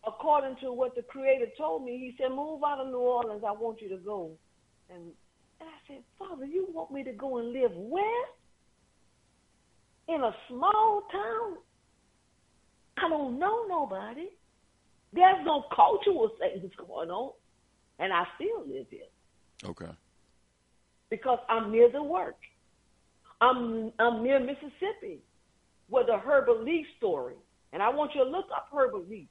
according 0.06 0.56
to 0.62 0.72
what 0.72 0.94
the 0.94 1.02
Creator 1.02 1.48
told 1.58 1.84
me. 1.84 1.98
He 1.98 2.14
said, 2.16 2.30
"Move 2.30 2.62
out 2.64 2.80
of 2.80 2.86
New 2.86 2.98
Orleans. 2.98 3.44
I 3.46 3.52
want 3.52 3.82
you 3.82 3.90
to 3.90 3.98
go." 3.98 4.30
And, 4.88 5.02
and 5.60 5.68
I 5.68 5.78
said, 5.86 6.02
"Father, 6.18 6.46
you 6.46 6.66
want 6.72 6.90
me 6.90 7.04
to 7.04 7.12
go 7.12 7.36
and 7.38 7.52
live 7.52 7.72
where? 7.74 8.24
In 10.08 10.22
a 10.22 10.34
small 10.48 11.02
town? 11.12 11.58
I 12.96 13.08
don't 13.10 13.38
know 13.38 13.66
nobody. 13.68 14.28
There's 15.12 15.44
no 15.44 15.64
cultural 15.74 16.30
things 16.38 16.72
going 16.88 17.10
on, 17.10 17.32
and 17.98 18.14
I 18.14 18.24
still 18.36 18.66
live 18.66 18.86
here 18.88 19.10
Okay. 19.62 19.90
Because 21.10 21.38
I'm 21.48 21.70
near 21.70 21.90
the 21.90 22.02
work. 22.02 22.36
I'm 23.40 23.92
I'm 23.98 24.22
near 24.22 24.40
Mississippi, 24.40 25.20
with 25.88 26.06
the 26.06 26.18
Herbert 26.18 26.64
Lee 26.64 26.86
story, 26.96 27.34
and 27.72 27.82
I 27.82 27.90
want 27.90 28.12
you 28.14 28.24
to 28.24 28.30
look 28.30 28.46
up 28.54 28.68
Herbert 28.72 29.08
Lee. 29.08 29.28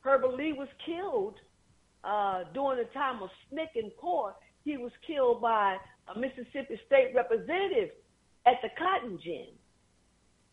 Herbert 0.00 0.34
Lee 0.34 0.52
was 0.52 0.68
killed 0.86 1.34
uh, 2.04 2.44
during 2.52 2.78
the 2.78 2.88
time 2.92 3.22
of 3.22 3.30
SNCC 3.52 3.82
and 3.82 3.92
CORE. 4.00 4.34
He 4.64 4.76
was 4.76 4.92
killed 5.06 5.42
by 5.42 5.76
a 6.14 6.18
Mississippi 6.18 6.80
state 6.86 7.12
representative 7.14 7.90
at 8.46 8.54
the 8.62 8.68
cotton 8.78 9.18
gin. 9.22 9.48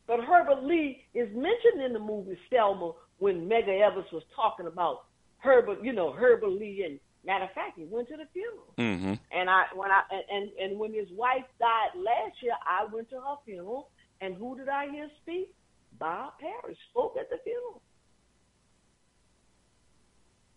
But 0.07 0.21
Herbert 0.21 0.63
Lee 0.63 1.05
is 1.13 1.29
mentioned 1.33 1.81
in 1.85 1.93
the 1.93 1.99
movie 1.99 2.37
Selma 2.49 2.93
when 3.19 3.47
Medgar 3.47 3.81
Evers 3.81 4.05
was 4.11 4.23
talking 4.35 4.67
about 4.67 5.05
Herbert, 5.37 5.83
you 5.83 5.93
know, 5.93 6.11
Herbert 6.11 6.49
Lee 6.49 6.83
and 6.85 6.99
matter 7.25 7.45
of 7.45 7.51
fact, 7.51 7.77
he 7.77 7.85
went 7.85 8.07
to 8.09 8.17
the 8.17 8.25
funeral. 8.33 8.73
Mm-hmm. 8.77 9.13
And 9.31 9.49
I 9.49 9.65
when 9.75 9.91
I 9.91 10.01
and 10.29 10.49
and 10.59 10.79
when 10.79 10.93
his 10.93 11.07
wife 11.11 11.45
died 11.59 11.95
last 11.95 12.41
year, 12.41 12.53
I 12.65 12.85
went 12.91 13.09
to 13.09 13.17
her 13.17 13.35
funeral. 13.45 13.89
And 14.21 14.35
who 14.35 14.55
did 14.57 14.69
I 14.69 14.89
hear 14.89 15.09
speak? 15.21 15.53
Bob 15.99 16.33
Parrish 16.39 16.77
spoke 16.91 17.15
at 17.19 17.29
the 17.29 17.37
funeral. 17.43 17.81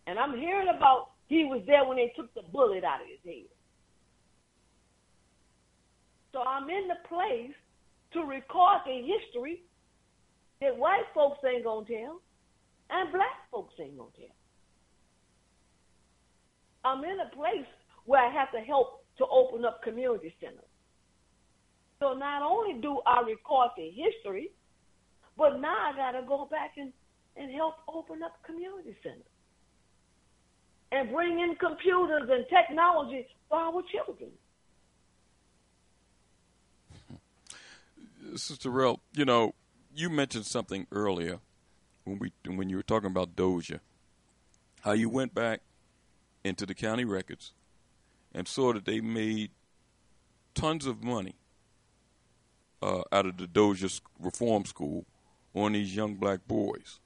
And 0.07 0.19
I'm 0.19 0.36
hearing 0.36 0.69
about 0.69 1.12
he 1.28 1.45
was 1.45 1.62
there 1.66 1.85
when 1.85 1.97
they 1.97 2.12
took 2.15 2.32
the 2.35 2.43
bullet 2.53 2.85
out 2.85 3.01
of 3.01 3.09
his 3.09 3.20
head. 3.24 3.49
So 6.32 6.41
I'm 6.41 6.69
in 6.69 6.89
the 6.89 7.09
place 7.09 7.55
to 8.12 8.20
record 8.20 8.81
the 8.86 9.01
history 9.01 9.62
that 10.61 10.77
white 10.77 11.07
folks 11.15 11.39
ain't 11.45 11.65
gonna 11.65 11.86
tell 11.86 12.20
and 12.91 13.12
black 13.12 13.49
folks 13.51 13.74
ain't 13.81 13.97
gonna 13.97 14.11
tell. 14.16 14.34
I'm 16.85 17.02
in 17.05 17.19
a 17.20 17.35
place 17.35 17.66
where 18.05 18.20
I 18.20 18.32
have 18.32 18.52
to 18.52 18.61
help 18.61 19.05
to 19.19 19.27
open 19.27 19.65
up 19.65 19.82
community 19.82 20.35
centers. 20.40 20.61
So 22.01 22.12
not 22.15 22.43
only 22.43 22.81
do 22.81 23.01
I 23.06 23.20
record 23.20 23.70
the 23.77 23.90
history, 23.90 24.51
but 25.36 25.61
now 25.61 25.93
I 25.93 25.97
got 25.97 26.19
to 26.19 26.27
go 26.27 26.47
back 26.51 26.73
and, 26.77 26.93
and 27.36 27.51
help 27.52 27.77
open 27.89 28.23
up 28.23 28.43
community 28.44 28.94
centers 29.02 29.23
and 30.93 31.11
bring 31.11 31.40
in 31.40 31.56
computers 31.56 32.28
and 32.31 32.44
technology 32.48 33.27
for 33.48 33.59
our 33.59 33.82
children. 33.90 34.31
Sister 38.36 38.70
Harrell, 38.70 38.98
you 39.12 39.24
know, 39.24 39.55
you 39.94 40.11
mentioned 40.11 40.47
something 40.47 40.86
earlier 40.93 41.39
when 42.05 42.19
we 42.19 42.32
when 42.47 42.69
you 42.69 42.77
were 42.77 42.82
talking 42.82 43.11
about 43.11 43.35
Dozier. 43.36 43.81
How 44.82 44.93
you 44.93 45.09
went 45.09 45.35
back 45.35 45.62
into 46.45 46.66
the 46.66 46.75
county 46.75 47.05
records 47.05 47.53
and 48.35 48.47
saw 48.47 48.73
that 48.73 48.85
they 48.85 49.01
made 49.01 49.51
tons 50.55 50.87
of 50.87 51.03
money 51.03 51.35
uh, 52.83 53.03
out 53.11 53.27
of 53.27 53.39
the 53.39 53.47
Dozier 53.47 53.89
Reform 54.21 54.65
School 54.66 55.07
on 55.55 55.73
these 55.73 55.97
young 55.97 56.15
black 56.15 56.47
boys. 56.47 57.01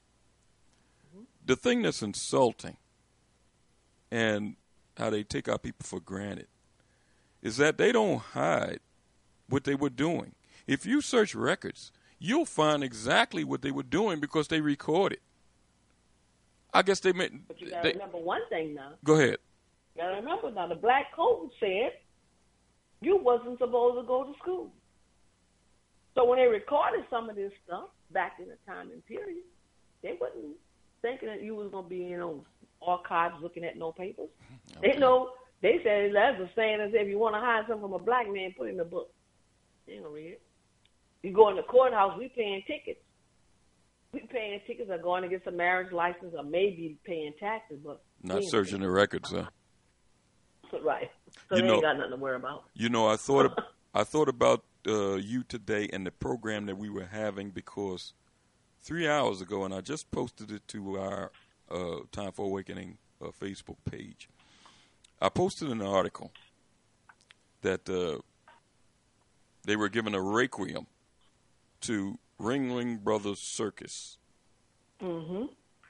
The 1.47 1.57
thing 1.57 1.83
that's 1.83 2.03
insulting 2.03 2.77
and 4.11 4.57
how 4.97 5.11
they 5.11 5.23
take 5.23 5.49
our 5.49 5.59
people 5.59 5.85
for 5.85 6.01
granted 6.01 6.49
is 7.43 7.57
that 7.59 7.79
they 7.79 7.93
don't 7.93 8.19
hide 8.19 8.81
what 9.49 9.65
they 9.65 9.75
were 9.75 9.91
doing. 9.91 10.35
If 10.67 10.85
you 10.85 11.01
search 11.01 11.35
records, 11.35 11.93
you'll 12.19 12.45
find 12.45 12.83
exactly 12.83 13.45
what 13.45 13.63
they 13.63 13.71
were 13.71 13.83
doing 13.83 14.21
because 14.21 14.49
they 14.49 14.61
recorded. 14.61 15.21
I 16.73 16.83
guess 16.83 17.01
they 17.01 17.13
meant. 17.13 17.49
But 17.49 17.61
you 17.61 17.71
got 17.71 17.83
to 17.83 17.91
remember 17.91 18.19
one 18.19 18.43
thing 18.51 18.75
now. 18.75 18.93
go 19.05 19.15
ahead. 19.15 19.39
You 19.97 20.03
got 20.03 20.09
to 20.11 20.17
remember 20.17 20.51
now. 20.51 20.67
The 20.67 20.75
black 20.75 21.15
code 21.15 21.51
said 21.61 21.93
you 23.01 23.17
wasn't 23.17 23.59
supposed 23.59 24.01
to 24.01 24.07
go 24.07 24.25
to 24.25 24.33
school. 24.39 24.71
So 26.15 26.25
when 26.25 26.39
they 26.39 26.47
recorded 26.47 27.05
some 27.11 27.31
of 27.31 27.37
this 27.37 27.53
stuff 27.65 27.91
back 28.11 28.37
in 28.41 28.47
the 28.49 28.57
time 28.67 28.91
and 28.93 29.05
period, 29.07 29.45
they 30.03 30.17
wasn't 30.21 30.57
thinking 31.01 31.29
that 31.29 31.43
you 31.43 31.55
was 31.55 31.71
gonna 31.71 31.89
be 31.89 32.13
in 32.13 32.21
on 32.21 32.43
archives 32.83 33.37
looking 33.41 33.65
at 33.65 33.77
no 33.77 33.93
papers. 33.93 34.29
Mm-hmm. 34.73 34.81
They 34.83 34.99
know 34.99 35.31
they 35.63 35.81
said 35.85 36.13
that's 36.15 36.39
the 36.39 36.49
saying 36.57 36.81
as 36.81 36.91
if 36.93 37.09
you 37.09 37.19
want 37.19 37.35
to 37.35 37.41
hide 37.41 37.65
something 37.69 37.83
from 37.83 37.93
a 37.93 37.99
black 37.99 38.31
man, 38.33 38.55
put 38.57 38.69
it 38.69 38.71
in 38.71 38.77
the 38.77 38.85
book. 38.85 39.11
They 39.87 39.95
ain't 39.95 40.03
gonna 40.03 40.15
read 40.15 40.33
it. 40.33 40.43
You 41.23 41.33
go 41.33 41.49
in 41.51 41.57
the 41.57 41.63
courthouse, 41.63 42.19
we 42.19 42.29
paying 42.29 42.63
tickets. 42.67 43.01
We 44.13 44.21
paying 44.21 44.61
tickets 44.67 44.91
or 44.91 44.99
going 44.99 45.23
to 45.23 45.29
get 45.29 45.45
some 45.45 45.57
marriage 45.57 45.93
license 45.93 46.35
or 46.37 46.43
maybe 46.43 46.97
paying 47.05 47.35
taxes, 47.39 47.79
but 47.85 48.01
Not 48.23 48.43
searching 48.45 48.81
the 48.81 48.91
records, 48.91 49.31
huh? 49.33 49.45
right. 50.83 51.11
So 51.51 51.57
You 51.57 51.63
they 51.63 51.69
know- 51.69 51.75
ain't 51.75 51.83
got 51.83 51.97
nothing 51.97 52.11
to 52.13 52.17
worry 52.17 52.37
about. 52.37 52.65
You 52.75 52.89
know, 52.89 53.07
I 53.07 53.17
thought 53.17 53.59
I 53.95 54.05
thought 54.05 54.29
about 54.29 54.65
uh, 54.87 55.15
you 55.17 55.43
today 55.43 55.89
and 55.93 56.07
the 56.07 56.11
program 56.11 56.67
that 56.67 56.77
we 56.79 56.89
were 56.89 57.07
having 57.07 57.51
because 57.51 58.13
three 58.81 59.09
hours 59.09 59.41
ago, 59.43 59.65
and 59.65 59.75
I 59.75 59.81
just 59.81 60.11
posted 60.11 60.51
it 60.53 60.67
to 60.69 60.99
our 60.99 61.33
uh, 61.71 61.97
Time 62.13 62.33
for 62.33 62.47
Awakening 62.47 62.97
uh, 63.21 63.27
Facebook 63.27 63.77
page. 63.91 64.29
I 65.21 65.29
posted 65.29 65.69
an 65.71 65.83
article 65.83 66.33
that 67.63 67.89
uh, 67.91 68.21
they 69.65 69.77
were 69.77 69.89
giving 69.89 70.15
a 70.15 70.23
requiem 70.23 70.87
to 71.83 72.19
Ringling 72.41 73.01
Brothers 73.03 73.41
Circus 73.41 74.17
Mm-hmm. 75.01 75.45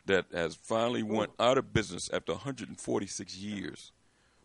that 0.06 0.26
has 0.34 0.54
finally 0.54 1.02
went 1.02 1.30
out 1.40 1.56
of 1.56 1.72
business 1.72 2.10
after 2.12 2.32
146 2.32 3.36
years. 3.38 3.90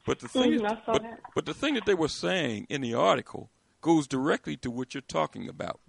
But 0.05 0.19
the 0.19 0.27
thing, 0.29 0.53
Mhm, 0.53 0.65
I 0.65 0.75
saw 0.85 0.93
but, 0.93 1.01
that. 1.01 1.19
but 1.35 1.45
the 1.45 1.53
thing 1.53 1.73
that 1.75 1.85
they 1.85 1.93
were 1.93 2.07
saying 2.07 2.67
in 2.69 2.79
the 2.81 2.93
article 2.93 3.49
goes 3.81 4.07
directly 4.07 4.55
to 4.57 4.71
what 4.71 4.93
you're 4.93 5.01
talking 5.01 5.49
about, 5.49 5.79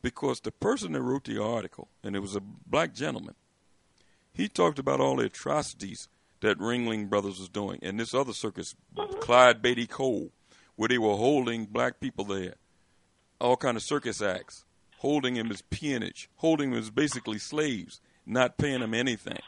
because 0.00 0.40
the 0.40 0.52
person 0.52 0.92
that 0.92 1.02
wrote 1.02 1.24
the 1.24 1.42
article, 1.42 1.88
and 2.02 2.16
it 2.16 2.20
was 2.20 2.34
a 2.36 2.40
black 2.40 2.94
gentleman, 2.94 3.34
he 4.32 4.48
talked 4.48 4.78
about 4.78 5.00
all 5.00 5.16
the 5.16 5.26
atrocities 5.26 6.08
that 6.40 6.58
Ringling 6.58 7.08
Brothers 7.10 7.38
was 7.38 7.48
doing, 7.50 7.78
and 7.82 8.00
this 8.00 8.14
other 8.14 8.32
circus, 8.32 8.74
Clyde 9.20 9.60
Beatty 9.62 9.86
Cole, 9.86 10.30
where 10.76 10.88
they 10.88 10.98
were 10.98 11.16
holding 11.16 11.66
black 11.66 12.00
people 12.00 12.24
there, 12.24 12.54
all 13.38 13.56
kind 13.58 13.76
of 13.76 13.82
circus 13.82 14.20
acts, 14.22 14.63
holding 15.04 15.34
them 15.34 15.50
as 15.50 15.60
peonage, 15.60 16.30
holding 16.36 16.70
them 16.70 16.78
as 16.78 16.88
basically 16.88 17.38
slaves, 17.38 18.00
not 18.24 18.56
paying 18.56 18.80
them 18.80 18.94
anything. 18.94 19.38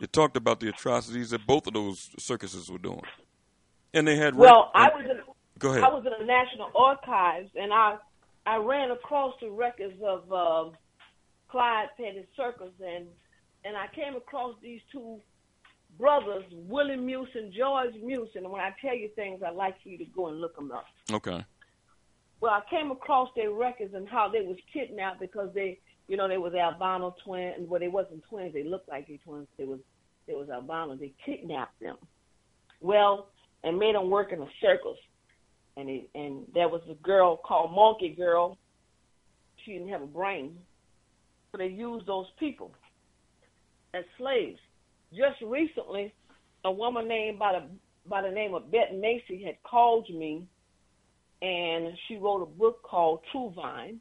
It 0.00 0.12
talked 0.12 0.36
about 0.36 0.58
the 0.58 0.68
atrocities 0.68 1.30
that 1.30 1.46
both 1.46 1.68
of 1.68 1.74
those 1.74 2.10
circuses 2.18 2.68
were 2.68 2.78
doing, 2.78 3.04
and 3.94 4.06
they 4.06 4.16
had. 4.16 4.34
Well, 4.34 4.72
rec- 4.74 4.92
I 4.92 4.96
was 4.96 5.06
in 5.08 5.20
Go 5.60 5.70
ahead. 5.70 5.84
I 5.84 5.88
was 5.90 6.04
in 6.04 6.12
the 6.18 6.26
National 6.26 6.72
Archives, 6.74 7.50
and 7.54 7.72
I 7.72 7.98
I 8.44 8.56
ran 8.56 8.90
across 8.90 9.34
the 9.40 9.48
records 9.48 9.94
of 10.04 10.32
uh, 10.32 10.70
Clyde 11.48 11.90
Beatty 11.96 12.26
Circus, 12.36 12.72
and 12.84 13.06
and 13.64 13.76
I 13.76 13.86
came 13.94 14.16
across 14.16 14.56
these 14.60 14.80
two 14.90 15.20
brothers, 16.00 16.42
Willie 16.50 16.96
Muse 16.96 17.28
and 17.36 17.52
George 17.52 17.94
Muse. 18.02 18.30
And 18.34 18.50
when 18.50 18.60
I 18.60 18.74
tell 18.80 18.96
you 18.96 19.08
things, 19.14 19.40
I'd 19.46 19.54
like 19.54 19.80
for 19.84 19.88
you 19.88 19.98
to 19.98 20.04
go 20.06 20.26
and 20.26 20.40
look 20.40 20.56
them 20.56 20.72
up. 20.72 20.86
Okay. 21.12 21.44
Well, 22.42 22.50
I 22.50 22.62
came 22.68 22.90
across 22.90 23.28
their 23.36 23.52
records 23.52 23.94
and 23.94 24.08
how 24.08 24.28
they 24.28 24.40
was 24.40 24.56
kidnapped 24.72 25.20
because 25.20 25.50
they, 25.54 25.78
you 26.08 26.16
know, 26.16 26.26
they 26.26 26.38
was 26.38 26.52
albino 26.54 27.14
twins. 27.24 27.68
Well, 27.68 27.78
they 27.78 27.86
wasn't 27.86 28.24
twins. 28.28 28.52
They 28.52 28.64
looked 28.64 28.88
like 28.88 29.06
they 29.06 29.20
twins. 29.24 29.46
They 29.56 29.64
was 29.64 29.78
they 30.26 30.34
was 30.34 30.50
albino. 30.50 30.96
They 30.96 31.12
kidnapped 31.24 31.78
them. 31.80 31.96
Well, 32.80 33.28
and 33.62 33.78
made 33.78 33.94
them 33.94 34.10
work 34.10 34.32
in 34.32 34.42
a 34.42 34.48
circus. 34.60 34.98
And 35.76 35.88
it, 35.88 36.10
and 36.16 36.44
there 36.52 36.68
was 36.68 36.82
a 36.90 36.94
girl 36.94 37.36
called 37.36 37.72
Monkey 37.72 38.08
Girl. 38.08 38.58
She 39.64 39.74
didn't 39.74 39.90
have 39.90 40.02
a 40.02 40.06
brain, 40.06 40.58
so 41.52 41.58
they 41.58 41.68
used 41.68 42.06
those 42.08 42.26
people 42.40 42.72
as 43.94 44.02
slaves. 44.18 44.58
Just 45.12 45.40
recently, 45.46 46.12
a 46.64 46.72
woman 46.72 47.06
named 47.06 47.38
by 47.38 47.52
the 47.52 48.10
by 48.10 48.20
the 48.20 48.30
name 48.30 48.52
of 48.52 48.68
Beth 48.72 48.92
Macy 48.92 49.44
had 49.44 49.62
called 49.62 50.10
me, 50.10 50.44
and 51.42 51.92
she 52.06 52.16
wrote 52.16 52.42
a 52.42 52.46
book 52.46 52.82
called 52.84 53.20
True 53.32 53.52
Vine. 53.54 54.00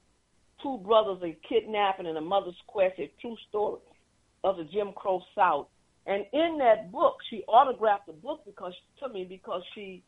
Two 0.62 0.78
brothers, 0.86 1.18
a 1.24 1.36
kidnapping 1.50 2.06
and 2.06 2.18
a 2.18 2.22
mother's 2.22 2.56
quest, 2.68 3.00
a 3.00 3.12
true 3.20 3.36
story 3.50 3.80
of 4.44 4.58
the 4.58 4.64
Jim 4.66 4.92
Crow 4.96 5.20
South. 5.36 5.68
And 6.06 6.24
in 6.34 6.60
that 6.60 6.92
book, 6.92 7.16
she 7.32 7.44
autographed 7.48 8.06
the 8.06 8.14
book 8.14 8.42
because 8.46 8.74
to 9.00 9.10
me 9.10 9.26
because 9.28 9.64
she 9.74 10.04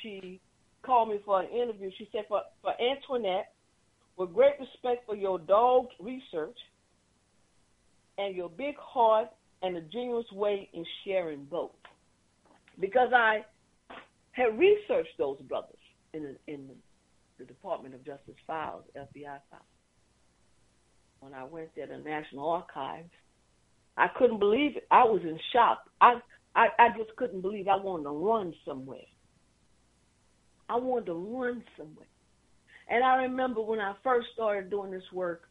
she 0.00 0.40
called 0.82 1.08
me 1.08 1.18
for 1.24 1.40
an 1.40 1.48
interview. 1.50 1.90
She 1.98 2.08
said 2.12 2.24
for 2.28 2.42
for 2.62 2.72
Antoinette, 2.80 3.52
with 4.16 4.32
great 4.32 4.54
respect 4.60 5.06
for 5.06 5.16
your 5.16 5.40
dogged 5.40 5.92
research 5.98 6.58
and 8.18 8.36
your 8.36 8.48
big 8.48 8.76
heart 8.78 9.28
and 9.62 9.76
a 9.76 9.80
generous 9.80 10.30
way 10.32 10.68
in 10.72 10.84
sharing 11.04 11.44
both. 11.44 11.72
Because 12.78 13.10
I 13.12 13.44
had 14.32 14.56
researched 14.58 15.18
those 15.18 15.38
brothers 15.48 15.75
in 16.16 16.22
the, 16.22 16.52
in 16.52 16.68
the 17.38 17.44
Department 17.44 17.94
of 17.94 18.04
Justice 18.04 18.34
files, 18.46 18.84
FBI 18.96 19.38
files. 19.50 19.62
When 21.20 21.34
I 21.34 21.44
went 21.44 21.68
there 21.74 21.86
to 21.86 21.96
the 21.96 22.08
National 22.08 22.48
Archives, 22.48 23.10
I 23.96 24.08
couldn't 24.16 24.38
believe 24.38 24.76
it. 24.76 24.86
I 24.90 25.04
was 25.04 25.22
in 25.22 25.38
shock. 25.52 25.78
I, 26.00 26.20
I 26.54 26.68
I 26.78 26.88
just 26.96 27.16
couldn't 27.16 27.40
believe 27.40 27.68
I 27.68 27.76
wanted 27.76 28.04
to 28.04 28.10
run 28.10 28.54
somewhere. 28.66 28.98
I 30.68 30.76
wanted 30.76 31.06
to 31.06 31.14
run 31.14 31.62
somewhere. 31.76 32.06
And 32.88 33.02
I 33.02 33.16
remember 33.22 33.62
when 33.62 33.80
I 33.80 33.94
first 34.04 34.28
started 34.34 34.70
doing 34.70 34.90
this 34.90 35.02
work 35.12 35.48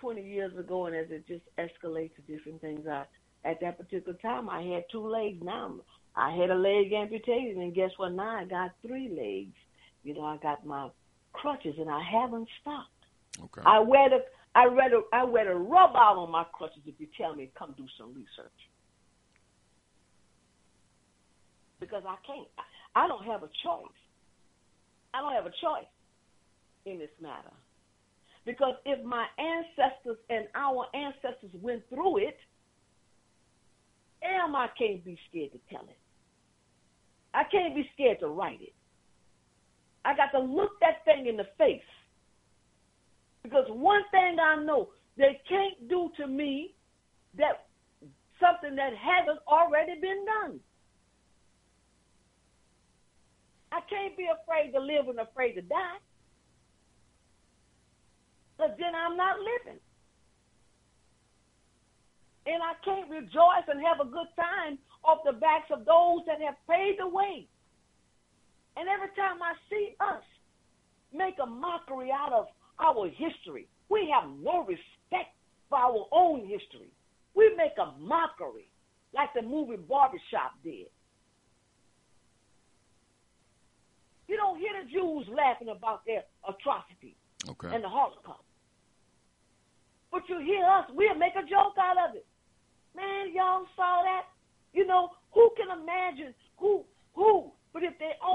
20 0.00 0.22
years 0.22 0.56
ago, 0.56 0.86
and 0.86 0.96
as 0.96 1.06
it 1.10 1.26
just 1.26 1.44
escalates 1.58 2.14
to 2.16 2.22
different 2.22 2.60
things, 2.60 2.86
I 2.86 3.04
at 3.44 3.60
that 3.60 3.78
particular 3.78 4.18
time 4.18 4.48
I 4.50 4.62
had 4.62 4.84
two 4.92 5.06
legs. 5.06 5.38
Now 5.42 5.76
I 6.14 6.36
had 6.36 6.50
a 6.50 6.54
leg 6.54 6.92
amputated, 6.92 7.56
and 7.56 7.74
guess 7.74 7.90
what? 7.96 8.12
Now 8.12 8.40
I 8.40 8.44
got 8.44 8.72
three 8.86 9.08
legs. 9.08 9.56
You 10.02 10.14
know, 10.14 10.24
I 10.24 10.36
got 10.38 10.64
my 10.64 10.88
crutches, 11.32 11.74
and 11.78 11.90
I 11.90 12.02
haven't 12.02 12.48
stopped. 12.60 12.88
Okay. 13.38 13.62
I 13.64 13.80
wear 13.80 14.08
the 14.08 14.24
I 14.54 14.66
wear 14.66 14.90
the 14.90 15.02
I 15.12 15.24
wear 15.24 15.44
the 15.44 15.54
rub 15.54 15.90
out 15.94 16.16
on 16.16 16.30
my 16.30 16.44
crutches 16.52 16.82
if 16.86 16.94
you 16.98 17.06
tell 17.16 17.34
me 17.34 17.50
come 17.58 17.74
do 17.76 17.86
some 17.98 18.08
research. 18.08 18.58
Because 21.78 22.02
I 22.06 22.16
can't. 22.26 22.48
I 22.94 23.06
don't 23.06 23.24
have 23.24 23.42
a 23.42 23.50
choice. 23.64 24.00
I 25.14 25.20
don't 25.20 25.32
have 25.32 25.46
a 25.46 25.54
choice 25.62 25.88
in 26.84 26.98
this 26.98 27.10
matter. 27.20 27.52
Because 28.44 28.74
if 28.84 29.04
my 29.04 29.26
ancestors 29.38 30.16
and 30.28 30.46
our 30.54 30.86
ancestors 30.94 31.50
went 31.60 31.82
through 31.88 32.18
it, 32.18 32.36
damn, 34.20 34.56
I 34.56 34.68
can't 34.78 35.04
be 35.04 35.18
scared 35.28 35.52
to 35.52 35.60
tell 35.70 35.84
it. 35.84 35.98
I 37.32 37.44
can't 37.44 37.74
be 37.74 37.88
scared 37.94 38.20
to 38.20 38.28
write 38.28 38.60
it. 38.60 38.74
I 40.04 40.16
got 40.16 40.32
to 40.32 40.40
look 40.40 40.80
that 40.80 41.04
thing 41.04 41.26
in 41.26 41.36
the 41.36 41.46
face. 41.58 41.82
Because 43.42 43.66
one 43.68 44.02
thing 44.10 44.36
I 44.40 44.62
know, 44.62 44.88
they 45.16 45.40
can't 45.48 45.88
do 45.88 46.10
to 46.16 46.26
me 46.26 46.74
that 47.36 47.66
something 48.40 48.76
that 48.76 48.92
hasn't 48.96 49.40
already 49.46 50.00
been 50.00 50.24
done. 50.24 50.60
I 53.72 53.80
can't 53.88 54.16
be 54.16 54.26
afraid 54.26 54.72
to 54.72 54.80
live 54.80 55.08
and 55.08 55.20
afraid 55.20 55.54
to 55.54 55.62
die. 55.62 56.00
Because 58.56 58.72
then 58.78 58.94
I'm 58.94 59.16
not 59.16 59.36
living. 59.38 59.80
And 62.46 62.62
I 62.62 62.72
can't 62.84 63.08
rejoice 63.08 63.68
and 63.68 63.80
have 63.86 64.00
a 64.00 64.10
good 64.10 64.26
time 64.34 64.78
off 65.04 65.18
the 65.24 65.32
backs 65.32 65.70
of 65.70 65.84
those 65.84 66.26
that 66.26 66.40
have 66.40 66.56
paved 66.68 67.00
the 67.00 67.08
way. 67.08 67.46
And 68.76 68.88
every 68.88 69.08
time 69.16 69.42
I 69.42 69.54
see 69.68 69.94
us 70.00 70.22
make 71.12 71.34
a 71.42 71.46
mockery 71.46 72.10
out 72.12 72.32
of 72.32 72.46
our 72.78 73.08
history, 73.08 73.68
we 73.88 74.12
have 74.14 74.30
no 74.42 74.60
respect 74.64 75.34
for 75.68 75.78
our 75.78 76.06
own 76.12 76.40
history. 76.40 76.90
We 77.34 77.54
make 77.56 77.76
a 77.78 77.92
mockery 77.98 78.70
like 79.14 79.30
the 79.34 79.42
movie 79.42 79.76
Barbershop 79.76 80.54
did. 80.62 80.86
You 84.28 84.36
don't 84.36 84.58
hear 84.58 84.70
the 84.82 84.88
Jews 84.90 85.26
laughing 85.34 85.68
about 85.68 86.06
their 86.06 86.22
atrocities 86.46 87.18
Okay. 87.48 87.74
and 87.74 87.82
the 87.82 87.88
Holocaust. 87.88 88.46
But 90.12 90.22
you 90.28 90.38
hear 90.38 90.64
us, 90.64 90.86
we'll 90.94 91.14
make 91.16 91.34
a 91.34 91.42
joke 91.42 91.74
out 91.78 91.98
of 92.10 92.14
it. 92.14 92.26
Man, 92.94 93.34
y'all 93.34 93.66
saw 93.76 94.02
that? 94.02 94.26
You 94.72 94.86
know, 94.86 95.10
who 95.32 95.50
can 95.56 95.70
imagine 95.70 96.34
who 96.58 96.84
who? 97.14 97.50
But 97.72 97.82
if 97.82 97.98
they 97.98 98.12
only 98.18 98.20
knew 98.20 98.26
what 98.26 98.29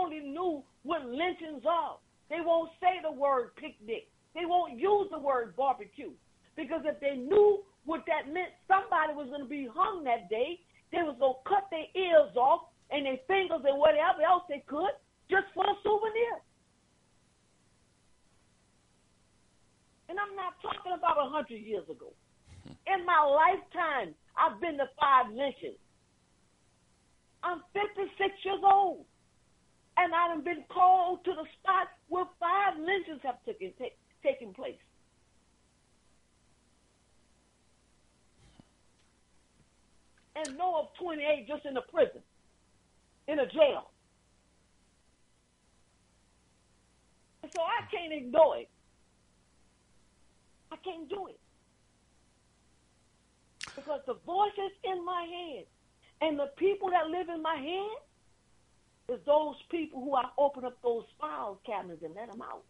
lynchings 1.06 1.64
are, 1.66 1.98
they 2.30 2.42
won't 2.42 2.72
say 2.82 3.00
the 3.02 3.12
word 3.12 3.56
picnic. 3.56 4.10
They 4.34 4.46
won't 4.46 4.80
use 4.80 5.08
the 5.12 5.20
word 5.20 5.56
barbecue. 5.56 6.12
Because 6.56 6.82
if 6.86 7.00
they 7.00 7.16
knew 7.16 7.64
what 7.86 8.04
that 8.08 8.32
meant, 8.32 8.52
somebody 8.68 9.14
was 9.14 9.30
going 9.30 9.44
to 9.44 9.50
be 9.50 9.68
hung 9.72 10.04
that 10.04 10.30
day. 10.30 10.60
They 10.92 11.04
was 11.04 11.16
going 11.20 11.36
to 11.38 11.50
cut 11.50 11.68
their 11.70 11.88
ears 11.96 12.36
off 12.36 12.72
and 12.92 13.06
their 13.06 13.22
fingers 13.28 13.62
and 13.64 13.78
whatever 13.78 14.22
else 14.26 14.44
they 14.50 14.64
could 14.68 14.96
just 15.30 15.48
for 15.54 15.66
a 15.66 15.76
souvenir. 15.84 16.38
And 20.10 20.20
I'm 20.22 20.36
not 20.38 20.54
talking 20.62 20.94
about 20.94 21.18
a 21.18 21.30
hundred 21.30 21.66
years 21.66 21.86
ago. 21.90 22.14
In 22.94 23.06
my 23.06 23.22
lifetime, 23.26 24.14
I've 24.38 24.62
been 24.62 24.78
to 24.78 24.88
five 25.00 25.34
lynchings. 25.34 25.82
I'm 27.44 27.62
56 27.74 28.10
years 28.46 28.64
old, 28.64 29.06
and 29.98 30.14
I've 30.14 30.44
been 30.44 30.64
called 30.70 31.24
to 31.26 31.32
the 31.32 31.46
spot 31.60 31.88
where 32.10 32.26
five 32.40 32.78
lynchings 32.78 33.22
have 33.24 33.38
taken 33.46 33.72
ta- 33.78 33.96
taken 34.24 34.54
place. 34.54 34.76
And 40.36 40.58
know 40.58 40.80
of 40.82 40.88
28 41.00 41.48
just 41.48 41.66
in 41.66 41.78
a 41.78 41.82
prison, 41.82 42.22
in 43.28 43.40
a 43.40 43.46
jail. 43.46 43.90
So 47.54 47.62
I 47.62 47.86
can't 47.90 48.12
ignore 48.12 48.58
it. 48.58 48.70
I 50.72 50.76
can't 50.84 51.08
do 51.08 51.28
it. 51.28 51.40
Because 53.76 54.02
the 54.06 54.16
voices 54.26 54.72
in 54.84 55.06
my 55.06 55.24
head 55.24 55.66
and 56.22 56.38
the 56.38 56.52
people 56.58 56.90
that 56.90 57.08
live 57.08 57.30
in 57.30 57.42
my 57.42 57.56
head 57.56 58.05
is 59.10 59.20
those 59.26 59.56
people 59.70 60.04
who 60.04 60.16
I 60.16 60.24
open 60.38 60.66
up 60.66 60.78
those 60.82 61.06
file 61.20 61.60
cabinets 61.66 62.02
and 62.04 62.16
let 62.16 62.32
them 62.32 62.42
out. 62.42 62.64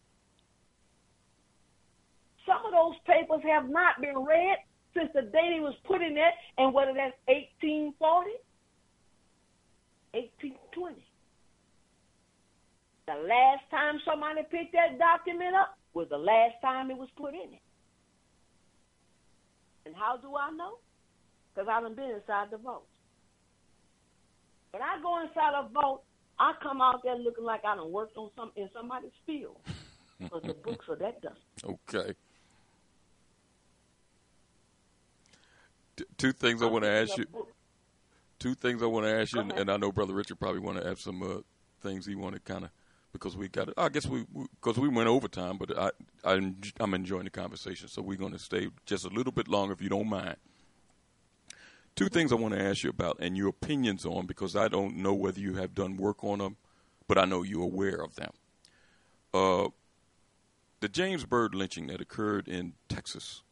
Some 2.46 2.64
of 2.66 2.72
those 2.72 2.94
papers 3.06 3.42
have 3.44 3.68
not 3.68 4.00
been 4.00 4.18
read 4.18 4.58
since 4.94 5.10
the 5.14 5.22
day 5.22 5.56
they 5.56 5.60
was 5.60 5.74
put 5.84 6.00
in 6.00 6.14
there, 6.14 6.32
and 6.58 6.72
whether 6.72 6.94
that's 6.94 7.16
1840, 7.26 8.30
1820. 10.12 11.04
The 13.06 13.18
last 13.22 13.62
time 13.70 14.00
somebody 14.04 14.42
picked 14.50 14.72
that 14.72 14.98
document 14.98 15.54
up 15.54 15.78
was 15.94 16.08
the 16.08 16.18
last 16.18 16.54
time 16.62 16.90
it 16.90 16.96
was 16.96 17.10
put 17.16 17.34
in 17.34 17.54
it. 17.54 17.64
And 19.84 19.94
how 19.94 20.16
do 20.16 20.34
I 20.34 20.50
know? 20.50 20.78
Because 21.54 21.68
I 21.70 21.74
haven't 21.74 21.94
been 21.94 22.10
inside 22.10 22.50
the 22.50 22.58
vault. 22.58 22.88
When 24.72 24.82
I 24.82 24.98
go 25.00 25.22
inside 25.22 25.54
a 25.54 25.68
vault, 25.68 26.05
I 26.38 26.52
come 26.62 26.80
out 26.80 27.02
there 27.02 27.16
looking 27.16 27.44
like 27.44 27.64
I 27.64 27.76
done 27.76 27.90
worked 27.92 28.16
on 28.16 28.30
some 28.36 28.52
in 28.56 28.68
somebody's 28.74 29.12
field. 29.26 29.56
Because 30.18 30.44
the 30.44 30.54
books 30.54 30.88
are 30.88 30.96
that 30.96 31.20
dusty. 31.20 31.38
Okay. 31.62 32.14
T- 35.96 36.04
two 36.16 36.32
things 36.32 36.62
I 36.62 36.66
want 36.66 36.84
to 36.84 36.90
ask 36.90 37.18
you. 37.18 37.26
Two 38.38 38.54
things 38.54 38.82
I 38.82 38.86
want 38.86 39.04
to 39.04 39.12
ask 39.12 39.34
you, 39.34 39.40
and, 39.40 39.52
and 39.52 39.70
I 39.70 39.76
know 39.76 39.92
Brother 39.92 40.14
Richard 40.14 40.40
probably 40.40 40.60
want 40.60 40.80
to 40.80 40.88
have 40.88 40.98
some 41.00 41.22
uh, 41.22 41.40
things 41.82 42.06
he 42.06 42.14
want 42.14 42.34
to 42.34 42.40
kind 42.40 42.64
of 42.64 42.70
because 43.12 43.36
we 43.36 43.48
got. 43.48 43.68
It. 43.68 43.74
I 43.76 43.88
guess 43.88 44.06
we 44.06 44.24
because 44.54 44.78
we, 44.78 44.88
we, 44.88 44.94
went 44.94 45.08
overtime, 45.08 45.58
but 45.58 45.76
I, 45.76 45.90
I 46.24 46.52
I'm 46.80 46.94
enjoying 46.94 47.24
the 47.24 47.30
conversation, 47.30 47.88
so 47.88 48.02
we're 48.02 48.18
going 48.18 48.32
to 48.32 48.38
stay 48.38 48.68
just 48.84 49.04
a 49.04 49.08
little 49.08 49.32
bit 49.32 49.48
longer 49.48 49.72
if 49.72 49.80
you 49.80 49.88
don't 49.88 50.08
mind. 50.08 50.36
Two 51.96 52.08
things 52.10 52.30
I 52.30 52.36
want 52.36 52.54
to 52.54 52.62
ask 52.62 52.84
you 52.84 52.90
about 52.90 53.16
and 53.20 53.36
your 53.36 53.48
opinions 53.48 54.04
on 54.04 54.26
because 54.26 54.54
I 54.54 54.68
don't 54.68 54.98
know 54.98 55.14
whether 55.14 55.40
you 55.40 55.54
have 55.54 55.74
done 55.74 55.96
work 55.96 56.22
on 56.22 56.38
them, 56.38 56.56
but 57.08 57.16
I 57.16 57.24
know 57.24 57.42
you're 57.42 57.62
aware 57.62 58.02
of 58.02 58.16
them. 58.16 58.32
Uh, 59.32 59.68
the 60.80 60.88
James 60.88 61.24
Byrd 61.24 61.54
lynching 61.54 61.86
that 61.86 62.02
occurred 62.02 62.48
in 62.48 62.74
Texas 62.88 63.42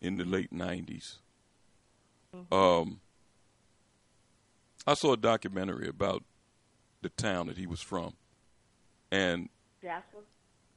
in 0.00 0.16
the 0.16 0.24
late 0.24 0.52
90s. 0.52 1.16
Mm-hmm. 2.34 2.54
Um, 2.54 3.00
I 4.86 4.94
saw 4.94 5.14
a 5.14 5.16
documentary 5.16 5.88
about 5.88 6.22
the 7.02 7.08
town 7.08 7.48
that 7.48 7.58
he 7.58 7.66
was 7.66 7.80
from, 7.80 8.14
and. 9.10 9.48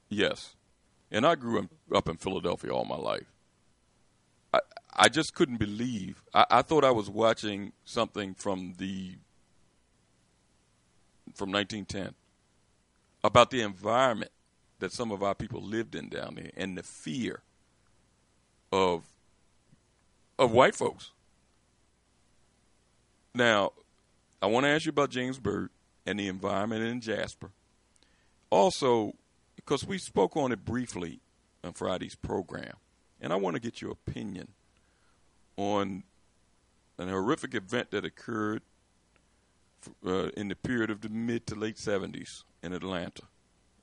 Yes, 0.09 0.55
and 1.11 1.25
I 1.25 1.35
grew 1.35 1.69
up 1.93 2.09
in 2.09 2.17
Philadelphia 2.17 2.71
all 2.71 2.85
my 2.85 2.97
life. 2.97 3.31
I 4.53 4.59
I 4.93 5.09
just 5.09 5.33
couldn't 5.33 5.57
believe. 5.57 6.23
I, 6.33 6.45
I 6.49 6.61
thought 6.61 6.83
I 6.83 6.91
was 6.91 7.09
watching 7.09 7.73
something 7.85 8.33
from 8.33 8.75
the 8.77 9.15
from 11.33 11.51
1910 11.51 12.13
about 13.23 13.51
the 13.51 13.61
environment 13.61 14.31
that 14.79 14.91
some 14.91 15.11
of 15.11 15.23
our 15.23 15.35
people 15.35 15.61
lived 15.61 15.95
in 15.95 16.09
down 16.09 16.35
there 16.35 16.51
and 16.57 16.77
the 16.77 16.83
fear 16.83 17.41
of 18.71 19.03
of 20.37 20.51
white 20.51 20.75
folks. 20.75 21.11
Now, 23.33 23.71
I 24.41 24.47
want 24.47 24.65
to 24.65 24.69
ask 24.69 24.85
you 24.85 24.89
about 24.89 25.11
James 25.11 25.39
Byrd 25.39 25.69
and 26.05 26.19
the 26.19 26.27
environment 26.27 26.83
in 26.83 26.99
Jasper. 26.99 27.51
Also, 28.49 29.13
because 29.55 29.85
we 29.85 29.97
spoke 29.97 30.35
on 30.35 30.51
it 30.51 30.65
briefly 30.65 31.21
on 31.63 31.73
Friday's 31.73 32.15
program, 32.15 32.73
and 33.21 33.31
I 33.31 33.37
want 33.37 33.55
to 33.55 33.61
get 33.61 33.81
your 33.81 33.91
opinion 33.91 34.49
on 35.61 36.03
an 36.97 37.07
horrific 37.07 37.53
event 37.53 37.91
that 37.91 38.03
occurred 38.03 38.61
uh, 40.05 40.29
in 40.37 40.47
the 40.47 40.55
period 40.55 40.89
of 40.89 41.01
the 41.01 41.09
mid 41.09 41.45
to 41.47 41.55
late 41.55 41.77
70s 41.77 42.43
in 42.63 42.73
Atlanta, 42.73 43.23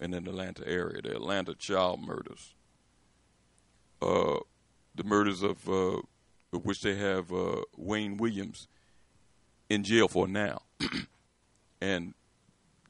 and 0.01 0.15
in 0.15 0.25
the 0.25 0.31
Atlanta 0.31 0.67
area, 0.67 1.03
the 1.03 1.13
Atlanta 1.13 1.55
child 1.55 2.01
murders. 2.01 2.55
Uh, 4.01 4.39
the 4.95 5.05
murders 5.05 5.43
of, 5.43 5.69
uh, 5.69 5.99
of 6.53 6.65
which 6.65 6.83
they 6.83 6.97
have 6.97 7.33
uh, 7.33 7.63
Wayne 7.77 8.17
Williams 8.17 8.69
in 9.69 9.85
jail 9.85 10.09
for 10.09 10.29
now. 10.29 10.63
and 11.81 12.15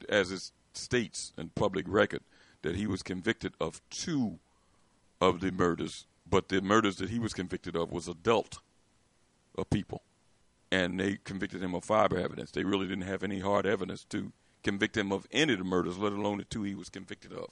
as 0.07 0.31
it 0.31 0.51
states 0.73 1.33
in 1.37 1.49
public 1.49 1.85
record, 1.87 2.21
that 2.61 2.75
he 2.75 2.87
was 2.87 3.01
convicted 3.01 3.53
of 3.59 3.81
two 3.89 4.39
of 5.21 5.39
the 5.39 5.51
murders, 5.51 6.05
but 6.29 6.49
the 6.49 6.61
murders 6.61 6.97
that 6.97 7.09
he 7.09 7.19
was 7.19 7.33
convicted 7.33 7.75
of 7.75 7.91
was 7.91 8.07
adult 8.07 8.59
of 9.59 9.69
people. 9.69 10.03
And 10.71 10.99
they 10.99 11.17
convicted 11.23 11.63
him 11.63 11.73
of 11.73 11.83
fiber 11.83 12.17
evidence. 12.17 12.51
They 12.51 12.63
really 12.63 12.87
didn't 12.87 13.05
have 13.05 13.23
any 13.23 13.39
hard 13.39 13.65
evidence 13.65 14.03
to 14.05 14.31
convict 14.63 14.97
him 14.97 15.11
of 15.11 15.25
any 15.31 15.53
of 15.53 15.59
the 15.59 15.65
murders, 15.65 15.97
let 15.97 16.13
alone 16.13 16.37
the 16.37 16.43
two 16.43 16.63
he 16.63 16.75
was 16.75 16.89
convicted 16.89 17.33
of. 17.33 17.49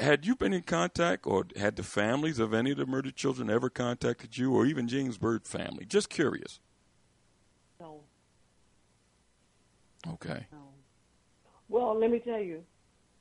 Had 0.00 0.24
you 0.24 0.34
been 0.34 0.52
in 0.52 0.62
contact, 0.62 1.26
or 1.26 1.46
had 1.56 1.76
the 1.76 1.82
families 1.82 2.38
of 2.38 2.54
any 2.54 2.70
of 2.70 2.78
the 2.78 2.86
murdered 2.86 3.16
children 3.16 3.50
ever 3.50 3.68
contacted 3.68 4.38
you, 4.38 4.54
or 4.54 4.64
even 4.64 4.88
James 4.88 5.18
Byrd 5.18 5.46
family? 5.46 5.84
Just 5.84 6.08
curious. 6.08 6.60
No. 7.80 8.00
Okay. 10.08 10.46
No. 10.50 10.58
Well, 11.68 11.98
let 11.98 12.10
me 12.10 12.20
tell 12.20 12.40
you, 12.40 12.64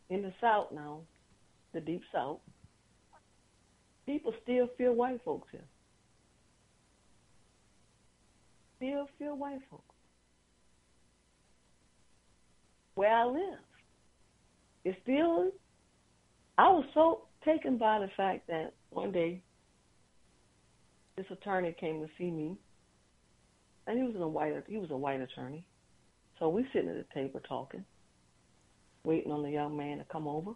in 0.10 0.22
the 0.22 0.34
South 0.40 0.72
now, 0.72 1.02
the 1.74 1.82
Deep 1.82 2.04
South, 2.14 2.40
people 4.06 4.34
still 4.44 4.70
fear 4.78 4.94
white 4.94 5.20
folks 5.26 5.50
here. 5.52 5.66
Still 8.78 9.08
fear 9.18 9.34
white 9.36 9.60
folks. 9.70 9.84
Where 12.95 13.14
I 13.14 13.26
live, 13.26 13.60
it's 14.86 14.98
still. 15.04 15.52
I 16.58 16.70
was 16.70 16.86
so 16.94 17.24
taken 17.45 17.78
by 17.78 17.99
the 17.99 18.10
fact 18.18 18.48
that 18.48 18.74
one 18.90 19.12
day 19.12 19.41
this 21.16 21.26
attorney 21.32 21.76
came 21.80 22.02
to 22.02 22.08
see 22.18 22.32
me 22.32 22.58
and 23.88 23.98
he 23.98 24.04
was 24.04 24.16
a 24.20 24.28
white 24.28 24.54
he 24.68 24.78
was 24.78 24.91
a 24.91 24.98
white 24.98 25.22
attorney. 25.22 25.64
So 26.40 26.49
we 26.49 26.66
sitting 26.74 26.90
at 26.90 26.95
the 26.95 27.06
table 27.14 27.40
talking, 27.48 27.84
waiting 29.04 29.32
on 29.32 29.41
the 29.41 29.49
young 29.49 29.76
man 29.76 29.98
to 29.98 30.04
come 30.12 30.28
over. 30.28 30.52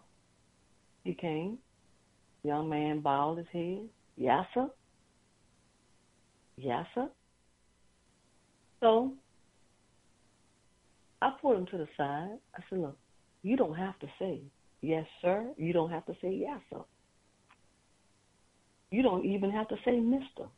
He 1.02 1.14
came. 1.14 1.58
Young 2.44 2.68
man 2.68 3.00
bowed 3.00 3.38
his 3.38 3.46
head. 3.52 3.88
Yes, 4.16 4.44
sir. 4.54 4.68
Yes, 6.56 6.86
sir. 6.94 7.08
So 8.82 9.12
I 11.22 11.30
pulled 11.40 11.58
him 11.58 11.66
to 11.66 11.78
the 11.78 11.88
side. 11.96 12.36
I 12.56 12.62
said, 12.68 12.80
Look, 12.80 12.98
you 13.42 13.56
don't 13.56 13.76
have 13.76 13.98
to 14.00 14.06
say 14.18 14.40
yes, 14.80 15.06
sir. 15.22 15.46
You 15.56 15.72
don't 15.72 15.90
have 15.90 16.04
to 16.06 16.12
say 16.20 16.34
yes, 16.34 16.58
sir. 16.68 16.80
You 18.90 19.02
don't 19.02 19.24
even 19.24 19.50
have 19.52 19.68
to 19.68 19.76
say 19.84 19.98
mister. 20.00 20.48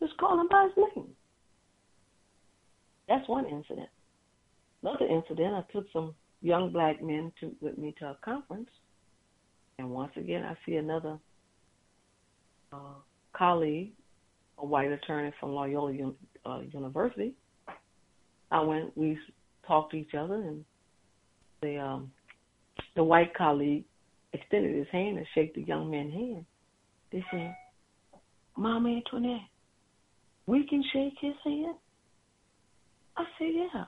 Just 0.00 0.18
call 0.18 0.40
him 0.40 0.48
by 0.50 0.64
his 0.64 0.84
name. 0.96 1.06
That's 3.08 3.26
one 3.28 3.46
incident. 3.46 3.88
Another 4.82 5.06
incident, 5.06 5.54
I 5.54 5.72
took 5.72 5.86
some 5.92 6.14
young 6.42 6.70
black 6.72 7.02
men 7.02 7.32
to, 7.40 7.52
with 7.60 7.78
me 7.78 7.94
to 8.00 8.06
a 8.06 8.18
conference, 8.22 8.68
and 9.78 9.88
once 9.90 10.12
again, 10.16 10.42
I 10.42 10.54
see 10.66 10.76
another 10.76 11.18
uh, 12.72 12.98
colleague, 13.32 13.92
a 14.58 14.66
white 14.66 14.90
attorney 14.90 15.32
from 15.40 15.52
Loyola 15.52 15.92
uh, 16.46 16.60
University. 16.72 17.34
I 18.50 18.60
went, 18.60 18.96
we 18.96 19.18
talked 19.66 19.92
to 19.92 19.96
each 19.96 20.14
other, 20.16 20.34
and 20.34 20.64
the 21.62 21.78
um, 21.78 22.12
the 22.94 23.02
white 23.02 23.34
colleague 23.34 23.84
extended 24.32 24.76
his 24.76 24.86
hand 24.92 25.18
and 25.18 25.26
shook 25.34 25.54
the 25.54 25.62
young 25.62 25.90
man's 25.90 26.14
hand. 26.14 26.44
They 27.10 27.24
said, 27.30 27.54
"Mama 28.56 28.90
Antoinette, 28.90 29.48
we 30.46 30.66
can 30.66 30.84
shake 30.92 31.14
his 31.20 31.34
hand." 31.44 31.76
I 33.16 33.24
said, 33.38 33.48
yeah. 33.54 33.84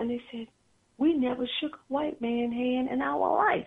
And 0.00 0.10
they 0.10 0.20
said, 0.30 0.46
we 0.96 1.14
never 1.14 1.46
shook 1.60 1.74
a 1.74 1.92
white 1.92 2.20
man's 2.20 2.54
hand 2.54 2.88
in 2.90 3.02
our 3.02 3.36
life. 3.36 3.66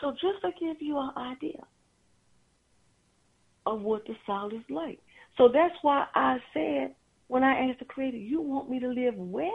So 0.00 0.12
just 0.12 0.40
to 0.42 0.50
give 0.58 0.80
you 0.80 0.98
an 0.98 1.10
idea 1.16 1.62
of 3.70 3.82
what 3.82 4.04
the 4.04 4.14
South 4.26 4.52
is 4.52 4.68
like. 4.68 4.98
So 5.38 5.48
that's 5.48 5.74
why 5.82 6.06
I 6.14 6.38
said 6.52 6.94
when 7.28 7.44
I 7.44 7.68
asked 7.68 7.78
the 7.78 7.84
Creator, 7.84 8.16
you 8.16 8.40
want 8.40 8.68
me 8.68 8.80
to 8.80 8.88
live 8.88 9.14
where? 9.14 9.50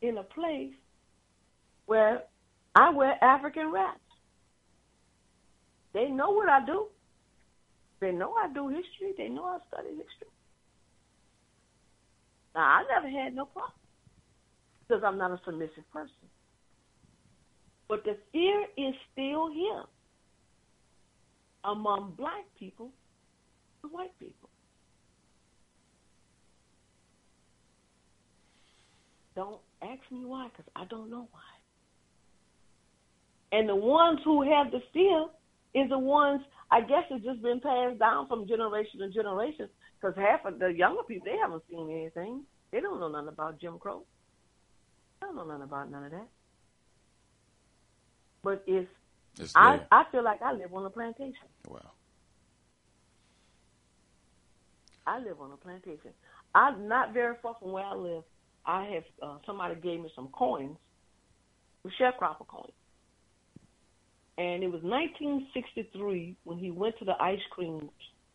In 0.00 0.16
a 0.16 0.22
place 0.22 0.72
where 1.84 2.22
I 2.74 2.90
wear 2.90 3.22
African 3.22 3.70
wraps. 3.70 4.00
They 5.92 6.08
know 6.08 6.30
what 6.30 6.48
I 6.48 6.64
do. 6.64 6.86
They 8.00 8.12
know 8.12 8.32
I 8.32 8.52
do 8.52 8.68
history. 8.68 9.12
They 9.16 9.28
know 9.28 9.44
I 9.44 9.58
study 9.68 9.90
history. 9.90 10.32
Now, 12.54 12.62
I 12.62 12.84
never 12.88 13.08
had 13.08 13.34
no 13.34 13.44
problem 13.44 13.72
because 14.86 15.02
I'm 15.04 15.18
not 15.18 15.32
a 15.32 15.40
submissive 15.44 15.90
person. 15.92 16.12
But 17.88 18.04
the 18.04 18.16
fear 18.32 18.66
is 18.76 18.94
still 19.12 19.52
here 19.52 19.84
among 21.66 22.14
black 22.16 22.44
people 22.58 22.90
and 23.82 23.92
white 23.92 24.18
people. 24.18 24.48
Don't 29.34 29.60
ask 29.82 30.00
me 30.10 30.24
why, 30.24 30.48
because 30.48 30.70
I 30.74 30.86
don't 30.86 31.10
know 31.10 31.28
why. 31.30 31.40
And 33.52 33.68
the 33.68 33.76
ones 33.76 34.20
who 34.24 34.42
have 34.42 34.70
the 34.70 34.80
fear 34.92 35.26
is 35.74 35.90
the 35.90 35.98
ones 35.98 36.40
I 36.70 36.80
guess 36.80 37.04
it's 37.10 37.24
just 37.24 37.42
been 37.42 37.60
passed 37.60 37.98
down 37.98 38.26
from 38.28 38.48
generation 38.48 39.00
to 39.00 39.10
generation. 39.10 39.68
Because 40.00 40.16
half 40.16 40.44
of 40.44 40.58
the 40.58 40.68
younger 40.68 41.02
people 41.04 41.26
they 41.30 41.38
haven't 41.40 41.62
seen 41.70 41.90
anything. 41.90 42.42
They 42.72 42.80
don't 42.80 43.00
know 43.00 43.08
nothing 43.08 43.28
about 43.28 43.60
Jim 43.60 43.78
Crow. 43.78 44.02
They 45.20 45.26
don't 45.26 45.36
know 45.36 45.44
nothing 45.44 45.62
about 45.62 45.90
none 45.90 46.04
of 46.04 46.10
that. 46.10 46.28
But 48.42 48.64
it's, 48.66 48.88
I 49.54 49.80
I 49.90 50.04
feel 50.10 50.24
like 50.24 50.42
I 50.42 50.52
live 50.52 50.72
on 50.74 50.84
a 50.86 50.90
plantation. 50.90 51.48
Wow. 51.68 51.92
I 55.06 55.18
live 55.18 55.40
on 55.40 55.52
a 55.52 55.56
plantation. 55.56 56.10
I'm 56.54 56.88
not 56.88 57.12
very 57.12 57.36
far 57.42 57.56
from 57.60 57.72
where 57.72 57.84
I 57.84 57.94
live. 57.94 58.24
I 58.64 58.84
have 58.86 59.04
uh, 59.22 59.38
somebody 59.46 59.76
gave 59.76 60.00
me 60.00 60.10
some 60.16 60.28
coins, 60.28 60.76
sharecropper 62.00 62.46
coins. 62.48 62.72
And 64.38 64.62
it 64.62 64.66
was 64.66 64.82
1963 64.82 66.36
when 66.44 66.58
he 66.58 66.70
went 66.70 66.98
to 66.98 67.04
the 67.04 67.14
ice 67.22 67.40
cream 67.50 67.88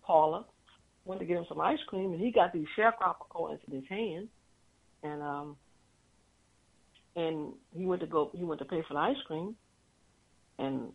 parlor 0.03 0.45
went 1.05 1.19
to 1.19 1.25
get 1.25 1.37
him 1.37 1.45
some 1.49 1.59
ice 1.59 1.79
cream, 1.87 2.11
and 2.11 2.21
he 2.21 2.31
got 2.31 2.53
these 2.53 2.67
sharecropper 2.77 3.27
coins 3.29 3.59
in 3.67 3.75
his 3.75 3.87
hand, 3.89 4.27
and 5.03 5.21
um, 5.21 5.57
and 7.15 7.53
he 7.75 7.85
went 7.85 8.01
to 8.01 8.07
go, 8.07 8.29
he 8.33 8.43
went 8.43 8.59
to 8.59 8.65
pay 8.65 8.83
for 8.87 8.93
the 8.93 8.99
ice 8.99 9.17
cream, 9.25 9.55
and 10.61 10.91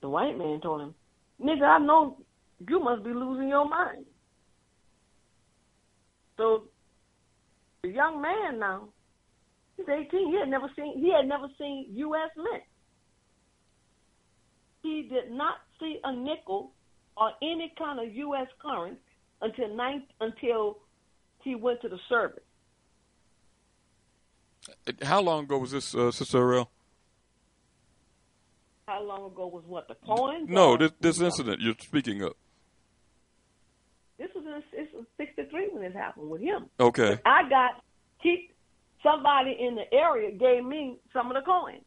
the 0.00 0.08
white 0.08 0.36
man 0.36 0.60
told 0.60 0.80
him, 0.80 0.94
"Nigga, 1.42 1.64
I 1.64 1.78
know 1.78 2.18
you 2.68 2.80
must 2.80 3.04
be 3.04 3.12
losing 3.12 3.48
your 3.48 3.68
mind." 3.68 4.06
So 6.36 6.64
the 7.82 7.88
young 7.90 8.20
man 8.20 8.58
now, 8.58 8.88
he's 9.76 9.88
18. 9.88 10.32
He 10.32 10.38
had 10.38 10.48
never 10.48 10.70
seen 10.76 10.98
he 10.98 11.12
had 11.12 11.26
never 11.26 11.48
seen 11.58 11.86
U.S. 11.90 12.30
mint. 12.36 12.62
He 14.82 15.02
did 15.02 15.30
not 15.30 15.56
see 15.78 16.00
a 16.04 16.12
nickel 16.12 16.72
or 17.16 17.32
any 17.42 17.72
kind 17.78 18.00
of 18.00 18.14
U.S. 18.14 18.46
currency 18.62 19.00
until 19.42 19.74
ninth, 19.74 20.04
until 20.20 20.78
he 21.42 21.54
went 21.54 21.80
to 21.82 21.88
the 21.88 21.98
service. 22.08 22.42
How 25.02 25.20
long 25.20 25.44
ago 25.44 25.58
was 25.58 25.72
this, 25.72 25.94
uh, 25.94 26.10
Sister 26.10 26.38
Harrell? 26.38 26.68
How 28.90 29.04
long 29.04 29.30
ago 29.30 29.46
was 29.46 29.62
what 29.68 29.86
the 29.86 29.94
coin? 30.04 30.46
No, 30.48 30.76
this 30.76 30.90
this 31.00 31.20
incident 31.20 31.60
you're 31.60 31.76
speaking 31.80 32.22
of. 32.22 32.32
This 34.18 34.30
was 34.34 34.44
in 34.44 34.62
this 34.76 34.88
was 34.92 35.04
'63 35.16 35.68
when 35.72 35.82
this 35.84 35.94
happened 35.94 36.28
with 36.28 36.40
him. 36.40 36.66
Okay. 36.80 37.20
I 37.24 37.48
got 37.48 37.84
keep 38.20 38.52
somebody 39.00 39.56
in 39.60 39.76
the 39.76 39.84
area 39.96 40.32
gave 40.32 40.64
me 40.64 40.98
some 41.12 41.28
of 41.30 41.34
the 41.34 41.42
coins. 41.42 41.84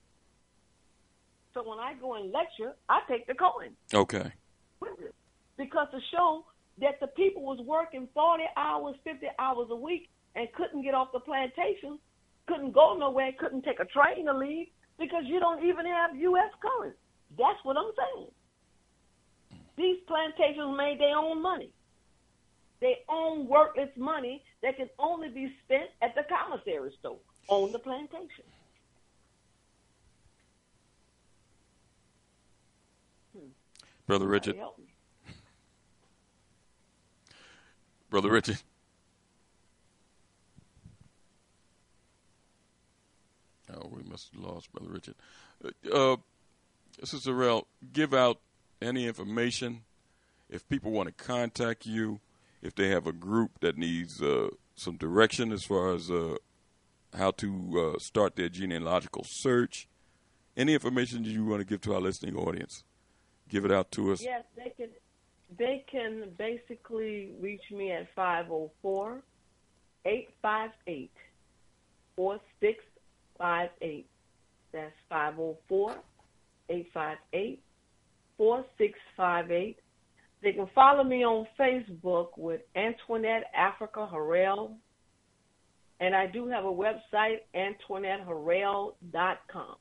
So 1.53 1.67
when 1.69 1.77
I 1.77 1.93
go 1.99 2.13
and 2.13 2.31
lecture, 2.31 2.73
I 2.87 3.01
take 3.09 3.27
the 3.27 3.35
coin 3.35 3.71
Okay. 3.93 4.31
because 5.57 5.87
to 5.91 5.99
show 6.09 6.45
that 6.79 7.01
the 7.01 7.07
people 7.07 7.43
was 7.43 7.59
working 7.65 8.07
40 8.13 8.43
hours, 8.55 8.95
50 9.03 9.27
hours 9.37 9.67
a 9.71 9.75
week 9.75 10.09
and 10.35 10.47
couldn't 10.53 10.83
get 10.83 10.93
off 10.93 11.11
the 11.11 11.19
plantation, 11.19 11.99
couldn't 12.47 12.71
go 12.71 12.95
nowhere, 12.97 13.31
couldn't 13.37 13.63
take 13.63 13.81
a 13.81 13.85
train 13.85 14.25
to 14.27 14.37
leave 14.37 14.67
because 14.99 15.23
you 15.25 15.39
don't 15.39 15.63
even 15.65 15.85
have 15.85 16.15
U.S. 16.15 16.51
currency. 16.61 16.97
That's 17.37 17.59
what 17.63 17.77
I'm 17.77 17.91
saying. 17.97 18.27
These 19.75 19.97
plantations 20.07 20.77
made 20.77 20.99
their 20.99 21.17
own 21.17 21.41
money. 21.41 21.71
They 22.79 22.97
own 23.09 23.47
worthless 23.47 23.89
money 23.95 24.43
that 24.61 24.77
can 24.77 24.89
only 24.99 25.29
be 25.29 25.51
spent 25.65 25.89
at 26.01 26.13
the 26.15 26.23
commissary 26.23 26.91
store 26.99 27.17
on 27.47 27.71
the 27.71 27.79
plantation. 27.79 28.43
Hmm. 33.35 33.47
Brother 34.05 34.27
Richard. 34.27 34.57
Brother 38.09 38.29
Richard. 38.29 38.59
Oh, 43.75 43.89
we 43.91 44.03
must 44.03 44.33
have 44.33 44.43
lost 44.43 44.71
Brother 44.71 44.91
Richard. 44.91 45.15
Uh, 45.63 46.13
uh, 46.13 46.17
Sister 47.03 47.31
Harrell, 47.31 47.65
give 47.91 48.13
out 48.13 48.39
any 48.81 49.07
information 49.07 49.81
if 50.49 50.67
people 50.69 50.91
want 50.91 51.15
to 51.15 51.23
contact 51.23 51.85
you, 51.85 52.19
if 52.61 52.75
they 52.75 52.89
have 52.89 53.07
a 53.07 53.13
group 53.13 53.59
that 53.61 53.77
needs 53.77 54.21
uh, 54.21 54.49
some 54.75 54.97
direction 54.97 55.51
as 55.51 55.63
far 55.63 55.93
as 55.93 56.11
uh, 56.11 56.35
how 57.17 57.31
to 57.31 57.93
uh, 57.95 57.99
start 57.99 58.35
their 58.35 58.49
genealogical 58.49 59.23
search. 59.23 59.87
Any 60.55 60.73
information 60.73 61.23
you 61.23 61.45
want 61.45 61.61
to 61.61 61.65
give 61.65 61.81
to 61.81 61.95
our 61.95 62.01
listening 62.01 62.35
audience, 62.35 62.83
give 63.49 63.65
it 63.65 63.71
out 63.71 63.91
to 63.93 64.11
us. 64.11 64.21
Yes, 64.21 64.43
they 64.55 64.71
can. 64.77 64.89
They 65.55 65.85
can 65.91 66.31
basically 66.35 67.33
reach 67.39 67.61
me 67.71 67.91
at 67.91 68.07
504 68.15 69.21
858 70.05 71.11
4658. 73.43 74.07
That's 74.71 74.93
504 75.09 75.91
858 76.69 77.61
4658. 78.37 79.79
They 80.41 80.53
can 80.53 80.69
follow 80.73 81.03
me 81.03 81.25
on 81.25 81.45
Facebook 81.59 82.29
with 82.37 82.61
Antoinette 82.75 83.51
Africa 83.55 84.07
Harrell. 84.11 84.73
And 85.99 86.15
I 86.15 86.25
do 86.27 86.47
have 86.47 86.65
a 86.65 86.71
website, 86.71 87.41
AntoinetteHarrell.com. 87.55 89.75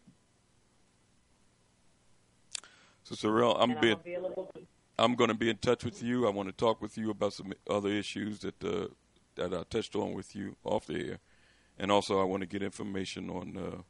Sister 3.04 3.28
Harrell, 3.28 3.56
I'm 3.60 3.70
and 3.70 3.80
being 3.80 3.94
I'm 3.94 4.00
available 4.00 4.52
I'm 4.98 5.14
going 5.14 5.28
to 5.28 5.34
be 5.34 5.48
in 5.50 5.56
touch 5.56 5.84
with 5.84 6.02
you. 6.02 6.26
I 6.26 6.30
want 6.30 6.48
to 6.48 6.52
talk 6.52 6.82
with 6.82 6.98
you 6.98 7.10
about 7.10 7.32
some 7.32 7.52
other 7.68 7.88
issues 7.88 8.40
that 8.40 8.62
uh, 8.62 8.88
that 9.36 9.54
I 9.54 9.62
touched 9.70 9.96
on 9.96 10.12
with 10.12 10.36
you 10.36 10.56
off 10.64 10.86
the 10.86 11.10
air, 11.10 11.18
and 11.82 11.90
also 11.90 12.20
I 12.20 12.24
want 12.24 12.40
to 12.42 12.46
get 12.46 12.62
information 12.62 13.28
on 13.28 13.58
uh, 13.58 13.82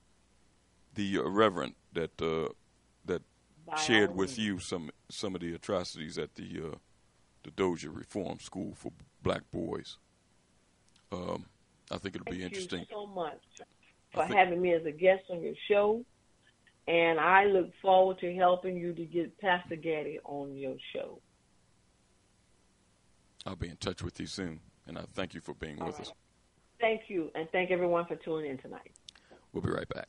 the 0.95 1.19
uh, 1.19 1.29
Reverend 1.29 1.75
that 1.93 2.21
uh, 2.21 2.49
that 3.05 3.23
By 3.67 3.77
shared 3.77 4.17
with 4.17 4.39
you 4.39 4.59
some 4.59 4.91
some 5.09 5.35
of 5.35 5.43
the 5.43 5.55
atrocities 5.55 6.19
at 6.19 6.35
the 6.35 6.71
uh, 6.73 6.77
the 7.45 7.51
Dozier 7.51 7.91
Reform 7.91 8.41
School 8.41 8.75
for 8.75 8.93
Black 9.23 9.43
Boys. 9.51 9.99
Um, 11.13 11.45
I 11.91 11.99
think 11.99 12.17
it'll 12.17 12.33
be 12.33 12.43
interesting. 12.43 12.79
Thank 12.79 12.91
you 12.91 12.97
so 12.97 13.07
much 13.07 13.41
for 14.11 14.25
think- 14.25 14.39
having 14.39 14.63
me 14.63 14.73
as 14.73 14.87
a 14.87 14.91
guest 14.91 15.25
on 15.31 15.43
your 15.43 15.55
show. 15.69 16.05
And 16.89 17.21
I 17.21 17.45
look 17.45 17.71
forward 17.81 18.19
to 18.21 18.35
helping 18.35 18.77
you 18.77 18.93
to 18.93 19.05
get 19.05 19.39
Pastor 19.39 19.77
Gaddy 19.77 20.19
on 20.25 20.57
your 20.57 20.75
show. 20.93 21.21
I'll 23.47 23.55
be 23.55 23.69
in 23.69 23.77
touch 23.77 24.03
with 24.03 24.19
you 24.19 24.27
soon, 24.27 24.59
and 24.89 24.99
I 24.99 25.03
thank 25.15 25.33
you 25.33 25.41
for 25.41 25.55
being 25.55 25.77
with 25.77 26.01
us. 26.01 26.13
Thank 26.83 27.03
you, 27.07 27.31
and 27.37 27.49
thank 27.53 27.71
everyone 27.71 28.07
for 28.07 28.17
tuning 28.17 28.51
in 28.51 28.59
tonight. 28.59 28.91
We'll 29.53 29.63
be 29.63 29.71
right 29.71 29.89
back. 29.89 30.09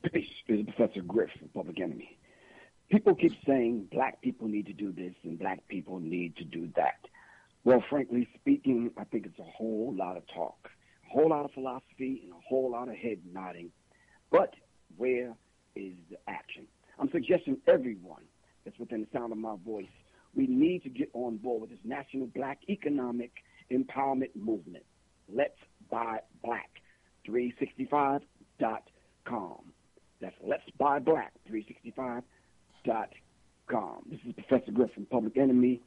This 0.00 0.22
is 0.46 0.64
Professor 0.64 1.02
Griff 1.02 1.28
from 1.36 1.48
Public 1.48 1.80
Enemy. 1.80 2.16
People 2.88 3.16
keep 3.16 3.32
saying 3.44 3.88
black 3.90 4.22
people 4.22 4.46
need 4.46 4.66
to 4.66 4.72
do 4.72 4.92
this 4.92 5.12
and 5.24 5.36
black 5.36 5.66
people 5.66 5.98
need 5.98 6.36
to 6.36 6.44
do 6.44 6.68
that. 6.76 7.00
Well, 7.64 7.82
frankly 7.90 8.28
speaking, 8.40 8.92
I 8.96 9.02
think 9.02 9.26
it's 9.26 9.40
a 9.40 9.42
whole 9.42 9.92
lot 9.92 10.16
of 10.16 10.22
talk, 10.32 10.70
a 11.04 11.08
whole 11.12 11.30
lot 11.30 11.44
of 11.44 11.50
philosophy, 11.50 12.20
and 12.22 12.32
a 12.32 12.40
whole 12.48 12.70
lot 12.70 12.88
of 12.88 12.94
head 12.94 13.18
nodding. 13.32 13.72
But 14.30 14.54
where 14.96 15.34
is 15.74 15.94
the 16.10 16.18
action? 16.28 16.68
I'm 17.00 17.10
suggesting 17.10 17.58
everyone 17.66 18.22
that's 18.64 18.78
within 18.78 19.00
the 19.00 19.08
sound 19.12 19.32
of 19.32 19.38
my 19.38 19.56
voice, 19.66 19.90
we 20.32 20.46
need 20.46 20.84
to 20.84 20.90
get 20.90 21.10
on 21.12 21.38
board 21.38 21.62
with 21.62 21.70
this 21.70 21.80
national 21.84 22.28
black 22.28 22.60
economic 22.68 23.32
empowerment 23.72 24.36
movement. 24.36 24.84
Let's 25.28 25.58
buy 25.90 26.20
black365.com. 27.26 29.72
That's 30.20 30.34
let's 30.44 30.68
buy 30.78 30.98
black. 30.98 31.32
365.com. 31.50 34.02
This 34.10 34.20
is 34.26 34.32
Professor 34.32 34.72
Griff 34.72 34.92
from 34.92 35.06
Public 35.06 35.36
Enemy, 35.36 35.80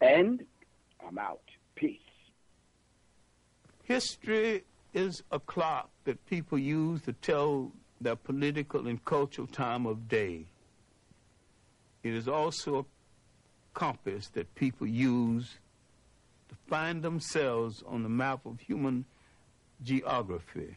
and 0.00 0.42
I'm 1.06 1.18
out. 1.18 1.42
Peace. 1.74 2.00
History 3.84 4.64
is 4.92 5.22
a 5.30 5.38
clock 5.38 5.90
that 6.04 6.24
people 6.26 6.58
use 6.58 7.00
to 7.02 7.12
tell 7.12 7.72
their 8.00 8.16
political 8.16 8.86
and 8.86 9.04
cultural 9.04 9.46
time 9.46 9.86
of 9.86 10.08
day. 10.08 10.46
It 12.02 12.14
is 12.14 12.28
also 12.28 12.78
a 12.78 12.84
compass 13.74 14.28
that 14.28 14.54
people 14.54 14.86
use 14.86 15.58
to 16.48 16.54
find 16.66 17.02
themselves 17.02 17.82
on 17.86 18.02
the 18.02 18.08
map 18.08 18.46
of 18.46 18.60
human 18.60 19.04
geography. 19.82 20.76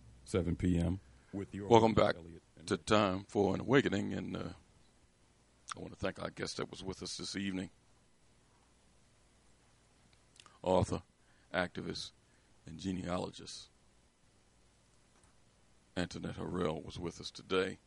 7 0.31 0.55
p.m. 0.55 1.01
With 1.33 1.53
your 1.53 1.67
Welcome 1.67 1.93
back 1.93 2.15
to 2.65 2.77
Time 2.77 3.25
for 3.27 3.53
an 3.53 3.59
Awakening, 3.59 4.13
and 4.13 4.37
uh, 4.37 4.39
I 5.75 5.79
want 5.81 5.91
to 5.91 5.99
thank 5.99 6.21
our 6.23 6.29
guest 6.29 6.55
that 6.55 6.71
was 6.71 6.81
with 6.81 7.03
us 7.03 7.17
this 7.17 7.35
evening. 7.35 7.69
Author, 10.63 11.01
activist, 11.53 12.11
and 12.65 12.79
genealogist 12.79 13.67
Antoinette 15.97 16.37
Harrell 16.37 16.81
was 16.81 16.97
with 16.97 17.19
us 17.19 17.29
today 17.29 17.79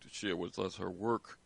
to 0.00 0.08
share 0.08 0.36
with 0.36 0.60
us 0.60 0.76
her 0.76 0.92
work 0.92 1.40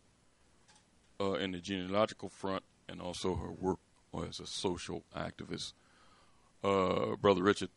uh, 1.19 1.33
in 1.33 1.53
the 1.53 1.59
genealogical 1.59 2.29
front 2.29 2.61
and 2.87 3.01
also 3.01 3.33
her 3.33 3.51
work 3.51 3.79
as 4.27 4.39
a 4.39 4.45
social 4.45 5.05
activist. 5.17 5.73
Uh, 6.63 7.15
Brother 7.15 7.41
Richard. 7.41 7.69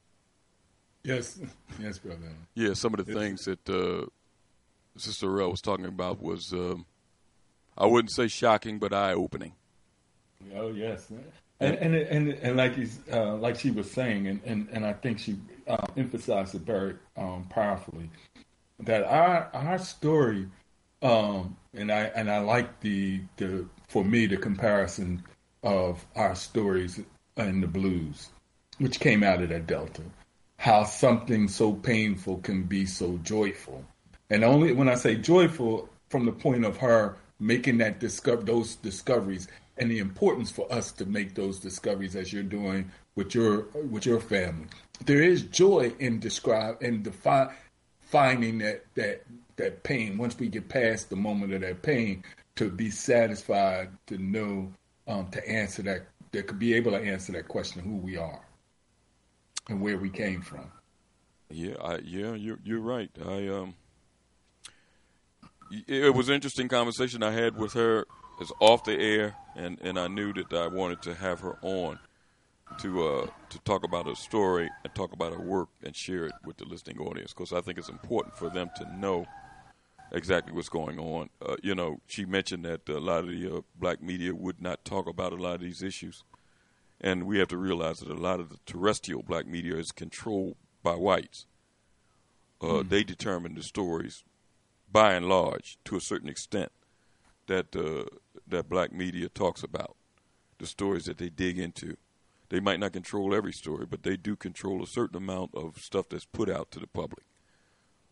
Yes, 1.05 1.41
yes, 1.81 1.99
brother. 1.99 2.29
Yeah, 2.55 2.75
some 2.75 2.95
of 2.95 3.05
the 3.05 3.15
things 3.15 3.45
that 3.45 3.69
uh, 3.69 4.07
Sister 4.97 5.29
Harrell 5.29 5.51
was 5.51 5.63
talking 5.63 5.87
about 5.87 6.21
was, 6.21 6.53
um, 6.53 6.87
I 7.77 7.87
wouldn't 7.87 8.11
say 8.11 8.29
shocking, 8.29 8.79
but 8.79 8.93
eye 8.93 9.13
opening. 9.13 9.53
Oh 10.55 10.69
yes, 10.69 11.11
and 11.61 11.75
and 11.77 11.95
and, 11.95 12.29
and 12.29 12.57
like 12.57 12.77
he's 12.77 13.01
uh, 13.13 13.35
like 13.37 13.59
she 13.59 13.71
was 13.71 13.91
saying, 13.91 14.27
and 14.29 14.41
and, 14.45 14.69
and 14.71 14.87
I 14.87 14.93
think 14.93 15.19
she 15.19 15.37
uh, 15.67 15.87
emphasized 15.97 16.55
it 16.55 16.63
very 16.63 16.97
um, 17.17 17.47
powerfully 17.51 18.11
that 18.81 19.05
our 19.05 19.51
our 19.53 19.79
story, 19.79 20.49
um, 21.03 21.57
and 21.75 21.91
I 21.91 22.05
and 22.15 22.31
I 22.31 22.39
like 22.39 22.81
the 22.81 23.21
the 23.37 23.67
for 23.89 24.05
me 24.05 24.27
the 24.27 24.37
comparison 24.37 25.23
of 25.63 26.05
our 26.15 26.35
stories 26.35 27.01
in 27.37 27.61
the 27.61 27.67
blues, 27.67 28.31
which 28.79 29.01
came 29.01 29.23
out 29.23 29.43
of 29.43 29.49
that 29.49 29.67
Delta, 29.67 30.03
how 30.59 30.85
something 30.85 31.49
so 31.49 31.73
painful 31.73 32.39
can 32.39 32.65
be 32.65 32.85
so 32.85 33.17
joyful, 33.19 33.85
and 34.29 34.45
only 34.45 34.73
when 34.73 34.89
I 34.89 34.97
say 34.97 35.15
joyful 35.15 35.89
from 36.11 36.27
the 36.27 36.33
point 36.33 36.65
of 36.65 36.77
her 36.79 37.17
making 37.41 37.79
that 37.79 38.01
discover 38.01 38.43
those 38.43 38.75
discoveries 38.77 39.47
and 39.77 39.91
the 39.91 40.01
importance 40.01 40.51
for 40.51 40.71
us 40.73 40.91
to 40.93 41.07
make 41.07 41.35
those 41.35 41.61
discoveries 41.61 42.17
as 42.17 42.33
you're 42.33 42.43
doing 42.43 42.91
with 43.15 43.35
your 43.35 43.67
with 43.91 44.05
your 44.05 44.21
family. 44.21 44.67
There 45.05 45.23
is 45.23 45.43
joy 45.43 45.93
in 46.01 46.19
describe 46.19 46.83
in 46.83 47.03
defi- 47.03 47.55
finding 48.01 48.59
that 48.59 48.85
that 48.97 49.25
that 49.57 49.85
pain. 49.85 50.19
Once 50.19 50.37
we 50.39 50.49
get 50.49 50.69
past 50.69 51.09
the 51.09 51.17
moment 51.17 51.53
of 51.53 51.61
that 51.61 51.83
pain, 51.83 52.25
to 52.57 52.69
be 52.69 52.91
satisfied 52.91 53.91
to 54.09 54.19
know 54.19 54.73
um, 55.07 55.29
to 55.31 55.49
answer 55.49 55.83
that 55.83 56.09
that 56.33 56.49
could 56.49 56.59
be 56.59 56.75
able 56.75 56.91
to 56.91 56.99
answer 56.99 57.33
that 57.33 57.47
question 57.47 57.81
of 57.81 57.87
who 57.87 57.97
we 57.97 58.17
are 58.17 58.41
and 59.69 59.81
where 59.81 59.99
we 59.99 60.11
came 60.11 60.41
from. 60.41 60.71
Yeah, 61.51 61.75
I, 61.83 61.99
yeah, 61.99 62.35
you're 62.35 62.59
you're 62.63 62.81
right. 62.81 63.11
I 63.25 63.49
um, 63.49 63.75
it 65.87 66.15
was 66.15 66.29
an 66.29 66.35
interesting 66.35 66.69
conversation 66.69 67.23
I 67.23 67.33
had 67.33 67.57
with 67.57 67.73
her. 67.75 68.07
It's 68.41 68.53
off 68.61 68.85
the 68.85 68.99
air, 68.99 69.37
and 69.57 69.79
and 69.81 69.99
I 69.99 70.09
knew 70.09 70.33
that 70.35 70.53
I 70.53 70.67
wanted 70.67 71.03
to 71.03 71.15
have 71.15 71.41
her 71.41 71.57
on 71.63 71.99
to 72.81 73.07
uh, 73.07 73.27
to 73.49 73.59
talk 73.61 73.85
about 73.85 74.07
her 74.07 74.15
story 74.15 74.71
and 74.85 74.95
talk 74.95 75.13
about 75.13 75.33
her 75.33 75.41
work 75.41 75.69
and 75.83 75.97
share 75.97 76.27
it 76.27 76.33
with 76.45 76.59
the 76.59 76.65
listening 76.65 76.99
audience 76.99 77.33
because 77.33 77.53
I 77.53 77.61
think 77.61 77.79
it's 77.79 77.89
important 77.89 78.37
for 78.37 78.51
them 78.51 78.71
to 78.77 78.99
know 78.99 79.27
exactly 80.13 80.53
what's 80.53 80.69
going 80.69 80.99
on. 80.99 81.31
Uh, 81.45 81.57
you 81.63 81.75
know, 81.75 82.01
she 82.07 82.25
mentioned 82.25 82.65
that 82.65 82.89
a 82.89 82.99
lot 82.99 83.25
of 83.25 83.31
the 83.31 83.57
uh, 83.57 83.61
black 83.79 84.03
media 84.03 84.35
would 84.35 84.61
not 84.61 84.85
talk 84.85 85.07
about 85.07 85.33
a 85.33 85.37
lot 85.37 85.57
of 85.57 85.61
these 85.61 85.83
issues, 85.83 86.25
and 87.01 87.25
we 87.25 87.39
have 87.39 87.49
to 87.49 87.57
realize 87.57 88.01
that 88.01 88.11
a 88.11 88.15
lot 88.15 88.41
of 88.41 88.51
the 88.51 88.59
terrestrial 88.67 89.23
black 89.23 89.47
media 89.47 89.77
is 89.77 89.93
controlled 89.93 90.57
by 90.83 90.95
whites. 90.95 91.47
Mm. 92.61 92.89
They 92.89 93.05
determine 93.05 93.55
the 93.55 93.63
stories, 93.63 94.25
by 94.91 95.15
and 95.15 95.29
large, 95.29 95.79
to 95.85 95.97
a 95.97 96.01
certain 96.01 96.29
extent, 96.29 96.73
that 97.47 97.75
uh, 97.77 98.05
that 98.47 98.69
black 98.69 98.93
media 98.93 99.29
talks 99.29 99.63
about, 99.63 99.97
the 100.59 100.67
stories 100.67 101.05
that 101.05 101.19
they 101.19 101.29
dig 101.29 101.59
into 101.59 101.97
they 102.49 102.61
might 102.61 102.81
not 102.81 102.93
control 102.93 103.35
every 103.35 103.53
story, 103.53 103.87
but 103.87 104.03
they 104.03 104.17
do 104.17 104.35
control 104.35 104.83
a 104.83 104.87
certain 104.87 105.17
amount 105.17 105.55
of 105.55 105.79
stuff 105.79 106.09
that's 106.09 106.25
put 106.25 106.49
out 106.49 106.71
to 106.71 106.81
the 106.81 106.87
public. 106.87 107.25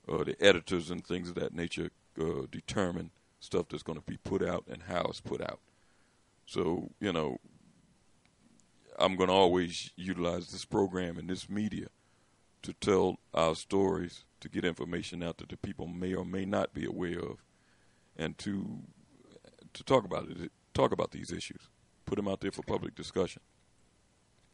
Uh, 0.08 0.24
the 0.24 0.36
editors 0.40 0.90
and 0.90 1.04
things 1.04 1.30
of 1.30 1.34
that 1.36 1.54
nature 1.54 1.90
uh, 2.20 2.42
determine 2.50 3.10
stuff 3.40 3.66
that's 3.68 3.82
going 3.82 3.98
to 3.98 4.04
be 4.04 4.18
put 4.18 4.42
out 4.42 4.64
and 4.70 4.84
how 4.84 5.02
it's 5.08 5.20
put 5.20 5.40
out. 5.40 5.58
So, 6.44 6.90
you 7.00 7.12
know, 7.12 7.38
I'm 8.98 9.16
going 9.16 9.28
to 9.28 9.34
always 9.34 9.90
utilize 9.96 10.50
this 10.50 10.64
program 10.64 11.18
and 11.18 11.28
this 11.28 11.48
media 11.48 11.88
to 12.62 12.72
tell 12.74 13.18
our 13.34 13.54
stories, 13.54 14.24
to 14.40 14.48
get 14.48 14.64
information 14.64 15.22
out 15.22 15.38
that 15.38 15.48
the 15.48 15.56
people 15.56 15.86
may 15.86 16.14
or 16.14 16.24
may 16.24 16.44
not 16.44 16.74
be 16.74 16.84
aware 16.84 17.20
of, 17.20 17.42
and 18.16 18.36
to 18.38 18.80
to 19.74 19.84
talk 19.84 20.04
about 20.04 20.28
it, 20.30 20.50
talk 20.72 20.92
about 20.92 21.10
these 21.10 21.30
issues, 21.30 21.68
put 22.06 22.16
them 22.16 22.28
out 22.28 22.40
there 22.40 22.50
for 22.50 22.62
public 22.62 22.94
discussion 22.94 23.42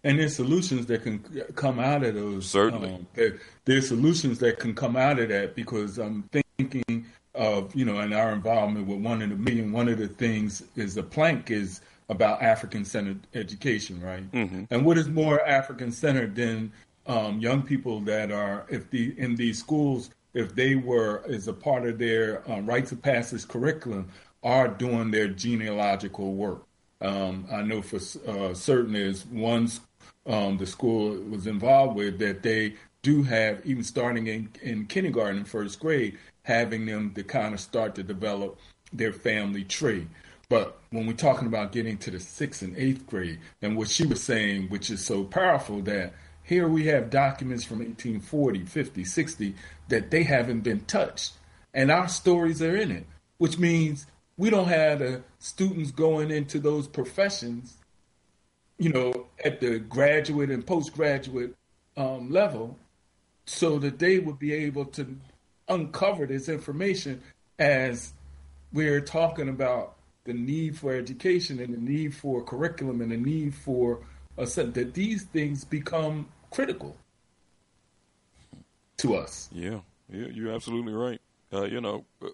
and 0.04 0.18
there's 0.18 0.34
solutions 0.34 0.86
that 0.86 1.02
can 1.02 1.20
come 1.54 1.78
out 1.78 2.04
of 2.04 2.14
those. 2.14 2.48
Certainly, 2.48 2.94
um, 2.94 3.06
there, 3.14 3.38
there's 3.64 3.88
solutions 3.88 4.38
that 4.40 4.58
can 4.58 4.74
come 4.74 4.96
out 4.96 5.18
of 5.18 5.28
that 5.28 5.54
because 5.54 5.98
I'm 5.98 6.28
thinking 6.58 7.06
of 7.34 7.74
you 7.74 7.84
know 7.84 8.00
in 8.00 8.12
our 8.12 8.32
involvement 8.32 8.86
with 8.86 9.00
one 9.00 9.22
of 9.22 9.30
the 9.30 9.36
million. 9.36 9.72
One 9.72 9.88
of 9.88 9.98
the 9.98 10.08
things 10.08 10.64
is 10.76 10.94
the 10.94 11.02
plank 11.02 11.50
is 11.50 11.80
about 12.12 12.42
African 12.42 12.84
centered 12.84 13.26
education, 13.34 14.00
right? 14.00 14.31
Mm-hmm. 14.31 14.65
And 14.70 14.84
what 14.84 14.99
is 14.99 15.08
more 15.08 15.44
African 15.47 15.91
centered 15.91 16.36
than 16.36 16.73
um, 17.07 17.41
young 17.41 17.62
people 17.62 18.00
that 18.02 18.31
are 18.31 18.65
if 18.68 18.89
the 18.91 19.18
in 19.18 19.34
these 19.34 19.58
schools 19.58 20.10
if 20.34 20.55
they 20.55 20.76
were 20.76 21.24
as 21.28 21.49
a 21.49 21.52
part 21.52 21.86
of 21.86 21.99
their 21.99 22.49
uh, 22.50 22.60
rites 22.60 22.92
of 22.92 23.02
passage 23.02 23.47
curriculum 23.49 24.08
are 24.42 24.68
doing 24.68 25.10
their 25.10 25.28
genealogical 25.28 26.34
work. 26.34 26.65
Um, 27.00 27.47
I 27.50 27.62
know 27.62 27.82
for 27.82 27.97
uh, 28.28 28.55
certain 28.55 28.94
is 28.94 29.26
one 29.26 29.68
um, 30.26 30.57
the 30.58 30.66
school 30.66 31.16
was 31.31 31.47
involved 31.47 31.97
with 31.97 32.18
that 32.20 32.42
they 32.42 32.74
do 33.02 33.23
have 33.24 33.65
even 33.66 33.82
starting 33.82 34.28
in, 34.28 34.49
in 34.62 34.86
kindergarten 34.86 35.39
and 35.39 35.49
first 35.49 35.81
grade 35.81 36.16
having 36.44 36.86
them 36.86 37.12
to 37.15 37.24
kind 37.24 37.55
of 37.55 37.60
start 37.60 37.94
to 37.97 38.02
develop 38.02 38.58
their 38.92 39.12
family 39.12 39.65
tree. 39.65 40.07
But 40.52 40.76
when 40.90 41.06
we're 41.06 41.14
talking 41.14 41.48
about 41.48 41.72
getting 41.72 41.97
to 41.97 42.10
the 42.10 42.20
sixth 42.20 42.60
and 42.60 42.76
eighth 42.76 43.06
grade, 43.06 43.39
and 43.62 43.74
what 43.74 43.89
she 43.89 44.05
was 44.05 44.22
saying, 44.22 44.68
which 44.68 44.90
is 44.90 45.02
so 45.02 45.24
powerful, 45.24 45.81
that 45.81 46.12
here 46.42 46.68
we 46.68 46.84
have 46.89 47.08
documents 47.08 47.64
from 47.64 47.78
1840, 47.78 48.66
50, 48.66 49.02
60 49.02 49.55
that 49.89 50.10
they 50.10 50.22
haven't 50.24 50.60
been 50.60 50.81
touched, 50.81 51.32
and 51.72 51.90
our 51.90 52.06
stories 52.06 52.60
are 52.60 52.76
in 52.76 52.90
it, 52.90 53.06
which 53.39 53.58
means 53.58 54.05
we 54.36 54.50
don't 54.50 54.68
have 54.68 54.98
the 54.98 55.22
students 55.39 55.90
going 55.90 56.31
into 56.31 56.58
those 56.58 56.86
professions, 56.86 57.78
you 58.76 58.90
know, 58.90 59.28
at 59.42 59.58
the 59.58 59.78
graduate 59.78 60.50
and 60.50 60.66
postgraduate 60.66 61.56
um, 61.97 62.31
level, 62.31 62.76
so 63.47 63.78
that 63.78 63.98
they 63.98 64.18
would 64.18 64.39
be 64.39 64.52
able 64.52 64.84
to 64.84 65.16
uncover 65.70 66.26
this 66.26 66.50
information 66.50 67.22
as 67.58 68.12
we're 68.70 69.00
talking 69.00 69.48
about 69.48 69.97
the 70.25 70.33
need 70.33 70.78
for 70.78 70.94
education 70.94 71.59
and 71.60 71.75
the 71.75 71.78
need 71.78 72.15
for 72.15 72.42
curriculum 72.42 73.01
and 73.01 73.12
the 73.12 73.17
need 73.17 73.55
for 73.55 74.01
a 74.39 74.47
set 74.47 74.75
that 74.75 74.94
these 74.94 75.25
things 75.25 75.65
become 75.65 76.28
critical 76.51 76.97
to 78.99 79.17
us. 79.17 79.49
Yeah, 79.52 79.81
yeah, 80.09 80.26
you're 80.33 80.52
absolutely 80.52 80.92
right. 80.92 81.20
Uh, 81.52 81.65
you 81.65 81.81
know, 81.81 82.05
uh, 82.23 82.28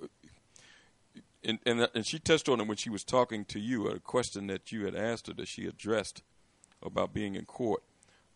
and, 1.45 1.59
and 1.65 1.89
and 1.95 2.07
she 2.07 2.19
touched 2.19 2.49
on 2.49 2.61
it 2.61 2.67
when 2.67 2.77
she 2.77 2.91
was 2.91 3.05
talking 3.05 3.45
to 3.47 3.59
you. 3.59 3.89
A 3.89 3.99
question 3.99 4.47
that 4.49 4.71
you 4.71 4.85
had 4.85 4.95
asked 4.95 5.29
her 5.29 5.33
that 5.35 5.49
she 5.49 5.67
addressed 5.67 6.23
about 6.83 7.13
being 7.13 7.35
in 7.35 7.45
court. 7.45 7.83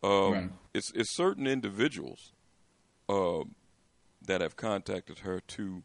Um, 0.03 0.33
right. 0.33 0.51
It's 0.75 0.91
it's 0.93 1.11
certain 1.11 1.47
individuals 1.47 2.33
uh, 3.09 3.45
that 4.27 4.41
have 4.41 4.57
contacted 4.57 5.21
her 5.21 5.41
to, 5.41 5.83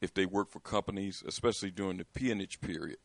if 0.00 0.14
they 0.14 0.26
work 0.26 0.50
for 0.50 0.60
companies, 0.60 1.22
especially 1.26 1.70
during 1.70 1.98
the 1.98 2.04
peonage 2.04 2.60
period, 2.60 2.98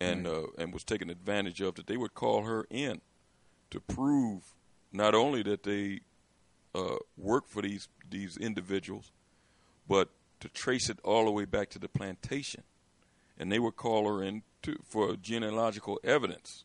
and 0.00 0.26
right. 0.26 0.34
uh, 0.34 0.46
and 0.58 0.72
was 0.72 0.84
taken 0.84 1.10
advantage 1.10 1.60
of, 1.60 1.74
that 1.74 1.86
they 1.86 1.96
would 1.96 2.14
call 2.14 2.44
her 2.44 2.66
in 2.70 3.00
to 3.70 3.80
prove 3.80 4.54
not 4.92 5.14
only 5.14 5.42
that 5.42 5.62
they 5.62 6.00
uh, 6.74 6.96
work 7.16 7.48
for 7.48 7.62
these 7.62 7.88
these 8.08 8.36
individuals, 8.36 9.12
but 9.88 10.10
to 10.40 10.48
trace 10.48 10.88
it 10.88 10.98
all 11.04 11.24
the 11.26 11.30
way 11.30 11.44
back 11.44 11.68
to 11.70 11.78
the 11.78 11.88
plantation, 11.88 12.62
and 13.38 13.50
they 13.50 13.58
would 13.58 13.76
call 13.76 14.08
her 14.08 14.22
in 14.22 14.42
to, 14.62 14.76
for 14.84 15.16
genealogical 15.16 15.98
evidence 16.04 16.64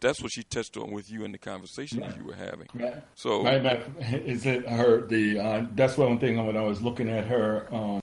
that's 0.00 0.22
what 0.22 0.32
she 0.32 0.42
touched 0.42 0.76
on 0.76 0.90
with 0.90 1.10
you 1.10 1.24
in 1.24 1.32
the 1.32 1.38
conversation 1.38 2.00
right. 2.00 2.10
that 2.10 2.18
you 2.18 2.24
were 2.24 2.34
having. 2.34 2.68
Right. 2.74 3.02
So, 3.14 3.44
right, 3.44 3.82
is 4.00 4.46
it 4.46 4.66
her? 4.68 5.06
The 5.06 5.38
uh, 5.38 5.66
that's 5.74 5.96
one 5.96 6.18
thing 6.18 6.44
when 6.46 6.56
I 6.56 6.62
was 6.62 6.82
looking 6.82 7.08
at 7.08 7.26
her 7.26 7.68
um, 7.72 8.00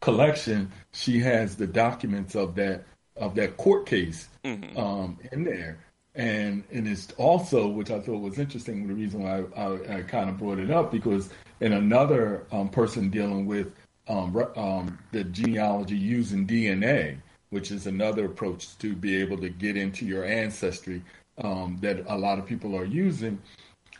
collection, 0.00 0.70
she 0.92 1.20
has 1.20 1.56
the 1.56 1.66
documents 1.66 2.34
of 2.34 2.54
that 2.56 2.84
of 3.16 3.34
that 3.34 3.56
court 3.56 3.84
case 3.86 4.28
mm-hmm. 4.44 4.78
um, 4.78 5.18
in 5.32 5.44
there. 5.44 5.78
And 6.14 6.64
and 6.72 6.88
it's 6.88 7.12
also, 7.16 7.68
which 7.68 7.90
I 7.90 8.00
thought 8.00 8.20
was 8.20 8.38
interesting, 8.38 8.86
the 8.86 8.94
reason 8.94 9.22
why 9.22 9.44
I, 9.56 9.64
I, 9.64 9.98
I 9.98 10.02
kind 10.02 10.30
of 10.30 10.38
brought 10.38 10.58
it 10.58 10.70
up 10.70 10.90
because 10.90 11.30
in 11.60 11.72
another 11.72 12.46
um, 12.52 12.68
person 12.68 13.10
dealing 13.10 13.46
with 13.46 13.72
um, 14.08 14.36
um, 14.56 14.98
the 15.12 15.24
genealogy 15.24 15.96
using 15.96 16.46
DNA, 16.46 17.18
which 17.50 17.70
is 17.70 17.86
another 17.86 18.24
approach 18.26 18.76
to 18.78 18.94
be 18.94 19.16
able 19.16 19.36
to 19.38 19.48
get 19.48 19.76
into 19.76 20.06
your 20.06 20.24
ancestry 20.24 21.02
um, 21.38 21.78
that 21.82 22.04
a 22.08 22.16
lot 22.16 22.38
of 22.38 22.46
people 22.46 22.76
are 22.76 22.84
using. 22.84 23.38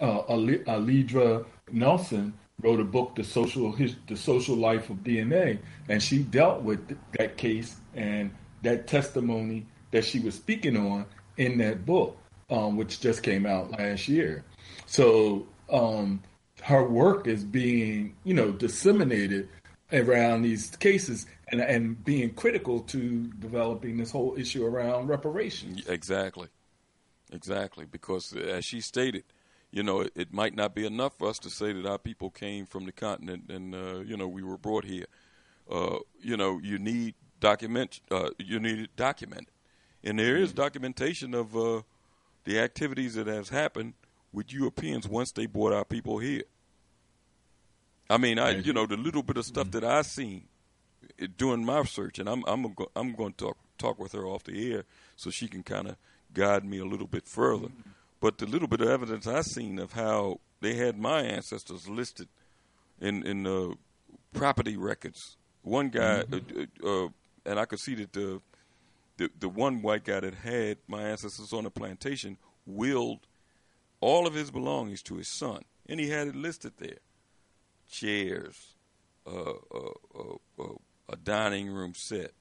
Uh, 0.01 0.23
Alondra 0.23 1.44
Nelson 1.70 2.33
wrote 2.62 2.81
a 2.81 2.85
book, 2.85 3.15
The 3.15 3.25
Social 3.25 3.73
His, 3.73 3.97
The 4.07 4.17
Social 4.17 4.57
Life 4.57 4.91
of 4.91 4.99
DNA, 4.99 5.59
and 5.89 6.03
she 6.03 6.19
dealt 6.19 6.62
with 6.62 6.97
that 7.19 7.37
case 7.37 7.77
and 7.95 8.31
that 8.62 8.87
testimony 8.87 9.67
that 9.91 10.05
she 10.05 10.19
was 10.20 10.35
speaking 10.35 10.77
on 10.77 11.07
in 11.37 11.59
that 11.59 11.87
book, 11.87 12.19
um, 12.51 12.77
which 12.77 13.01
just 13.01 13.23
came 13.23 13.47
out 13.47 13.70
last 13.70 14.09
year. 14.09 14.45
So 14.87 15.47
um, 15.70 16.23
her 16.62 16.87
work 16.87 17.27
is 17.27 17.45
being, 17.45 18.17
you 18.25 18.35
know, 18.35 18.51
disseminated 18.51 19.49
around 19.93 20.43
these 20.43 20.70
cases 20.77 21.27
and 21.51 21.61
and 21.61 22.05
being 22.05 22.35
critical 22.35 22.81
to 22.81 23.27
developing 23.39 23.97
this 23.97 24.11
whole 24.11 24.35
issue 24.37 24.67
around 24.67 25.09
reparations. 25.09 25.87
Exactly, 25.87 26.49
exactly. 27.33 27.87
Because 27.87 28.35
as 28.35 28.65
she 28.65 28.81
stated, 28.81 29.25
you 29.70 29.82
know, 29.82 30.00
it, 30.00 30.12
it, 30.14 30.32
might 30.32 30.55
not 30.55 30.74
be 30.74 30.86
enough 30.86 31.18
for 31.18 31.28
us 31.28 31.38
to 31.40 31.50
say 31.50 31.72
that 31.72 31.86
our 31.86 31.98
people 31.98 32.30
came 32.30 32.66
from 32.66 32.86
the 32.86 32.92
continent 32.92 33.50
and 33.50 33.74
uh, 33.74 33.98
you 33.98 34.16
know 34.16 34.26
we 34.26 34.42
were 34.42 34.58
brought 34.58 34.84
here. 34.84 35.06
Uh, 35.70 35.98
you 36.20 36.36
know, 36.36 36.58
you 36.62 36.78
need 36.78 37.14
document. 37.40 38.00
Uh, 38.10 38.30
you 38.38 38.58
need 38.58 38.78
it 38.78 38.97
documented, 38.97 39.50
and 40.02 40.18
there 40.18 40.36
is 40.36 40.52
documentation 40.52 41.34
of 41.34 41.56
uh, 41.56 41.82
the 42.44 42.58
activities 42.58 43.14
that 43.14 43.26
has 43.26 43.50
happened 43.50 43.94
with 44.32 44.52
Europeans 44.52 45.06
once 45.06 45.32
they 45.32 45.47
brought 45.47 45.72
our 45.72 45.84
people 45.84 46.18
here. 46.18 46.44
I 48.08 48.16
mean, 48.16 48.38
I 48.38 48.50
you 48.50 48.72
know 48.72 48.86
the 48.86 48.97
little 48.97 49.22
bit 49.22 49.36
of 49.36 49.44
stuff 49.44 49.68
mm-hmm. 49.68 49.80
that 49.80 49.84
I 49.84 50.02
seen 50.02 50.44
doing 51.36 51.64
my 51.64 51.84
search, 51.84 52.18
and 52.18 52.28
I'm 52.28 52.42
I'm 52.47 52.74
I'm 52.97 53.14
going 53.14 53.32
to 53.32 53.44
talk 53.44 53.58
talk 53.76 53.98
with 53.98 54.12
her 54.12 54.24
off 54.24 54.44
the 54.44 54.72
air 54.72 54.84
so 55.16 55.30
she 55.30 55.48
can 55.48 55.62
kind 55.62 55.88
of 55.88 55.97
guide 56.32 56.64
me 56.64 56.78
a 56.78 56.84
little 56.84 57.06
bit 57.06 57.26
further. 57.26 57.68
But 58.20 58.38
the 58.38 58.47
little 58.47 58.68
bit 58.68 58.80
of 58.80 58.88
evidence 58.88 59.26
I've 59.26 59.44
seen 59.44 59.78
of 59.78 59.92
how 59.92 60.40
they 60.60 60.74
had 60.74 60.98
my 60.98 61.22
ancestors 61.22 61.88
listed 61.88 62.28
in 63.00 63.24
in 63.26 63.44
the 63.44 63.76
property 64.32 64.76
records. 64.76 65.36
One 65.62 65.88
guy, 65.88 66.24
mm-hmm. 66.24 66.86
uh, 66.86 67.05
uh, 67.05 67.08
and 67.44 67.58
I 67.58 67.64
could 67.64 67.78
see 67.78 67.94
that 67.97 68.12
the, 68.12 68.40
the 69.16 69.30
the 69.38 69.48
one 69.48 69.82
white 69.82 70.05
guy 70.05 70.20
that 70.20 70.34
had 70.34 70.78
my 70.86 71.02
ancestors 71.02 71.52
on 71.52 71.64
the 71.64 71.70
plantation 71.70 72.38
willed 72.66 73.26
all 74.00 74.26
of 74.26 74.34
his 74.34 74.50
belongings 74.50 75.02
to 75.02 75.16
his 75.16 75.28
son, 75.28 75.62
and 75.86 76.00
he 76.00 76.08
had 76.08 76.28
it 76.28 76.36
listed 76.36 76.72
there: 76.78 76.98
chairs, 77.88 78.74
uh, 79.26 79.52
uh, 79.72 79.92
uh, 80.14 80.62
uh 80.62 80.74
a 81.10 81.16
dining 81.16 81.70
room 81.70 81.94
set, 81.94 82.32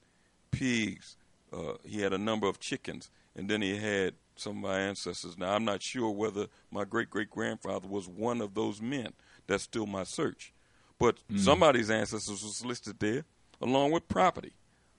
pigs. 0.50 1.16
Uh, 1.52 1.74
he 1.84 2.02
had 2.02 2.12
a 2.12 2.18
number 2.18 2.46
of 2.46 2.60
chickens, 2.60 3.10
and 3.34 3.48
then 3.48 3.62
he 3.62 3.76
had 3.76 4.14
some 4.40 4.56
of 4.56 4.70
my 4.70 4.78
ancestors. 4.78 5.36
Now, 5.36 5.54
I'm 5.54 5.64
not 5.64 5.82
sure 5.82 6.10
whether 6.10 6.46
my 6.70 6.84
great 6.84 7.10
great 7.10 7.30
grandfather 7.30 7.88
was 7.88 8.08
one 8.08 8.40
of 8.40 8.54
those 8.54 8.80
men. 8.80 9.12
That's 9.46 9.62
still 9.62 9.86
my 9.86 10.04
search. 10.04 10.52
But 10.98 11.16
mm. 11.30 11.38
somebody's 11.38 11.90
ancestors 11.90 12.42
was 12.42 12.64
listed 12.64 12.98
there 12.98 13.24
along 13.60 13.92
with 13.92 14.08
property. 14.08 14.52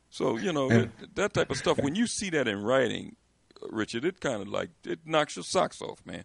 So, 0.10 0.38
you 0.38 0.52
know, 0.52 0.70
that, 0.70 0.90
that 1.16 1.34
type 1.34 1.52
of 1.52 1.58
stuff, 1.58 1.78
when 1.78 1.94
you 1.94 2.08
see 2.08 2.30
that 2.32 2.48
in 2.48 2.64
writing, 2.64 3.16
Richard, 3.70 4.06
it 4.06 4.20
kind 4.20 4.42
of 4.42 4.48
like, 4.48 4.70
it 4.84 5.00
knocks 5.06 5.36
your 5.36 5.44
socks 5.44 5.82
off, 5.82 6.04
man. 6.06 6.24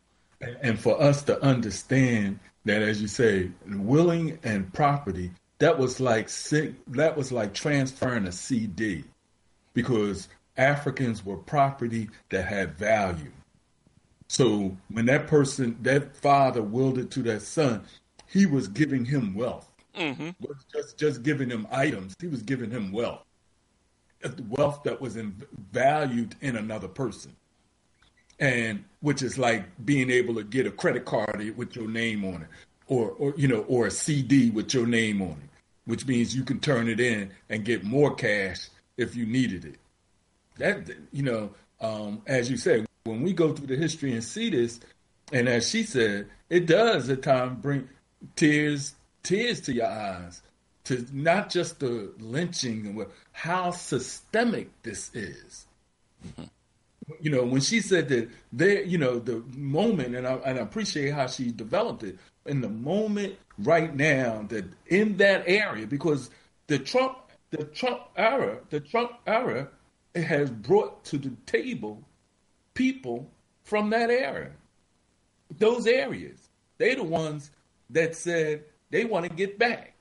And 0.63 0.79
for 0.79 1.01
us 1.01 1.23
to 1.25 1.43
understand 1.43 2.39
that, 2.65 2.83
as 2.83 3.03
you 3.03 3.09
say, 3.09 3.51
willing 3.67 4.39
and 4.43 4.73
property 4.73 5.33
that 5.59 5.79
was 5.79 6.01
like 6.01 6.29
that 6.89 7.17
was 7.17 7.33
like 7.33 7.55
transferring 7.55 8.27
a 8.27 8.33
CD 8.33 9.05
because 9.73 10.29
Africans 10.57 11.25
were 11.25 11.37
property 11.37 12.09
that 12.31 12.47
had 12.47 12.77
value. 12.77 13.33
So 14.29 14.77
when 14.89 15.07
that 15.07 15.27
person, 15.27 15.77
that 15.83 16.17
father 16.17 16.63
willed 16.63 16.99
it 16.99 17.11
to 17.13 17.23
that 17.25 17.43
son, 17.43 17.85
he 18.27 18.47
was 18.47 18.69
giving 18.69 19.05
him 19.05 19.35
wealth. 19.35 19.69
Mm-hmm. 19.97 20.31
Just 20.73 20.99
just 20.99 21.23
giving 21.23 21.49
him 21.49 21.69
items. 21.71 22.17
He 22.21 22.27
was 22.27 22.43
giving 22.43 22.71
him 22.71 22.91
wealth, 22.91 23.23
wealth 24.49 24.83
that 24.85 25.01
was 25.01 25.17
in, 25.17 25.41
valued 25.71 26.35
in 26.41 26.57
another 26.57 26.89
person, 26.89 27.37
and 28.41 28.83
which 29.03 29.23
is 29.23 29.39
like 29.39 29.65
being 29.85 30.11
able 30.11 30.35
to 30.35 30.43
get 30.43 30.67
a 30.67 30.71
credit 30.71 31.05
card 31.05 31.55
with 31.57 31.77
your 31.77 31.89
name 31.89 32.25
on 32.25 32.43
it, 32.43 32.49
or, 32.89 33.11
or 33.11 33.35
you 33.37 33.47
know, 33.47 33.61
or 33.69 33.87
a 33.87 33.91
CD 33.91 34.51
with 34.51 34.75
your 34.75 34.87
name 34.87 35.23
on 35.23 35.31
it, 35.31 35.51
which 35.85 36.07
means 36.09 36.35
you 36.35 36.43
can 36.43 36.59
turn 36.59 36.89
it 36.89 36.99
in 36.99 37.31
and 37.49 37.65
get 37.65 37.85
more 37.85 38.13
cash 38.17 38.69
if 38.97 39.15
you 39.15 39.27
needed 39.27 39.65
it. 39.65 39.77
That 40.59 40.89
you 41.13 41.23
know, 41.23 41.51
um, 41.81 42.23
as 42.27 42.51
you 42.51 42.57
said, 42.57 42.87
when 43.05 43.23
we 43.23 43.33
go 43.33 43.53
through 43.53 43.67
the 43.67 43.77
history 43.77 44.13
and 44.13 44.23
see 44.23 44.51
this, 44.51 44.81
and 45.33 45.49
as 45.49 45.69
she 45.69 45.83
said, 45.83 46.29
it 46.49 46.67
does 46.67 47.09
at 47.11 47.23
times 47.23 47.61
bring 47.61 47.89
tears 48.37 48.95
tears 49.23 49.61
to 49.63 49.73
your 49.73 49.87
eyes 49.87 50.43
to 50.85 51.05
not 51.13 51.51
just 51.51 51.81
the 51.81 52.13
lynching 52.19 52.87
and 52.87 52.97
what, 52.97 53.11
how 53.33 53.71
systemic 53.71 54.71
this 54.83 55.11
is. 55.15 55.67
Mm-hmm. 56.27 56.45
you 57.21 57.31
know, 57.31 57.45
when 57.45 57.61
she 57.61 57.81
said 57.81 58.09
that 58.09 58.29
there, 58.53 58.83
you 58.83 58.99
know, 58.99 59.19
the 59.19 59.43
moment, 59.55 60.15
and 60.15 60.27
I, 60.27 60.35
and 60.35 60.59
I 60.59 60.63
appreciate 60.63 61.13
how 61.13 61.27
she 61.27 61.51
developed 61.51 62.03
it, 62.03 62.19
in 62.47 62.61
the 62.61 62.69
moment 62.69 63.37
right 63.59 63.95
now 63.95 64.45
that 64.49 64.65
in 64.87 65.17
that 65.17 65.45
area, 65.47 65.87
because 65.87 66.31
the 66.67 66.79
Trump, 66.79 67.17
the 67.51 67.65
Trump 67.65 68.03
era, 68.17 68.59
the 68.71 68.81
Trump 68.81 69.13
era 69.27 69.69
has 70.23 70.51
brought 70.51 71.05
to 71.05 71.19
the 71.19 71.33
table 71.47 72.03
people 72.75 73.31
from 73.65 73.91
that 73.91 74.11
area, 74.11 74.53
those 75.59 75.87
areas. 75.87 76.39
They're 76.79 76.97
the 76.97 77.05
ones 77.05 77.51
that 77.91 78.17
said 78.17 78.65
they 78.91 79.05
want 79.05 79.27
to 79.27 79.33
get 79.33 79.59
back. 79.59 79.95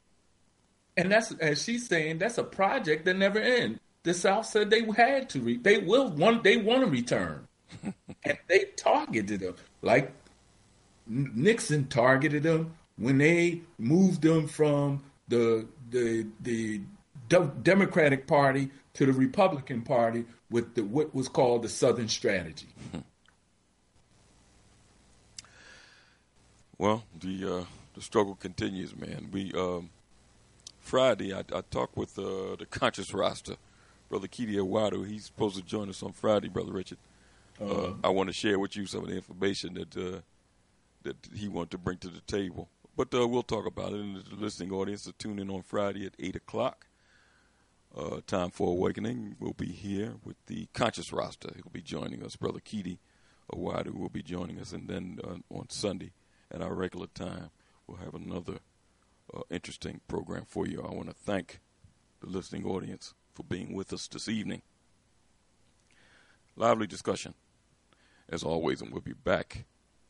And 0.96 1.12
that's, 1.12 1.32
as 1.34 1.64
she's 1.64 1.88
saying, 1.88 2.20
that's 2.20 2.38
a 2.38 2.44
project 2.44 3.06
that 3.06 3.16
never 3.16 3.40
ends 3.40 3.80
the 4.04 4.14
South 4.14 4.46
said 4.46 4.70
they 4.70 4.86
had 4.96 5.30
to. 5.30 5.40
Re- 5.42 5.58
they 5.58 5.80
will 5.80 6.10
want. 6.10 6.44
They 6.44 6.58
want 6.58 6.84
to 6.84 6.90
return, 6.90 7.48
and 8.24 8.38
they 8.48 8.66
targeted 8.76 9.40
them 9.40 9.56
like 9.82 10.12
Nixon 11.08 11.88
targeted 11.88 12.44
them 12.44 12.76
when 12.98 13.18
they 13.18 13.62
moved 13.78 14.22
them 14.22 14.48
from 14.48 15.04
the 15.30 15.66
the 15.90 16.28
the 16.42 16.82
Democratic 17.40 18.28
Party 18.28 18.70
to 18.94 19.06
the 19.06 19.14
Republican 19.14 19.82
Party 19.82 20.26
with 20.50 20.76
the, 20.76 20.84
what 20.84 21.14
was 21.14 21.28
called 21.28 21.64
the 21.64 21.70
Southern 21.70 22.08
Strategy. 22.08 22.68
Well, 26.78 27.04
the 27.18 27.60
uh, 27.60 27.66
the 27.94 28.02
struggle 28.02 28.36
continues, 28.36 28.94
man. 28.96 29.30
We 29.32 29.54
um, 29.54 29.90
Friday, 30.80 31.34
I, 31.34 31.40
I 31.56 31.62
talked 31.72 31.96
with 31.96 32.20
uh, 32.20 32.58
the 32.58 32.66
Conscious 32.70 33.14
Rasta 33.14 33.58
Brother 34.10 34.28
Keidi 34.28 34.56
Awadu. 34.56 35.08
He's 35.08 35.26
supposed 35.26 35.56
to 35.56 35.62
join 35.62 35.90
us 35.90 36.04
on 36.04 36.12
Friday, 36.12 36.50
Brother 36.50 36.74
Richard. 36.74 36.98
Uh, 37.62 37.66
uh, 37.66 37.94
I 38.04 38.10
want 38.10 38.28
to 38.28 38.34
share 38.34 38.60
with 38.60 38.76
you 38.76 38.86
some 38.86 39.04
of 39.04 39.10
the 39.10 39.16
information 39.16 39.76
that 39.76 39.96
uh, 39.96 40.20
that 41.04 41.16
he 41.34 41.48
wanted 41.48 41.72
to 41.72 41.78
bring 41.78 42.00
to 42.00 42.10
the 42.10 42.22
table. 42.22 42.68
But 42.98 43.14
uh, 43.14 43.28
we'll 43.28 43.44
talk 43.44 43.66
about 43.66 43.94
it 43.94 44.02
in 44.02 44.16
the 44.16 44.36
listening 44.36 44.72
audience. 44.72 45.04
To 45.04 45.14
tune 45.14 45.40
in 45.40 45.50
on 45.50 45.62
Friday 45.62 46.06
at 46.06 46.14
eight 46.20 46.36
o'clock. 46.36 46.88
Uh, 47.96 48.22
time 48.26 48.50
for 48.50 48.70
awakening. 48.70 49.36
We'll 49.40 49.54
be 49.54 49.72
here 49.72 50.16
with 50.24 50.38
the 50.48 50.68
conscious 50.74 51.14
Rasta. 51.14 51.52
He'll 51.56 51.72
be 51.72 51.82
joining 51.82 52.24
us. 52.24 52.36
Brother 52.36 52.60
Keidi 52.60 52.98
Awadu 53.54 53.94
will 53.94 54.10
be 54.10 54.24
joining 54.24 54.60
us, 54.60 54.72
and 54.72 54.88
then 54.88 55.20
uh, 55.24 55.36
on 55.56 55.70
Sunday 55.70 56.12
at 56.52 56.62
our 56.62 56.74
regular 56.74 57.08
time, 57.08 57.52
we'll 57.86 57.98
have 57.98 58.16
another 58.16 58.60
interesting 59.50 60.02
program 60.08 60.46
for 60.48 60.68
you. 60.68 60.82
I 60.82 60.94
want 60.94 61.10
to 61.10 61.16
thank 61.16 61.60
the 62.22 62.28
listening 62.28 62.66
audience 62.66 63.14
for 63.34 63.44
being 63.44 63.74
with 63.74 63.94
us 63.94 64.08
this 64.08 64.28
evening. 64.28 64.62
Lively 66.56 66.88
discussion, 66.88 67.34
as 68.30 68.44
always, 68.44 68.82
and 68.82 68.92
we'll 68.92 69.02
be 69.02 69.14
back 69.14 69.66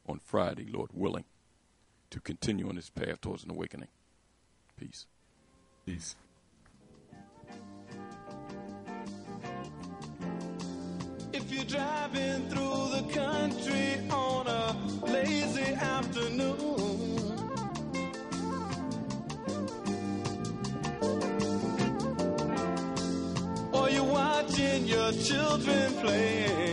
on 0.08 0.20
Friday, 0.20 0.68
Lord 0.70 0.90
willing, 0.94 1.26
to 2.10 2.20
continue 2.20 2.68
on 2.68 2.76
this 2.76 2.90
path 2.90 3.22
towards 3.22 3.44
an 3.44 3.52
awakening. 3.52 3.90
Peace. 4.78 5.06
Peace. 5.86 6.16
You're 11.64 11.80
driving 11.80 12.50
through 12.50 12.90
the 12.92 13.04
country 13.14 14.10
on 14.10 14.48
a 14.48 14.76
lazy 15.06 15.74
afternoon. 15.74 16.58
Or 23.72 23.90
you're 23.90 24.04
watching 24.04 24.86
your 24.86 25.12
children 25.12 25.94
playing 26.02 26.73